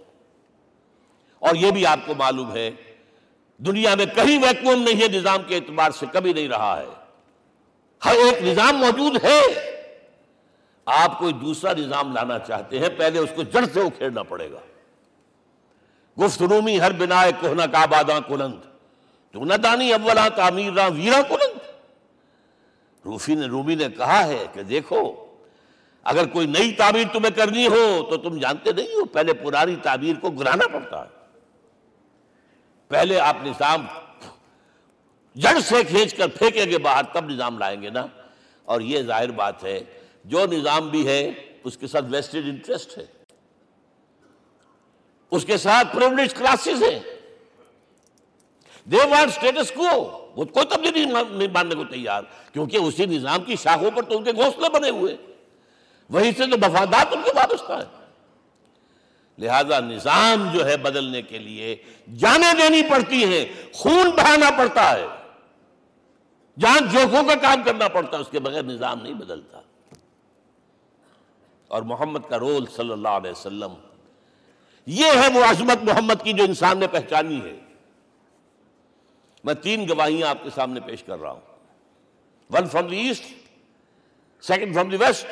اور 1.39 1.55
یہ 1.55 1.71
بھی 1.71 1.85
آپ 1.85 1.99
کو 2.05 2.13
معلوم 2.15 2.51
ہے، 2.51 2.71
دنیا 3.57 3.95
میں 3.95 4.05
کہیں 4.05 4.43
ویکوم 4.43 4.83
نہیں 4.83 5.01
ہے، 5.01 5.07
نظام 5.07 5.39
کے 5.47 5.55
اعتبار 5.55 5.91
سے 5.91 6.05
کبھی 6.13 6.33
نہیں 6.33 6.47
رہا 6.47 6.81
ہے۔ 6.81 7.00
ہر 8.05 8.11
ایک 8.11 8.43
نظام 8.43 8.77
موجود 8.77 9.23
ہے۔ 9.23 9.41
آپ 10.85 11.19
کوئی 11.19 11.33
دوسرا 11.33 11.73
نظام 11.73 12.13
لانا 12.13 12.39
چاہتے 12.39 12.79
ہیں، 12.79 12.89
پہلے 12.89 13.19
اس 13.19 13.29
کو 13.35 13.43
جڑ 13.43 13.65
سے 13.73 13.81
اکھیڑنا 13.81 14.23
پڑے 14.23 14.51
گا۔ 14.51 14.59
گفت 16.21 16.41
رومی، 16.41 16.79
ہر 16.79 16.91
بنا 16.91 17.23
کوہنا، 17.39 17.65
کا 17.65 17.85
باداں 17.85 18.19
کلند۔ 18.27 18.59
تو 19.31 19.45
نہ 19.45 19.53
دانی 19.53 19.93
اولا 19.93 20.29
تعمیر 20.29 20.71
ویرا 20.71 21.21
کلند۔ 21.21 21.59
روفی 23.05 23.35
نے، 23.35 23.45
رومی 23.45 23.75
نے 23.75 23.89
کہا 23.97 24.27
ہے 24.27 24.45
کہ 24.53 24.63
دیکھو، 24.63 25.25
اگر 26.03 26.25
کوئی 26.25 26.47
نئی 26.47 26.71
تعبیر 26.71 27.03
تمہیں 27.13 27.31
کرنی 27.31 27.67
ہو، 27.67 28.07
تو 28.09 28.17
تم 28.17 28.37
جانتے 28.37 28.71
نہیں 28.71 28.87
ہو، 28.87 29.05
پہلے 29.05 29.33
پرانی 29.33 29.75
تعبیر 29.75 30.15
کو 30.21 30.29
گرانا 30.29 30.67
پڑتا 30.67 31.03
ہے۔ 31.03 31.09
پہلے 32.87 33.19
آپ 33.19 33.35
نظام 33.43 33.85
جڑ 35.35 35.59
سے 35.59 35.83
کھینچ 35.83 36.13
کر 36.13 36.27
پھینکیں 36.27 36.65
گے 36.65 36.77
باہر، 36.77 37.03
تب 37.13 37.29
نظام 37.29 37.57
لائیں 37.57 37.81
گے 37.81 37.89
نا۔ 37.89 38.05
اور 38.65 38.81
یہ 38.81 39.01
ظاہر 39.01 39.31
بات 39.31 39.63
ہے، 39.63 39.79
جو 40.25 40.45
نظام 40.45 40.89
بھی 40.89 41.07
ہے، 41.07 41.31
اس 41.63 41.77
کے 41.77 41.87
ساتھ 41.87 42.05
ویسٹڈ 42.09 42.45
انٹرسٹ 42.45 42.97
ہے۔ 42.97 43.05
اس 45.31 45.45
کے 45.45 45.57
ساتھ 45.57 45.95
پرولیج 45.95 46.33
کلاسز 46.33 46.83
ہیں۔ 46.83 46.99
دے 48.85 48.97
وانٹ 48.97 49.31
سٹیٹس 49.31 49.71
کو 49.71 49.83
وہ 50.35 50.45
کوئی 50.45 50.65
تبدیلی 50.65 51.05
نہیں 51.05 51.47
ماننے 51.53 51.75
کو 51.75 51.83
تیار، 51.83 52.23
کیونکہ 52.53 52.77
اسی 52.77 53.05
نظام 53.05 53.43
کی 53.43 53.55
شاخوں 53.55 53.91
پر 53.91 54.03
تو 54.03 54.17
ان 54.17 54.23
کے 54.23 54.31
گھونسلے 54.31 54.69
بنے 54.69 54.89
ہوئے۔ 54.89 55.17
وہیں 56.09 56.31
سے 56.37 56.43
تو 56.51 56.57
مفادات 56.57 57.07
ان 57.11 57.21
کے 57.23 57.31
وابستہ 57.35 57.73
ہے 57.73 58.01
لہذا 59.37 59.79
نظام 59.79 60.51
جو 60.53 60.67
ہے 60.67 60.77
بدلنے 60.77 61.21
کے 61.21 61.37
لیے 61.37 61.75
جانے 62.17 62.53
دینی 62.57 62.81
پڑتی 62.89 63.25
ہیں، 63.25 63.45
خون 63.73 64.09
بہانا 64.09 64.49
پڑتا 64.57 64.91
ہے۔ 64.91 65.20
جان 66.61 66.89
جوکھوں 66.89 67.23
کا 67.23 67.35
کام 67.35 67.63
کرنا 67.63 67.87
پڑتا 67.87 68.17
ہے 68.17 68.21
اس 68.21 68.27
کے 68.31 68.39
بغیر 68.39 68.63
نظام 68.63 69.01
نہیں 69.01 69.13
بدلتا۔ 69.13 69.61
اور 71.67 71.81
محمد 71.81 72.19
کا 72.29 72.39
رول 72.39 72.65
صلی 72.75 72.91
اللہ 72.91 73.07
علیہ 73.07 73.31
وسلم، 73.31 73.73
یہ 74.85 75.05
ہے 75.05 75.39
وہ 75.39 75.45
عظمت 75.45 75.77
محمد 75.83 76.13
کی 76.23 76.33
جو 76.33 76.43
انسان 76.43 76.77
نے 76.77 76.87
پہچانی 76.87 77.41
ہے۔ 77.41 77.59
میں 79.43 79.53
تین 79.53 79.87
گواہیاں 79.89 80.29
آپ 80.29 80.37
کے 80.43 80.49
سامنے 80.55 80.79
پیش 80.79 81.03
کر 81.03 81.19
رہا 81.19 81.31
ہوں۔ 81.31 81.41
One 82.49 82.69
from 82.69 82.87
the 82.87 82.97
east 82.97 83.23
second 84.41 84.73
from 84.73 84.89
the 84.89 84.97
west 84.97 85.25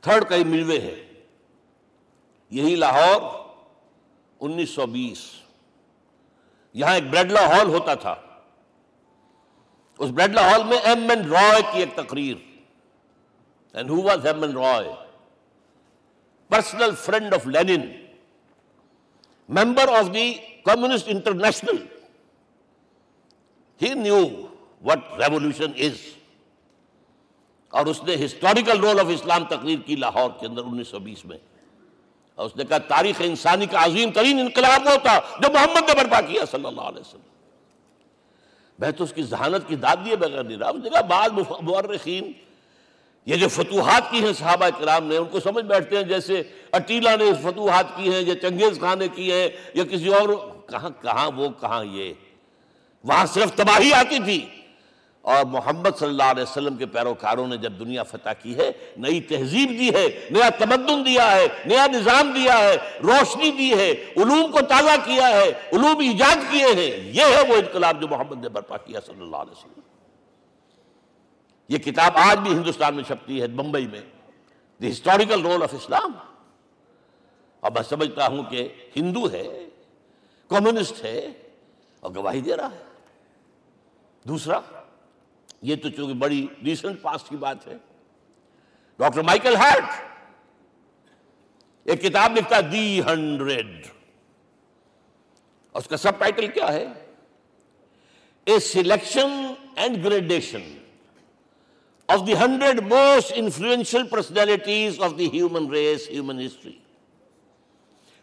third 0.00 0.24
کا 0.24 0.36
ملوے 0.46 0.80
ہے 0.80 1.12
یہی 2.50 2.74
لاہور، 2.74 3.48
انیس 4.40 4.70
سو 4.70 4.86
بیس۔ 4.86 5.30
یہاں 6.72 6.94
ایک 6.94 7.04
بریڈلا 7.04 7.46
ہال 7.46 7.68
ہوتا 7.68 7.94
تھا۔ 7.94 8.14
اس 10.00 10.10
بریڈلا 10.10 10.50
ہال 10.50 10.64
میں 10.64 10.78
ایم 10.78 11.10
این 11.10 11.30
رائے 11.30 11.62
کی 11.72 11.78
ایک 11.78 11.88
تقریر۔ 11.94 12.36
And 13.72 13.90
who 13.90 14.02
was 14.02 14.26
M 14.26 14.42
N 14.42 14.56
Roy? 14.56 14.92
Personal 16.48 16.90
friend 16.94 17.34
of 17.34 17.46
Lenin 17.46 17.86
member 19.48 19.88
of 19.88 20.14
the 20.14 20.32
Communist 20.64 21.08
International 21.08 21.76
he 23.82 23.94
knew 23.94 24.26
what 24.84 24.98
revolution 25.18 25.70
is 25.76 25.98
اور 27.68 27.86
اس 27.86 28.04
نے 28.04 28.14
ہسٹوریکل 28.24 28.80
رول 28.80 29.00
آف 29.00 29.06
اسلام 29.08 29.44
تقریر 29.44 29.78
کی 29.78 29.96
لاہور 29.96 30.30
کے 30.40 30.46
اندر 30.46 30.62
انیس 30.64 30.88
سو 30.88 30.98
بیس 30.98 31.24
میں۔ 31.24 31.38
اور 32.34 32.46
اس 32.46 32.56
نے 32.56 32.64
کہا 32.64 32.78
تاریخ 32.78 33.16
انسانی 33.18 33.66
کا 33.66 33.84
عظیم 33.84 34.10
ترین 34.10 34.38
انقلاب 34.38 34.86
وہ 34.86 34.96
تھا 35.02 35.20
جو 35.40 35.52
محمد 35.52 35.88
نے 35.88 35.94
برپا 35.94 36.20
کیا 36.20 36.44
صلی 36.50 36.64
اللہ 36.64 36.80
علیہ 36.80 37.00
وسلم۔ 37.00 37.29
میں 38.80 38.90
تو 38.90 39.04
اس 39.04 39.12
کی 39.12 39.22
ذہانت 39.22 39.68
کی 39.68 39.76
داد 39.76 39.96
دیے 40.04 40.16
بغیر 40.16 40.42
نہیں 40.42 40.58
رہا۔ 40.58 40.68
اس 40.68 40.82
نے 40.82 40.90
کہا 40.90 41.00
بعض 41.00 41.30
مورخین، 41.60 42.32
یہ 43.26 43.36
جو 43.36 43.48
فتوحات 43.48 44.10
کی 44.10 44.24
ہیں 44.24 44.32
صحابہ 44.32 44.68
کرام 44.78 45.06
نے، 45.06 45.16
ان 45.16 45.24
کو 45.24 45.40
سمجھ 45.40 45.64
بیٹھتے 45.64 45.96
ہیں 45.96 46.02
جیسے 46.02 46.42
اٹیلا 46.72 47.16
نے 47.16 47.32
فتوحات 47.42 47.96
کی 47.96 48.12
ہیں، 48.12 48.22
یا 48.22 48.34
چنگیز 48.34 48.80
خان 48.80 48.98
نے 48.98 49.08
کی 49.08 49.32
ہیں، 49.32 49.48
یا 49.74 49.84
کسی 49.84 50.14
اور، 50.14 50.28
کہاں 50.70 50.90
کہاں 51.02 51.30
وہ، 51.36 51.48
کہاں 51.60 51.84
یہ؟ 51.84 52.12
وہاں 53.04 53.26
صرف 53.26 53.52
تباہی 53.52 53.92
آتی 53.92 54.18
تھی۔ 54.24 54.46
اور 55.22 55.44
محمد 55.44 55.98
صلی 55.98 56.08
اللہ 56.08 56.22
علیہ 56.22 56.42
وسلم 56.42 56.76
کے 56.76 56.86
پیروکاروں 56.86 57.46
نے 57.46 57.56
جب 57.56 57.72
دنیا 57.78 58.02
فتح 58.02 58.32
کی 58.42 58.56
ہے، 58.56 58.70
نئی 58.96 59.20
تہذیب 59.20 59.70
دی 59.70 59.88
ہے، 59.94 60.06
نیا 60.30 60.48
تمدن 60.58 61.04
دیا 61.06 61.30
ہے، 61.32 61.46
نیا 61.66 61.86
نظام 61.86 62.32
دیا 62.34 62.58
ہے، 62.58 62.76
روشنی 63.02 63.50
دی 63.50 63.70
ہے، 63.72 63.90
علوم 63.90 64.52
کو 64.52 64.60
تازہ 64.60 64.94
کیا 65.04 65.28
ہے، 65.28 65.48
علوم 65.72 65.98
ایجاد 65.98 66.50
کیے 66.50 66.66
ہیں، 66.66 66.90
یہ 67.12 67.36
ہے 67.36 67.42
وہ 67.48 67.56
انقلاب 67.56 68.00
جو 68.00 68.08
محمد 68.08 68.42
نے 68.42 68.48
برپا 68.48 68.76
کیا 68.76 69.00
صلی 69.06 69.22
اللہ 69.22 69.36
علیہ 69.36 69.52
وسلم۔ 69.52 69.80
یہ 71.68 71.78
کتاب 71.78 72.16
آج 72.16 72.38
بھی 72.38 72.50
ہندوستان 72.50 72.94
میں 72.94 73.04
چھپتی 73.04 73.42
ہے 73.42 73.46
بمبئی 73.46 73.86
میں 73.86 74.00
the 74.80 74.90
historical 74.90 75.46
role 75.46 75.62
of 75.62 75.74
Islam 75.74 76.12
اور 77.60 77.70
میں 77.70 77.82
سمجھتا 77.82 78.26
ہوں 78.26 78.42
کہ 78.50 78.68
ہندو 78.96 79.30
ہے، 79.32 79.46
کمیونسٹ 80.48 81.04
ہے 81.04 81.28
اور 82.00 82.10
گواہی 82.14 82.40
دے 82.40 82.56
رہا 82.56 82.70
ہے۔ 82.72 82.88
دوسرا 84.24 84.60
یہ 85.62 85.76
تو 85.76 85.90
چونکہ 85.90 86.14
بڑی 86.14 86.46
ریسنٹ 86.64 87.02
پاس 87.02 87.22
کی 87.28 87.36
بات 87.36 87.66
ہے۔ 87.66 87.76
ڈاکٹر 88.98 89.22
مائیکل 89.22 89.56
ہارٹ 89.56 89.84
ایک 91.84 92.02
کتاب 92.02 92.36
لکھتا 92.36 92.60
دی 92.72 93.00
ہنڈریڈ۔ 93.00 93.86
اس 95.74 95.86
کا 95.88 95.96
سب 95.96 96.18
ٹائٹل 96.18 96.46
کیا 96.46 96.72
ہے؟ 96.72 96.86
A 98.44 98.58
selection 98.58 99.52
and 99.76 100.04
gradation 100.04 100.78
of 102.06 102.26
the 102.26 102.34
hundred 102.34 102.80
most 102.82 103.32
influential 103.36 104.06
personalities 104.06 105.00
of 105.00 105.12
the 105.18 105.30
human 105.32 105.70
race, 105.70 106.08
human 106.10 106.46
history. 106.46 106.78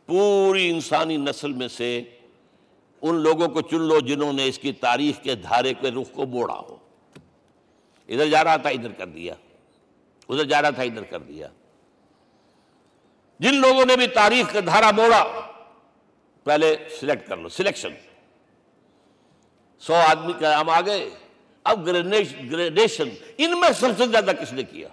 پوری 0.05 0.69
انسانی 0.69 1.17
نسل 1.17 1.53
میں 1.53 1.67
سے 1.67 2.03
ان 3.01 3.15
لوگوں 3.15 3.47
کو 3.47 3.61
چن 3.61 3.81
لو 3.81 3.99
جنہوں 3.99 4.33
نے 4.33 4.45
اس 4.45 4.59
کی 4.59 4.71
تاریخ 4.71 5.23
کے 5.23 5.35
دھارے 5.35 5.73
کے 5.73 5.91
رخ 5.91 6.11
کو 6.11 6.25
موڑا 6.25 6.55
ہو۔ 6.55 6.77
ادھر 8.08 8.28
جا 8.28 8.43
رہا 8.43 8.58
تھا، 8.58 8.70
ادھر 8.70 8.91
کر 8.91 9.08
دیا۔ 9.08 9.34
ادھر 10.30 10.43
جا 10.43 10.62
رہا 10.62 10.70
تھا، 10.70 10.84
ادھر 10.84 11.03
کر 11.03 11.20
دیا۔ 11.20 11.47
جن 13.39 13.55
لوگوں 13.55 13.86
نے 13.86 13.95
بھی 13.95 14.08
تاریخ 14.08 14.53
کا 14.53 14.60
دھارا 14.66 14.91
موڑا، 14.91 15.41
پہلے 16.43 16.76
سلیکٹ 16.99 17.28
کر 17.28 17.38
لو 17.38 17.49
سلیکشن 17.49 17.93
سو 19.80 19.93
آدمی 19.93 20.34
کا 20.39 20.62
ہم 20.62 20.70
آ 20.70 20.82
گئے 20.82 21.10
اب 21.64 21.86
گریڈیشن 21.86 23.10
ان 23.38 23.60
میں 23.60 23.72
سب 23.72 23.88
سے 23.97 24.08
زیادہ 24.08 24.32
کس 24.41 24.53
نے 24.53 24.64
کیا؟ 24.64 24.88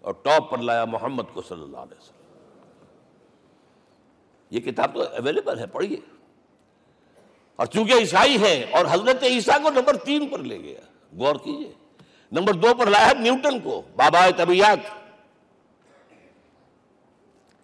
اور 0.00 0.14
ٹاپ 0.22 0.50
پر 0.50 0.58
لایا 0.58 0.84
محمد 0.84 1.22
کو 1.32 1.42
صلی 1.42 1.62
اللہ 1.62 1.76
علیہ 1.76 2.00
وسلم۔ 2.00 2.20
یہ 4.50 4.60
کتاب 4.60 4.94
تو 4.94 5.02
اویلیبل 5.02 5.58
ہے، 5.58 5.66
پڑھیے۔ 5.66 5.96
اور 7.62 7.66
چونکہ 7.66 7.92
عیسائی 7.92 8.40
ہے 8.40 8.66
اور 8.70 8.86
حضرت 8.90 9.22
عیسیٰ 9.22 9.62
کو 9.62 9.70
نمبر 9.70 9.96
تین 9.96 10.28
پر 10.28 10.38
لے 10.38 10.62
گیا، 10.62 10.80
غور 11.18 11.36
کیجیے۔ 11.36 11.72
نمبر 12.32 12.54
دو 12.54 12.74
پر 12.74 12.86
لایا 12.86 13.12
نیوٹن 13.20 13.60
کو، 13.60 13.82
بابا 13.96 14.30
طبیعت۔ 14.36 14.78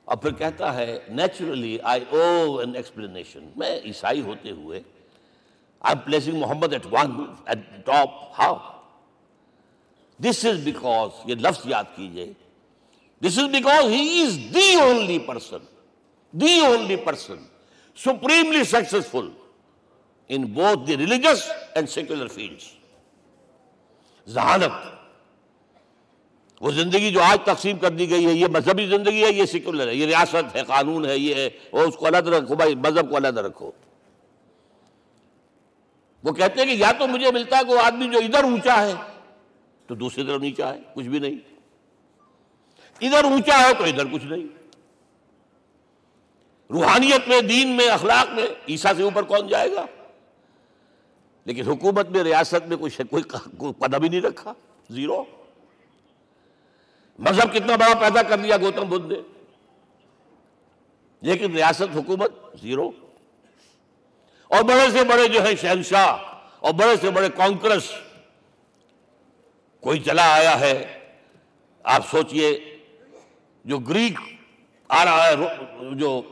اور 0.05 0.17
پھر 0.17 0.33
کہتا 0.33 0.75
ہے 0.75 0.99
naturally 1.09 1.79
I 1.83 2.05
owe 2.11 2.59
an 2.59 2.77
explanation 2.77 3.51
میں 3.57 3.81
عیسائی 3.85 4.21
ہوتے 4.21 4.51
ہوئے 4.51 4.81
I 5.81 5.95
am 5.97 5.99
placing 5.99 6.39
Muhammad 6.39 6.73
at 6.73 6.87
one 6.87 7.25
at 7.47 7.87
top 7.87 8.41
how 8.41 8.57
this 10.23 10.45
is 10.45 10.59
because 10.65 11.31
یہ 11.31 11.35
لفظ 11.35 11.61
یاد 11.65 11.85
کیجیے 11.97 12.33
this 13.23 13.39
is 13.39 13.45
because 13.45 13.85
he 13.85 14.23
is 14.23 14.55
the 14.55 14.75
only 14.75 15.19
person 15.19 15.59
the 16.33 16.61
only 16.61 16.97
person 16.97 17.37
supremely 17.97 18.65
successful 18.65 19.29
in 20.29 20.45
both 20.45 20.87
the 20.87 20.97
religious 20.97 21.51
and 21.75 21.91
secular 21.91 22.27
fields 22.27 22.65
ذہانت 24.29 24.99
وہ 26.61 26.71
زندگی 26.71 27.11
جو 27.11 27.23
آج 27.23 27.39
تقسیم 27.45 27.79
کر 27.79 27.91
دی 27.91 28.11
گئی 28.11 28.27
ہے، 28.27 28.33
یہ 28.33 28.47
مذہبی 28.47 28.87
زندگی 28.87 29.25
ہے، 29.25 29.33
یہ 29.33 29.45
سیکولر 29.45 29.89
ہے، 29.89 29.95
یہ 29.95 30.07
ریاست 30.07 30.57
ہے، 30.57 30.63
قانون 30.63 31.05
ہے، 31.05 31.19
یہ 31.19 31.35
ہے 31.35 31.49
وہ 31.73 31.81
اس 31.81 31.97
کو 31.97 32.07
الگ 32.07 32.17
رکھو 32.17 32.55
بھائی، 32.55 32.75
مذہب 32.75 33.11
کو 33.11 33.17
الگ 33.17 33.29
رکھو۔ 33.29 33.71
وہ 36.25 36.33
کہتے 36.33 36.61
ہیں 36.61 36.67
کہ 36.67 36.73
یا 36.73 36.93
تو 36.93 37.07
مجھے 37.07 37.31
ملتا 37.31 37.59
ہے 37.59 37.63
کہ 37.65 37.73
وہ 37.73 37.81
آدمی 37.81 38.09
جو 38.09 38.19
ادھر 38.19 38.45
اونچا 38.45 38.87
ہے 38.87 38.95
تو 39.87 39.95
دوسری 39.95 40.27
طرف 40.27 40.41
نیچا 40.41 40.75
ہے، 40.75 40.81
کچھ 40.95 41.07
بھی 41.07 41.19
نہیں۔ 41.19 41.37
ادھر 43.01 43.25
اونچا 43.25 43.59
ہے 43.59 43.75
تو 43.79 43.85
ادھر 43.85 44.05
کچھ 44.13 44.25
نہیں۔ 44.25 44.47
روحانیت 46.71 47.29
میں، 47.29 47.41
دین 47.41 47.69
میں، 47.69 47.89
اخلاق 47.89 48.35
میں، 48.35 48.47
عیسیٰ 48.69 48.93
سے 48.97 49.03
اوپر 49.03 49.23
کون 49.23 49.49
جائے 49.49 49.73
گا؟ 49.73 49.87
لیکن 51.49 51.63
حکومت 51.63 52.09
میں 52.09 52.23
ریاست 52.23 52.69
میں 52.69 52.77
کوئی 52.77 53.03
کوئی 53.59 53.73
قدم 53.79 54.03
ہی 54.03 54.09
نہیں 54.09 54.21
رکھا، 54.21 54.53
زیرو۔ 54.91 55.25
مذہب 57.19 57.53
کتنا 57.55 57.77
بڑا 57.77 57.95
پیدا 57.95 58.23
کر 58.23 58.37
دیا 58.37 58.57
گوتم 58.57 58.89
بدھ 58.89 59.13
نے۔ 59.13 59.21
لیکن 61.21 61.53
ریاست 61.53 61.97
حکومت 61.97 62.33
زیرو۔ 62.63 62.91
اور 64.49 64.63
بڑے 64.63 64.91
سے 64.91 65.05
بڑے 65.05 65.29
جو 65.29 65.43
ہے 65.43 65.57
شہنشاہ، 65.57 66.17
اور 66.61 66.73
بڑے 66.73 66.97
سے 67.01 67.11
بڑے 67.11 67.29
کانکرس 67.29 67.93
کوئی 69.81 70.01
چلا 70.01 70.35
آیا 70.35 70.61
ہے۔ 70.61 70.99
آپ 71.83 72.11
سوچئے، 72.11 72.79
جو 73.65 73.79
گریک 73.79 74.19
آ 74.89 75.05
رہا 75.05 75.29
ہے 75.29 75.35
جو 75.95 76.23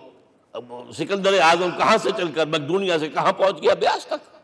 سکندر 0.93 1.41
اعظم 1.41 1.71
کہاں 1.79 1.97
سے 1.97 2.11
چل 2.17 2.33
کر 2.33 2.47
مقدونیا 2.47 2.99
سے 2.99 3.09
کہاں 3.09 3.33
پہنچ 3.33 3.63
گیا؟ 3.63 3.75
بیاس 3.75 4.07
تک۔ 4.07 4.36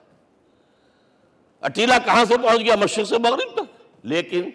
اٹیلا 1.63 1.99
کہاں 1.99 2.25
سے 2.25 2.37
پہنچ 2.37 2.61
گیا؟ 2.61 2.77
مشرق 2.77 3.07
سے 3.07 3.19
مغرب 3.19 3.55
تک۔ 3.55 3.83
لیکن 4.03 4.51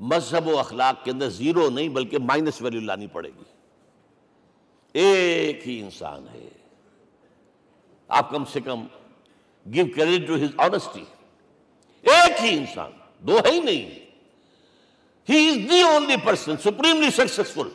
مذہب 0.00 0.48
و 0.48 0.58
اخلاق 0.58 1.04
کے 1.04 1.10
اندر 1.10 1.28
زیرو 1.28 1.70
نہیں، 1.70 1.88
بلکہ 1.88 2.18
مائنس 2.18 2.62
ویلیو 2.62 2.80
لانی 2.80 3.06
پڑے 3.06 3.28
گی۔ 3.28 3.42
ایک 4.92 5.68
ہی 5.68 5.80
انسان 5.80 6.26
ہے۔ 6.34 6.48
آپ 8.08 8.30
کم 8.30 8.44
سے 8.44 8.60
کم 8.60 8.86
give 9.74 9.86
credit 9.96 10.26
to 10.28 10.34
his 10.34 10.50
honesty 10.56 11.04
ایک 12.02 12.44
ہی 12.44 12.58
انسان، 12.58 12.90
دو 13.18 13.38
ہے 13.38 13.50
ہی 13.50 13.60
نہیں۔ 13.60 14.04
He 15.28 15.48
is 15.48 15.70
the 15.70 15.80
only 15.80 16.16
person 16.24 16.56
supremely 16.56 17.10
successful 17.10 17.68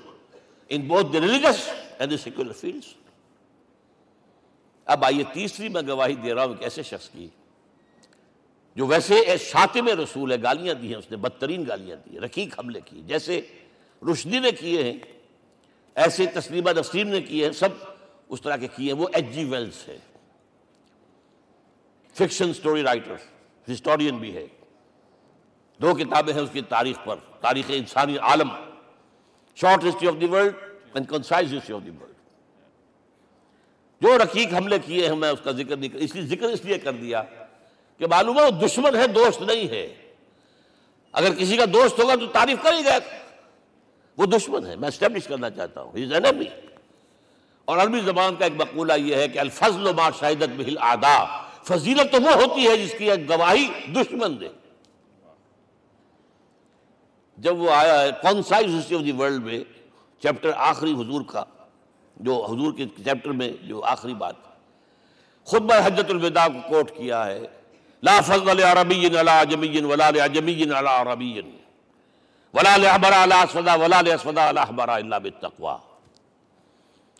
in 0.70 0.82
both 0.82 1.08
the 1.14 1.22
religious 1.22 1.70
and 2.00 2.12
the 2.12 2.18
secular 2.18 2.54
fields 2.54 2.94
اب 4.86 5.06
آئیے 5.06 5.24
تیسری 5.34 5.70
میں 5.70 5.82
گواہی 5.88 6.16
دے 6.16 6.34
رہا 6.34 6.44
ہوں 6.44 6.52
ایک 6.52 6.64
ایسے 6.64 6.84
شخص 6.84 7.10
کی 7.10 7.28
جو 8.80 8.86
ویسے 8.88 9.38
شاطم 9.38 9.88
رسول 9.88 10.32
ہے، 10.32 10.38
گالیاں 10.44 10.74
دی 10.74 10.88
ہیں، 10.88 10.96
اس 10.96 11.12
نے 11.12 11.18
بدترین 11.18 11.64
گالیاں 11.68 11.96
دی 11.96 12.12
ہیں، 12.14 12.20
رقیق 12.20 12.60
حملے 12.60 12.80
کی 12.86 13.02
جیسے 13.06 13.42
رشدی 14.12 14.40
نے 14.40 14.52
کیے 14.52 14.84
ہیں، 14.84 15.00
ایسے 15.96 16.26
تسلیمہ 16.26 16.70
نسرین 16.70 17.08
نے 17.08 17.22
کیے 17.22 17.46
ہیں، 17.46 17.52
سب 17.52 17.70
اس 18.30 18.42
طرح 18.42 18.58
کے 18.58 18.68
کیے 18.68 18.94
ہیں، 18.94 19.00
وہ 19.00 19.08
ایچ 19.14 19.26
جی 19.34 19.44
ویلز 19.44 19.88
ہے 19.88 19.98
فکشن 22.14 22.54
سٹوری 22.54 22.84
رائٹر، 22.84 23.16
ہسٹورین 23.72 24.18
بھی 24.18 24.36
ہے۔ 24.36 24.46
دو 25.80 25.94
کتابیں 25.94 26.34
ہیں 26.34 26.42
اس 26.42 26.50
کی 26.54 26.62
تاریخ 26.62 26.98
پر، 27.04 27.16
تاریخ 27.42 27.66
انسانی 27.70 28.18
عالم، 28.18 28.50
short 29.56 29.84
history 29.84 30.08
of 30.08 30.22
the 30.22 30.26
world 30.26 30.54
and 30.94 31.10
concise 31.10 31.54
history 31.54 31.76
of 31.76 31.82
the 31.86 31.90
world. 31.90 32.16
جو 34.02 34.18
رقیق 34.18 34.54
حملے 34.54 34.80
کیے 34.80 35.08
ہیں، 35.08 35.16
میں 35.16 35.30
اس 35.30 35.40
کا 35.44 35.52
ذکر 35.52 35.78
نہیں 35.78 35.90
اس 35.94 36.16
لیے 36.16 36.24
ذکر 36.24 36.46
اس 36.46 36.66
لیے 36.66 36.78
کر 36.78 36.92
دیا 36.92 37.24
کہ 38.00 38.08
معلوم 38.08 38.40
ہے 38.40 38.44
وہ 38.44 38.50
دشمن 38.50 38.96
ہے، 38.96 39.08
دوست 39.08 39.42
نہیں 39.42 39.70
ہے۔ 39.70 39.94
اگر 41.12 41.34
کسی 41.34 41.58
کا 41.58 41.66
دوست 41.74 42.00
ہوگا 42.00 42.16
تو 42.16 42.28
تعریف 42.28 42.58
کر 42.64 42.74
ہی 42.74 42.84
گیا 42.84 43.00
وہ 44.18 44.26
دشمن 44.26 44.66
ہے۔ 44.66 44.76
میں 44.76 44.88
اسٹیبلش 44.88 45.28
کرنا 45.28 45.50
چاہتا 45.50 45.82
ہوں۔ 45.82 45.92
اور 47.66 47.78
عربی 47.78 48.00
زبان 48.00 48.36
کا 48.36 48.46
ایک 48.46 48.54
مقولہ 48.58 48.94
یہ 48.94 49.16
ہے 49.16 49.28
کہ 49.28 49.40
الفضل 49.40 49.88
و 49.88 49.94
ما 49.94 50.10
شاہدت 50.20 50.50
بہل 50.58 50.76
آدا 50.80 51.42
فضیلت 51.64 52.12
تو 52.12 52.22
وہ 52.22 52.32
ہوتی 52.32 52.68
ہے 52.68 52.78
جس 52.78 52.96
کی 52.98 53.12
ایک 53.12 53.30
گواہی 53.30 53.68
دشمن 53.96 54.42
دے۔ 54.42 54.48
جب 57.38 57.60
وہ 57.60 57.72
آیا 57.72 58.02
ہے 58.02 58.10
concise 58.22 58.80
history 58.80 58.98
of 58.98 59.04
the 59.04 59.12
world 59.12 59.46
میں 59.46 59.60
چیپٹر 60.22 60.52
آخری 60.56 60.92
حضور 60.92 61.22
کا، 61.28 61.44
جو 62.16 62.46
حضور 62.46 62.74
کے 62.74 62.86
چیپٹر 62.86 63.30
میں 63.30 63.54
جو 63.62 63.84
آخری 63.84 64.14
بات۔ 64.14 64.36
خطبہ 65.46 65.76
حجت 65.86 66.10
الوداع 66.10 66.48
کو 66.48 66.70
کوٹ 66.70 66.92
کیا 66.92 67.26
ہے۔ 67.26 67.40
لا 68.04 68.22
فضل 68.22 68.60
عربی 68.64 69.08
علی 69.08 69.30
عجمی 69.30 69.82
ولا 69.82 70.10
لعجمی 70.10 70.64
علی 70.64 70.74
عربی 70.74 71.42
ولا 72.54 72.78
لعبر 72.78 73.14
علی 73.24 73.34
اسودا 73.34 73.74
ولا 73.76 74.02
لاسودا 74.02 74.50
علی 74.50 74.60
احبر 74.60 74.90
الا 74.90 75.18
بالتقوی 75.18 75.76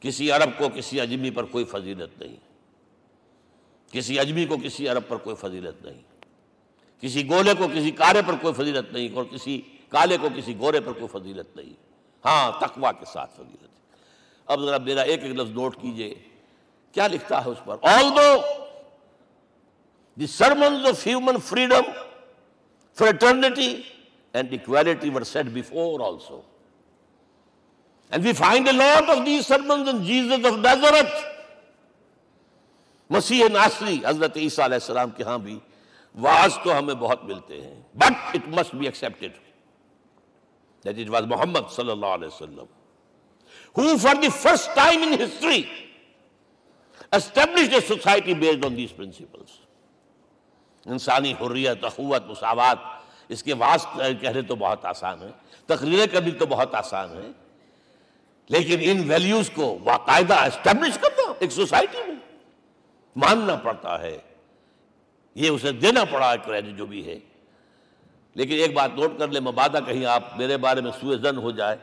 کسی 0.02 0.32
عرب 0.32 0.50
کو 0.58 0.70
کسی 0.76 1.02
اجمی 1.02 1.30
پر 1.30 1.44
کوئی 1.44 1.66
فضیلت 1.66 2.20
نہیں. 2.20 2.36
کسی 3.92 4.20
اجمی 4.20 4.46
کو 4.46 4.58
کسی 4.64 4.88
عرب 4.88 5.04
پر 5.08 5.18
کوئی 5.18 5.36
فضیلت 5.36 5.86
نہیں. 5.86 6.02
کسی 7.02 7.30
گولے 7.30 7.54
کو 7.58 7.68
کسی 7.68 7.92
کارے 7.92 8.22
پر 8.28 8.36
کوئی 8.42 8.54
فضیلت 8.54 8.94
نہیں 8.94 9.16
اور 9.16 9.24
کسی 9.24 9.62
کالے 9.90 10.18
کو 10.22 10.30
کسی 10.36 10.60
گورے 10.60 10.80
پر 10.80 10.92
کوئی 10.92 11.08
فضیلت 11.08 11.56
نہیں. 11.56 11.74
ہاں 12.26 12.52
تقوی 12.60 12.92
کے 13.00 13.06
ساتھ 13.14 13.32
فضیلت. 13.34 13.70
اب 14.46 14.62
ذرا 14.62 14.78
میرا 14.78 15.02
ایک 15.02 15.24
ایک 15.24 15.36
لفظ 15.36 15.52
نوٹ 15.52 15.76
کیجیے. 15.82 16.14
کیا 16.92 17.08
لکھتا 17.08 17.46
ہے 17.46 17.50
اس 17.50 17.58
پر؟ 17.66 17.76
Although 18.16 18.42
the 20.20 20.28
sermons 20.28 20.86
of 20.88 21.06
human 21.08 21.40
freedom 21.46 21.92
fraternity 22.98 23.70
and 24.34 24.54
equality 24.54 25.10
were 25.10 25.22
set 25.24 25.46
before 25.54 26.00
also 26.08 26.40
and 28.12 28.26
we 28.26 28.34
find 28.34 28.68
a 28.68 28.74
lot 28.74 29.10
of 29.10 29.26
these 29.26 29.46
sermons 29.48 29.90
in 29.90 30.04
Jesus 30.06 30.46
of 30.46 30.58
Nazareth 30.58 31.14
مسیح 33.10 33.44
ناصری 33.52 33.98
حضرت 34.06 34.38
عیسیٰ 34.38 34.66
علیہ 34.66 34.76
السلام 34.76 35.12
کے 35.12 35.24
ہاں 35.24 35.38
بھی 35.38 35.58
واز 36.16 36.58
تو 36.64 36.78
ہمیں 36.78 36.94
بہت 36.96 37.24
ملتے 37.24 37.62
ہیں 37.62 37.76
but 37.96 38.36
it 38.36 38.48
must 38.50 38.76
be 38.76 38.86
accepted 38.86 39.38
that 40.86 41.00
it 41.00 41.10
was 41.10 41.26
Muhammad 41.28 41.72
صلی 41.76 41.92
اللہ 41.92 42.18
علیہ 42.18 42.28
وسلم 42.28 42.78
who 43.76 43.98
for 43.98 44.16
the 44.16 44.32
first 44.34 44.74
time 44.76 45.04
in 45.04 45.18
history 45.18 45.70
established 47.14 47.74
a 47.74 47.82
society 47.84 48.34
based 48.36 48.66
on 48.66 48.76
these 48.76 48.92
principles. 48.92 49.60
انسانی 50.86 51.34
حریت، 51.42 51.84
اخوت، 51.84 52.28
مساوات، 52.28 52.78
اس 53.30 53.44
کے 53.44 53.54
واسط 53.54 54.00
کہنے 54.22 54.42
تو 54.42 54.56
بہت 54.56 54.86
آسان 54.86 55.22
ہے، 55.22 55.30
تقریریں 55.66 56.08
کرنی 56.08 56.32
تو 56.32 56.46
بہت 56.46 56.76
آسان 56.76 57.10
ہے، 57.12 57.28
لیکن 58.50 58.78
ان 58.82 59.10
ویلیوز 59.10 59.50
کو 59.56 59.78
باقاعدہ 59.84 60.36
اسٹیبلش 60.36 60.98
کرنا 60.98 61.34
ایک 61.40 61.52
سوسائٹی 61.52 61.98
میں 62.08 62.16
ماننا 63.16 63.56
پڑتا 63.56 64.00
ہے، 64.02 64.18
یہ 65.36 65.50
اسے 65.50 65.72
دینا 65.72 66.04
پڑا 66.06 66.32
ہے 66.32 66.38
کریڈٹ 66.46 66.78
جو 66.78 66.86
بھی 66.86 67.06
ہے۔ 67.06 67.20
لیکن 68.36 68.54
ایک 68.54 68.74
بات 68.74 68.92
نوٹ 68.96 69.18
کر 69.20 69.28
لیں، 69.28 69.42
مبادہ 69.42 69.80
کہیں 69.86 70.06
آپ 70.06 70.38
میرے 70.38 70.58
بارے 70.58 70.82
میں 70.82 70.92
سوئے 71.00 71.18
زن 71.18 71.38
ہو 71.38 71.52
جائے، 71.52 71.78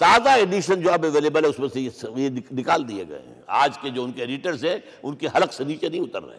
تازہ 0.00 0.28
ایڈیشن 0.28 0.80
جو 0.82 0.92
اب 0.92 1.04
اویلیبل 1.04 1.44
ہے، 1.44 1.48
اس 1.48 1.58
میں 1.58 1.68
سے 1.68 1.80
یہ 2.16 2.28
نکال 2.52 2.88
دیے 2.88 3.04
گئے 3.08 3.22
ہیں۔ 3.26 3.40
آج 3.46 3.78
کے 3.78 3.90
جو 3.90 4.04
ان 4.04 4.12
کے 4.12 4.20
ایڈیٹرز 4.20 4.64
ہیں، 4.64 4.76
ان 5.02 5.16
کے 5.16 5.26
حلق 5.36 5.52
سے 5.52 5.64
نیچے 5.64 5.88
نہیں 5.88 6.00
اتر 6.00 6.22
رہے۔ 6.22 6.38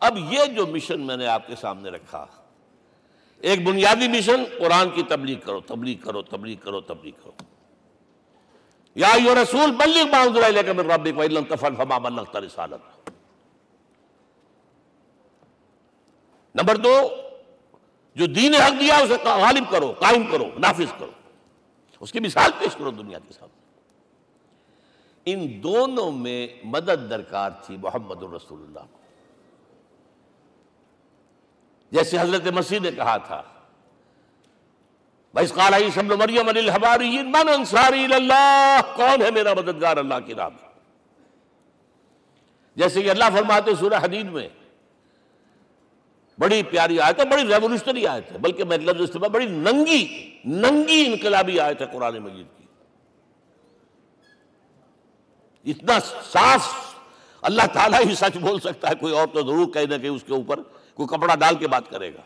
اب 0.00 0.18
یہ 0.30 0.44
جو 0.56 0.66
مشن 0.66 1.00
میں 1.06 1.16
نے 1.16 1.26
آپ 1.26 1.46
کے 1.46 1.56
سامنے 1.56 1.90
رکھا، 1.90 2.24
ایک 3.42 3.64
بنیادی 3.66 4.08
مشن 4.08 4.44
قرآن 4.58 4.90
کی 4.94 5.02
تبلیغ 5.08 5.38
کرو 5.44 5.60
تبلیغ 5.66 6.04
کرو 6.04 6.22
تبلیغ 6.22 6.56
کرو 6.64 6.80
تبلیغ 6.80 7.14
کرو. 7.22 7.32
یا 8.96 9.08
ایو 9.14 9.34
رسول 9.34 9.70
بلغ 9.76 10.10
ما 10.10 10.20
انزل 10.22 10.44
الیک 10.44 10.68
من 10.68 10.90
ربک 10.90 11.18
وان 11.18 11.32
لم 11.34 11.44
تفعل 11.48 11.74
فما 11.76 11.98
بلغت 11.98 12.36
رسالت 12.36 13.10
نمبر 16.54 16.76
دو 16.76 16.94
جو 18.16 18.26
دین 18.26 18.54
حق 18.54 18.80
دیا 18.80 18.96
اسے 18.96 19.16
غالب 19.24 19.70
کرو، 19.70 19.92
قائم 19.98 20.24
کرو، 20.30 20.48
نافذ 20.58 20.92
کرو. 20.98 21.10
اس 22.00 22.12
کی 22.12 22.20
مثال 22.20 22.50
پیش 22.58 22.76
کرو 22.76 22.90
دنیا 22.90 23.18
کے 23.18 23.32
سامنے. 23.32 23.58
ان 25.26 25.62
دونوں 25.62 26.10
میں 26.12 26.46
مدد 26.64 27.10
درکار 27.10 27.50
تھی 27.62 27.76
محمد 27.76 28.22
الرسول 28.22 28.62
اللہ 28.62 28.80
کو. 28.80 28.99
جیسے 31.92 32.18
حضرت 32.18 32.46
مسیح 32.46 32.78
نے 32.80 32.90
کہا 32.90 33.16
تھا۔ 33.16 33.42
بھائی 35.34 35.46
قال 35.46 35.74
سب 35.94 36.12
مریم 36.12 36.46
من 37.30 37.48
انصاری 37.54 38.04
اللہ 38.14 38.80
کون 38.96 39.22
ہے 39.22 39.30
میرا 39.30 39.54
مددگار 39.54 39.96
اللہ 39.96 40.18
کی 40.26 40.34
راہ 40.34 40.48
میں 40.48 40.68
جیسے 42.76 43.02
کہ 43.02 43.10
اللہ 43.10 43.24
فرماتے 43.32 43.74
سورہ 43.80 43.98
حدید 44.02 44.26
میں، 44.32 44.48
بڑی 46.38 46.62
پیاری 46.62 47.00
آیت 47.00 47.20
ہے، 47.20 47.24
بڑی 47.24 47.42
ریولوشنری 47.46 48.06
آیت 48.06 48.32
ہے، 48.32 48.38
بلکہ 48.38 48.64
میں 48.64 48.78
لفظ 48.78 49.00
استعمال، 49.00 49.30
بڑی 49.30 49.46
ننگی 49.46 50.30
ننگی 50.44 51.04
انقلابی 51.06 51.60
آیت 51.60 51.80
ہے 51.80 51.86
قرآن 51.92 52.18
مجید 52.18 52.46
کی۔ 52.58 52.64
اتنا 55.70 55.98
صاف 56.32 56.94
اللہ 57.42 57.66
تعالیٰ 57.72 58.00
ہی 58.08 58.14
سچ 58.14 58.36
بول 58.36 58.60
سکتا 58.60 58.88
ہے، 58.88 58.94
کوئی 58.94 59.12
اور 59.18 59.26
تو 59.26 59.40
ضرور 59.40 59.66
کہنا 59.66 59.96
کہ 59.96 60.06
اس 60.06 60.22
کے 60.26 60.32
اوپر۔ 60.32 60.60
کوئی 60.94 61.06
کپڑا 61.06 61.34
ڈال 61.34 61.54
کے 61.54 61.68
بات 61.68 61.90
کرے 61.90 62.14
گا۔ 62.14 62.20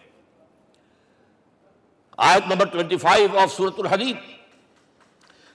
آیت 2.16 2.42
نمبر 2.50 2.66
25 2.66 3.36
آف 3.36 3.52
سورت 3.52 3.74
الحدید۔ 3.78 4.16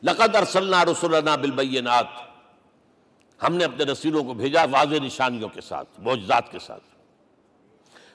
لقد 0.03 0.35
ارسلنا 0.35 0.85
رسولنا 0.85 1.35
بالبینات۔ 1.35 2.05
ہم 3.43 3.55
نے 3.55 3.63
اپنے 3.63 3.83
رسولوں 3.83 4.23
کو 4.23 4.33
بھیجا 4.33 4.63
واضح 4.71 4.95
نشانیوں 4.95 5.49
کے 5.49 5.61
ساتھ، 5.61 5.89
معجزات 5.99 6.51
کے 6.51 6.59
ساتھ۔ 6.59 6.83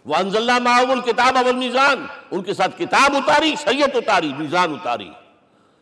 وَأَنزَلْنَا 0.08 0.58
مَعَهُمُ 0.58 0.90
الْكِتَابَ 0.90 1.38
وَالْمِيزَانِ 1.38 2.00
ان 2.30 2.42
کے 2.42 2.54
ساتھ 2.54 2.78
کتاب 2.78 3.16
اتاری، 3.16 3.54
شریعت 3.64 3.90
اتاری، 3.94 4.32
میزان 4.38 4.72
اتاری، 4.72 5.10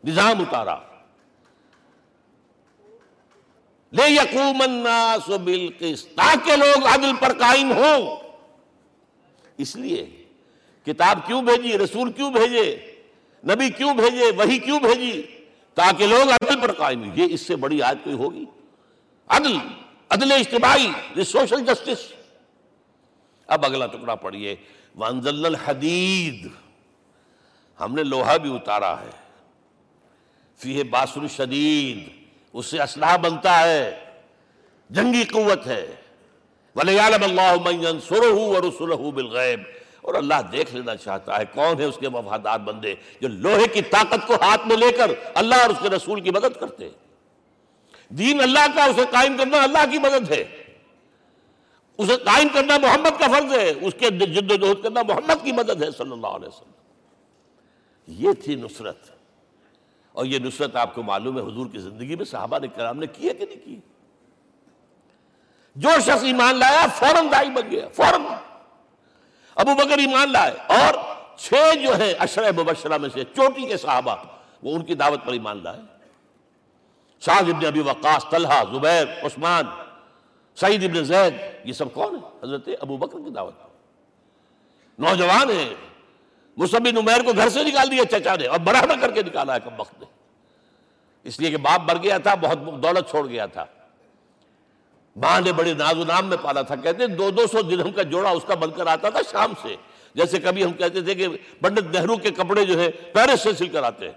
نظام 0.05 0.41
اتارا۔ 0.41 0.77
لے 3.93 4.11
یقوم 4.11 4.63
الناس 4.63 5.29
بالقسط، 5.29 6.09
تاکہ 6.17 6.57
لوگ 6.57 6.87
عدل 6.87 7.13
پر 7.21 7.33
قائم 7.39 7.73
ہوں۔ 7.73 8.32
اس 9.57 9.77
لیے 9.77 10.25
کتاب 10.87 11.19
کیوں 11.27 11.43
بھیجی؟ 11.43 11.79
رسول 11.79 12.13
کیوں 12.13 12.31
بھیجے؟ 12.31 12.95
نبی 13.45 13.71
کیوں 13.71 13.95
بھیجے؟ 13.95 14.31
وہی 14.37 14.59
کیوں 14.59 14.81
بھیجی؟ 14.81 15.23
تاکہ 15.75 16.07
لوگ 16.07 16.31
عدل 16.31 16.61
پر 16.61 16.73
قائم 16.73 17.11
یہ 17.15 17.27
اس 17.31 17.41
سے 17.41 17.57
بڑی 17.57 17.83
آیت 17.83 18.05
کوئی 18.05 18.17
ہوگی؟ 18.17 18.45
عدل 19.29 19.57
عدل 20.09 20.33
اجتماعی 20.33 21.23
سوشل 21.25 21.65
جسٹس۔ 21.65 22.13
اب 23.47 23.65
اگلا 23.65 23.87
ٹکڑا 23.87 24.15
پڑھیے۔ 24.15 24.57
وانزل 24.97 25.47
الحدید 25.47 26.49
ہم 27.81 27.95
نے 27.95 28.03
لوہا 28.03 28.37
بھی 28.37 28.55
اتارا 28.55 29.01
ہے۔ 29.01 29.11
فی 30.57 30.83
باسر 30.83 31.29
شدید 31.29 32.27
اس 32.53 32.67
سے 32.67 32.83
اسلحہ 32.83 33.17
بنتا 33.17 33.69
ہے۔ 33.69 34.05
جنگی 34.91 35.25
قوت 35.25 35.67
ہے۔ 35.67 35.95
وَلِيَعْلَمَ 36.77 37.25
اللَّهُ 37.25 37.67
مَنْ 37.67 37.89
يَنْصُرُهُ 37.89 38.39
وَرُسُلَهُ 38.39 39.13
بِالْغَيْبِ۔ 39.13 39.63
اور 40.01 40.15
اللہ 40.15 40.35
دیکھ 40.53 40.75
لینا 40.75 40.97
چاہتا 40.97 41.39
ہے 41.39 41.45
کون 41.55 41.81
ہے 41.81 41.85
اس 41.85 41.97
کے 42.01 42.09
وفادار 42.09 42.59
بندے 42.59 42.95
جو 43.21 43.29
لوہے 43.29 43.69
کی 43.69 43.83
طاقت 43.83 44.27
کو 44.27 44.35
ہاتھ 44.35 44.67
میں 44.67 44.77
لے 44.77 44.93
کر 44.93 45.11
اللہ 45.35 45.55
اور 45.55 45.71
اس 45.71 45.77
کے 45.83 45.89
رسول 45.89 46.21
کی 46.21 46.31
مدد 46.31 46.61
کرتے 46.61 46.89
دین 48.09 48.41
اللہ 48.41 48.67
کا، 48.75 48.85
اسے 48.85 49.01
قائم 49.11 49.37
کرنا 49.37 49.63
اللہ 49.63 49.93
کی 49.93 49.99
مدد 49.99 50.31
ہے۔ 50.31 50.45
اسے 51.99 52.17
قائم 52.17 52.49
کرنا 52.55 52.79
محمد 52.79 53.21
کا 53.21 53.27
فرض 53.27 53.53
ہے۔ 53.53 53.73
اس 53.83 53.95
کے 53.99 54.11
جد 54.11 54.53
و 54.53 54.57
جہد 54.57 54.83
کرنا 54.83 55.03
محمد 55.03 55.45
کی 55.45 55.53
مدد 55.53 55.83
ہے 55.83 55.91
صلی 55.99 56.13
اللہ 56.13 56.27
علیہ 56.27 56.49
وسلم۔ 56.49 56.73
یہ 58.07 58.33
تھی 58.33 58.55
نصرت۔ 58.55 58.99
اور 60.13 60.27
یہ 60.27 60.39
نصرت 60.39 60.77
آپ 60.77 60.95
کو 60.95 61.03
معلوم 61.03 61.39
ہے 61.39 61.43
حضور 61.43 61.67
کی 61.73 61.79
زندگی 61.79 62.17
میں 62.17 62.25
صحابہ 62.25 62.59
نے 62.59 62.67
کرام 62.69 62.99
نے 62.99 63.07
کیا 63.07 63.33
کہ 63.33 63.47
نہیں 63.47 63.65
کی 63.65 63.81
جو 65.75 65.89
شخص 66.01 66.23
ایمان 66.23 66.57
لایا 66.57 66.87
فوراً 66.95 67.27
دائی 67.33 67.51
بن 67.51 67.71
گیا، 67.71 67.89
فوراً۔ 67.89 68.23
ابو 69.55 69.75
بکر 69.75 69.99
ایمان 69.99 70.33
لائے 70.33 70.53
اور 70.67 70.95
چھ 71.37 71.55
جو 71.83 71.97
ہیں 71.97 72.15
اشرح 72.19 72.51
مبشرہ 72.51 72.99
میں 72.99 73.09
سے، 73.15 73.25
چوٹی 73.25 73.67
کے 73.67 73.77
صحابہ، 73.77 74.17
وہ 74.63 74.75
ان 74.75 74.85
کی 74.85 74.95
دعوت 74.95 75.25
پر 75.25 75.33
ایمان 75.33 75.63
لائے۔ 75.63 75.81
شاہ 77.21 77.39
ابن 77.39 77.67
ابی 77.67 77.81
وقاص، 77.81 78.25
طلحہ، 78.31 78.65
زبیر، 78.73 79.27
عثمان، 79.27 79.65
سعید 80.55 80.85
ابن 80.85 81.05
زید، 81.05 81.35
یہ 81.65 81.73
سب 81.73 81.95
کون 81.95 82.15
ہے 82.15 82.39
حضرت 82.43 82.69
ابو 82.81 82.97
بکر 82.97 83.19
کی 83.19 83.31
دعوت 83.31 83.55
نوجوان 84.99 85.51
ہیں۔ 85.51 85.75
مصب 86.57 86.89
نمیر 86.89 87.23
کو 87.23 87.33
گھر 87.37 87.49
سے 87.49 87.65
نکال 87.65 87.91
دیا، 87.91 88.05
چچا 88.05 88.37
نے، 88.37 88.47
اور 88.47 88.59
برابر 88.59 89.01
کر 89.01 89.11
کے 89.11 89.23
نکالا 89.23 89.55
ہے 89.55 89.61
کم 89.65 89.71
وقت 89.77 90.01
نے 90.01 90.07
اس 91.25 91.41
لیے 91.41 91.51
کہ 91.51 91.57
باپ 91.57 91.81
مر 91.81 92.03
گیا 92.03 92.19
تھا، 92.19 92.35
بہت 92.35 92.59
دولت 92.83 93.11
چھوڑ 93.11 93.29
گیا 93.29 93.47
تھا۔ 93.47 93.65
ماں 95.17 95.41
نے 95.41 95.53
بڑے 95.53 95.75
ناز 95.75 95.99
و 95.99 96.05
نام 96.05 96.27
میں 96.27 96.37
پالا 96.43 96.63
تھا۔ 96.63 96.77
کہتے 96.77 97.07
دو 97.07 97.31
دو 97.31 97.47
سو 97.47 97.63
درہم 97.63 97.93
کا 97.93 98.03
جوڑا 98.03 98.31
اس 98.31 98.45
کا 98.47 98.55
بن 98.55 98.71
کر 98.71 98.87
آتا 98.87 99.11
تھا 99.11 99.21
شام 99.33 99.53
سے۔ 99.63 99.77
جیسے 100.15 100.39
کبھی 100.39 100.65
ہم 100.65 100.73
کہتے 100.73 101.01
تھے 101.01 101.15
کہ 101.15 101.29
پنڈت 101.61 101.97
نہرو 101.97 102.17
کے 102.17 102.31
کپڑے 102.31 102.65
جو 102.65 102.81
ہے 102.81 102.91
پیرس 102.91 103.41
سے 103.41 103.53
سل 103.53 103.69
کر 103.69 103.83
آتے 103.83 104.07
ہیں۔ 104.07 104.17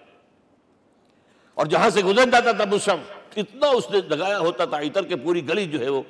اور 1.54 1.66
جہاں 1.66 1.90
سے 1.90 2.04
گزر 2.04 2.26
جاتا 2.32 2.52
تھا 2.52 2.66
مسم 2.66 2.96
اتنا 3.36 3.68
اس 3.68 3.92
نے 3.92 4.00
لگایا 4.08 4.40
ہوتا 4.40 4.66
تھا، 4.66 4.80
عطر 4.80 5.04
کے 5.04 5.16
پوری 5.16 5.50
گلی 5.50 5.66
جو 5.66 5.80
ہے 5.80 5.90
وہ 5.90 6.04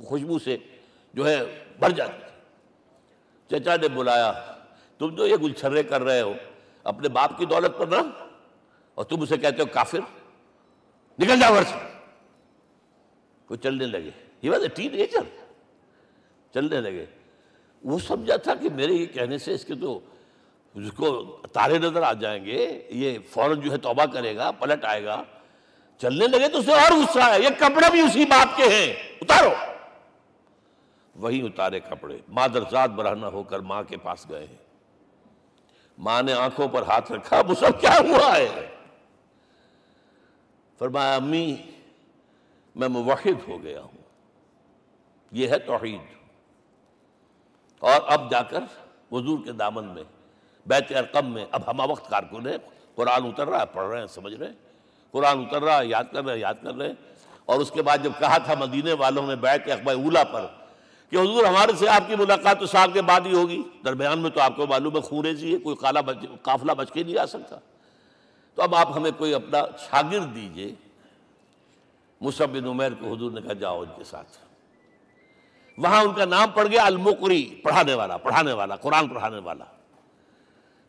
خوشبو 0.00 0.38
سے 0.38 0.56
جو 1.14 1.28
ہے 1.28 1.64
بھر 1.78 1.90
جاتی 1.90 2.18
تھی۔ 2.18 2.26
چچا 3.48 3.76
نے 3.76 3.88
بلایا، 3.88 4.32
تم 4.98 5.14
جو 5.14 5.26
یہ 5.26 5.36
گلچھرے 5.42 5.82
کر 5.82 6.02
رہے 6.02 6.20
ہو، 6.20 6.32
اپنے 6.84 7.08
باپ 7.08 7.38
کی 7.38 7.46
دولت 7.46 7.78
پر 7.78 7.86
نہ۔ 7.86 7.96
اور 8.94 9.04
تم 9.04 9.20
اسے 9.20 9.36
کہتے 9.36 9.62
ہو 9.62 9.66
کافر۔ 9.72 9.98
نکل 11.18 11.40
جاؤ 11.40 11.54
گھر 11.54 11.62
سے 11.62 11.95
وہ 13.50 13.56
چلنے 13.56 13.86
لگے۔ 13.86 14.10
ہی 14.44 14.48
واز 14.48 14.62
اے 14.62 14.68
ٹین 14.68 14.94
ایجر 14.94 15.46
چلنے 16.54 16.80
لگے۔ 16.80 17.06
وہ 17.84 17.98
سمجھا 17.98 18.36
تھا 18.36 18.54
کہ 18.54 18.68
میرے 18.70 18.92
یہ 18.92 19.06
کہنے 19.06 19.38
سے 19.38 19.52
اس 19.52 19.64
کے 19.64 19.74
تو 19.74 20.00
اس 20.74 20.92
کو 20.96 21.36
تارے 21.52 21.78
نظر 21.78 22.02
آ 22.02 22.12
جائیں 22.12 22.44
گے۔ 22.44 22.86
یہ 22.90 23.18
فوراً 23.30 23.60
جو 23.60 23.72
ہے 23.72 23.76
توبہ 23.76 24.04
کرے 24.04 24.36
گا، 24.36 24.50
پلٹ 24.50 24.84
آئے 24.84 25.04
گا۔ 25.04 25.22
چلنے 25.98 26.26
لگے 26.26 26.48
تو 26.48 26.58
اسے 26.58 26.72
اور 26.72 26.92
غصہ 26.92 27.18
ہے 27.18 27.40
یہ 27.40 27.48
کپڑے 27.58 27.90
بھی 27.90 28.00
اسی 28.00 28.24
باپ 28.24 28.56
کے 28.56 28.62
ہیں۔ 28.62 29.16
اتارو۔ 29.20 29.50
وہی 31.16 31.46
اتارے 31.46 31.80
کپڑے۔ 31.80 32.18
مادر 32.28 32.58
ذات 32.70 32.90
برہنہ 32.90 33.26
ہو 33.26 33.42
کر 33.42 33.58
ماں 33.60 33.82
کے 33.82 33.96
پاس 33.96 34.30
گئے 34.30 34.46
ہیں۔ 34.46 34.56
ماں 35.98 36.22
نے 36.22 36.32
آنکھوں 36.32 36.68
پر 36.68 36.82
ہاتھ 36.82 37.12
رکھا۔ 37.12 37.40
وہ 37.48 37.54
سب 37.54 37.80
کیا 37.80 37.98
ہوا 37.98 38.36
ہے؟ 38.36 38.68
فرمایا، 40.78 41.14
امی 41.14 41.56
میں 42.76 42.88
موحد 42.88 43.48
ہو 43.48 43.62
گیا 43.62 43.80
ہوں۔ 43.80 43.98
یہ 45.32 45.48
ہے 45.48 45.58
توحید۔ 45.58 46.00
اور 47.78 48.00
اب 48.06 48.30
جا 48.30 48.42
کر 48.42 48.58
حضور 49.12 49.38
کے 49.44 49.52
دامن 49.52 49.84
میں، 49.84 50.02
بیت 50.66 50.96
ارقم 50.96 51.32
میں، 51.32 51.46
اب 51.52 51.70
ہما 51.70 51.84
وقت 51.84 52.10
کارکن 52.10 52.48
ہے 52.48 52.56
قرآن 52.94 53.26
اتر 53.26 53.48
رہا 53.48 53.60
ہے، 53.60 53.66
پڑھ 53.72 53.86
رہے 53.86 54.00
ہیں، 54.00 54.06
سمجھ 54.06 54.34
رہے 54.34 54.46
ہیں۔ 54.46 54.54
قرآن 55.10 55.38
اتر 55.38 55.62
رہا 55.62 55.78
ہے، 55.78 55.86
یاد 55.86 56.04
کر 56.12 56.24
رہے 56.24 56.32
ہیں، 56.32 56.40
یاد 56.40 56.54
کر 56.62 56.74
رہے 56.74 56.86
ہیں۔ 56.86 56.94
اور 57.44 57.60
اس 57.60 57.70
کے 57.70 57.82
بعد 57.82 57.98
جب 58.02 58.10
کہا 58.18 58.38
تھا 58.38 58.54
مدینے 58.54 58.92
والوں 58.92 59.26
نے 59.26 59.36
بیت 59.36 59.70
اقبا 59.70 59.92
اولا 59.92 60.24
پر 60.24 60.46
کہ 61.10 61.16
حضور 61.16 61.44
ہمارے 61.44 61.72
سے 61.78 61.88
آپ 61.88 62.02
کی 62.06 62.16
ملاقات 62.16 62.60
تو 62.60 62.66
سال 62.66 62.92
کے 62.92 63.02
بعد 63.02 63.20
ہی 63.20 63.34
ہوگی۔ 63.34 63.62
درمیان 63.84 64.18
میں 64.18 64.30
تو 64.30 64.40
آپ 64.40 64.56
کو 64.56 64.66
معلوم 64.66 64.96
ہے 64.96 65.00
خوریزی 65.00 65.52
ہے، 65.52 65.58
کوئی 65.58 65.76
کالا 65.76 66.00
بچ، 66.00 66.16
قافلہ 66.42 66.72
بچ 66.72 66.92
کے 66.92 67.02
نہیں 67.02 67.18
آ 67.18 67.26
سکتا۔ 67.26 67.56
تو 68.54 68.62
اب 68.62 68.74
آپ 68.74 68.96
ہمیں 68.96 69.10
کوئی 69.18 69.34
اپنا 69.34 69.58
شاگرد 69.78 70.34
دیجیے۔ 70.34 70.85
مصعب 72.20 72.50
بن 72.50 72.66
عمیر 72.66 72.92
کو 73.00 73.14
حضور 73.14 73.30
نے 73.30 73.40
کہا، 73.40 73.52
جاؤ 73.52 73.80
ان 73.80 73.88
کے 73.96 74.04
ساتھ۔ 74.04 74.38
وہاں 75.78 76.02
ان 76.02 76.12
کا 76.12 76.24
نام 76.24 76.50
پڑ 76.54 76.66
گیا 76.66 76.84
المقری، 76.84 77.60
پڑھانے 77.62 77.94
والا 77.94 78.16
پڑھانے 78.16 78.52
والا، 78.52 78.76
قرآن 78.76 79.08
پڑھانے 79.08 79.38
والا۔ 79.38 79.64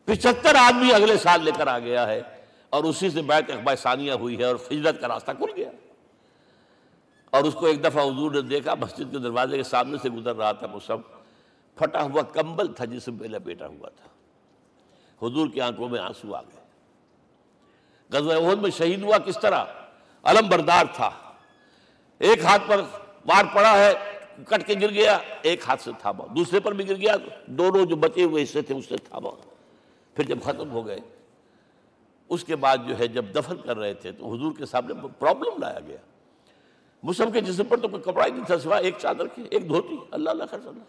پچہتر 0.04 0.54
آدمی 0.54 0.92
اگلے 0.92 1.18
سال 1.18 1.42
لے 1.42 1.50
کر 1.56 1.66
آ 1.66 1.78
گیا 1.78 2.06
ہے 2.06 2.22
اور 2.70 2.84
اسی 2.84 3.10
سے 3.10 3.22
بیت 3.22 3.50
اقبا 3.50 3.74
ثانیہ 3.74 4.12
ہوئی 4.12 4.38
ہے 4.38 4.44
اور 4.44 4.56
فجرت 4.56 5.00
کا 5.00 5.08
راستہ 5.08 5.30
کھل 5.38 5.52
گیا۔ 5.56 5.70
اور 7.30 7.42
اس 7.44 7.54
کو 7.54 7.66
ایک 7.66 7.84
دفعہ 7.84 8.04
حضور 8.04 8.30
نے 8.30 8.40
دیکھا، 8.40 8.74
مسجد 8.74 9.10
کے 9.10 9.18
دروازے 9.18 9.56
کے 9.56 9.62
سامنے 9.62 9.98
سے 10.02 10.10
گزر 10.10 10.36
رہا 10.36 10.52
تھا 10.52 10.66
مصحف 10.66 10.98
پھٹا 11.74 12.02
ہوا 12.02 12.22
کمبل 12.22 12.72
تھا 12.72 12.84
جس 12.84 13.08
میں 13.08 13.20
پہلے 13.20 13.38
بیٹا 13.38 13.66
ہوا 13.66 13.88
تھا۔ 13.88 14.08
حضور 15.26 15.48
کی 15.48 15.60
آنکھوں 15.60 15.88
میں 15.88 16.00
آنسو 16.00 16.34
آ 16.34 16.42
گئے۔ 16.42 16.60
غزوہ 18.12 18.48
احد 18.48 18.56
میں 18.56 18.70
شہید 18.70 19.02
ہوا 19.02 19.18
کس 19.18 19.38
طرح؟ 19.42 19.64
علم 20.24 20.48
بردار 20.48 20.84
تھا۔ 20.94 21.10
ایک 22.18 22.44
ہاتھ 22.44 22.62
پر 22.66 22.80
مار 23.26 23.44
پڑا 23.54 23.78
ہے، 23.78 23.92
کٹ 24.48 24.66
کے 24.66 24.74
گر 24.80 24.90
گیا، 24.90 25.18
ایک 25.42 25.60
ہاتھ 25.68 25.82
سے 25.82 25.90
تھاما۔ 25.98 26.24
دوسرے 26.36 26.60
پر 26.60 26.72
بھی 26.72 26.88
گر 26.88 26.94
گیا، 26.94 27.16
دونوں 27.46 27.86
جو 27.86 27.96
بچے 27.96 28.24
ہوئے 28.24 28.42
حصے 28.42 28.62
تھے 28.62 28.74
اس 28.74 28.88
سے 28.88 28.96
تھاما۔ 28.96 29.30
پھر 30.14 30.24
جب 30.24 30.38
ختم 30.44 30.70
ہو 30.70 30.86
گئے، 30.86 30.98
اس 32.28 32.44
کے 32.44 32.56
بعد 32.56 32.76
جو 32.86 32.98
ہے 32.98 33.08
جب 33.08 33.24
دفن 33.34 33.56
کر 33.56 33.78
رہے 33.78 33.94
تھے، 33.94 34.12
تو 34.12 34.34
حضور 34.34 34.52
کے 34.58 34.66
سامنے 34.66 34.94
پرابلم 35.18 35.52
لایا 35.58 35.80
گیا۔ 35.80 35.96
مسلم 37.02 37.30
کے 37.30 37.40
جسم 37.40 37.64
پر 37.64 37.76
تو 37.76 37.88
کوئی 37.88 38.02
کپڑا 38.02 38.26
ہی 38.26 38.30
نہیں 38.30 38.44
تھا 38.44 38.58
سوائے 38.58 38.84
ایک 38.84 38.94
چادر 38.98 39.26
کے 39.26 39.42
ایک 39.50 39.68
دھوتی۔ 39.68 39.96
اللہ 40.10 40.30
اللہ 40.30 40.44
خرچ 40.50 40.66
اللہ۔ 40.66 40.82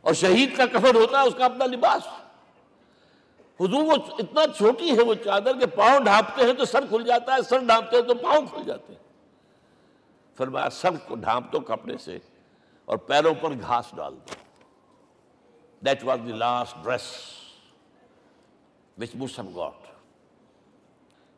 اور 0.00 0.14
شہید 0.14 0.56
کا 0.56 0.66
کفن 0.66 0.96
ہوتا 0.96 1.22
ہے 1.22 1.26
اس 1.26 1.34
کا 1.38 1.44
اپنا 1.44 1.66
لباس۔ 1.66 2.23
حضور 3.60 3.82
وہ 3.82 3.96
اتنا 4.18 4.42
چھوٹی 4.58 4.96
ہے 4.96 5.02
وہ 5.02 5.14
چادر 5.14 5.58
کہ 5.58 5.66
پاؤں 5.66 6.00
ڈھانپتے 6.00 6.44
ہیں 6.44 6.52
تو 6.52 6.64
سر 6.64 6.86
کھل 6.86 7.04
جاتا 7.04 7.34
ہے، 7.34 7.42
سر 7.42 7.58
ڈھانپتے 7.58 7.96
ہیں 7.96 8.04
تو 8.04 8.14
پاؤں 8.14 8.46
کھل 8.46 8.64
جاتے 8.64 8.92
ہیں۔ 8.92 9.02
فرمایا، 10.36 10.70
سر 10.70 10.96
کو 11.08 11.14
ڈھانپ 11.14 11.52
دو 11.52 11.60
کپڑے 11.60 11.98
سے 11.98 12.18
اور 12.84 12.96
پیروں 12.96 13.34
پر 13.34 13.50
گھاس 13.60 13.86
ڈال 13.96 14.14
دو۔ 14.14 14.34
That 15.86 16.04
was 16.04 16.18
the 16.26 16.32
last 16.32 16.84
address 16.84 17.02
which 18.98 19.14
Muslim 19.14 19.48
got 19.56 19.86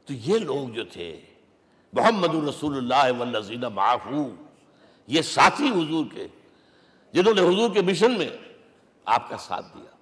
تو 0.04 0.12
یہ 0.12 0.38
لوگ 0.38 0.68
جو 0.68 0.84
تھے، 0.84 1.20
محمد 1.92 2.34
الرسول 2.34 2.76
اللہ 2.76 3.18
والذین 3.18 3.60
معاہو 3.60 4.28
یہ 5.06 5.22
ساتھی 5.22 5.68
حضور 5.68 6.06
کے، 6.12 6.26
جنہوں 7.12 7.34
نے 7.34 7.40
حضور 7.40 7.70
کے 7.74 7.82
مشن 7.82 8.18
میں 8.18 8.30
آپ 9.04 9.28
کا 9.28 9.36
ساتھ 9.36 9.66
دیا۔ 9.74 9.95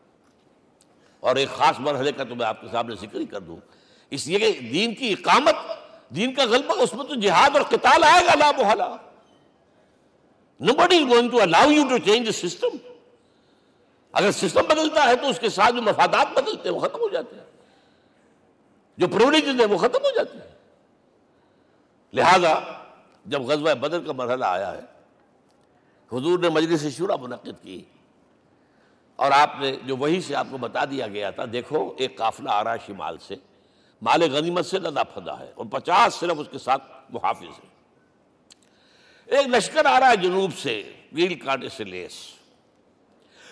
اور 1.25 1.37
ایک 1.37 1.49
خاص 1.49 1.81
مرحلے 1.81 2.13
کا 2.13 2.25
تو 2.25 2.35
میں 2.35 2.47
آپ 2.47 2.61
کے 2.61 2.67
سامنے 2.73 2.95
ذکر 2.95 3.21
ہی 3.21 3.25
کر 3.25 3.41
دوں۔ 3.41 3.57
اس 4.11 4.27
لیے 4.27 4.39
کہ 4.39 4.53
دین 4.53 4.95
کی 4.95 5.13
اقامت، 5.13 5.55
دین 6.09 6.35
کا 6.35 6.45
غلبہ، 6.45 6.83
اس 6.83 6.95
میں 6.95 7.05
تو 7.05 7.15
جہاد 7.15 7.51
اور 7.55 7.63
قتال 7.63 8.05
آئے 8.05 8.27
گا، 8.27 8.35
لا 8.35 8.51
محالہ۔ 8.51 8.97
Nobody 10.65 11.01
is 11.03 11.09
going 11.09 11.29
to 11.31 11.39
allow 11.39 11.67
you 11.67 11.83
to 11.83 11.93
change 11.93 12.21
the 12.21 12.47
system 12.47 12.77
اگر 14.13 14.31
سسٹم 14.31 14.63
بدلتا 14.69 15.05
ہے 15.05 15.17
تو 15.17 15.29
اس 15.29 15.39
کے 15.39 15.49
ساتھ 15.49 15.75
جو 15.75 15.83
مفادات 15.83 16.27
بدلتے 16.33 16.69
ہیں 16.69 16.77
وہ 16.77 16.81
ختم 16.81 16.99
ہو 16.99 17.09
جاتے 17.09 17.37
ہیں۔ 17.37 17.45
جو 18.99 19.09
پرولیجز 19.09 19.61
ہیں 19.61 19.67
وہ 19.67 19.79
ختم 19.79 19.99
ہو 19.99 20.11
جاتے 20.17 20.39
ہیں۔ 20.39 20.55
لہذا 22.13 22.61
جب 23.27 23.43
غزوہ 23.43 23.75
بدر 23.75 24.01
کا 24.01 24.13
مرحلہ 24.13 24.45
آیا 24.45 24.73
ہے، 24.73 24.81
حضور 26.13 26.39
نے 26.39 26.49
مجلس 26.49 26.97
شورا 26.97 27.17
منعقد 27.17 27.63
کی۔ 27.63 27.85
اور 29.17 29.31
آپ 29.31 29.51
نے 29.61 29.77
جو 29.85 29.97
وہی 29.97 30.21
سے 30.21 30.37
آپ 30.37 30.47
کو 30.51 30.59
بتا 30.59 30.85
دیا 30.85 31.07
گیا 31.07 31.31
تھا، 31.31 31.45
دیکھو، 31.53 31.95
ایک 31.99 32.17
قافلہ 32.17 32.49
آ 32.51 32.65
رہا 32.65 32.73
ہے 32.73 32.79
شمال 32.87 33.17
سے۔ 33.19 33.35
مال 34.03 34.23
غنیمت 34.33 34.67
سے 34.67 34.79
لدا 34.79 35.03
پھدا 35.03 35.39
ہے 35.39 35.53
اور 35.55 35.67
پچاس 35.67 36.15
صرف 36.15 36.35
اس 36.39 36.47
کے 36.51 36.59
ساتھ 36.59 36.83
محافظ 37.11 37.65
ہے۔ 37.65 37.75
ایک 39.37 39.49
لشکر 39.49 39.87
آ 39.87 40.01
رہا 40.01 40.11
ہے 40.11 40.17
جنوب 40.17 40.51
سے، 40.59 40.93
ویل 41.13 41.35
کانٹے 41.35 41.69
سے 41.69 41.85
لیس۔ 41.85 42.13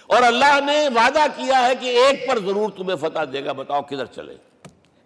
اور 0.07 0.23
اللہ 0.23 0.61
نے 0.67 0.89
وعدہ 0.95 1.21
کیا 1.37 1.67
ہے 1.67 1.77
کہ 1.77 1.87
ایک 1.87 2.29
پر 2.29 2.39
ضرور 2.39 2.71
تمہیں 2.71 2.97
فتح 2.97 3.21
دے 3.33 3.45
گا، 3.45 3.53
بتاؤ 3.53 3.83
کدھر 3.83 4.07
چلے۔ 4.07 4.37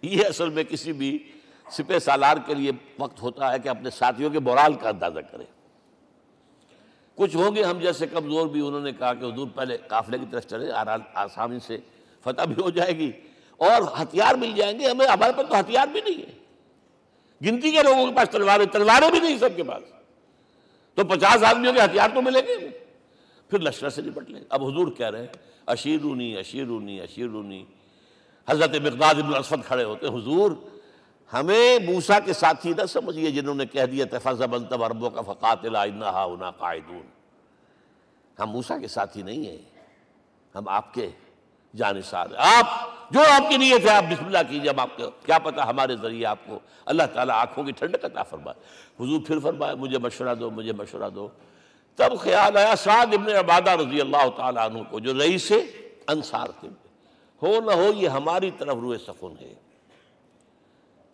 یہ 0.01 0.25
اصل 0.25 0.49
میں 0.49 0.63
کسی 0.63 0.91
بھی 0.91 1.31
سپہ 1.71 1.99
سالار 1.99 2.37
کے 2.45 2.53
لیے 2.53 2.71
وقت 2.99 3.21
ہوتا 3.21 3.53
ہے 3.53 3.59
کہ 3.59 3.69
اپنے 3.69 3.89
ساتھیوں 3.89 4.29
کے 4.29 4.39
مورال 4.39 4.73
کا 4.73 4.89
اندازہ 4.89 5.19
کرے۔ 5.19 5.43
کچھ 7.17 7.35
ہوں 7.35 7.55
گے 7.55 7.63
ہم 7.63 7.79
جیسے 7.79 8.07
کمزور 8.07 8.47
بھی، 8.47 8.67
انہوں 8.67 8.81
نے 8.81 8.91
کہا 8.91 9.13
کہ 9.13 9.25
حضور 9.25 9.47
پہلے 9.55 9.77
قافلے 9.87 10.17
کی 10.17 10.25
طرف 10.31 10.47
چلے 10.47 10.71
آسانی 11.13 11.59
سے 11.59 11.77
فتح 12.23 12.43
بھی 12.43 12.61
ہو 12.61 12.69
جائے 12.69 12.97
گی۔ 12.97 13.11
اور 13.57 14.01
ہتھیار 14.01 14.35
مل 14.35 14.51
جائیں 14.55 14.79
گے، 14.79 14.89
ہمیں 14.89 15.07
ہمارے 15.07 15.33
پاس 15.37 15.49
تو 15.49 15.59
ہتھیار 15.59 15.87
بھی 15.87 16.01
نہیں 16.01 16.21
ہے۔ 16.21 16.37
گنتی 17.49 17.71
کے 17.71 17.83
لوگوں 17.83 18.05
کے 18.05 18.15
پاس 18.15 18.29
تلواریں 18.29 18.65
تلواریں 18.65 19.11
بھی 19.11 19.19
نہیں 19.19 19.37
سب 19.37 19.49
کے 19.55 19.63
پاس۔ 19.63 19.83
تو 20.95 21.03
پچاس 21.03 21.43
آدمیوں 21.43 21.73
کے 21.73 21.81
ہتھیار 21.81 22.09
تو 22.13 22.21
ملیں 22.21 22.41
گے۔ 22.47 22.69
پھر 23.49 23.59
لشکر 23.59 23.89
سے 23.89 24.01
نپٹ 24.01 24.29
لیں۔ 24.29 24.41
اب 24.49 24.63
حضور 24.63 24.87
کہہ 24.87 25.09
رہے 25.09 25.19
ہیں، 25.19 25.27
اشیرونی 25.65 26.37
اشیرونی 26.37 27.01
اشیرونی۔ 27.01 27.65
حضرت 28.49 28.75
مقداد 28.75 29.15
ابن 29.15 29.35
اسفد 29.35 29.67
کھڑے 29.67 29.83
ہوتے 29.83 30.07
حضور 30.07 30.51
ہمیں 31.33 31.79
موسا 31.79 32.19
کے 32.19 32.33
ساتھی 32.33 32.73
نہ 32.77 32.85
سمجھیے 32.85 33.31
جنہوں 33.31 33.55
نے 33.55 33.65
کہہ 33.65 33.85
دیا 33.85 34.05
تفض 34.11 34.41
بنتب 34.41 34.83
عربوں 34.83 35.09
کا 35.09 35.21
فقاتل 35.21 35.75
آئنہا 35.75 36.23
ہونا 36.23 36.51
قائدون 36.51 37.07
ہم 38.39 38.49
موسا 38.49 38.77
کے 38.77 38.87
ساتھی 38.87 39.21
نہیں 39.21 39.45
ہیں، 39.45 39.57
ہم 40.55 40.69
آپ 40.69 40.93
کے 40.93 41.09
جانسار 41.75 42.27
ہیں۔ 42.29 42.37
آپ 42.37 42.65
جو 43.11 43.19
آپ 43.19 43.49
کی 43.49 43.57
نیت 43.57 43.85
ہے، 43.85 43.89
آپ 43.89 44.03
بسم 44.03 44.25
اللہ 44.25 44.37
کیجیے 44.49 44.69
ہم 44.69 44.79
آپ 44.79 44.97
کو، 44.97 45.09
کیا 45.25 45.39
پتا 45.39 45.69
ہمارے 45.69 45.95
ذریعے 46.01 46.25
آپ 46.25 46.39
کو 46.45 46.59
اللہ 46.85 47.03
تعالیٰ 47.13 47.35
آنکھوں 47.35 47.63
کی 47.63 47.71
ٹھنڈک 47.71 48.05
عطا 48.05 48.23
فرمائے۔ 48.23 48.63
حضور 49.03 49.19
پھر 49.27 49.39
فرمائے، 49.39 49.75
مجھے 49.75 49.97
مشورہ 49.97 50.35
دو، 50.35 50.51
مجھے 50.51 50.73
مشورہ 50.73 51.09
دو۔ 51.09 51.27
تب 51.95 52.19
خیال 52.19 52.57
آیا 52.57 52.75
سعد 52.75 53.05
ابن 53.13 53.35
عبادہ 53.35 53.71
رضی 53.71 54.01
اللہ 54.01 54.29
تعالیٰ 54.35 54.69
عنہ 54.69 54.83
کو، 54.89 54.99
جو 54.99 55.13
رئیس 55.13 55.51
انصار 56.07 56.47
تھے۔ 56.59 56.69
ہو 57.41 57.59
نہ 57.65 57.71
ہو، 57.71 57.91
یہ 57.95 58.07
ہماری 58.07 58.51
طرف 58.51 58.75
روئے 58.75 58.97
سکون 58.97 59.35
ہے۔ 59.41 59.53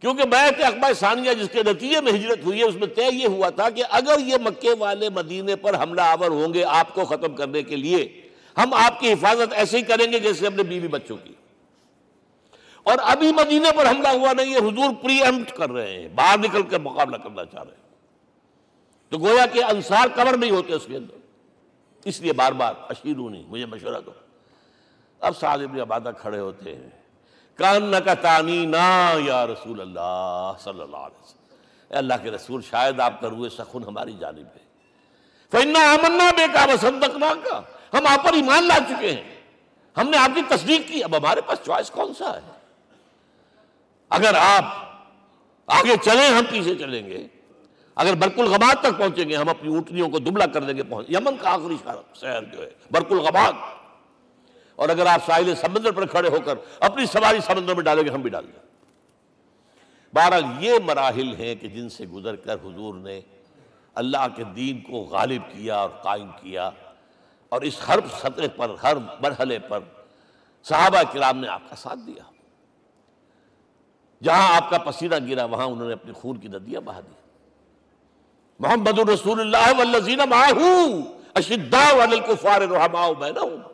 کیونکہ 0.04 0.24
بیعت 0.24 0.54
اقبا 0.64 0.94
ثانیہ 0.94 1.34
جس 1.34 1.50
کے 1.52 1.64
نتیجے 1.64 2.02
میں 2.02 2.12
ہجرت 2.12 2.38
ہوئی 2.44 2.60
ہے، 2.60 2.64
اس 2.64 2.76
میں 2.76 2.88
طے 2.88 3.10
یہ 3.14 3.28
ہوا 3.28 3.50
تھا 3.50 3.70
کہ 3.70 3.84
اگر 3.90 4.20
یہ 4.20 4.36
مکے 4.44 4.74
والے 4.80 5.10
مدینے 5.10 5.56
پر 5.56 5.84
حملہ 5.84 6.02
آور 6.02 6.30
ہوں 6.30 6.54
گے 6.54 6.64
آپ 6.64 6.94
کو 6.94 7.06
ختم 7.06 7.36
کرنے 7.36 7.64
کے 7.64 7.76
لیے، 7.76 8.30
ہم 8.58 8.74
آپ 8.74 9.00
کی 9.00 9.14
حفاظت 9.14 9.54
ایسے 9.54 9.78
ہی 9.78 9.82
کریں 9.82 10.12
گے 10.12 10.20
جیسے 10.20 10.48
اپنے 10.48 10.64
بیوی 10.64 10.88
بچوں 10.88 11.18
کی۔ 11.24 11.34
اور 12.84 12.98
ابھی 13.02 13.32
مدینے 13.32 13.70
پر 13.76 13.90
حملہ 13.90 14.08
ہوا 14.08 14.34
نہیں 14.34 14.54
ہے، 14.54 14.60
حضور 14.60 15.04
پری 15.04 15.22
ایمپٹ 15.22 15.58
کر 15.58 15.72
رہے 15.72 16.02
ہیں، 16.02 16.08
باہر 16.08 16.40
نکل 16.40 16.64
کر 16.64 16.80
مقابلہ 16.80 17.18
کرنا 17.18 17.46
چاہ 17.46 17.64
رہے 17.64 17.72
ہیں۔ 17.72 17.96
تو 19.10 19.18
گویا 19.18 19.46
کہ 19.46 19.64
انصار 19.64 20.08
کور 20.16 20.38
نہیں 20.38 20.52
ہوتے 20.52 20.74
اس 20.74 20.86
کے 20.88 20.98
اندر۔ 20.98 21.18
اس 22.06 22.22
لیے 22.22 22.34
بار 22.34 22.52
بار، 22.52 22.74
اشیرو 22.90 23.30
نہیں، 23.30 23.44
مجھے 23.48 23.66
مشورہ 23.66 24.02
دو۔ 24.06 24.12
اب 25.20 25.38
سعد 25.40 25.58
ابن 25.58 25.80
عبادہ 25.80 26.12
کھڑے 26.18 26.40
ہوتے 26.40 26.76
ہیں۔ 26.76 27.03
کان 27.56 27.94
کا 28.06 28.14
تانینا 28.14 29.14
یا 29.18 29.48
رسول 29.48 29.82
اللہ 29.82 30.54
صلی 30.60 30.82
اللہ 30.82 30.98
علیہ 30.98 31.24
وسلم۔ 31.24 31.56
اے 31.90 31.98
اللہ 31.98 32.14
کے 32.24 32.32
رسول، 32.32 32.62
شاید 32.62 33.00
آپ 33.00 33.22
کا 33.22 33.30
روح 33.30 33.50
سخن 33.50 33.84
ہماری 33.88 34.14
جانب 34.20 34.40
ہے۔ 34.40 34.64
فَإِنَّا 35.52 35.94
آمَنَّا 35.94 36.32
بِكَ 36.32 36.72
وَصَدَّقْنَاكَ 36.74 37.56
ہم 37.98 38.08
آپ 38.08 38.26
پر 38.26 38.34
ایمان 38.34 38.64
لا 38.64 38.78
چکے 38.90 39.12
ہیں۔ 39.12 39.42
ہم 39.98 40.10
نے 40.10 40.18
آپ 40.18 40.30
کی 40.36 40.42
تصدیق 40.50 40.88
کی۔ 40.88 41.04
اب 41.04 41.18
ہمارے 41.18 41.42
پاس 41.42 41.60
چوائس 41.66 41.92
کون 41.92 42.14
سا 42.14 42.36
ہے؟ 42.36 42.52
اگر 44.10 44.34
آپ 44.36 44.64
آگے 45.68 45.98
چلیں، 46.04 46.28
ہم 46.28 46.44
پیچھے 46.50 46.76
چلیں 46.76 47.08
گے۔ 47.08 47.28
اگر 47.96 48.16
برق 48.16 48.40
الغبات 48.40 48.84
تک 48.84 48.98
پہنچیں 48.98 49.30
گے، 49.30 49.36
ہم 49.36 49.50
اپنی 49.50 49.74
اونٹنیوں 49.74 50.10
کو 50.10 50.20
دبلا 50.20 50.46
کر 50.46 50.64
دیں 50.64 50.78
گے۔ 50.78 50.84
پہنچ 50.84 51.10
یمن 51.10 51.38
کا 51.38 51.50
آخری 51.50 51.78
شہر 52.16 52.44
جو 52.44 52.64
ہے، 52.64 52.70
برق 52.92 53.12
الغبات 53.12 53.83
اور 54.84 54.90
اگر 54.90 55.06
آپ 55.06 55.26
ساحل 55.26 55.56
سمندر 55.56 55.92
پر 55.92 56.06
کھڑے 56.06 56.30
ہو 56.30 56.40
کر 56.46 56.56
اپنی 56.80 57.06
سواری 57.06 57.40
سمندر 57.46 57.76
میں 57.76 57.84
ڈالیں 57.84 58.04
گے، 58.04 58.10
ہم 58.10 58.22
بھی 58.22 58.30
ڈال 58.30 58.46
دیں 58.46 58.60
بہرحال 60.14 60.44
یہ 60.60 60.74
مراحل 60.86 61.34
ہیں 61.36 61.56
کہ 61.56 61.68
جن 61.68 61.90
سے 61.90 62.06
گزر 62.06 62.36
کر 62.36 62.56
حضور 62.56 62.96
نے 62.96 63.22
اللہ 63.96 64.28
کے 64.36 64.44
دین 64.44 64.82
کو 64.82 65.00
غالب 65.02 65.42
کیا 65.52 65.76
اور 65.76 65.90
قائم 65.90 66.30
کیا 66.42 66.70
اور 67.50 67.62
اس 67.62 67.80
ہر 67.88 68.00
سطح 68.22 68.48
پر، 68.56 68.76
ہر 68.84 68.98
مرحلے 69.22 69.60
پر 69.60 69.80
صحابہ 70.64 71.02
کرام 71.14 71.38
نے 71.38 71.48
آپ 71.48 71.70
کا 71.70 71.76
ساتھ 71.76 72.00
دیا۔ 72.08 72.24
جہاں 74.24 74.56
آپ 74.56 74.70
کا 74.70 74.78
پسینہ 74.78 75.16
گرا، 75.30 75.46
وہاں 75.46 75.66
انہوں 75.66 75.88
نے 75.88 75.94
اپنی 75.94 76.14
خون 76.14 76.38
کی 76.38 76.48
ندیاں 76.48 76.82
بہا 76.82 77.00
دی۔ 77.00 77.14
محمد 78.60 79.00
الرسول 79.00 79.40
اللہ 79.40 79.72
والذین 79.78 80.20
معاہو 80.30 81.00
اشداء 81.34 82.04
علی 82.04 82.20
الکفار 82.20 82.62
رحماء 82.62 83.12
بینہم۔ 83.20 83.73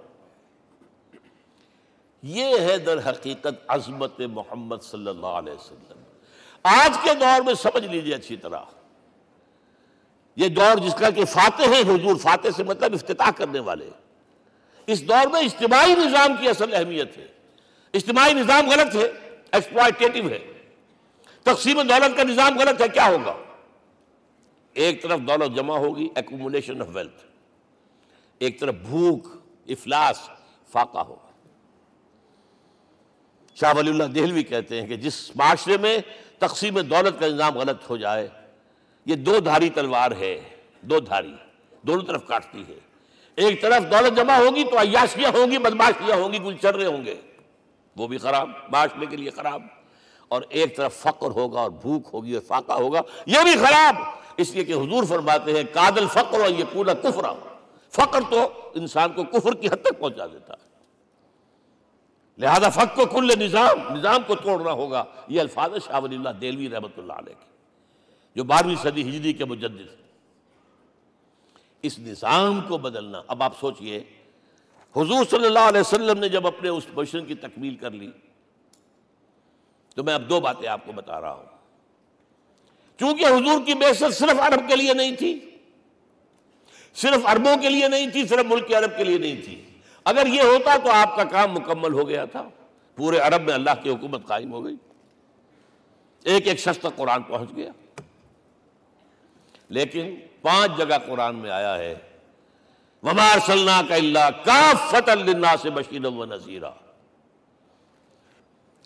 یہ 2.22 2.59
ہے 2.59 2.78
در 2.78 3.09
حقیقت 3.09 3.47
عظمت 3.67 4.20
محمد 4.20 4.76
صلی 4.82 5.07
اللہ 5.07 5.28
علیہ 5.28 5.53
وسلم۔ 5.53 6.03
آج 6.63 6.97
کے 7.03 7.13
دور 7.13 7.41
میں 7.41 7.53
سمجھ 7.53 7.86
لیجیے 7.86 8.15
اچھی 8.15 8.38
طرح۔ 8.38 8.59
یہ 10.36 10.47
دور 10.47 10.78
جس 10.78 10.95
کا 10.95 11.09
کہ 11.09 11.26
فاتح 11.26 11.63
ہے 11.63 11.82
حضور، 11.82 12.15
فاتح 12.15 12.47
سے 12.55 12.63
مطلب 12.63 12.93
افتتاح 12.93 13.32
کرنے 13.32 13.59
والے۔ 13.59 13.89
اس 14.88 15.07
دور 15.07 15.28
میں 15.28 15.41
اجتماعی 15.41 15.93
نظام 15.93 16.34
کی 16.39 16.49
اصل 16.49 16.76
اہمیت 16.76 17.17
ہے۔ 17.17 17.28
اجتماعی 17.93 18.34
نظام 18.34 18.70
غلط 18.70 18.95
ہے 18.95 19.11
ایکسپلائٹیٹو 19.51 20.30
ہے۔ 20.30 20.39
تقسیم 21.43 21.82
دولت 21.82 22.17
کا 22.17 22.24
نظام 22.24 22.59
غلط 22.59 22.82
ہے، 22.82 22.88
کیا 22.88 23.07
ہوگا؟ 23.07 23.36
ایک 24.74 25.03
طرف 25.03 25.20
دولت 25.20 25.55
جمع 25.55 25.78
ہوگی 25.78 26.07
ایکومولیشن 26.15 26.82
آف 26.82 26.88
ویلتھ 26.93 27.26
ایک 28.39 28.59
طرف 28.59 28.76
بھوک، 28.76 29.28
افلاس، 29.67 30.30
فاقہ 30.72 30.97
ہوگا۔ 30.97 31.29
شاہ 33.60 33.74
ولی 33.78 33.89
اللہ 33.89 34.03
دہلوی 34.03 34.43
کہتے 34.43 34.82
ہیں 34.82 34.88
کہ 34.88 34.95
جس 34.95 35.36
معاشرے 35.36 35.78
میں 35.78 35.97
تقسیم 36.38 36.80
دولت 36.80 37.20
کا 37.20 37.28
نظام 37.28 37.57
غلط 37.57 37.89
ہو 37.89 37.97
جائے، 37.97 38.28
یہ 39.05 39.16
دو 39.16 39.39
دھاری 39.39 39.70
تلوار 39.70 40.12
ہے، 40.12 40.41
دو 40.82 40.99
دھاری، 40.99 41.34
دونوں 41.82 42.05
طرف 42.05 42.28
کاٹتی 42.28 42.64
ہے۔ 42.68 42.80
ایک 43.36 43.62
طرف 43.62 43.91
دولت 43.91 44.18
جمع 44.18 44.34
ہوگی 44.34 44.64
تو 44.64 44.80
عیاشیاں 44.80 45.30
ہوں 45.30 45.51
گی 45.51 45.57
بدماشیاں 45.57 46.18
ہوں 46.18 46.34
گی 46.34 46.43
گلچرے 46.43 46.86
ہوں 46.86 47.05
گے۔ 47.05 47.16
وہ 47.97 48.07
بھی 48.07 48.18
خراب، 48.18 48.49
معاشرے 48.70 49.05
کے 49.05 49.18
لیے 49.18 49.30
خراب۔ 49.30 49.62
اور 50.28 50.41
ایک 50.49 50.78
طرف 50.78 50.93
فقر 50.93 51.32
ہوگا 51.32 51.60
اور 51.60 51.70
بھوک 51.70 52.10
ہوگی 52.14 52.34
اور 52.34 52.41
فاقہ 52.41 52.74
ہوگا، 52.74 53.01
یہ 53.26 53.38
بھی 53.43 53.53
خراب۔ 53.55 53.95
اس 54.38 54.51
لیے 54.51 54.64
کہ 54.64 54.74
حضور 54.74 55.03
فرماتے 55.03 55.53
ہیں، 55.53 55.64
کادل 55.74 56.07
فقر 56.07 56.39
اور 56.39 56.49
یہ 56.49 56.64
پورا 56.74 56.93
کفرا۔ 56.93 57.34
فقر 57.91 58.20
تو 58.30 58.70
انسان 58.76 59.14
کو 59.14 59.24
کفر 59.24 59.53
کی 59.53 59.68
حد 59.68 59.82
تک 59.82 59.99
پہنچا 59.99 60.26
دیتا 60.26 60.53
ہے۔ 60.53 60.68
لہذا 62.40 62.70
فق 62.70 62.96
کو 62.96 63.06
کل 63.06 63.32
نظام 63.40 63.94
نظام 63.96 64.24
کو 64.28 64.36
توڑنا 64.36 64.72
ہوگا، 64.72 65.04
یہ 65.28 65.40
الفاظ 65.42 65.72
شاہ 65.86 66.00
ولی 66.04 66.16
اللہ 66.16 66.30
دلوی 66.42 66.70
رحمۃ 66.70 66.98
اللہ 66.98 67.14
علیہ 67.14 67.34
کی 67.34 67.48
جو 68.36 68.44
بارہویں 68.44 68.76
صدی 68.84 69.02
ہجری 69.10 69.34
کے 69.34 69.46
مجدد 69.46 69.88
اس 71.84 71.98
نظام 72.00 72.60
کو 72.68 72.78
بدلنا، 72.78 73.22
اب 73.28 73.44
آپ 73.44 73.60
سوچئے، 73.60 74.00
حضور 74.96 75.26
صلی 75.30 75.46
اللہ 75.46 75.68
علیہ 75.70 75.82
وسلم 75.82 76.20
نے 76.20 76.30
جب 76.30 76.48
اپنے 76.48 76.70
اس 76.70 76.88
مشن 76.96 77.26
کی 77.26 77.36
تکمیل 77.36 77.76
کر 77.76 77.92
لی، 77.92 78.10
تو 79.98 80.04
میں 80.04 80.14
اب 80.14 80.30
دو 80.30 80.40
باتیں 80.40 80.68
آپ 80.70 80.86
کو 80.86 80.92
بتا 80.92 81.22
رہا 81.22 81.34
ہوں۔ 81.34 81.58
چونکہ 83.00 83.26
حضور 83.26 83.66
کی 83.66 83.74
بیست 83.74 84.14
صرف 84.14 84.40
عرب 84.42 84.68
کے 84.70 84.76
لیے 84.76 84.94
نہیں 84.94 85.16
تھی، 85.16 85.40
صرف 86.96 87.26
عربوں 87.26 87.56
کے 87.62 87.70
لیے 87.70 87.88
نہیں 87.88 88.10
تھی، 88.12 88.28
صرف 88.28 88.46
ملک 88.46 88.74
عرب 88.74 88.98
کے 88.98 89.04
لیے 89.04 89.18
نہیں 89.18 89.42
تھی۔ 89.46 89.62
اگر 90.10 90.28
یہ 90.28 90.41
ہوتا 90.41 90.78
تو 90.84 90.91
آپ 90.91 91.16
کا 91.16 91.24
کام 91.24 91.53
مکمل 91.53 91.93
ہو 91.93 92.10
گیا 92.10 92.26
تھا۔ 92.26 92.49
پورے 92.95 93.18
عرب 93.18 93.41
میں 93.41 93.53
اللہ 93.53 93.70
کی 93.84 93.89
حکومت 93.89 94.28
قائم 94.28 94.51
ہو 94.51 94.66
گئی۔ 94.66 94.76
ایک 96.24 96.47
ایک 96.47 96.60
شخص 96.60 96.78
تک 96.78 96.95
قرآن 96.95 97.24
پہنچ 97.24 97.49
گیا۔ 97.55 97.72
لیکن 99.70 100.16
پانچ 100.41 100.78
جگہ 100.78 100.97
قرآن 101.07 101.36
میں 101.36 101.51
آیا 101.51 101.78
ہے۔ 101.78 101.95
ومار 103.03 103.39
صلاح 103.45 103.82
کا 103.89 103.95
اللہ 103.95 104.30
کا 104.43 104.72
فتح 104.89 105.55
سے 105.62 105.70
بشیر 105.70 106.05
و 106.05 106.26
نذیرہ 106.26 106.72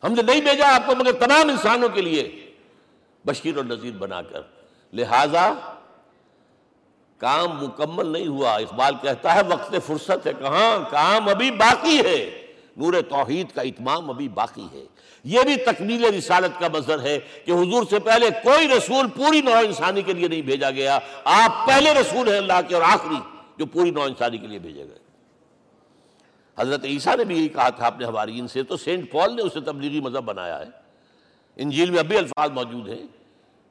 ہم 0.04 0.14
نے 0.14 0.22
نہیں 0.22 0.42
بھیجا 0.42 0.76
آپ 0.76 0.82
کو 0.86 0.96
مگر 0.96 1.12
تمام 1.12 1.50
انسانوں 1.50 1.90
کے 1.90 2.02
لیے 2.02 2.54
بشیر 3.26 3.58
اور 3.58 3.66
نذیر 3.66 3.92
بنا 3.92 4.22
کر۔ 4.22 4.42
لہذا 4.94 5.73
کام 7.24 7.64
مکمل 7.64 8.08
نہیں 8.08 8.28
ہوا۔ 8.28 8.56
اقبال 8.56 8.94
کہتا 9.02 9.36
ہے، 9.36 9.42
وقت 9.48 9.76
فرصت 9.88 10.28
ہے۔ 10.28 10.32
کہاں؟ 10.40 10.92
کام 10.92 11.30
ابھی 11.30 11.52
باقی 11.52 12.00
ہے۔ 12.06 12.48
نور 12.78 12.94
توحید 13.10 13.56
کا 13.56 13.62
اتمام 13.62 14.10
ابھی 14.10 14.28
باقی 14.28 14.68
ہے۔ 14.74 14.84
یہ 15.24 15.42
بھی 15.42 15.56
تکمیل 15.56 16.04
رسالت 16.06 16.60
کا 16.60 16.68
مظہر 16.74 17.02
ہے 17.02 17.20
کہ 17.46 17.52
حضور 17.52 17.84
سے 17.90 18.00
پہلے 18.00 18.30
کوئی 18.44 18.68
رسول 18.68 19.08
پوری 19.08 19.42
نو 19.42 19.54
انسانی 19.54 20.02
کے 20.02 20.14
لیے 20.14 20.28
نہیں 20.28 20.42
بھیجا 20.42 20.70
گیا۔ 20.72 21.00
آپ 21.24 21.68
پہلے 21.68 21.94
رسول 21.94 22.28
ہیں 22.30 22.38
اللہ 22.38 22.62
کے 22.68 22.76
اور 22.76 22.84
آخری 22.84 23.20
جو 23.58 23.66
پوری 23.66 23.92
نو 23.92 24.02
انسانی 24.02 24.38
کے 24.38 24.48
لیے 24.48 24.60
بھیجے 24.60 24.84
گئے۔ 24.84 25.00
حضرت 26.60 26.86
عیسیٰ 26.86 27.18
نے 27.18 27.24
بھی 27.24 27.38
یہی 27.38 27.48
کہا 27.48 27.70
تھا 27.70 27.88
اپنے 27.88 28.06
حوارین 28.06 28.48
سے۔ 28.48 28.64
تو 28.64 28.78
سینٹ 28.78 29.12
پال 29.12 29.36
نے 29.36 29.42
اسے 29.42 29.60
تبلیغی 29.60 30.00
مذہب 30.00 30.24
بنایا 30.24 30.60
ہے۔ 30.60 30.70
انجیل 31.56 31.92
میں 31.92 32.00
ابھی 32.00 32.18
الفاظ 32.18 32.50
موجود 32.50 32.90
ہیں 32.90 33.08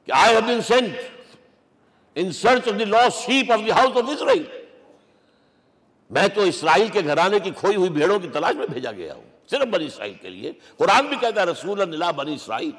کہ 0.05 0.11
I 0.11 0.31
have 0.31 0.41
been 0.47 0.61
sent. 0.61 1.22
In 2.15 2.31
search 2.31 2.67
of 2.67 2.79
the 2.79 2.85
lost 2.85 3.13
sheep 3.13 3.51
of 3.51 3.59
the 3.65 3.71
house 3.71 3.97
of 3.97 4.03
Israel 4.09 4.43
میں 6.09 6.27
تو 6.27 6.41
اسرائیل 6.41 6.87
کے 6.87 7.01
گھرانے 7.03 7.39
کی 7.39 7.51
کھوئی 7.51 7.75
ہوئی 7.75 7.89
بھیڑوں 7.89 8.19
کی 8.19 8.27
تلاش 8.27 8.55
میں 8.55 8.67
بھیجا 8.67 8.91
گیا 8.91 9.15
ہوں۔ 9.15 9.23
صرف 9.49 9.65
بنی 9.65 9.85
اسرائیل 9.85 10.13
کے 10.13 10.29
لیے۔ 10.29 10.51
قرآن 10.77 11.05
بھی 11.05 11.15
کہتا 11.19 11.41
ہے، 11.41 11.45
رسول 11.45 11.81
اللہ 11.81 12.11
بنی 12.15 12.33
اسرائیل۔ 12.33 12.71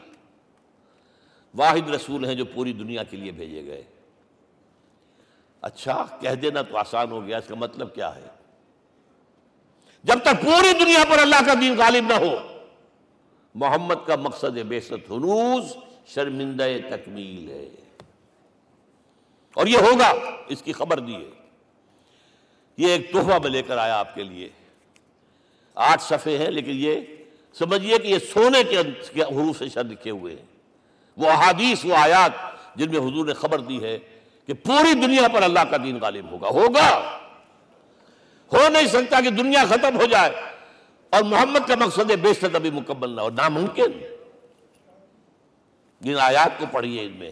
واحد 1.54 1.90
رسول 1.90 2.24
ہیں 2.24 2.34
جو 2.34 2.44
پوری 2.44 2.72
دنیا 2.72 3.02
کے 3.02 3.16
لیے 3.16 3.32
بھیجے 3.32 3.64
گئے۔ 3.66 3.82
اچھا 5.60 6.06
کہہ 6.20 6.30
دینا 6.30 6.62
تو 6.62 6.76
آسان 6.76 7.10
ہو 7.10 7.26
گیا۔ 7.26 7.38
اس 7.38 7.44
کا 7.48 7.54
مطلب 7.54 7.94
کیا 7.94 8.16
ہے؟ 8.16 8.26
جب 10.04 10.18
تک 10.22 10.42
پوری 10.42 10.84
دنیا 10.84 11.04
پر 11.08 11.18
اللہ 11.18 11.46
کا 11.46 11.54
دین 11.54 11.76
غالب 11.78 12.04
نہ 12.08 12.14
ہو، 12.14 12.36
محمد 13.54 13.94
کا 14.06 14.16
مقصد 14.16 14.58
بے 14.68 14.78
ہنوز 14.78 15.76
شرمندہ 16.06 16.66
تکمیل 16.90 17.50
ہے۔ 17.50 17.83
اور 19.54 19.66
یہ 19.66 19.78
ہوگا، 19.78 20.12
اس 20.48 20.62
کی 20.62 20.72
خبر 20.72 20.98
دیے 20.98 21.30
یہ 22.76 22.88
ایک 22.88 23.12
تحفہ 23.12 23.38
میں 23.42 23.50
لے 23.50 23.62
کر 23.62 23.78
آیا 23.78 23.98
آپ 23.98 24.14
کے 24.14 24.22
لیے۔ 24.22 24.48
آٹھ 25.74 26.02
صفحے 26.02 26.38
ہیں، 26.38 26.50
لیکن 26.50 26.72
یہ 26.74 27.00
سمجھیے 27.58 27.98
کہ 27.98 28.08
یہ 28.08 28.18
سونے 28.18 28.62
کے 28.62 28.80
حروف 29.22 29.58
سے 29.58 29.68
شر 29.68 29.84
لکھے 29.84 30.10
ہوئے 30.10 30.36
ہیں۔ 30.36 30.46
وہ 31.16 31.30
احادیث، 31.30 31.84
وہ 31.84 31.94
آیات 31.94 32.30
جن 32.76 32.90
میں 32.90 32.98
حضور 32.98 33.26
نے 33.26 33.34
خبر 33.34 33.58
دی 33.58 33.82
ہے 33.82 33.98
کہ 34.46 34.54
پوری 34.54 34.94
دنیا 34.94 35.28
پر 35.28 35.42
اللہ 35.42 35.60
کا 35.70 35.76
دین 35.76 35.98
غالب 36.02 36.30
ہوگا۔ 36.30 36.48
ہوگا۔ 36.48 37.18
ہو 38.52 38.68
نہیں 38.68 38.86
سکتا 38.86 39.20
کہ 39.20 39.30
دنیا 39.30 39.64
ختم 39.68 40.00
ہو 40.00 40.06
جائے 40.06 40.30
اور 41.10 41.22
محمد 41.22 41.68
کا 41.68 41.74
مقصد 41.74 42.10
بے 42.22 42.34
شد 42.34 42.54
ابھی 42.54 42.70
مکمل 42.70 43.10
نہ 43.10 43.20
ہو۔ 43.20 43.30
ناممکن۔ 43.30 44.14
جن 46.00 46.18
آیات 46.20 46.58
کو 46.58 46.66
پڑھیے 46.72 47.02
ان 47.02 47.12
میں۔ 47.12 47.30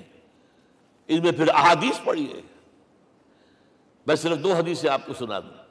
ان 1.12 1.22
میں 1.22 1.32
پھر 1.32 1.48
احادیث 1.48 2.00
پڑھیے 2.04 2.40
میں 4.06 4.16
صرف 4.16 4.38
دو 4.38 4.54
حدیثیں 4.54 4.90
آپ 4.90 5.00
کو 5.06 5.12
سنا 5.14 5.40
دوں۔ 5.40 5.62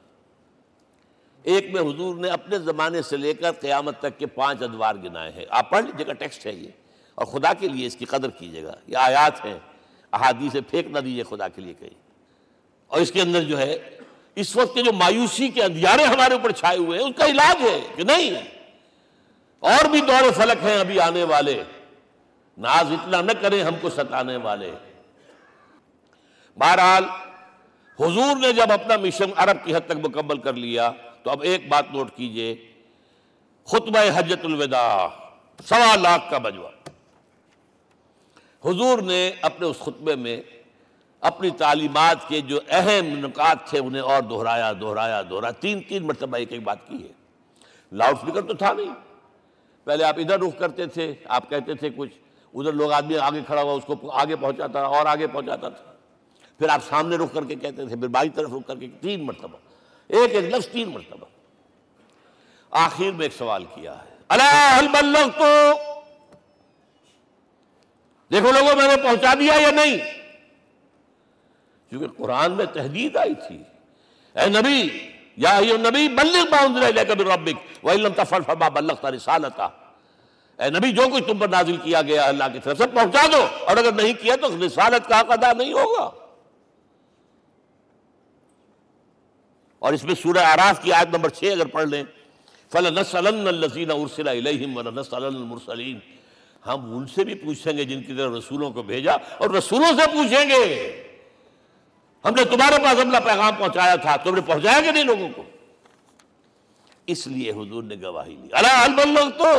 ایک 1.42 1.70
میں 1.72 1.80
حضور 1.80 2.16
نے 2.16 2.28
اپنے 2.28 2.58
زمانے 2.58 3.02
سے 3.02 3.16
لے 3.16 3.34
کر 3.34 3.52
قیامت 3.52 3.98
تک 3.98 4.18
کے 4.18 4.26
پانچ 4.26 4.62
ادوار 4.62 4.94
گنائے 4.94 5.32
ہیں۔ 5.32 5.44
آپ 5.50 5.70
پڑھ 5.70 5.84
لیجیے 5.84 6.06
گا، 6.06 6.12
ٹیکسٹ 6.12 6.46
ہے 6.46 6.52
یہ۔ 6.52 6.68
اور 7.14 7.26
خدا 7.26 7.52
کے 7.52 7.68
لیے 7.68 7.86
اس 7.86 7.96
کی 7.96 8.04
قدر 8.04 8.30
کیجیے 8.30 8.64
گا۔ 8.64 8.74
یہ 8.86 8.96
آیات 8.96 9.44
ہیں۔ 9.44 9.58
احادیث 10.12 10.56
پھینک 10.70 10.86
نہ 10.86 10.98
دیجیے 10.98 11.22
خدا 11.22 11.48
کے 11.48 11.60
لیے 11.60 11.74
کہیں۔ 11.74 12.02
اور 12.86 13.00
اس 13.00 13.12
کے 13.12 13.22
اندر 13.22 13.42
جو 13.42 13.58
ہے، 13.58 13.98
اس 14.34 14.56
وقت 14.56 14.74
کے 14.74 14.82
جو 14.82 14.92
مایوسی 14.92 15.48
کے 15.48 15.62
اندھیارے 15.62 16.04
ہمارے 16.04 16.34
اوپر 16.34 16.52
چھائے 16.52 16.78
ہوئے 16.78 16.98
ہیں 16.98 17.06
اس 17.06 17.14
کا 17.16 17.26
علاج 17.26 17.62
ہے 17.62 17.80
کہ 17.96 18.02
نہیں۔ 18.02 18.30
اور 19.58 19.84
بھی 19.88 20.00
دور 20.00 20.32
فلک 20.32 20.64
ہیں 20.64 20.80
ابھی 20.80 21.00
آنے 21.00 21.24
والے۔ 21.24 21.62
ناز 22.58 22.92
اتنا 22.92 23.20
نہ 23.20 23.32
کریں 23.40 23.64
ہم 23.64 23.74
کو 23.80 23.90
ستانے 23.90 24.36
والے۔ 24.36 24.74
بہرحال، 26.58 27.04
حضور 27.98 28.36
نے 28.36 28.52
جب 28.52 28.72
اپنا 28.72 28.96
مشن 28.96 29.30
عرب 29.36 29.64
کی 29.64 29.74
حد 29.74 29.86
تک 29.86 29.96
مکمل 30.04 30.38
کر 30.38 30.52
لیا، 30.52 30.90
تو 31.22 31.30
اب 31.30 31.42
ایک 31.42 31.68
بات 31.68 31.84
نوٹ 31.92 32.10
کیجیے، 32.16 32.54
خطبہ 33.64 33.98
حجت 34.18 34.44
الوداع، 34.44 35.08
سوا 35.68 35.96
لاکھ 35.96 36.30
کا 36.30 36.38
بجوا 36.38 36.70
حضور 38.64 38.98
نے 38.98 39.30
اپنے 39.40 39.66
اس 39.66 39.78
خطبے 39.78 40.16
میں 40.16 40.42
اپنی 41.20 41.50
تعلیمات 41.50 42.28
کے 42.28 42.40
جو 42.40 42.60
اہم 42.68 43.26
نکات 43.26 43.70
تھے، 43.70 43.78
انہیں 43.78 44.02
اور 44.02 44.22
دہرایا 44.22 44.72
دہرایا 44.72 45.22
دہرایا۔ 45.22 45.50
تین 45.50 45.82
تین 45.82 46.06
مرتبہ 46.06 46.36
ایک 46.36 46.52
ایک 46.52 46.62
بات 46.62 46.88
کی 46.88 47.02
ہے۔ 47.02 47.12
لاؤڈ 47.92 48.16
اسپیکر 48.16 48.42
تو 48.42 48.54
تھا 48.54 48.72
نہیں۔ 48.72 48.94
پہلے 49.84 50.04
آپ 50.04 50.18
ادھر 50.18 50.40
رخ 50.40 50.58
کرتے 50.58 50.86
تھے، 50.86 51.14
آپ 51.24 51.50
کہتے 51.50 51.74
تھے 51.74 51.90
کچھ، 51.96 52.14
ادھر 52.54 52.72
لوگ 52.72 52.92
آدمی 52.92 53.18
آگے 53.18 53.40
کھڑا 53.46 53.62
ہوا، 53.62 53.72
اس 53.72 53.84
کو 53.86 54.10
آگے 54.10 54.36
پہنچاتا، 54.36 54.82
اور 54.82 55.06
آگے 55.06 55.26
پہنچاتا 55.26 55.68
تھا۔ 55.68 55.91
پھر 56.62 56.70
آپ 56.70 56.80
سامنے 56.88 57.16
رخ 57.16 57.34
کر 57.34 57.44
کے 57.44 57.54
کہتے 57.54 57.76
تھے، 57.76 57.96
پھر 57.96 58.08
بائی 58.08 58.28
طرف 58.28 58.50
رخ 58.50 58.66
کر 58.66 58.76
کے 58.76 58.86
تین 59.00 59.26
مرتبہ، 59.26 59.56
ایک 60.08 60.34
ایک 60.34 60.54
لفظ 60.54 60.68
تین 60.68 60.88
مرتبہ۔ 60.88 61.24
آخر 62.70 63.10
میں 63.10 63.26
ایک 63.26 63.32
سوال 63.38 63.64
کیا 63.64 63.94
ہے۔ 63.94 64.16
اللہ 64.28 65.38
تو 65.38 65.72
دیکھو 68.32 68.52
لوگوں، 68.52 68.76
میں 68.76 68.96
نے 68.96 69.02
پہنچا 69.02 69.34
دیا 69.40 69.54
یا 69.54 69.70
نہیں؟ 69.70 69.96
کیونکہ 71.88 72.06
قرآن 72.16 72.52
میں 72.52 72.66
تحدید 72.66 73.16
آئی 73.16 73.34
تھی۔ 73.34 73.62
اے 74.40 74.46
نبی، 74.46 75.08
یا 75.36 75.60
نبی، 75.60 76.08
بلغ 76.08 76.50
ما 76.50 76.56
انزل 76.56 76.84
الیک 76.84 77.10
من 77.10 77.30
ربک، 77.30 77.84
وان 77.86 78.00
لم 78.00 78.12
تفعل 78.16 78.42
فما 78.46 78.68
بلغت 78.68 79.04
رسالتا 79.04 79.68
اے 80.58 80.70
نبی، 80.70 80.92
جو 80.92 81.02
کچھ 81.14 81.24
تم 81.24 81.38
پر 81.38 81.48
نازل 81.48 81.76
کیا 81.76 82.02
گیا 82.02 82.24
اللہ 82.24 82.44
کی 82.52 82.58
طرف 82.64 82.78
سے 82.78 82.84
پہنچا 82.86 83.26
دو۔ 83.32 83.46
اور 83.64 83.76
اگر 83.76 83.92
نہیں 83.92 84.12
کیا 84.22 84.36
تو 84.36 84.66
رسالت 84.66 85.08
کا 85.08 85.20
حق 85.20 85.30
ادا 85.30 85.52
نہیں 85.52 85.72
ہوگا۔ 85.72 86.21
اور 89.82 89.92
اس 89.92 90.04
میں 90.04 90.14
سورہ 90.14 90.42
عراف 90.46 90.82
کی 90.82 90.92
آیت 90.92 91.14
نمبر 91.14 91.30
6 91.36 91.52
اگر 91.52 91.66
پڑھ 91.66 91.88
لیں، 91.88 92.02
فَلَنَسْأَلَنَّ 92.72 93.48
الَّذِينَ 93.48 93.92
أُرْسِلَ 93.92 94.30
إِلَيْهِمْ 94.30 94.76
وَلَنَسْأَلَنَّ 94.76 95.36
الْمُرْسَلِينَ۔ 95.36 95.98
ہم 96.66 96.96
ان 96.96 97.06
سے 97.14 97.24
بھی 97.24 97.34
پوچھیں 97.34 97.76
گے 97.76 97.84
جن 97.84 98.02
کی 98.02 98.14
طرف 98.14 98.32
رسولوں 98.32 98.70
کو 98.70 98.82
بھیجا، 98.82 99.12
اور 99.38 99.50
رسولوں 99.50 99.92
سے 99.98 100.06
پوچھیں 100.12 100.48
گے۔ 100.50 100.62
ہم 102.24 102.34
نے 102.34 102.44
تمہارے 102.44 102.78
پاس 102.84 103.00
اپنا 103.00 103.20
پیغام 103.20 103.54
پہنچایا 103.58 103.94
تھا، 103.96 104.16
تم 104.16 104.34
نے 104.34 104.40
پہنچایا 104.40 104.80
کہ 104.80 104.90
نہیں 104.90 105.04
لوگوں 105.04 105.28
کو؟ 105.36 105.42
اس 107.06 107.26
لیے 107.26 107.50
حضور 107.50 107.82
نے 107.82 107.96
گواہی 108.02 108.36
لی 108.42 108.48
اللہ 108.52 108.76
البلغ 108.80 109.30
تو 109.38 109.52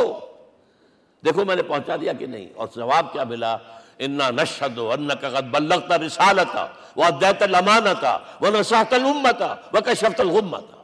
دیکھو 1.24 1.44
میں 1.44 1.56
نے 1.56 1.62
پہنچا 1.62 1.96
دیا 2.00 2.12
کہ 2.12 2.26
نہیں، 2.26 2.48
اور 2.54 2.68
جواب 2.76 3.12
کیا 3.12 3.24
ملا؟ 3.24 3.56
انا 3.98 4.30
نشہد 4.30 4.78
انک 4.78 5.24
قد 5.32 5.50
بلغت 5.50 5.92
رسالتا 6.00 6.66
وادیت 6.96 7.42
الامانتا 7.42 8.16
ونصحت 8.40 8.92
الامتا 8.92 9.54
وکشفت 9.72 10.20
الغمتا 10.20 10.82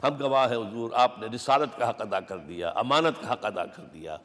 ہم 0.00 0.14
گواہ 0.20 0.48
ہیں، 0.48 0.56
حضور، 0.56 0.90
آپ 0.94 1.18
نے 1.18 1.26
رسالت 1.34 1.78
کا 1.78 1.88
حق 1.88 2.00
ادا 2.00 2.20
کر 2.20 2.38
دیا، 2.38 2.68
امانت 2.76 3.20
کا 3.20 3.32
حق 3.32 3.44
ادا 3.46 3.64
کر 3.66 3.82
دیا، 3.92 4.16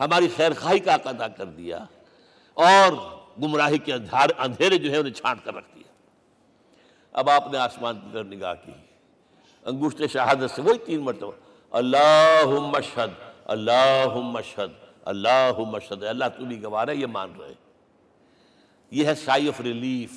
ہماری 0.00 0.28
خیر 0.36 0.52
خواہی 0.60 0.78
کا 0.78 0.94
حق 0.94 1.06
ادا 1.06 1.28
کر 1.28 1.44
دیا، 1.58 1.78
اور 2.56 2.92
گمراہی 3.42 3.78
کے 3.78 3.92
اندھیرے 3.94 4.78
جو 4.78 4.90
ہے 4.90 4.96
انہیں 4.96 5.14
چھانٹ 5.14 5.44
کر 5.44 5.54
رکھ 5.54 5.74
دیا۔ 5.74 5.88
اب 7.12 7.30
آپ 7.30 7.52
نے 7.52 7.58
آسمان 7.58 7.98
کی 8.00 8.08
طرف 8.12 8.26
نگاہ 8.26 8.54
کی۔ 8.64 8.72
انگوشت 9.66 10.02
شہادت 10.12 10.50
سے 10.54 10.62
وہی 10.62 10.78
تین 10.78 11.00
مرتبہ 11.00 11.32
اللہ 11.72 12.58
مشہد 12.72 13.10
اللہ 13.46 14.14
مشہد 14.34 14.72
اللہ 15.04 15.50
مشہد 15.58 16.04
اللہ 16.04 16.24
تو 16.38 16.44
بھی 16.44 16.62
گوار 16.62 16.88
ہے 16.88 16.96
یہ 16.96 17.06
مان 17.06 17.32
رہے۔ 17.40 17.54
یہ 18.90 19.06
ہے 19.06 19.14
سائی 19.14 19.48
آف 19.48 19.60
ریلیف 19.60 20.10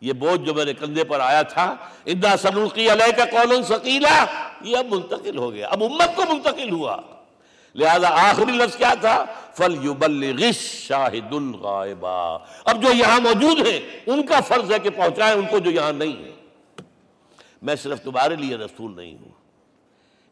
یہ 0.00 0.12
بوجھ 0.12 0.40
جو 0.40 0.54
میرے 0.54 0.74
کندھے 0.74 1.04
پر 1.04 1.20
آیا 1.20 1.42
تھا 1.42 1.76
ادا 2.06 2.36
سنوقی 2.36 2.92
علیہ 2.92 3.12
کا 3.12 3.24
کون 3.24 3.62
سکیلا 3.62 4.24
یہ 4.60 4.76
اب 4.76 4.86
منتقل 4.86 5.38
ہو 5.38 5.52
گیا، 5.52 5.68
اب 5.68 5.84
امت 5.84 6.16
کو 6.16 6.22
منتقل 6.34 6.70
ہوا۔ 6.70 6.96
لہذا 7.74 8.30
آخری 8.30 8.52
لفظ 8.52 8.76
کیا 8.76 8.94
تھا؟ 9.00 9.24
فل 9.54 10.52
شاہد 10.52 11.32
الغائبا۔ 11.32 12.36
اب 12.64 12.82
جو 12.82 12.92
یہاں 12.92 13.20
موجود 13.20 13.66
ہیں، 13.66 13.80
ان 14.06 14.26
کا 14.26 14.40
فرض 14.40 14.72
ہے 14.72 14.78
کہ 14.78 14.90
پہنچائیں 14.90 15.34
ان 15.34 15.46
کو 15.50 15.58
جو 15.58 15.70
یہاں 15.70 15.92
نہیں 15.92 16.24
ہے۔ 16.24 16.30
میں 17.62 17.76
صرف 17.76 18.02
تمہارے 18.02 18.36
لیے 18.36 18.56
رسول 18.56 18.96
نہیں 18.96 19.14
ہوں۔ 19.14 19.28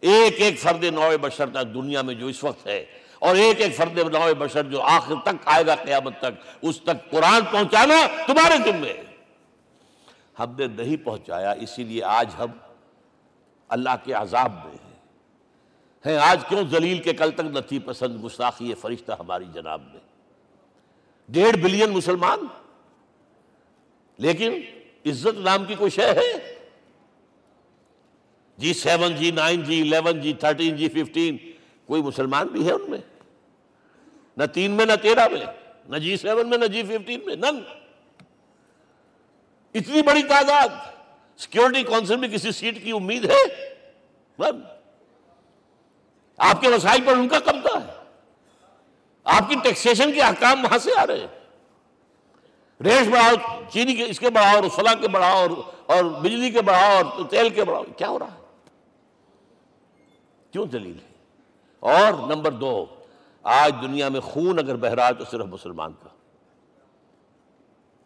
ایک 0.01 0.41
ایک 0.41 0.61
فرد 0.61 0.85
نو 0.85 1.11
بشر 1.21 1.49
تک 1.49 1.75
دنیا 1.75 2.03
میں 2.03 2.15
جو 2.15 2.27
اس 2.27 2.45
وقت 2.45 2.67
ہے 2.67 2.85
اور 3.19 3.35
ایک 3.35 3.61
ایک 3.61 3.77
فرد 3.77 3.99
نو 3.99 4.35
بشر 4.39 4.63
جو 4.63 4.83
آخر 4.83 5.15
تک 5.23 5.37
آئے 5.45 5.67
گا 5.67 5.75
قیامت 5.75 6.19
تک، 6.19 6.49
اس 6.63 6.81
تک 6.81 7.11
قرآن 7.11 7.41
پہنچانا 7.51 7.95
تمہارے 8.27 8.71
ذمے 8.71 8.93
ہم 10.39 10.55
نے 10.59 10.67
نہیں 10.67 10.97
پہنچایا، 10.97 11.51
اسی 11.51 11.85
لیے 11.85 12.05
آج 12.05 12.31
ہم 12.39 12.51
اللہ 13.69 13.91
کے 14.05 14.13
عذاب 14.13 14.53
میں 14.53 14.77
ہیں۔ 14.85 14.89
ہیں، 16.07 16.17
آج 16.17 16.41
کیوں 16.49 16.63
ذلیل 16.71 16.99
کے 16.99 17.13
کل 17.13 17.31
تک 17.31 17.41
نہ 17.41 17.59
تھی 17.59 17.79
پسند، 17.79 18.25
گستاخی 18.25 18.75
فرشتہ 18.75 19.13
ہماری 19.19 19.45
جناب 19.55 19.83
میں۔ 19.93 20.01
ڈیڑھ 21.29 21.57
بلین 21.57 21.91
مسلمان۔ 21.91 22.39
لیکن 24.17 24.53
عزت 25.07 25.39
نام 25.39 25.65
کی 25.65 25.75
کوئی 25.75 25.91
شے 25.91 26.07
ہے؟ 26.07 26.55
G 28.59 28.75
seven 28.75 29.17
G 29.17 29.31
nine 29.31 29.63
G 29.63 29.81
eleven 29.81 30.21
G 30.21 30.33
thirteen 30.33 30.77
G 30.77 30.89
fifteen, 30.89 31.37
کوئی 31.87 32.03
مسلمان 32.03 32.47
بھی 32.47 32.67
ہے 32.67 32.73
ان 32.73 32.91
میں؟ 32.91 32.99
نہ 34.39 34.47
تین 34.47 34.71
میں 34.71 34.87
نہ 34.87 34.93
تیرہ 35.03 35.29
میں، 35.29 35.47
نہ 35.89 35.97
جی 35.97 36.17
سیون 36.17 36.51
میں، 36.51 36.59
نہ 36.59 36.65
جی 36.65 36.83
ففٹین 36.83 37.21
میں، 37.27 37.37
نن۔ 37.37 37.61
اتنی 39.75 40.03
بڑی 40.03 40.23
تعداد۔ 40.23 40.69
سیکورٹی 41.39 41.83
کونسل 41.83 42.17
میں 42.17 42.29
کسی 42.29 42.53
سیٹ 42.53 42.85
کی 42.85 42.91
امید 42.91 43.31
ہے؟ 43.31 43.75
آپ 46.39 46.61
کے 46.61 46.69
وسائل 46.69 47.01
پر 47.05 47.13
ان 47.13 47.29
کا 47.29 47.39
قبضہ 47.39 47.77
ہے۔ 47.77 47.93
آپ 49.25 49.49
کی 49.49 49.55
ٹیکسیشن 49.63 50.13
کے 50.13 50.21
حکام 50.21 50.65
وہاں 50.65 50.79
سے 50.79 50.91
آ 50.99 51.07
رہے 51.07 51.21
ہیں۔ 51.21 51.27
ریش 52.85 53.09
بڑھاؤ، 53.09 53.61
چینی 53.73 53.95
کے، 53.95 54.05
اس 54.05 54.21
کے 54.21 54.31
بڑھاؤ 54.31 54.57
اور 54.57 54.69
فلاں 54.75 54.95
کے 54.95 55.09
بڑھاؤ 55.09 55.47
اور 55.87 56.05
بجلی 56.05 56.51
کے 56.51 56.63
بڑھاؤ 56.63 57.03
اور 57.03 57.25
تیل 57.31 57.49
کے 57.49 57.65
بڑھاؤ، 57.65 57.85
کیا 57.97 58.09
ہو 58.09 58.19
رہا 58.19 58.35
ہے؟ 58.35 58.69
کیوں 60.51 60.67
دلیل 60.67 60.99
ہے؟ 61.03 61.09
اور 61.81 62.13
نمبر 62.13 62.53
دو 62.53 62.87
آج 63.49 63.75
دنیا 63.83 64.09
میں 64.09 64.21
خون 64.21 64.59
اگر 64.59 64.77
بہ 64.77 64.89
رہا 64.89 65.07
ہے 65.07 65.15
تو 65.15 65.25
صرف 65.25 65.47
مسلمان 65.47 65.93
کا۔ 65.93 66.09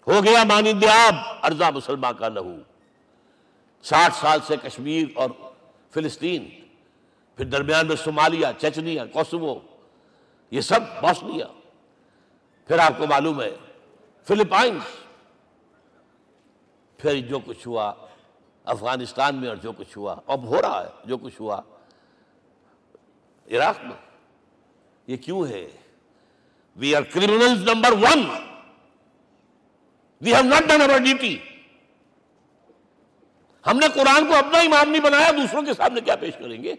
ہو 0.07 0.25
گیا 0.25 0.45
مانند 0.45 0.85
آب 0.85 1.15
ارزا 1.43 1.71
مسلمان 1.71 2.15
کا 2.15 2.29
لہو 2.29 2.57
ساٹھ 3.83 4.15
سال 4.15 4.39
سے 4.47 4.57
کشمیر 4.63 5.07
اور 5.15 5.31
فلسطین، 5.91 6.49
پھر 7.37 7.45
درمیان 7.45 7.87
میں 7.87 7.97
صومالیہ، 7.97 8.47
چچنیا، 8.59 9.05
کوسوو، 9.07 9.59
یہ 10.51 10.61
سب 10.61 10.81
بوسنیا۔ 11.01 11.47
پھر 12.67 12.79
آپ 12.79 12.93
کو 12.99 13.07
معلوم 13.07 13.41
ہے 13.43 13.57
فلپائنس 14.25 14.83
پھر 16.97 17.21
جو 17.21 17.39
کچھ 17.45 17.69
ہوا 17.69 17.93
افغانستان 18.65 19.37
میں 19.37 19.49
اور 19.49 19.57
جو 19.57 19.73
کچھ 19.73 19.99
ہوا، 19.99 20.17
اب 20.27 20.45
ہو 20.45 20.63
رہا 20.63 20.85
ہے 20.85 20.89
جو 21.05 21.17
کچھ 21.17 21.41
ہوا، 21.41 21.61
عراق 23.51 23.85
میں۔ 23.85 24.12
یہ 25.07 25.17
کیوں 25.17 25.47
ہے؟ 25.47 25.69
We 26.77 26.95
are 26.95 27.03
criminal 27.03 27.71
number 27.73 27.93
one 27.93 28.25
we 30.21 30.35
have 30.35 30.45
not 30.45 30.63
done 30.69 30.81
our 30.81 30.99
duty 30.99 31.39
ہم 33.67 33.79
نے 33.79 33.87
قرآن 33.95 34.27
کو 34.27 34.35
اپنا 34.35 34.59
امام 34.59 34.91
نہیں 34.91 35.03
بنایا، 35.03 35.31
دوسروں 35.31 35.63
کے 35.63 35.75
سامنے 35.75 36.01
کیا 36.01 36.17
پیش 36.17 36.35
کریں 36.39 36.63
گے؟ 36.63 36.75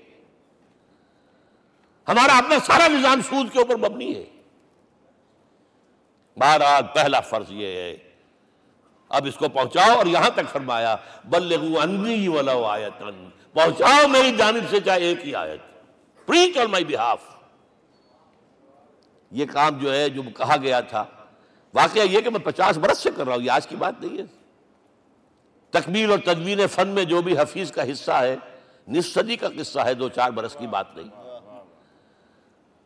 ہمارا 2.07 2.37
اپنا 2.37 2.59
سارا 2.59 2.87
نظام 2.87 3.21
سود 3.21 3.53
کے 3.53 3.59
اوپر 3.59 3.75
مبنی 3.75 4.15
ہے۔ 4.15 4.23
بہرحال، 6.37 6.83
پہلا 6.93 7.19
فرض 7.19 7.45
یہ 7.49 7.67
ہے، 7.67 7.97
اب 9.09 9.25
اس 9.25 9.35
کو 9.35 9.49
پہنچاؤ 9.49 9.97
اور 9.97 10.05
یہاں 10.05 10.29
تک 10.29 10.49
فرمایا، 10.51 10.95
بلغو 11.25 11.79
انی 11.79 12.27
ولو 12.27 12.65
آیتن۔ 12.65 13.29
پہنچاؤ 13.53 14.07
میری 14.07 14.35
جانب 14.37 14.63
سے 14.69 14.79
چاہے 14.79 15.01
ایک 15.01 15.25
ہی 15.25 15.35
آیت۔ 15.35 15.61
پریچ 16.25 16.57
آن 16.57 16.71
مائی 16.71 16.85
بہاف 16.85 17.32
یہ 19.33 19.45
کام 19.45 19.77
جو 19.77 19.93
ہے 19.93 20.09
جو 20.09 20.21
کہا 20.21 20.55
گیا 20.61 20.79
تھا، 20.79 21.05
واقعہ 21.73 22.01
یہ 22.01 22.21
کہ 22.21 22.29
میں 22.29 22.39
پچاس 22.39 22.77
برس 22.77 22.97
سے 22.97 23.09
کر 23.15 23.25
رہا 23.25 23.35
ہوں، 23.35 23.41
یہ 23.41 23.51
آج 23.51 23.67
کی 23.67 23.75
بات 23.75 24.01
نہیں 24.01 24.17
ہے۔ 24.17 24.23
تکمیل 25.69 26.11
اور 26.11 26.19
تدوین 26.19 26.67
فن 26.67 26.87
میں 26.87 27.03
جو 27.03 27.21
بھی 27.21 27.37
حفیظ 27.37 27.71
کا 27.71 27.91
حصہ 27.91 28.11
ہے 28.11 28.35
نصف 28.87 29.13
صدی 29.13 29.35
کا 29.35 29.47
قصہ 29.57 29.79
ہے، 29.79 29.93
دو 29.93 30.09
چار 30.09 30.31
برس 30.31 30.57
کی 30.59 30.67
بات 30.67 30.97
نہیں۔ 30.97 31.07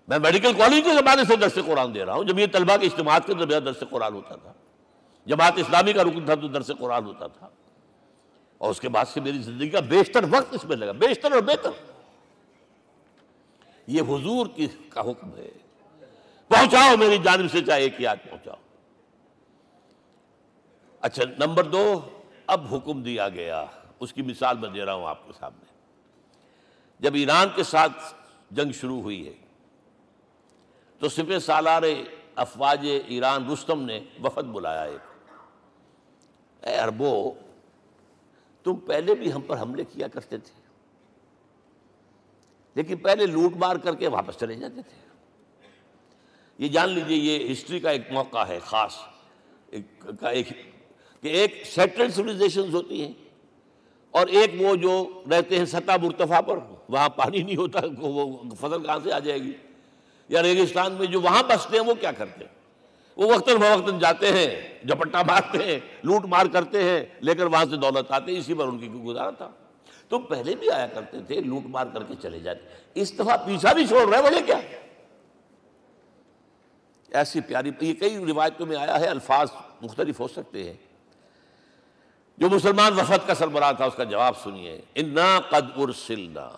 میں 0.07 0.19
میڈیکل 0.19 0.53
کالج 0.53 0.83
کے 0.83 0.93
زمانے 0.93 1.21
سے 1.27 1.35
درس 1.35 1.55
قرآن 1.65 1.93
دے 1.93 2.05
رہا 2.05 2.13
ہوں 2.13 2.23
جب 2.23 2.39
یہ 2.39 2.47
طلبہ 2.51 2.77
کے 2.77 2.85
اجتماعات 2.85 3.25
کے 3.25 3.33
درمیان 3.33 3.65
درس 3.65 3.83
قرآن 3.89 4.13
ہوتا 4.13 4.35
تھا۔ 4.35 4.53
جماعت 5.25 5.53
اسلامی 5.55 5.93
کا 5.93 6.03
رکن 6.03 6.25
تھا 6.25 6.35
تو 6.35 6.47
درس 6.47 6.71
قرآن 6.79 7.05
ہوتا 7.05 7.27
تھا۔ 7.27 7.49
اور 8.57 8.71
اس 8.71 8.81
کے 8.81 8.89
بعد 8.89 9.05
سے 9.05 9.21
میری 9.21 9.39
زندگی 9.39 9.69
کا 9.69 9.79
بیشتر 9.79 10.23
وقت 10.29 10.53
اس 10.53 10.65
میں 10.65 10.77
لگا، 10.77 10.91
بیشتر 10.91 11.31
اور 11.31 11.41
بہتر۔ 11.41 11.69
یہ 13.87 14.01
حضور 14.01 14.47
کی 14.55 14.67
کا 14.89 15.01
حکم 15.01 15.35
ہے۔ 15.37 15.66
پہنچاؤ 16.47 16.97
میری 16.97 17.17
جانب 17.17 17.51
سے، 17.51 17.61
چاہے 17.61 17.81
ایک 17.81 18.01
یاد 18.01 18.15
پہنچاؤ۔ 18.29 18.55
اچھا 21.01 21.23
نمبر 21.45 21.63
دو، 21.63 21.99
اب 22.47 22.75
حکم 22.75 23.01
دیا 23.03 23.29
گیا۔ 23.29 23.65
اس 23.99 24.13
کی 24.13 24.21
مثال 24.21 24.57
میں 24.57 24.69
دے 24.69 24.85
رہا 24.85 24.93
ہوں 24.93 25.07
آپ 25.07 25.27
کے 25.27 25.33
سامنے۔ 25.39 25.65
جب 26.99 27.11
ایران 27.13 27.47
کے 27.55 27.63
ساتھ 27.63 28.13
جنگ 28.51 28.71
شروع 28.71 29.01
ہوئی 29.01 29.27
ہے، 29.27 29.33
تو 30.99 31.09
سپہ 31.09 31.39
سالار 31.39 31.83
افواج 32.35 32.87
ایران 33.05 33.49
رستم 33.51 33.81
نے 33.81 33.99
وفد 34.23 34.43
بلایا 34.43 34.83
ایک۔ 34.83 35.33
اے 36.63 36.75
اربو، 36.75 37.33
تم 38.63 38.75
پہلے 38.75 39.15
بھی 39.15 39.33
ہم 39.33 39.41
پر 39.41 39.61
حملے 39.61 39.83
کیا 39.83 40.07
کرتے 40.07 40.37
تھے، 40.37 40.61
لیکن 42.75 42.97
پہلے 42.97 43.25
لوٹ 43.25 43.53
مار 43.55 43.75
کر 43.75 43.95
کے 43.95 44.07
واپس 44.07 44.35
چلے 44.35 44.55
جاتے 44.55 44.81
تھے۔ 44.81 45.06
یہ 46.57 46.67
جان 46.67 46.89
لیجیے، 46.89 47.17
یہ 47.17 47.51
ہسٹری 47.51 47.79
کا 47.79 47.89
ایک 47.89 48.11
موقع 48.11 48.45
ہے، 48.45 48.59
خاص 48.65 48.95
ایک 49.69 50.49
کہ 51.21 51.27
ایک 51.27 51.63
سیٹلڈ 51.65 52.13
سولیزیشنز 52.13 52.75
ہوتی 52.75 53.01
ہیں 53.01 53.11
اور 54.11 54.27
ایک 54.27 54.61
وہ 54.61 54.75
جو 54.75 55.23
رہتے 55.31 55.57
ہیں 55.57 55.65
سطح 55.65 55.91
مرتفع 56.01 56.41
پر، 56.41 56.57
وہاں 56.89 57.09
پانی 57.09 57.41
نہیں 57.41 57.55
ہوتا، 57.55 57.79
وہ 57.97 58.37
فصل 58.59 58.83
کہاں 58.83 58.99
سے 59.03 59.11
آ 59.11 59.19
جائے 59.19 59.39
گی؟ 59.39 59.51
یا 60.29 60.43
ریگستان 60.43 60.93
میں 60.93 61.05
جو 61.05 61.21
وہاں 61.21 61.43
بستے 61.43 61.77
ہیں، 61.77 61.85
وہ 61.85 61.93
کیا 61.93 62.11
کرتے 62.11 62.45
ہیں؟ 62.45 62.55
وہ 63.17 63.33
وقتاً 63.33 63.57
فوقتاً 63.57 63.99
جاتے 63.99 64.31
ہیں 64.31 64.79
جپٹا 64.83 65.21
مارتے 65.21 65.57
ہیں، 65.57 65.79
لوٹ 66.03 66.25
مار 66.25 66.45
کرتے 66.45 66.83
ہیں 66.83 67.05
لے 67.21 67.35
کر 67.35 67.45
وہاں 67.45 67.65
سے 67.69 67.75
دولت 67.75 68.11
آتے 68.11 68.31
ہیں 68.31 68.39
اسی 68.39 68.53
پر 68.53 68.67
ان 68.67 68.79
کی 68.79 68.87
گزارا 68.87 69.29
تھا۔ 69.29 69.51
تو 70.09 70.19
پہلے 70.19 70.55
بھی 70.55 70.69
آیا 70.69 70.87
کرتے 70.87 71.17
تھے، 71.27 71.41
لوٹ 71.41 71.65
مار 71.65 71.85
کر 71.93 72.03
کے 72.03 72.13
چلے 72.21 72.39
جاتے۔ 72.39 72.65
اس 72.93 73.13
دفعہ 73.13 73.37
پیچھا 73.37 73.73
بھی 73.73 73.87
چھوڑ 73.87 74.09
رہے 74.09 74.21
وجہ 74.21 74.45
کیا؟ 74.45 74.59
ایسی 77.11 77.41
پیاری 77.41 77.71
یہ 77.81 77.93
کئی 77.93 78.25
روایتوں 78.25 78.65
میں 78.65 78.77
آیا 78.77 78.99
ہے، 78.99 79.07
الفاظ 79.07 79.47
مختلف 79.81 80.19
ہو 80.19 80.27
سکتے 80.27 80.63
ہیں۔ 80.63 80.73
جو 82.37 82.49
مسلمان 82.49 82.93
وفد 82.93 83.27
کا 83.27 83.35
سربراہ 83.35 83.71
تھا، 83.71 83.85
اس 83.85 83.93
کا 83.95 84.03
جواب 84.03 84.33
سنیے۔ 84.43 84.81
انا 84.95 85.39
قد 85.49 85.77
ارسلنا 85.77 86.49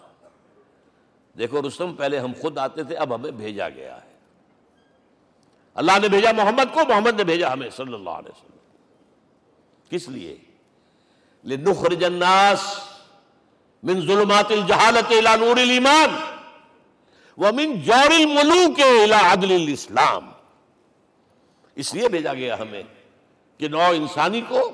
دیکھو، 1.38 1.68
رستم 1.68 1.94
پہلے 1.94 2.20
ہم 2.20 2.32
خود 2.42 2.58
آتے 2.58 2.84
تھے، 2.84 2.96
اب 2.96 3.16
ہمیں 3.16 3.32
بھیجا 3.32 3.70
گیا 3.70 3.96
ہے۔ 3.96 4.10
اللہ 5.74 5.92
نے 6.02 6.08
بھیجا 6.08 6.32
محمد 6.32 6.74
کو، 6.74 6.80
محمد 6.90 7.14
نے 7.18 7.24
بھیجا 7.24 7.54
ہمیں، 7.54 7.70
صلی 7.70 7.94
اللہ 7.94 8.10
علیہ 8.10 8.30
وسلم۔ 8.30 8.60
کس 9.90 10.10
لیے؟ 10.10 10.38
لنخرج 11.44 12.04
الناس 12.04 12.80
من 13.84 14.08
ظلمات 14.08 14.52
الجہالت 14.52 15.12
الى 15.12 15.46
نور 15.46 15.58
الایمان 15.58 16.16
ومن 17.38 17.82
جور 17.82 18.12
الملوک 18.12 18.80
الى 18.80 19.14
عدل 19.14 19.52
الاسلام 19.52 20.32
اس 21.76 21.94
لیے 21.94 22.10
بھیجا 22.10 22.34
گیا 22.34 22.60
ہمیں 22.60 22.84
کہ 23.58 23.68
نو 23.68 23.80
انسانی 23.80 24.42
کو 24.42 24.72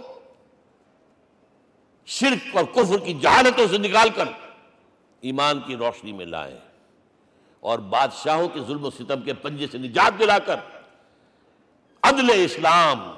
شرک 2.05 2.55
اور 2.55 2.65
کفر 2.65 2.97
کی 2.97 3.13
جہالتوں 3.13 3.67
سے 3.67 3.77
نکال 3.77 4.09
کر 4.09 4.25
ایمان 5.21 5.61
کی 5.67 5.75
روشنی 5.75 6.11
میں 6.11 6.25
لائیں 6.25 6.57
اور 7.59 7.79
بادشاہوں 7.79 8.47
کے 8.47 8.59
ظلم 8.61 8.85
و 8.85 8.89
ستم 8.89 9.21
کے 9.21 9.33
پنجے 9.33 9.67
سے 9.71 9.77
نجات 9.77 10.19
دلا 10.19 10.39
کر 10.39 10.59
عدل 12.03 12.31
اسلام۔ 12.45 13.11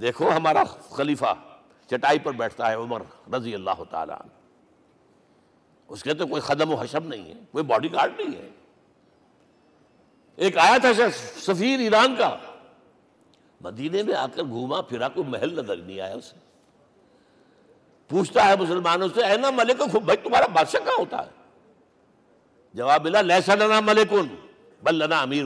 دیکھو 0.00 0.30
ہمارا 0.30 0.64
خلیفہ 0.64 1.34
چٹائی 1.86 2.18
پر 2.18 2.32
بیٹھتا 2.32 2.70
ہے 2.70 2.74
عمر 2.74 3.02
رضی 3.36 3.54
اللہ 3.54 3.82
تعالیٰ 3.90 4.18
اس 5.88 6.02
کے 6.02 6.14
تو 6.14 6.26
کوئی 6.26 6.42
خدم 6.42 6.72
و 6.72 6.74
حشم 6.74 7.06
نہیں 7.06 7.24
ہے، 7.24 7.40
کوئی 7.50 7.64
باڈی 7.64 7.92
گارڈ 7.92 8.20
نہیں 8.20 8.36
ہے۔ 8.42 8.48
ایک 10.40 10.58
آیا 10.58 10.78
تھا 10.78 10.88
سفیر 11.36 11.80
ایران 11.80 12.16
کا۔ 12.16 12.36
مدینے 13.60 14.02
میں 14.02 14.14
آ 14.14 14.26
کر 14.26 14.42
گھوما، 14.42 14.80
پھرا، 14.80 15.08
کوئی 15.08 15.26
محل 15.26 15.52
نظر 15.52 15.76
نہیں 15.76 16.00
آیا 16.00 16.14
اسے۔ 16.14 16.36
پوچھتا 18.08 18.48
ہے 18.48 18.56
مسلمانوں 18.56 19.08
سے، 19.14 19.24
اے 19.24 19.36
نا 19.36 19.50
ملک 19.50 19.82
بھائی 19.82 20.16
تمہارا 20.16 20.46
بادشاہ 20.46 20.80
کہاں 20.80 20.96
ہوتا 20.98 21.26
ہے؟ 21.26 21.30
جواب 22.74 23.04
ملا، 23.04 23.20
لیسا 23.20 23.54
لنا 23.54 23.80
ملکن، 23.80 24.34
بل 24.82 24.94
لنا 24.94 25.22
امیر 25.22 25.44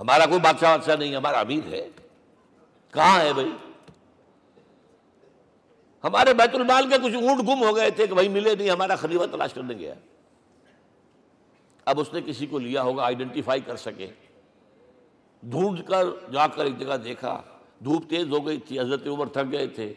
ہمارا 0.00 0.26
کوئی 0.26 0.40
بادشاہ 0.40 0.76
بادشاہ 0.76 0.96
نہیں، 0.96 1.16
ہمارا 1.16 1.40
امیر 1.40 1.68
ہے۔ 1.68 1.88
کہاں 2.90 3.20
ہے 3.20 3.32
بھائی؟ 3.32 3.52
ہمارے 6.04 6.34
بیت 6.34 6.54
المال 6.54 6.88
کے 6.88 6.98
کچھ 6.98 7.14
اونٹ 7.14 7.40
گم 7.40 7.64
ہو 7.64 7.76
گئے 7.76 7.90
تھے 7.90 8.06
کہ 8.06 8.14
بھائی 8.14 8.28
ملے 8.28 8.54
نہیں، 8.54 8.70
ہمارا 8.70 8.96
خلیفہ 8.96 9.24
تلاش 9.32 9.52
کرنے 9.52 9.74
گیا۔ 9.74 9.94
اب 11.84 12.00
اس 12.00 12.12
نے 12.12 12.20
کسی 12.26 12.46
کو 12.46 12.58
لیا 12.58 12.82
ہوگا 12.82 13.02
آئیڈینٹیفائی 13.04 13.60
کر 13.60 13.76
سکے۔ 13.76 14.06
ڈھونڈ 15.42 15.86
کر، 15.86 16.04
جا 16.32 16.46
کر 16.46 16.64
ایک 16.64 16.78
جگہ 16.78 16.96
دیکھا۔ 16.96 17.42
دھوپ 17.84 18.10
تیز 18.10 18.26
ہو 18.30 18.46
گئی 18.46 18.56
تھی، 18.56 18.80
حضرت 18.80 19.06
عمر 19.06 19.26
تھک 19.26 19.52
گئے 19.52 19.66
تھے۔ 19.66 19.94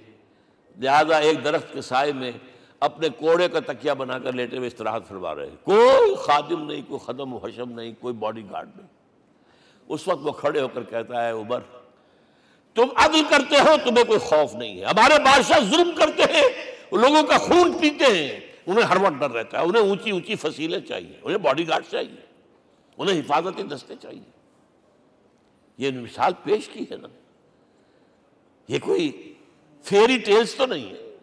لہذا 0.80 1.18
ایک 1.18 1.44
درخت 1.44 1.74
کے 1.74 1.82
سائے 1.82 2.14
میں 2.14 2.32
اپنے 2.80 3.10
کوڑے 3.10 3.48
کا 3.48 3.60
تکیہ 3.60 3.92
بنا 3.92 4.20
کر 4.20 4.34
لیٹے 4.34 4.58
ہوئے 4.58 4.68
استراحت 4.68 5.08
فرما 5.08 5.36
رہے 5.36 5.50
کوئی 5.64 6.16
خادم 6.16 6.72
نہیں، 6.72 6.82
کوئی 6.88 7.00
خدم 7.06 7.34
و 7.34 7.38
حشم 7.38 7.72
نہیں، 7.72 7.92
کوئی 8.00 8.14
باڈی 8.14 8.44
گارڈ 8.52 8.70
نہیں۔ 8.76 8.88
اس 9.88 10.08
وقت 10.08 10.20
وہ 10.24 10.32
کھڑے 10.32 10.62
ہو 10.62 10.68
کر 10.68 10.84
کہتا 10.84 11.28
ہے، 11.28 11.32
عمر، 11.32 11.60
تم 12.74 12.88
عدل 12.96 13.22
کرتے 13.30 13.56
ہو، 13.56 13.76
تمہیں 13.84 14.04
کوئی 14.04 14.20
خوف 14.20 14.56
نہیں 14.56 14.80
ہے۔ 14.80 14.86
ہمارے 14.86 15.20
بادشاہ 15.20 15.60
ظلم 15.60 15.92
کرتے 15.98 16.24
ہیں، 16.24 16.50
لوگوں 16.92 17.24
کا 17.24 17.38
خون 17.38 17.74
پیتے 17.82 18.06
ہیں۔ 18.06 18.47
انہیں 18.68 18.86
ہر 18.86 18.98
وقت 19.02 19.20
ڈر 19.20 19.32
رہتا 19.32 19.60
ہے، 19.60 19.64
انہیں 19.64 19.84
اونچی 19.84 20.12
اونچی 20.12 20.36
فصیلیں 20.36 20.80
چاہیے، 20.80 21.20
انہیں 21.24 21.38
باڈی 21.38 21.68
گارڈ 21.68 21.84
چاہیے، 21.92 22.26
انہیں 22.98 23.20
حفاظتی 23.20 23.64
دستے 23.64 23.94
چاہیے۔ 24.02 24.32
یہ 25.78 25.92
مثال 25.92 26.32
پیش 26.44 26.68
کی 26.68 26.86
ہے 26.92 26.96
نا۔ 26.96 27.08
یہ 28.68 28.80
کوئی 28.80 29.34
فیری 29.84 30.18
ٹیلز 30.18 30.56
تو 30.56 30.66
نہیں 30.66 30.90
ہے۔ 30.90 31.18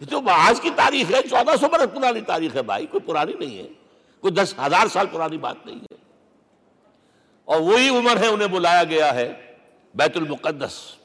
یہ 0.00 0.06
تو 0.10 0.20
آج 0.30 0.60
کی 0.60 0.70
تاریخ 0.76 1.14
ہے، 1.14 1.22
چودہ 1.30 1.56
سو 1.60 1.68
برس 1.68 1.94
پرانی 1.94 2.20
تاریخ 2.20 2.56
ہے 2.56 2.62
بھائی، 2.62 2.86
کوئی 2.86 3.00
پرانی 3.00 3.32
نہیں 3.38 3.58
ہے۔ 3.58 3.68
کوئی 4.20 4.32
دس 4.32 4.54
ہزار 4.66 4.86
سال 4.86 5.06
پرانی 5.12 5.38
بات 5.38 5.66
نہیں 5.66 5.76
ہے۔ 5.76 5.94
اور 7.44 7.60
وہی 7.60 7.88
عمر 7.88 8.16
ہے، 8.16 8.26
انہیں 8.26 8.48
بلایا 8.48 8.84
گیا 8.84 9.14
ہے 9.14 9.56
بیت 9.94 10.16
المقدس۔ 10.16 10.96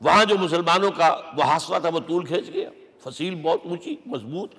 وہاں 0.00 0.24
جو 0.24 0.38
مسلمانوں 0.38 0.90
کا 0.90 1.20
وہ 1.36 1.42
حاصلہ 1.42 1.78
تھا، 1.78 1.88
وہ 1.88 2.00
طول 2.00 2.26
کھینچ 2.26 2.46
گیا۔ 2.54 2.70
فصیل 3.04 3.34
بہت 3.34 3.60
اونچی، 3.64 3.96
مضبوط۔ 4.06 4.52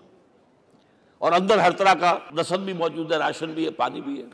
اور 1.18 1.32
اندر 1.32 1.58
ہر 1.58 1.72
طرح 1.72 1.94
کا 1.94 2.18
رسم 2.42 2.66
بھی 2.66 2.74
موجود 2.74 3.12
ہے، 3.12 3.18
راشن 3.18 3.52
بھی 3.52 3.66
ہے، 3.66 3.72
پانی 3.72 4.02
بھی 4.02 4.20
ہے۔ 4.20 4.26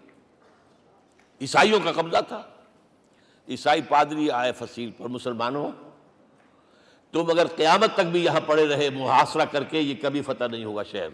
عیسائیوں 1.42 1.80
کا 1.84 1.92
قبضہ 1.92 2.18
تھا۔ 2.28 2.42
عیسائی 3.50 3.82
پادری 3.82 4.32
آئے 4.32 4.52
فصیل 4.52 4.92
پر، 4.92 5.08
مسلمانوں۔ 5.08 5.72
تم 7.12 7.30
اگر 7.30 7.48
قیامت 7.48 7.94
تک 7.94 8.00
بھی 8.00 8.26
یہاں 8.26 8.40
پڑے 8.46 8.68
رہے، 8.68 8.90
محاصرہ 8.90 9.46
کر 9.46 9.64
کے 9.64 9.80
یہ 9.80 9.96
کبھی 10.02 10.22
فتح 10.22 10.44
نہیں 10.52 10.66
ہوگا 10.66 10.84
شہر۔ 10.84 11.08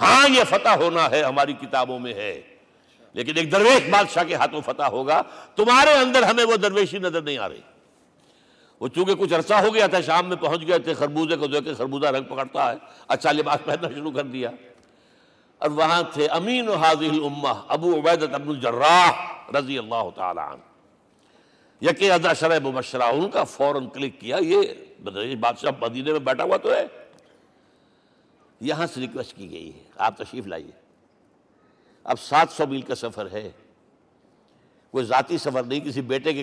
ہاں 0.00 0.28
یہ 0.28 0.44
فتح 0.44 0.68
ہونا 0.68 1.10
ہے، 1.10 1.22
ہماری 1.22 1.52
کتابوں 1.52 1.98
میں 1.98 2.14
ہے۔ 2.14 2.42
لیکن 3.12 3.32
ایک 3.36 3.52
درویش 3.52 3.88
بادشاہ 3.90 4.24
کے 4.24 4.34
ہاتھوں 4.34 4.60
فتح 4.60 4.82
ہوگا، 4.82 5.22
تمہارے 5.56 5.92
اندر 5.92 6.22
ہمیں 6.22 6.44
وہ 6.44 6.56
درویشی 6.56 6.98
نظر 6.98 7.22
نہیں 7.22 7.38
آ 7.38 7.48
رہی۔ 7.48 7.60
وہ 8.80 8.88
چونکہ 8.88 9.14
کچھ 9.14 9.34
عرصہ 9.34 9.54
ہو 9.54 9.74
گیا 9.74 9.86
تھا، 9.86 10.00
شام 10.00 10.28
میں 10.28 10.36
پہنچ 10.36 10.68
گئے 10.68 10.78
تھے 10.78 10.94
خربوزے 10.94 11.36
کو 11.36 11.46
دیکھ 11.46 11.64
کے 11.64 11.74
خربوزہ 11.74 12.06
رنگ 12.06 12.24
پکڑتا 12.24 12.70
ہے۔ 12.70 12.76
اچھا 13.08 13.32
لباس 13.32 13.64
پہننا 13.64 13.88
شروع 13.88 14.10
کر 14.10 14.22
دیا۔ 14.22 14.50
اور 15.58 15.70
وہاں 15.70 16.02
تھے 16.12 16.26
امین 16.26 16.68
و 16.68 16.74
حاضر 16.74 17.10
الامہ 17.10 17.64
ابو 17.68 17.94
عبیدت 17.94 18.34
ابن 18.34 18.48
الجراح 18.48 19.10
رضی 19.58 19.78
اللہ 19.78 20.10
تعالی 20.14 20.40
عنہ۔ 20.40 20.76
یکی 21.80 22.10
ازا 22.10 22.32
شرح 22.32 22.58
مبشرہ، 22.58 23.02
ان 23.02 23.30
کا 23.30 23.44
فوراں 23.44 23.94
کلک 23.94 24.20
کیا، 24.20 24.36
یہ 24.40 24.62
بادشاہ 25.40 25.70
مدینے 25.80 26.12
میں 26.12 26.20
بیٹھا 26.20 26.44
ہوا 26.44 26.56
تو 26.56 26.72
ہے۔ 26.72 26.86
یہاں 28.60 28.86
سے 28.86 29.00
ریکویسٹ 29.00 29.36
کی 29.36 29.50
گئی 29.50 29.74
ہے، 29.74 29.82
آپ 29.98 30.16
تشریف 30.16 30.46
لائیے۔ 30.46 30.70
اب 32.04 32.20
سات 32.20 32.50
سو 32.50 32.66
میل 32.66 32.82
کا 32.82 32.94
سفر 32.94 33.28
ہے۔ 33.32 33.50
کوئی 34.90 35.04
ذاتی 35.04 35.38
سفر 35.38 35.62
نہیں، 35.62 35.80
کسی 35.80 36.00
بیٹے 36.00 36.32
کے 36.34 36.42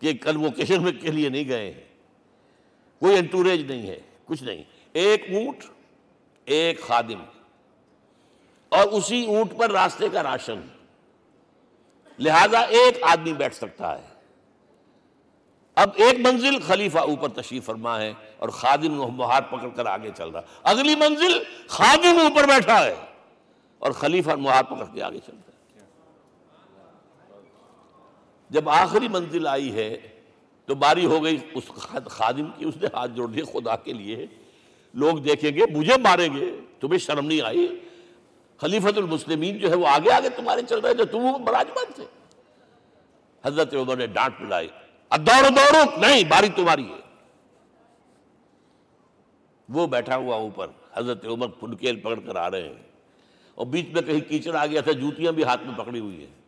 کہ 0.00 0.12
کنوکیشن 0.12 0.82
میں 0.82 0.92
کے 1.00 1.10
لیے 1.10 1.28
نہیں 1.28 1.48
گئے 1.48 1.72
ہیں۔ 1.72 1.84
کوئی 3.00 3.16
انٹوریج 3.18 3.72
نہیں 3.72 3.86
ہے، 3.86 4.00
کچھ 4.24 4.42
نہیں۔ 4.42 4.64
ایک 4.92 5.22
اونٹ، 5.30 5.64
ایک 6.44 6.80
خادم۔ 6.80 7.24
اور 8.68 8.82
اسی 8.82 9.26
اونٹ 9.26 9.58
پر 9.58 9.70
راستے 9.70 10.08
کا 10.08 10.22
راشن۔ 10.22 10.60
لہذا 12.18 12.60
ایک 12.60 12.98
آدمی 13.02 13.32
بیٹھ 13.32 13.54
سکتا 13.54 13.98
ہے۔ 13.98 14.06
اب 15.74 15.90
ایک 15.94 16.26
منزل 16.26 16.60
خلیفہ 16.60 16.98
اوپر 16.98 17.28
تشریف 17.28 17.64
فرما 17.64 18.00
ہے 18.00 18.12
اور 18.36 18.48
خادم 18.48 19.22
ہاتھ 19.22 19.50
پکڑ 19.50 19.68
کر 19.68 19.86
آگے 19.86 20.10
چل 20.16 20.28
رہا۔ 20.28 20.40
اگلی 20.62 20.94
منزل 20.94 21.42
خادم 21.68 22.18
اوپر 22.20 22.44
بیٹھا 22.44 22.84
ہے 22.84 22.94
اور 23.78 23.92
خلیفہ 23.92 24.30
ہاتھ 24.30 24.66
پکڑ 24.66 24.84
کے 24.94 25.02
آگے 25.02 25.18
چل 25.26 25.32
رہا 25.32 25.40
ہے 25.40 25.46
جب 28.50 28.68
آخری 28.68 29.08
منزل 29.08 29.46
آئی 29.46 29.72
ہے، 29.72 29.96
تو 30.66 30.74
باری 30.74 31.06
ہو 31.06 31.24
گئی 31.24 31.38
اس 31.54 31.68
خادم 32.06 32.46
کی، 32.58 32.64
اس 32.64 32.76
نے 32.76 32.86
ہاتھ 32.94 33.10
جوڑ 33.10 33.28
دیے 33.28 33.42
خدا 33.42 33.76
کے 33.76 33.92
لیے۔ 33.92 34.26
لوگ 34.94 35.18
دیکھیں 35.18 35.50
گے، 35.50 35.60
مجھے 35.70 35.92
ماریں 35.96 36.36
گے، 36.36 36.60
تمہیں 36.80 36.98
شرم 36.98 37.26
نہیں 37.26 37.40
آئی؟ 37.40 37.80
خلیفت 38.56 38.98
المسلمین 38.98 39.58
جو 39.58 39.70
ہے 39.70 39.74
وہ 39.74 39.86
آگے 39.86 40.12
آگے 40.12 40.28
تمہارے 40.28 40.62
چل 40.68 40.78
رہے 40.78 40.94
تھے 40.94 41.04
تم 41.04 41.44
براجمان 41.44 41.92
تھے۔ 41.94 42.04
حضرت 43.44 43.74
عمر 43.74 43.96
نے 43.96 44.06
ڈانٹ 44.06 44.38
پلائی 44.38 44.68
اب 45.08 45.26
دوڑو 45.26 45.48
دوڑو۔ 45.48 46.00
نہیں، 46.00 46.24
باری 46.24 46.48
تمہاری 46.48 46.84
ہے۔ 46.84 47.00
وہ 49.68 49.86
بیٹھا 49.86 50.16
ہوا 50.16 50.36
اوپر، 50.36 50.66
حضرت 50.94 51.26
عمر 51.26 51.48
پھنکیل 51.48 52.00
پکڑ 52.00 52.20
کر 52.20 52.36
آ 52.36 52.50
رہے 52.50 52.62
ہیں۔ 52.62 52.82
اور 53.54 53.66
بیچ 53.66 53.86
میں 53.92 54.02
کہیں 54.02 54.20
کیچڑ 54.20 54.54
آ 54.56 54.66
گیا 54.66 54.80
تھا، 54.80 54.92
جوتیاں 54.92 55.32
بھی 55.32 55.44
ہاتھ 55.44 55.62
میں 55.62 55.74
پکڑی 55.78 56.00
ہوئی 56.00 56.20
ہیں۔ 56.20 56.45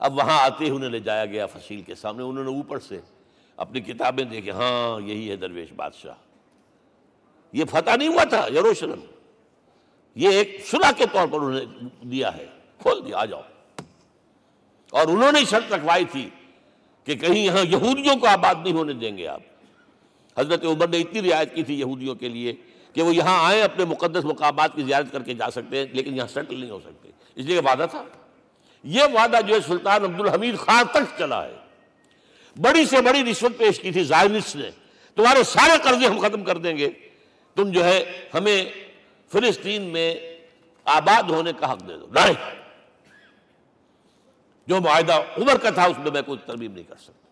اب 0.00 0.16
وہاں 0.16 0.42
آتے 0.42 0.64
ہی 0.64 0.70
انہیں 0.70 0.90
لے 0.90 1.00
جایا 1.00 1.26
گیا 1.26 1.46
فصیل 1.46 1.82
کے 1.82 1.94
سامنے، 1.94 2.22
انہوں 2.22 2.44
نے 2.44 2.50
اوپر 2.50 2.78
سے 2.78 3.00
اپنی 3.56 3.80
کتابیں 3.80 4.24
دیکھیں 4.24 4.52
ہاں 4.52 5.00
یہی 5.00 5.30
ہے 5.30 5.36
درویش 5.36 5.72
بادشاہ۔ 5.76 6.14
یہ 7.52 7.64
فتح 7.70 7.96
نہیں 7.96 8.08
ہوا 8.08 8.24
تھا 8.24 8.46
یروشلم۔ 8.46 9.00
یہ 10.14 10.28
ایک 10.28 10.66
صلح 10.66 10.92
کے 10.96 11.04
طور 11.12 11.26
پر 11.26 11.38
انہوں 11.38 11.50
نے 11.50 11.64
دیا 12.02 12.36
ہے۔ 12.36 12.46
کھول 12.78 13.06
دیا، 13.06 13.18
آ 13.18 13.24
جاؤ۔ 13.24 13.40
اور 14.90 15.06
انہوں 15.06 15.32
نے 15.32 15.44
شرط 15.44 15.72
رکھوائی 15.72 16.04
تھی 16.04 16.28
کہ 17.04 17.14
کہیں 17.14 17.44
یہاں 17.44 17.64
یہودیوں 17.64 18.16
کو 18.16 18.26
آباد 18.26 18.54
نہیں 18.62 18.72
ہونے 18.72 18.92
دیں 18.92 19.18
گے 19.18 19.26
آپ۔ 19.26 19.40
حضرت 20.38 20.64
عمر 20.64 20.88
نے 20.88 20.98
اتنی 20.98 21.30
رعایت 21.30 21.54
کی 21.54 21.62
تھی 21.62 21.80
یہودیوں 21.80 22.14
کے 22.14 22.28
لیے 22.28 22.52
کہ 22.92 23.02
وہ 23.02 23.14
یہاں 23.14 23.48
آئیں، 23.48 23.62
اپنے 23.62 23.84
مقدس 23.84 24.24
مقامات 24.24 24.74
کی 24.74 24.82
زیارت 24.82 25.12
کر 25.12 25.22
کے 25.22 25.34
جا 25.34 25.50
سکتے 25.50 25.78
ہیں، 25.78 25.86
لیکن 25.92 26.16
یہاں 26.16 26.26
سیٹل 26.26 26.60
نہیں 26.60 26.70
ہو 26.70 26.80
سکتے۔ 26.80 27.10
اس 27.34 27.46
لیے 27.46 27.58
وعدہ 27.58 27.86
تھا۔ 27.90 28.04
یہ 28.82 29.02
وعدہ 29.02 29.38
جو 29.46 29.54
ہے 29.54 29.60
سلطان 29.60 30.04
عبد 30.04 30.20
الحمید 30.20 30.58
خان 30.58 30.84
تک 30.92 31.18
چلا 31.18 31.44
ہے۔ 31.44 31.56
بڑی 32.60 32.86
سے 32.86 33.02
بڑی 33.02 33.30
رشوت 33.30 33.58
پیش 33.58 33.80
کی 33.80 33.92
تھی 33.92 34.04
زائنس 34.04 34.56
نے۔ 34.56 34.70
تمہارے 35.14 35.44
سارے 35.44 35.78
قرضے 35.82 36.06
ہم 36.06 36.18
ختم 36.18 36.44
کر 36.44 36.58
دیں 36.58 36.76
گے۔ 36.76 36.90
تم 37.54 37.70
جو 37.70 37.84
ہے 37.84 38.28
ہمیں 38.34 38.64
فلسطین 39.32 39.82
میں 39.82 40.36
آباد 40.84 41.22
ہونے 41.22 41.52
کا 41.52 41.72
حق 41.72 41.88
دے 41.88 41.96
دو۔ 41.96 42.06
نہیں 42.10 42.34
جو 44.66 44.80
معاہدہ 44.80 45.12
عمر 45.12 45.58
کا 45.58 45.70
تھا 45.70 45.84
اس 45.84 45.98
میں 45.98 46.10
میں 46.10 46.22
کوئی 46.22 46.38
ترمیم 46.46 46.72
نہیں 46.72 46.84
کر 46.84 46.96
سکتا۔ 46.96 47.28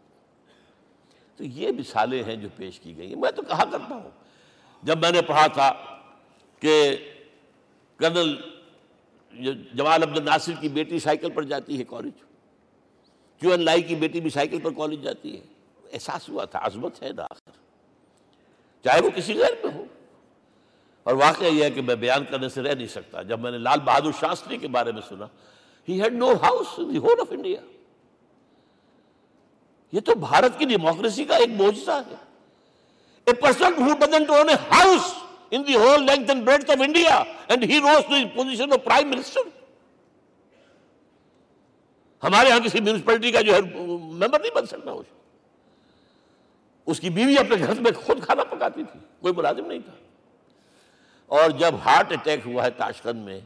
تو 1.36 1.44
یہ 1.44 1.72
مثالیں 1.72 2.22
ہیں 2.22 2.36
جو 2.36 2.48
پیش 2.56 2.80
کی 2.80 2.96
گئی 2.96 3.08
ہیں۔ 3.08 3.16
میں 3.16 3.30
تو 3.30 3.42
کہا 3.42 3.64
کرتا 3.64 3.94
ہوں۔ 3.94 4.10
جب 4.82 4.98
میں 4.98 5.10
نے 5.10 5.22
پڑھا 5.22 5.46
تھا 5.46 5.72
کہ 6.60 6.96
کرنل 7.96 8.36
جمال 9.74 10.02
عبد 10.02 10.18
الناصر 10.18 10.52
کی 10.60 10.68
بیٹی 10.68 10.98
سائیکل 10.98 11.30
پر 11.30 11.42
جاتی 11.42 11.78
ہے 11.78 11.84
کالج۔ 11.84 12.12
کیو 13.40 13.50
این 13.50 13.60
لائی 13.60 13.82
کی 13.82 13.94
بیٹی 13.94 14.20
بھی 14.20 14.30
سائیکل 14.30 14.60
پر 14.60 14.70
کالج 14.70 15.02
جاتی 15.02 15.36
ہے؟ 15.36 15.40
احساس 15.92 16.28
ہوا 16.28 16.44
تھا، 16.44 16.58
عظمت 16.62 17.02
ہے 17.02 17.12
نا 17.16 17.22
آخر۔ 17.22 17.50
چاہے 18.84 19.00
وہ 19.00 19.10
کسی 19.10 19.34
غیر 19.34 19.66
میں 19.66 19.74
ہو۔ 19.74 19.84
اور 21.02 21.14
واقعہ 21.14 21.46
یہ 21.46 21.64
ہے 21.64 21.70
کہ 21.70 21.82
میں 21.82 21.94
بیان 21.94 22.24
کرنے 22.30 22.48
سے 22.48 22.62
رہ 22.62 22.74
نہیں 22.74 22.86
سکتا۔ 22.86 23.22
جب 23.22 23.40
میں 23.40 23.50
نے 23.50 23.58
لال 23.58 23.80
بہادر 23.80 24.10
شاستری 24.20 24.56
کے 24.56 24.68
بارے 24.68 24.92
میں 24.92 25.02
سنا 25.08 25.26
he 25.88 26.02
had 26.02 26.12
no 26.12 26.32
house 26.32 26.66
the 26.92 26.98
whole 26.98 27.20
of 27.20 27.26
India 27.30 27.60
یہ 29.92 30.00
تو 30.00 30.14
بھارت 30.14 30.58
کی 30.58 30.64
ڈیموکریسی 30.64 31.24
کا 31.24 31.36
ایک 31.36 31.48
موجزہ 31.48 32.00
ہے۔ 32.10 32.14
A 33.30 33.48
person 33.48 33.78
who 33.78 33.88
doesn't 33.88 34.28
own 34.28 34.48
a 34.48 34.78
house 34.78 35.27
in 35.50 35.64
the 35.64 35.74
whole 35.74 36.02
length 36.04 36.30
and 36.30 36.44
breadth 36.44 36.70
of 36.70 36.80
India. 36.80 37.26
And 37.48 37.62
he 37.62 37.80
rose 37.80 38.04
to 38.04 38.14
his 38.14 38.26
position 38.34 38.72
of 38.72 38.84
prime 38.84 39.10
minister. 39.10 39.40
ہمارے 42.22 42.50
ہاں 42.50 42.58
کسی 42.64 42.80
میونسپلٹی 42.80 43.30
کا 43.32 43.40
جو 43.40 43.54
ہے 43.54 43.60
ممبر 43.60 44.40
نہیں 44.40 44.54
بن 44.54 44.66
سکتا 44.66 44.90
اس 44.90 45.06
اس 46.86 47.00
کی 47.00 47.10
بیوی 47.10 47.36
اپنے 47.38 47.56
گھر 47.66 47.80
میں 47.80 47.90
خود 47.96 48.24
کھانا 48.24 48.44
پکاتی 48.44 48.82
تھی، 48.82 48.98
کوئی 49.20 49.34
ملازم 49.34 49.66
نہیں 49.66 49.78
تھا. 49.84 49.92
اور 51.26 51.50
جب 51.58 51.74
ہارٹ 51.84 52.12
اٹیک 52.12 52.40
ہوا 52.46 52.64
ہے 52.64 52.70
تاشکند 52.76 53.24
میں، 53.24 53.38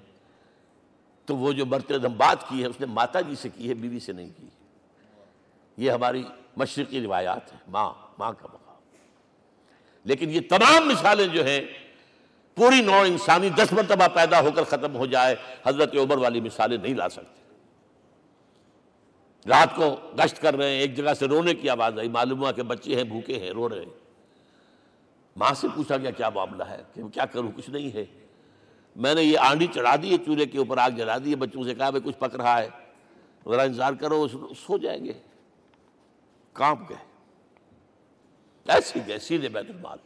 تو 1.29 1.37
وہ 1.37 1.53
جو 1.53 1.66
مرتے 1.66 1.99
دم 1.99 2.16
بات 2.16 2.49
کی 2.49 2.62
ہے، 2.62 2.66
اس 2.66 2.81
نے 2.81 2.87
ماتا 2.87 3.20
جی 3.20 3.35
سے 3.35 3.49
کی 3.49 3.69
ہے، 3.69 3.74
بیوی 3.74 3.99
سے 4.01 4.12
نہیں 4.12 4.29
کی. 4.37 4.47
یہ 5.79 5.91
ہماری 5.91 6.23
مشرقی 6.57 7.01
روایات 7.01 7.53
ہیں، 7.53 7.61
ماں 7.69 7.93
ماں 8.19 8.33
کا 8.33 8.47
مقام. 8.53 8.81
لیکن 10.05 10.31
یہ 10.31 10.41
تمام 10.49 10.89
مثالیں 10.89 11.27
جو 11.27 11.45
ہیں 11.47 11.61
پوری 12.55 12.81
نو 12.81 13.01
انسانی 13.01 13.49
دس 13.49 13.73
مرتبہ 13.73 14.09
پیدا 14.15 14.41
ہو 14.41 14.51
کر 14.51 14.65
ختم 14.65 14.97
ہو 14.97 15.07
جائے، 15.07 15.37
حضرت 15.66 15.97
عمر 15.97 16.16
والی 16.16 16.41
مثالیں 16.41 16.79
نہیں 16.79 16.95
لا 16.95 17.09
سکتے۔ 17.09 17.43
رات 19.49 19.77
کو 19.77 19.97
گشت 20.19 20.43
کر 20.43 20.57
رہے 20.57 20.70
ہیں، 20.70 20.81
ایک 20.81 20.97
جگہ 20.97 21.15
سے 21.15 21.27
رونے 21.27 21.55
کی 21.55 21.69
آواز 21.70 21.99
آئی، 21.99 22.09
معلوم 22.09 22.41
ہوا 22.41 22.53
کہ 22.53 22.62
بچے 22.62 22.97
ہیں، 22.97 23.05
بھوکے 23.05 23.39
ہیں، 23.39 23.51
رو 23.51 23.69
رہے 23.69 23.79
ہیں۔ 23.79 24.01
ماں 25.37 25.55
سے 25.55 25.69
پوچھا 25.74 25.97
گیا، 25.97 26.11
کیا 26.11 26.29
معاملہ 26.29 26.65
ہے؟ 26.65 26.83
کہ 26.95 27.03
کیا 27.09 27.24
کروں؟ 27.24 27.53
کچھ 27.57 27.70
نہیں 27.70 27.95
ہے۔ 27.95 28.05
میں 28.97 29.15
نے 29.15 29.23
یہ 29.23 29.39
آنڈی 29.39 29.66
چڑھا 29.74 29.97
دی 30.03 30.12
ہے 30.12 30.16
چولہے 30.24 30.47
کے 30.47 30.59
اوپر 30.59 30.79
آگ 30.79 30.91
جلا 30.91 31.19
دی 31.19 31.31
ہے 31.31 31.37
بچوں 31.37 31.65
سے 31.65 31.74
کہا، 31.74 31.91
بھائی، 31.91 32.11
کچھ 32.11 32.16
پک 32.16 32.35
رہا 32.35 32.62
ہے۔ 32.62 32.69
ذرا 33.49 33.62
انتظار 33.62 33.93
کرو 33.93 34.29
سو 34.66 34.79
جائیں 34.79 35.05
گے۔ 35.05 35.12
کانپ 36.53 36.91
گئے 36.91 37.12
ایسی 38.69 39.01
گئے 39.07 39.19
سیدھے 39.19 39.49
بیت 39.49 39.70
المال۔ 39.70 39.99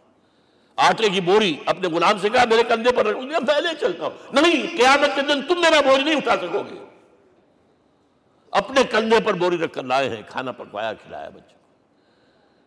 آٹے 0.77 1.09
کی 1.09 1.21
بوری 1.21 1.57
اپنے 1.67 1.89
غلام 1.89 2.19
سے 2.19 2.29
کہا، 2.29 2.45
میرے 2.45 2.63
کندھے 2.63 2.93
پر 2.93 3.07
رکھ 3.07 3.19
میں 3.19 3.41
پہلے 3.47 3.69
چلتا 3.81 4.05
ہوں۔ 4.05 4.33
نہیں، 4.33 4.77
قیامت 4.77 5.11
کے 5.15 5.23
دن 5.23 5.43
تم 5.43 5.61
میرا 5.61 5.81
بوجھ 5.81 6.01
نہیں 6.01 6.15
اٹھا 6.15 6.37
سکو 6.37 6.63
گے۔ 6.63 6.85
اپنے 8.51 8.83
کندھے 8.91 9.21
پر 9.21 9.35
بوری 9.35 9.59
رکھ 9.59 9.73
کر 9.73 9.83
لائے 9.83 10.09
ہیں، 10.09 10.23
کھانا 10.29 10.53
پکوایا، 10.53 10.93
کھلایا 10.93 11.29
بچوں 11.29 11.57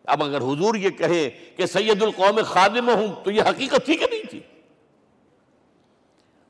اب 0.04 0.22
اگر 0.22 0.36
حضور 0.36 0.74
یہ 0.74 0.90
کہے 0.90 1.30
کہ 1.56 1.66
سید 1.66 2.02
القوم 2.02 2.40
خادم 2.42 2.88
ہوں، 2.88 3.24
تو 3.24 3.30
یہ 3.30 3.42
حقیقت 3.42 3.80
تھی 3.84 3.96
کہ 3.96 4.06
نہیں 4.10 4.30
تھی۔ 4.30 4.40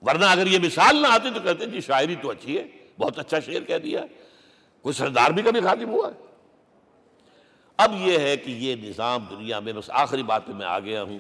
ورنہ 0.02 0.24
اگر 0.24 0.46
یہ 0.46 0.58
مثال 0.58 1.02
نہ 1.02 1.06
آتی 1.06 1.28
تو 1.34 1.40
کہتے 1.40 1.66
جی 1.66 1.80
شاعری 1.80 2.14
تو 2.22 2.30
اچھی 2.30 2.58
ہے، 2.58 2.64
بہت 2.98 3.18
اچھا 3.18 3.40
شعر 3.40 3.60
کہہ 3.60 3.78
دیا۔ 3.78 4.00
کوئی 4.82 4.92
سردار 4.92 5.30
بھی 5.30 5.42
کبھی 5.42 5.60
خادم 5.60 5.88
ہوا؟ 5.88 6.08
ہے 6.08 6.26
اب 7.76 7.92
یہ 7.98 8.18
ہے 8.18 8.36
کہ 8.36 8.50
یہ 8.50 8.76
نظام 8.76 9.24
دنیا 9.30 9.60
میں، 9.60 9.72
بس 9.72 9.90
آخری 9.90 10.22
بات 10.22 10.46
پہ 10.46 10.52
میں 10.52 10.66
آ 10.66 10.78
گیا 10.78 11.02
ہوں۔ 11.02 11.18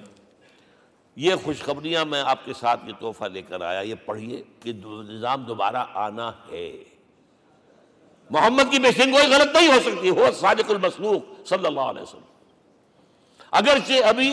یہ 1.16 1.34
خوشخبریاں 1.34 2.04
میں 2.04 2.20
آپ 2.22 2.44
کے 2.44 2.52
ساتھ 2.54 2.80
یہ 2.86 2.92
تحفہ 3.00 3.24
لے 3.24 3.42
کر 3.42 3.60
آیا، 3.60 3.80
یہ 3.80 3.94
پڑھیے 4.04 4.42
کہ 4.60 4.72
نظام 4.72 5.42
دوبارہ 5.42 5.84
آنا 5.94 6.30
ہے۔ 6.50 6.72
محمد 8.30 8.70
کی 8.70 8.78
پیشن 8.78 9.12
کوئی 9.12 9.26
غلط 9.26 9.56
نہیں 9.56 9.68
ہو 9.68 9.80
سکتی، 9.80 10.10
ہو 10.10 10.26
صادق 10.40 10.70
المسلوق 10.70 11.48
صلی 11.48 11.66
اللہ 11.66 11.80
علیہ 11.80 12.02
وسلم۔ 12.02 12.28
اگرچہ 13.50 14.04
ابھی 14.04 14.30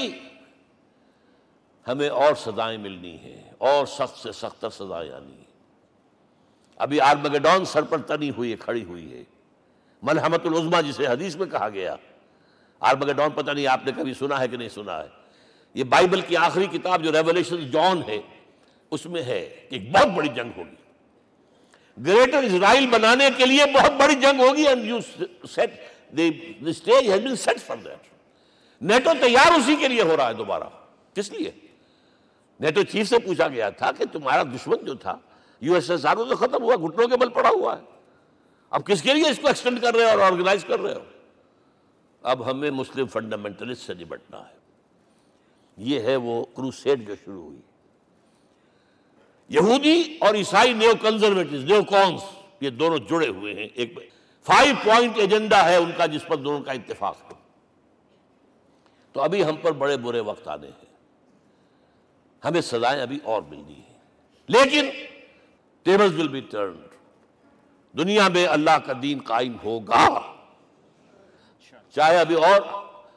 ہمیں 1.86 2.10
اور 2.10 2.36
سزائیں 2.36 2.78
ملنی 2.78 3.18
ہیں، 3.18 3.42
اور 3.58 3.86
سخت 3.86 4.18
سے 4.18 4.32
سختر 4.32 4.70
سزائیں 4.70 5.12
آنی 5.12 5.32
ہیں۔ 5.32 5.46
ابھی 6.78 7.00
آرمگڈون 7.02 7.66
سر 7.66 7.84
پر 7.84 8.02
تنی 8.02 8.30
ہوئی 8.38 8.52
ہے 8.52 8.56
کھڑی 8.56 8.84
ہوئی 8.84 9.12
ہے۔ 9.14 9.24
ملحمت 10.04 10.46
العظما 10.46 10.82
جسے 10.82 11.08
حدیث 11.08 11.36
میں 11.36 11.48
کہا 11.48 11.70
گیا، 11.70 11.96
آرمگڈون 12.80 13.30
پتہ 13.36 13.52
نہیں 13.52 13.68
آپ 13.68 13.86
نے 13.86 13.92
کبھی 13.98 14.14
سنا 14.14 14.40
ہے 14.40 14.48
کہ 14.48 14.58
نہیں 14.58 14.70
سنا 14.70 14.98
ہے۔ 15.04 15.08
یہ 15.78 15.84
بائبل 15.84 16.22
کی 16.22 16.38
آخری 16.38 16.66
کتاب 16.66 17.04
جو 17.04 17.12
ریولیشن 17.12 17.72
جان 17.72 18.02
ہے، 18.08 18.20
اس 18.92 19.06
میں 19.06 19.24
ہے 19.24 19.68
کہ 19.70 19.76
ایک 19.76 19.92
بہت 19.92 20.08
بڑی 20.08 20.30
جنگ 20.30 20.52
ہوگی۔ 20.58 20.76
گریٹر 22.06 22.44
اسرائیل 22.44 22.88
بنانے 22.88 23.30
کے 23.38 23.46
لیے 23.46 23.66
بہت 23.74 23.92
بڑی 23.92 24.16
جنگ 24.16 24.40
ہوگی 24.40 24.66
نیٹو 28.82 29.10
تیار 29.22 29.52
اسی 29.52 29.76
کے 29.76 29.88
لیے 29.88 30.02
ہو 30.02 30.18
رہا 30.18 30.30
ہے 30.30 30.34
دوبارہ۔ 30.34 30.64
کس 31.14 31.32
لیے؟ 31.32 31.52
نیٹو 32.60 32.84
چیف 32.84 33.10
سے 33.10 33.20
پوچھا 33.20 33.48
گیا 33.48 33.70
تھا 33.70 33.92
کہ 33.92 34.06
تمہارا 34.12 34.44
دشمن 34.44 34.86
جو 34.86 34.94
تھا 34.94 35.18
یو 35.60 35.74
ایس 35.74 35.92
ایس 35.92 36.06
آر 36.06 36.16
تو 36.16 36.36
ختم 36.36 36.64
ہوا، 36.64 36.76
گھٹنوں 36.76 37.08
کے 37.08 37.18
بل 37.18 37.30
پڑا 37.30 37.50
ہوا 37.50 37.78
ہے۔ 37.78 37.84
اب 38.70 38.86
کس 38.86 39.02
کے 39.02 39.14
لیے 39.14 39.30
اس 39.30 39.40
کو 39.42 39.48
ایکسٹینڈ 39.48 39.82
کر 39.82 39.96
رہے 39.96 40.04
ہو 40.04 40.10
اور 40.10 40.20
آرگنائز 40.20 40.66
کر 40.66 40.80
رہے 40.80 40.94
ہو؟ 40.94 41.04
اب 42.24 42.52
ہمیں 42.52 42.72
مسلم 42.72 43.06
فنڈامنٹلسٹ 43.06 43.88
سے 43.88 43.94
نمٹنا 43.94 44.40
ہے۔ 44.40 44.57
یہ 45.78 46.00
ہے 46.00 46.16
وہ 46.16 46.44
کروسیڈ 46.44 47.08
جو 47.08 47.16
شروع 47.16 47.44
ہوئی۔ 47.44 47.60
یہودی 49.50 50.18
اور 50.22 50.36
عیسائی 50.36 50.74
نیو 50.74 50.92
کنزرویٹو 51.02 51.56
نیو 51.56 51.84
کونس 51.84 52.22
یہ 52.62 52.70
دونوں 52.70 52.98
جڑے 52.98 53.28
ہوئے 53.28 53.54
ہیں۔ 53.54 53.68
ایک 53.74 53.94
فائیو 54.44 54.76
پوائنٹ 54.84 55.18
ایجنڈا 55.18 55.70
ہے 55.70 55.76
ان 55.76 55.92
کا 55.98 56.06
جس 56.06 56.28
پر 56.28 56.36
دونوں 56.36 56.62
کا 56.62 56.72
اتفاق 56.72 57.18
ہے۔ 57.26 57.38
تو 59.12 59.22
ابھی 59.22 59.44
ہم 59.44 59.56
پر 59.56 59.72
بڑے 59.72 59.98
برے 59.98 60.20
وقت 60.20 60.48
آنے 60.48 60.68
ہیں۔ 60.68 60.94
ہمیں 62.46 62.62
سزائیں 62.62 63.02
ابھی 63.02 63.20
اور 63.24 63.42
ملنی 63.42 63.74
ہیں۔ 63.74 64.00
لیکن 64.48 64.90
ٹیبلز 65.84 66.20
ول 66.20 66.28
بی 66.28 66.40
ٹرنڈ 66.40 66.78
دنیا 67.98 68.28
میں 68.28 68.48
اللہ 68.48 68.78
کا 68.86 68.94
دین 69.02 69.20
قائم 69.22 69.58
ہوگا۔ 69.64 70.20
چاہے 71.90 72.18
ابھی 72.18 72.36
اور 72.36 72.62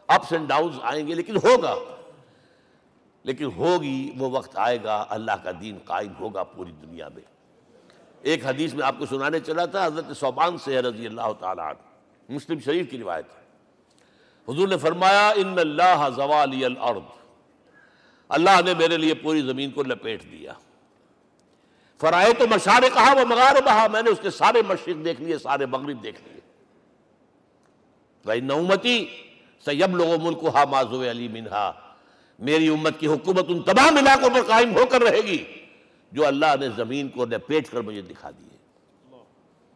اپس 0.06 0.32
اینڈ 0.32 0.48
ڈاؤنز 0.48 0.74
آئیں 0.82 1.06
گے 1.06 1.14
لیکن 1.14 1.36
ہوگا۔ 1.36 1.74
لیکن 3.22 3.44
ہوگی، 3.44 4.12
وہ 4.18 4.30
وقت 4.30 4.50
آئے 4.54 4.78
گا، 4.84 5.04
اللہ 5.08 5.32
کا 5.42 5.50
دین 5.60 5.78
قائم 5.84 6.12
ہوگا 6.20 6.42
پوری 6.42 6.72
دنیا 6.82 7.08
میں۔ 7.08 7.22
ایک 8.22 8.46
حدیث 8.46 8.74
میں 8.74 8.86
آپ 8.86 8.94
کو 8.98 9.06
سنانے 9.06 9.40
چلا 9.40 9.64
تھا، 9.64 9.86
حضرت 9.86 10.16
صوبان 10.16 10.58
سے 10.58 10.82
رضی 10.82 11.06
اللہ 11.06 11.32
تعالیٰ 11.38 11.64
عنہ، 11.64 12.32
مسلم 12.32 12.58
شریف 12.60 12.90
کی 12.90 12.98
روایت 12.98 13.24
ہے۔ 13.38 13.40
حضور 14.52 14.68
نے 14.68 14.76
فرمایا، 14.76 15.28
ان 15.28 15.58
اللہ 15.58 16.08
زوالی 16.16 16.64
الارض 16.64 17.20
اللہ 18.28 18.60
نے 18.64 18.74
میرے 18.74 18.96
لیے 18.96 19.14
پوری 19.14 19.40
زمین 19.40 19.70
کو 19.70 19.82
لپیٹ 19.82 20.22
دیا۔ 20.22 20.52
فرائے 22.00 22.32
تو 22.32 22.46
مشارے 22.46 22.88
کہا 22.94 23.12
وہ 23.12 23.24
مغاربہ 23.24 23.86
میں 23.92 24.02
نے 24.02 24.10
اس 24.10 24.18
کے 24.22 24.30
سارے 24.30 24.62
مشرق 24.68 25.04
دیکھ 25.04 25.20
لیے، 25.20 25.38
سارے 25.38 25.66
مغرب 25.66 26.02
دیکھ 26.02 26.20
لیے۔ 26.24 26.40
وَإِنَّ 28.24 28.54
أُمَّتِي 28.54 29.04
سَيَبْلُغُ 29.64 30.18
مُلْكُهَا 30.20 30.64
مَا 30.64 30.82
زُوِئَ 30.82 31.10
عَلِي 31.10 31.28
مِنْهَا۔ 31.28 31.89
میری 32.40 32.68
امت 32.68 33.00
کی 33.00 33.06
حکومت 33.06 33.44
ان 33.48 33.62
تمام 33.62 33.96
علاقوں 33.96 34.30
پر 34.30 34.42
قائم 34.46 34.76
ہو 34.76 34.86
کر 34.86 35.02
رہے 35.02 35.20
گی 35.20 35.44
جو 36.12 36.26
اللہ 36.26 36.56
نے 36.60 36.68
زمین 36.76 37.08
کو 37.08 37.26
پیٹ 37.46 37.70
کر 37.70 37.80
مجھے 37.80 38.02
دکھا 38.02 38.30
دیے 38.30 38.56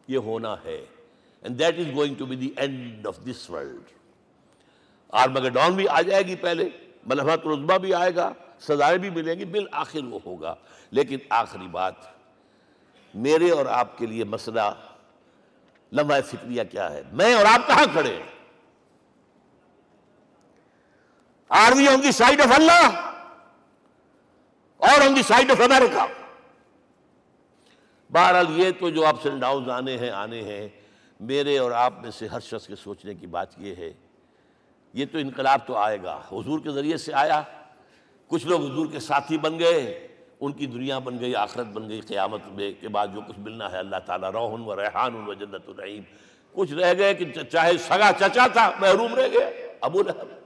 یہ 0.07 0.17
ہونا 0.17 0.55
ہے۔ 0.65 0.85
And 1.43 1.53
that 1.53 1.75
is 1.79 1.87
going 1.97 2.15
to 2.21 2.25
be 2.25 2.35
the 2.35 2.63
end 2.63 3.05
of 3.05 3.19
this 3.27 3.55
world 3.55 3.93
Armageddon 5.09 5.73
بھی 5.73 5.87
آ 5.87 6.01
جائے 6.01 6.23
گی 6.23 6.35
پہلے 6.35 6.69
ملحمت 7.05 7.45
العظمہ 7.45 7.77
بھی 7.77 7.93
آئے 7.93 8.15
گا، 8.15 8.33
سزائیں 8.59 8.97
بھی 8.97 9.09
ملیں 9.09 9.35
گی، 9.35 9.45
بالآخر 9.45 10.03
وہ 10.03 10.19
ہوگا۔ 10.25 10.55
لیکن 10.91 11.17
آخری 11.29 11.67
بات، 11.67 11.93
میرے 13.13 13.49
اور 13.49 13.65
آپ 13.65 13.97
کے 13.97 14.05
لیے 14.05 14.23
مسئلہ، 14.23 14.73
لمحہ 15.91 16.21
فکریہ 16.21 16.61
کیا 16.71 16.93
ہے؟ 16.93 17.01
میں 17.11 17.33
اور 17.33 17.45
آپ 17.45 17.67
کہاں 17.67 17.85
کھڑے 17.93 18.13
ہیں؟ 18.13 18.34
Are 21.49 21.71
we 21.71 21.87
on 21.87 22.03
the 22.03 22.11
side 22.11 22.41
of 22.41 22.51
Allah 22.55 23.01
اور 24.77 25.01
on 25.01 25.15
the 25.15 25.21
side 25.23 25.51
of 25.51 25.61
America 25.61 26.05
بہرحال 28.09 28.59
یہ 28.59 28.71
تو 28.79 28.89
جو 28.89 29.05
اپس 29.05 29.25
اینڈ 29.25 29.41
ڈاؤن 29.41 29.69
آنے 29.71 29.97
ہیں 29.97 30.09
آنے 30.09 30.41
ہیں، 30.41 30.67
میرے 31.19 31.57
اور 31.57 31.71
آپ 31.71 31.93
میں 32.01 32.11
سے 32.11 32.27
ہر 32.27 32.39
شخص 32.39 32.67
کے 32.67 32.75
سوچنے 32.75 33.13
کی 33.13 33.27
بات 33.27 33.47
یہ 33.57 33.75
ہے، 33.75 33.91
یہ 34.93 35.05
تو 35.11 35.17
انقلاب 35.17 35.59
تو 35.67 35.75
آئے 35.75 35.97
گا، 36.03 36.19
حضور 36.31 36.59
کے 36.59 36.71
ذریعے 36.71 36.97
سے 36.97 37.13
آیا۔ 37.13 37.41
کچھ 38.27 38.47
لوگ 38.47 38.71
حضور 38.71 38.87
کے 38.91 38.99
ساتھی 38.99 39.37
بن 39.37 39.59
گئے، 39.59 40.07
ان 40.39 40.51
کی 40.51 40.65
دنیا 40.65 40.99
بن 40.99 41.19
گئی، 41.19 41.35
آخرت 41.35 41.65
بن 41.65 41.89
گئی، 41.89 41.99
قیامت 41.99 42.47
میں 42.47 42.71
کے 42.81 42.87
بعد 42.87 43.07
جو 43.13 43.21
کچھ 43.21 43.39
ملنا 43.39 43.71
ہے، 43.71 43.77
اللہ 43.77 43.99
تعالیٰ 44.05 44.31
روحن 44.31 44.61
و 44.61 44.75
ریحان 44.75 45.15
و 45.27 45.33
جنت 45.33 45.67
الرحیم۔ 45.67 46.03
کچھ 46.51 46.73
رہ 46.73 46.93
گئے 46.97 47.13
کہ 47.13 47.25
چاہے 47.43 47.77
سگا 47.77 48.11
چچا 48.19 48.47
تھا، 48.47 48.71
محروم 48.79 49.15
رہ 49.15 49.27
گئے، 49.33 49.77
ابو 49.81 50.03
لہب۔ 50.03 50.44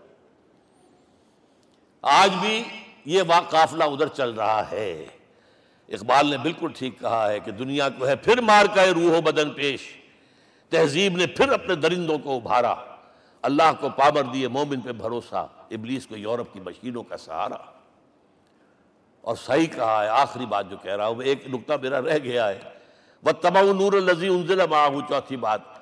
آج 2.02 2.32
بھی 2.42 2.64
یہ 3.06 3.24
قافلہ 3.50 3.84
ادھر 3.84 4.08
چل 4.08 4.34
رہا 4.34 4.72
ہے۔ 4.72 5.06
اقبال 5.90 6.28
نے 6.28 6.38
بالکل 6.38 6.68
ٹھیک 6.76 7.00
کہا 7.00 7.30
ہے 7.30 7.40
کہ 7.40 7.52
دنیا 7.52 7.90
کو 7.90 8.08
ہے 8.08 8.16
پھر 8.16 8.42
مار 8.42 8.66
کا 8.76 8.86
روح 8.86 9.18
و 9.18 9.22
بدن 9.22 9.50
پیش۔ 9.50 9.80
تہذیب 10.70 11.18
نے 11.18 11.28
پھر 11.28 11.52
اپنے 11.52 11.76
درندوں 11.76 12.18
کو 12.18 12.36
ابھارا۔ 12.36 12.76
اللہ 13.42 13.72
کو 13.80 13.90
پابر 13.90 14.22
دیے 14.24 14.48
مومن 14.48 14.82
پہ 14.82 14.92
بھروسہ۔ 14.92 15.48
ابلیس 15.72 16.08
کو 16.08 16.18
یورپ 16.18 16.54
کی 16.54 16.60
مشینوں 16.60 17.04
کا 17.04 17.18
سہارا۔ 17.18 17.58
اور 19.22 19.36
صحیح 19.36 19.68
کہا 19.68 20.04
ہے، 20.04 20.10
آخری 20.10 20.46
بات 20.46 20.70
جو 20.70 20.78
کہہ 20.78 20.96
رہا 20.96 21.08
ہوں 21.08 21.24
ایک 21.24 21.48
نقطہ 21.48 21.74
میرا 21.82 22.02
رہ 22.02 22.18
گیا 22.24 22.50
ہے۔ 22.50 22.60
وہ 23.24 23.32
تبا 23.32 23.62
نور 23.62 23.94
الزی 23.94 24.28
انزل 24.28 24.68
معاہو 24.70 25.02
چوتھی 25.02 25.38
بات۔ 25.38 25.79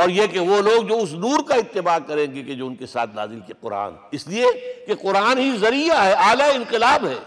اور 0.00 0.08
یہ 0.08 0.26
کہ 0.26 0.38
وہ 0.38 0.60
لوگ 0.62 0.82
جو 0.82 0.98
اس 0.98 1.12
نور 1.12 1.42
کا 1.48 1.54
اتباع 1.54 1.98
کریں 1.98 2.34
گے 2.34 2.42
کہ 2.42 2.54
جو 2.54 2.66
ان 2.66 2.74
کے 2.76 2.86
ساتھ 2.86 3.10
نازل 3.14 3.40
کے 3.46 3.52
قرآن۔ 3.60 3.92
اس 4.10 4.26
لیے 4.26 4.46
کہ 4.86 4.94
قرآن 4.94 5.38
ہی 5.38 5.50
ذریعہ 5.58 6.04
ہے، 6.04 6.12
اعلیٰ 6.12 6.54
انقلاب 6.54 7.06
ہے۔ 7.06 7.18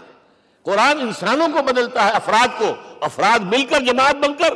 قرآن 0.62 1.00
انسانوں 1.00 1.48
کو 1.48 1.62
بدلتا 1.62 2.04
ہے، 2.04 2.10
افراد 2.10 2.48
کو۔ 2.58 2.74
افراد 3.00 3.38
مل 3.44 3.64
کر، 3.70 3.80
جماعت 3.80 4.14
بن 4.14 4.34
کر 4.34 4.52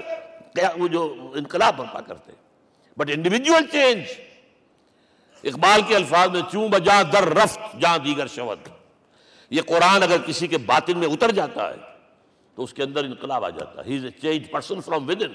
وہ 0.77 0.89
جو 0.89 1.03
انقلاب 1.35 1.77
برپا 1.77 2.01
کرتے 2.01 2.32
بٹ 2.97 3.11
انڈیویجول 3.11 3.66
چینج 3.73 4.03
اقبال 5.45 5.81
کے 5.86 5.97
الفاظ 5.97 6.28
میں 6.28 6.40
چون 6.53 6.70
بجا 6.70 7.03
در 7.12 7.24
رفت 7.28 7.59
جہاں 7.81 7.99
دیگر 7.99 8.27
شود 8.27 8.69
یہ 9.51 9.62
قرآن 9.66 10.03
اگر 10.03 10.16
کسی 10.27 10.47
کے 10.47 10.59
باطن 10.59 10.99
میں 10.99 11.09
اتر 11.09 11.31
جاتا 11.31 11.69
ہے 11.70 11.77
تو 12.55 12.65
اس 12.65 12.73
کے 12.73 12.82
اندر 12.82 13.05
انقلاب 13.05 13.45
آ 13.45 13.51
جاتا 13.51 13.86
ہے۔ 13.86 14.11
Change 14.11 14.51
person 14.51 14.81
from 14.81 15.09
with 15.09 15.23
in 15.23 15.32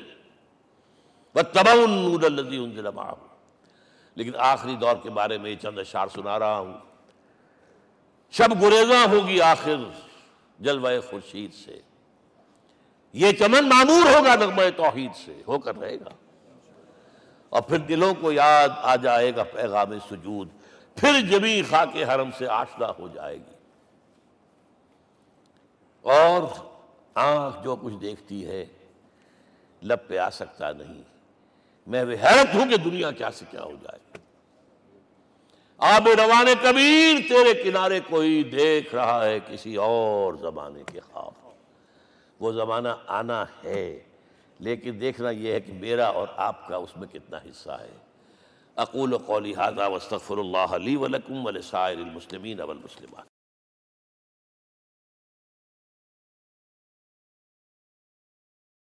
لیکن 4.16 4.32
آخری 4.38 4.76
دور 4.76 4.96
کے 5.04 5.10
بارے 5.10 5.38
میں 5.38 5.52
یہ 5.52 5.56
چند 5.56 5.80
اشار 5.80 6.08
سنا 6.08 6.40
رہا 6.40 6.60
ہوں۔ 6.60 6.74
شب 8.32 8.62
گریزاں 8.62 9.08
ہوگی 9.08 9.42
آخر 9.42 9.76
جلوہ 10.60 10.90
خورشید 11.10 11.54
سے۔ 11.54 11.82
یہ 13.14 13.32
چمن 13.32 13.70
معمور 13.70 14.16
ہوگا 14.16 14.36
نغمہ 14.36 14.62
توحید 14.78 15.12
سے۔ 15.26 15.42
ہو 15.48 15.60
کر 15.60 15.76
رہے 15.76 15.96
گا۔ 15.96 16.10
اور 17.50 17.62
پھر 17.62 17.78
دلوں 17.78 18.14
کو 18.22 18.32
یاد 18.32 18.70
آ 18.76 18.96
جائے 18.96 19.36
گا 19.36 19.44
پیغام 19.44 20.00
سجود۔ 20.10 20.48
پھر 20.96 21.22
جبی 21.22 21.62
خاک 21.70 21.96
حرم 21.96 22.30
سے 22.38 22.48
آشنا 22.48 22.88
ہو 23.00 23.08
جائے 23.08 23.38
گی۔ 23.38 23.56
اور 26.02 26.42
آنکھ 27.16 27.64
جو 27.64 27.76
کچھ 27.76 27.94
دیکھتی 27.94 28.48
ہے، 28.48 28.66
لب 29.84 29.98
پہ 30.08 30.18
آ 30.18 30.30
سکتا 30.30 30.72
نہیں۔ 30.72 31.13
میں 31.88 32.06
بھی 32.06 32.16
حیرت 32.16 32.56
ہوں 32.56 32.70
کہ 32.70 32.78
دنیا 32.78 33.12
کیا 33.12 33.32
سے 33.32 33.46
کیا 33.52 33.64
ہو 33.64 33.74
جائے۔ 33.84 34.18
آب 35.78 36.08
روان 36.08 36.46
کبیر، 36.62 37.30
تیرے 37.30 37.64
کنارے 37.64 38.00
کوئی 38.00 38.44
دیکھ 38.44 38.96
رہا 38.96 39.26
ہے 39.26 39.40
کسی 39.48 39.76
اور 39.76 40.34
زمانے 40.34 40.84
کے 40.92 41.00
خواب۔ 41.00 41.32
وہ 42.40 42.52
زمانہ 42.52 42.88
آنا 43.08 43.46
ہے، 43.64 44.00
لیکن 44.60 44.98
دیکھنا 45.02 45.30
یہ 45.30 45.52
ہے 45.52 45.60
کہ 45.60 45.74
میرا 45.74 46.06
اور 46.06 46.28
آپ 46.36 46.68
کا 46.68 46.76
اس 46.76 46.98
میں 46.98 47.08
کتنا 47.08 47.38
حصہ 47.38 47.72
ہے۔ 47.72 47.98
اقول 48.76 49.18
قولی 49.18 49.56
حاضہ 49.56 49.82
واستغفر 49.82 50.38
اللہ 50.38 50.78
لی 50.78 50.96
ولکم 50.96 51.46
ولسائر 51.46 51.98
المسلمین 51.98 52.62
والمسلمات۔ 52.62 53.33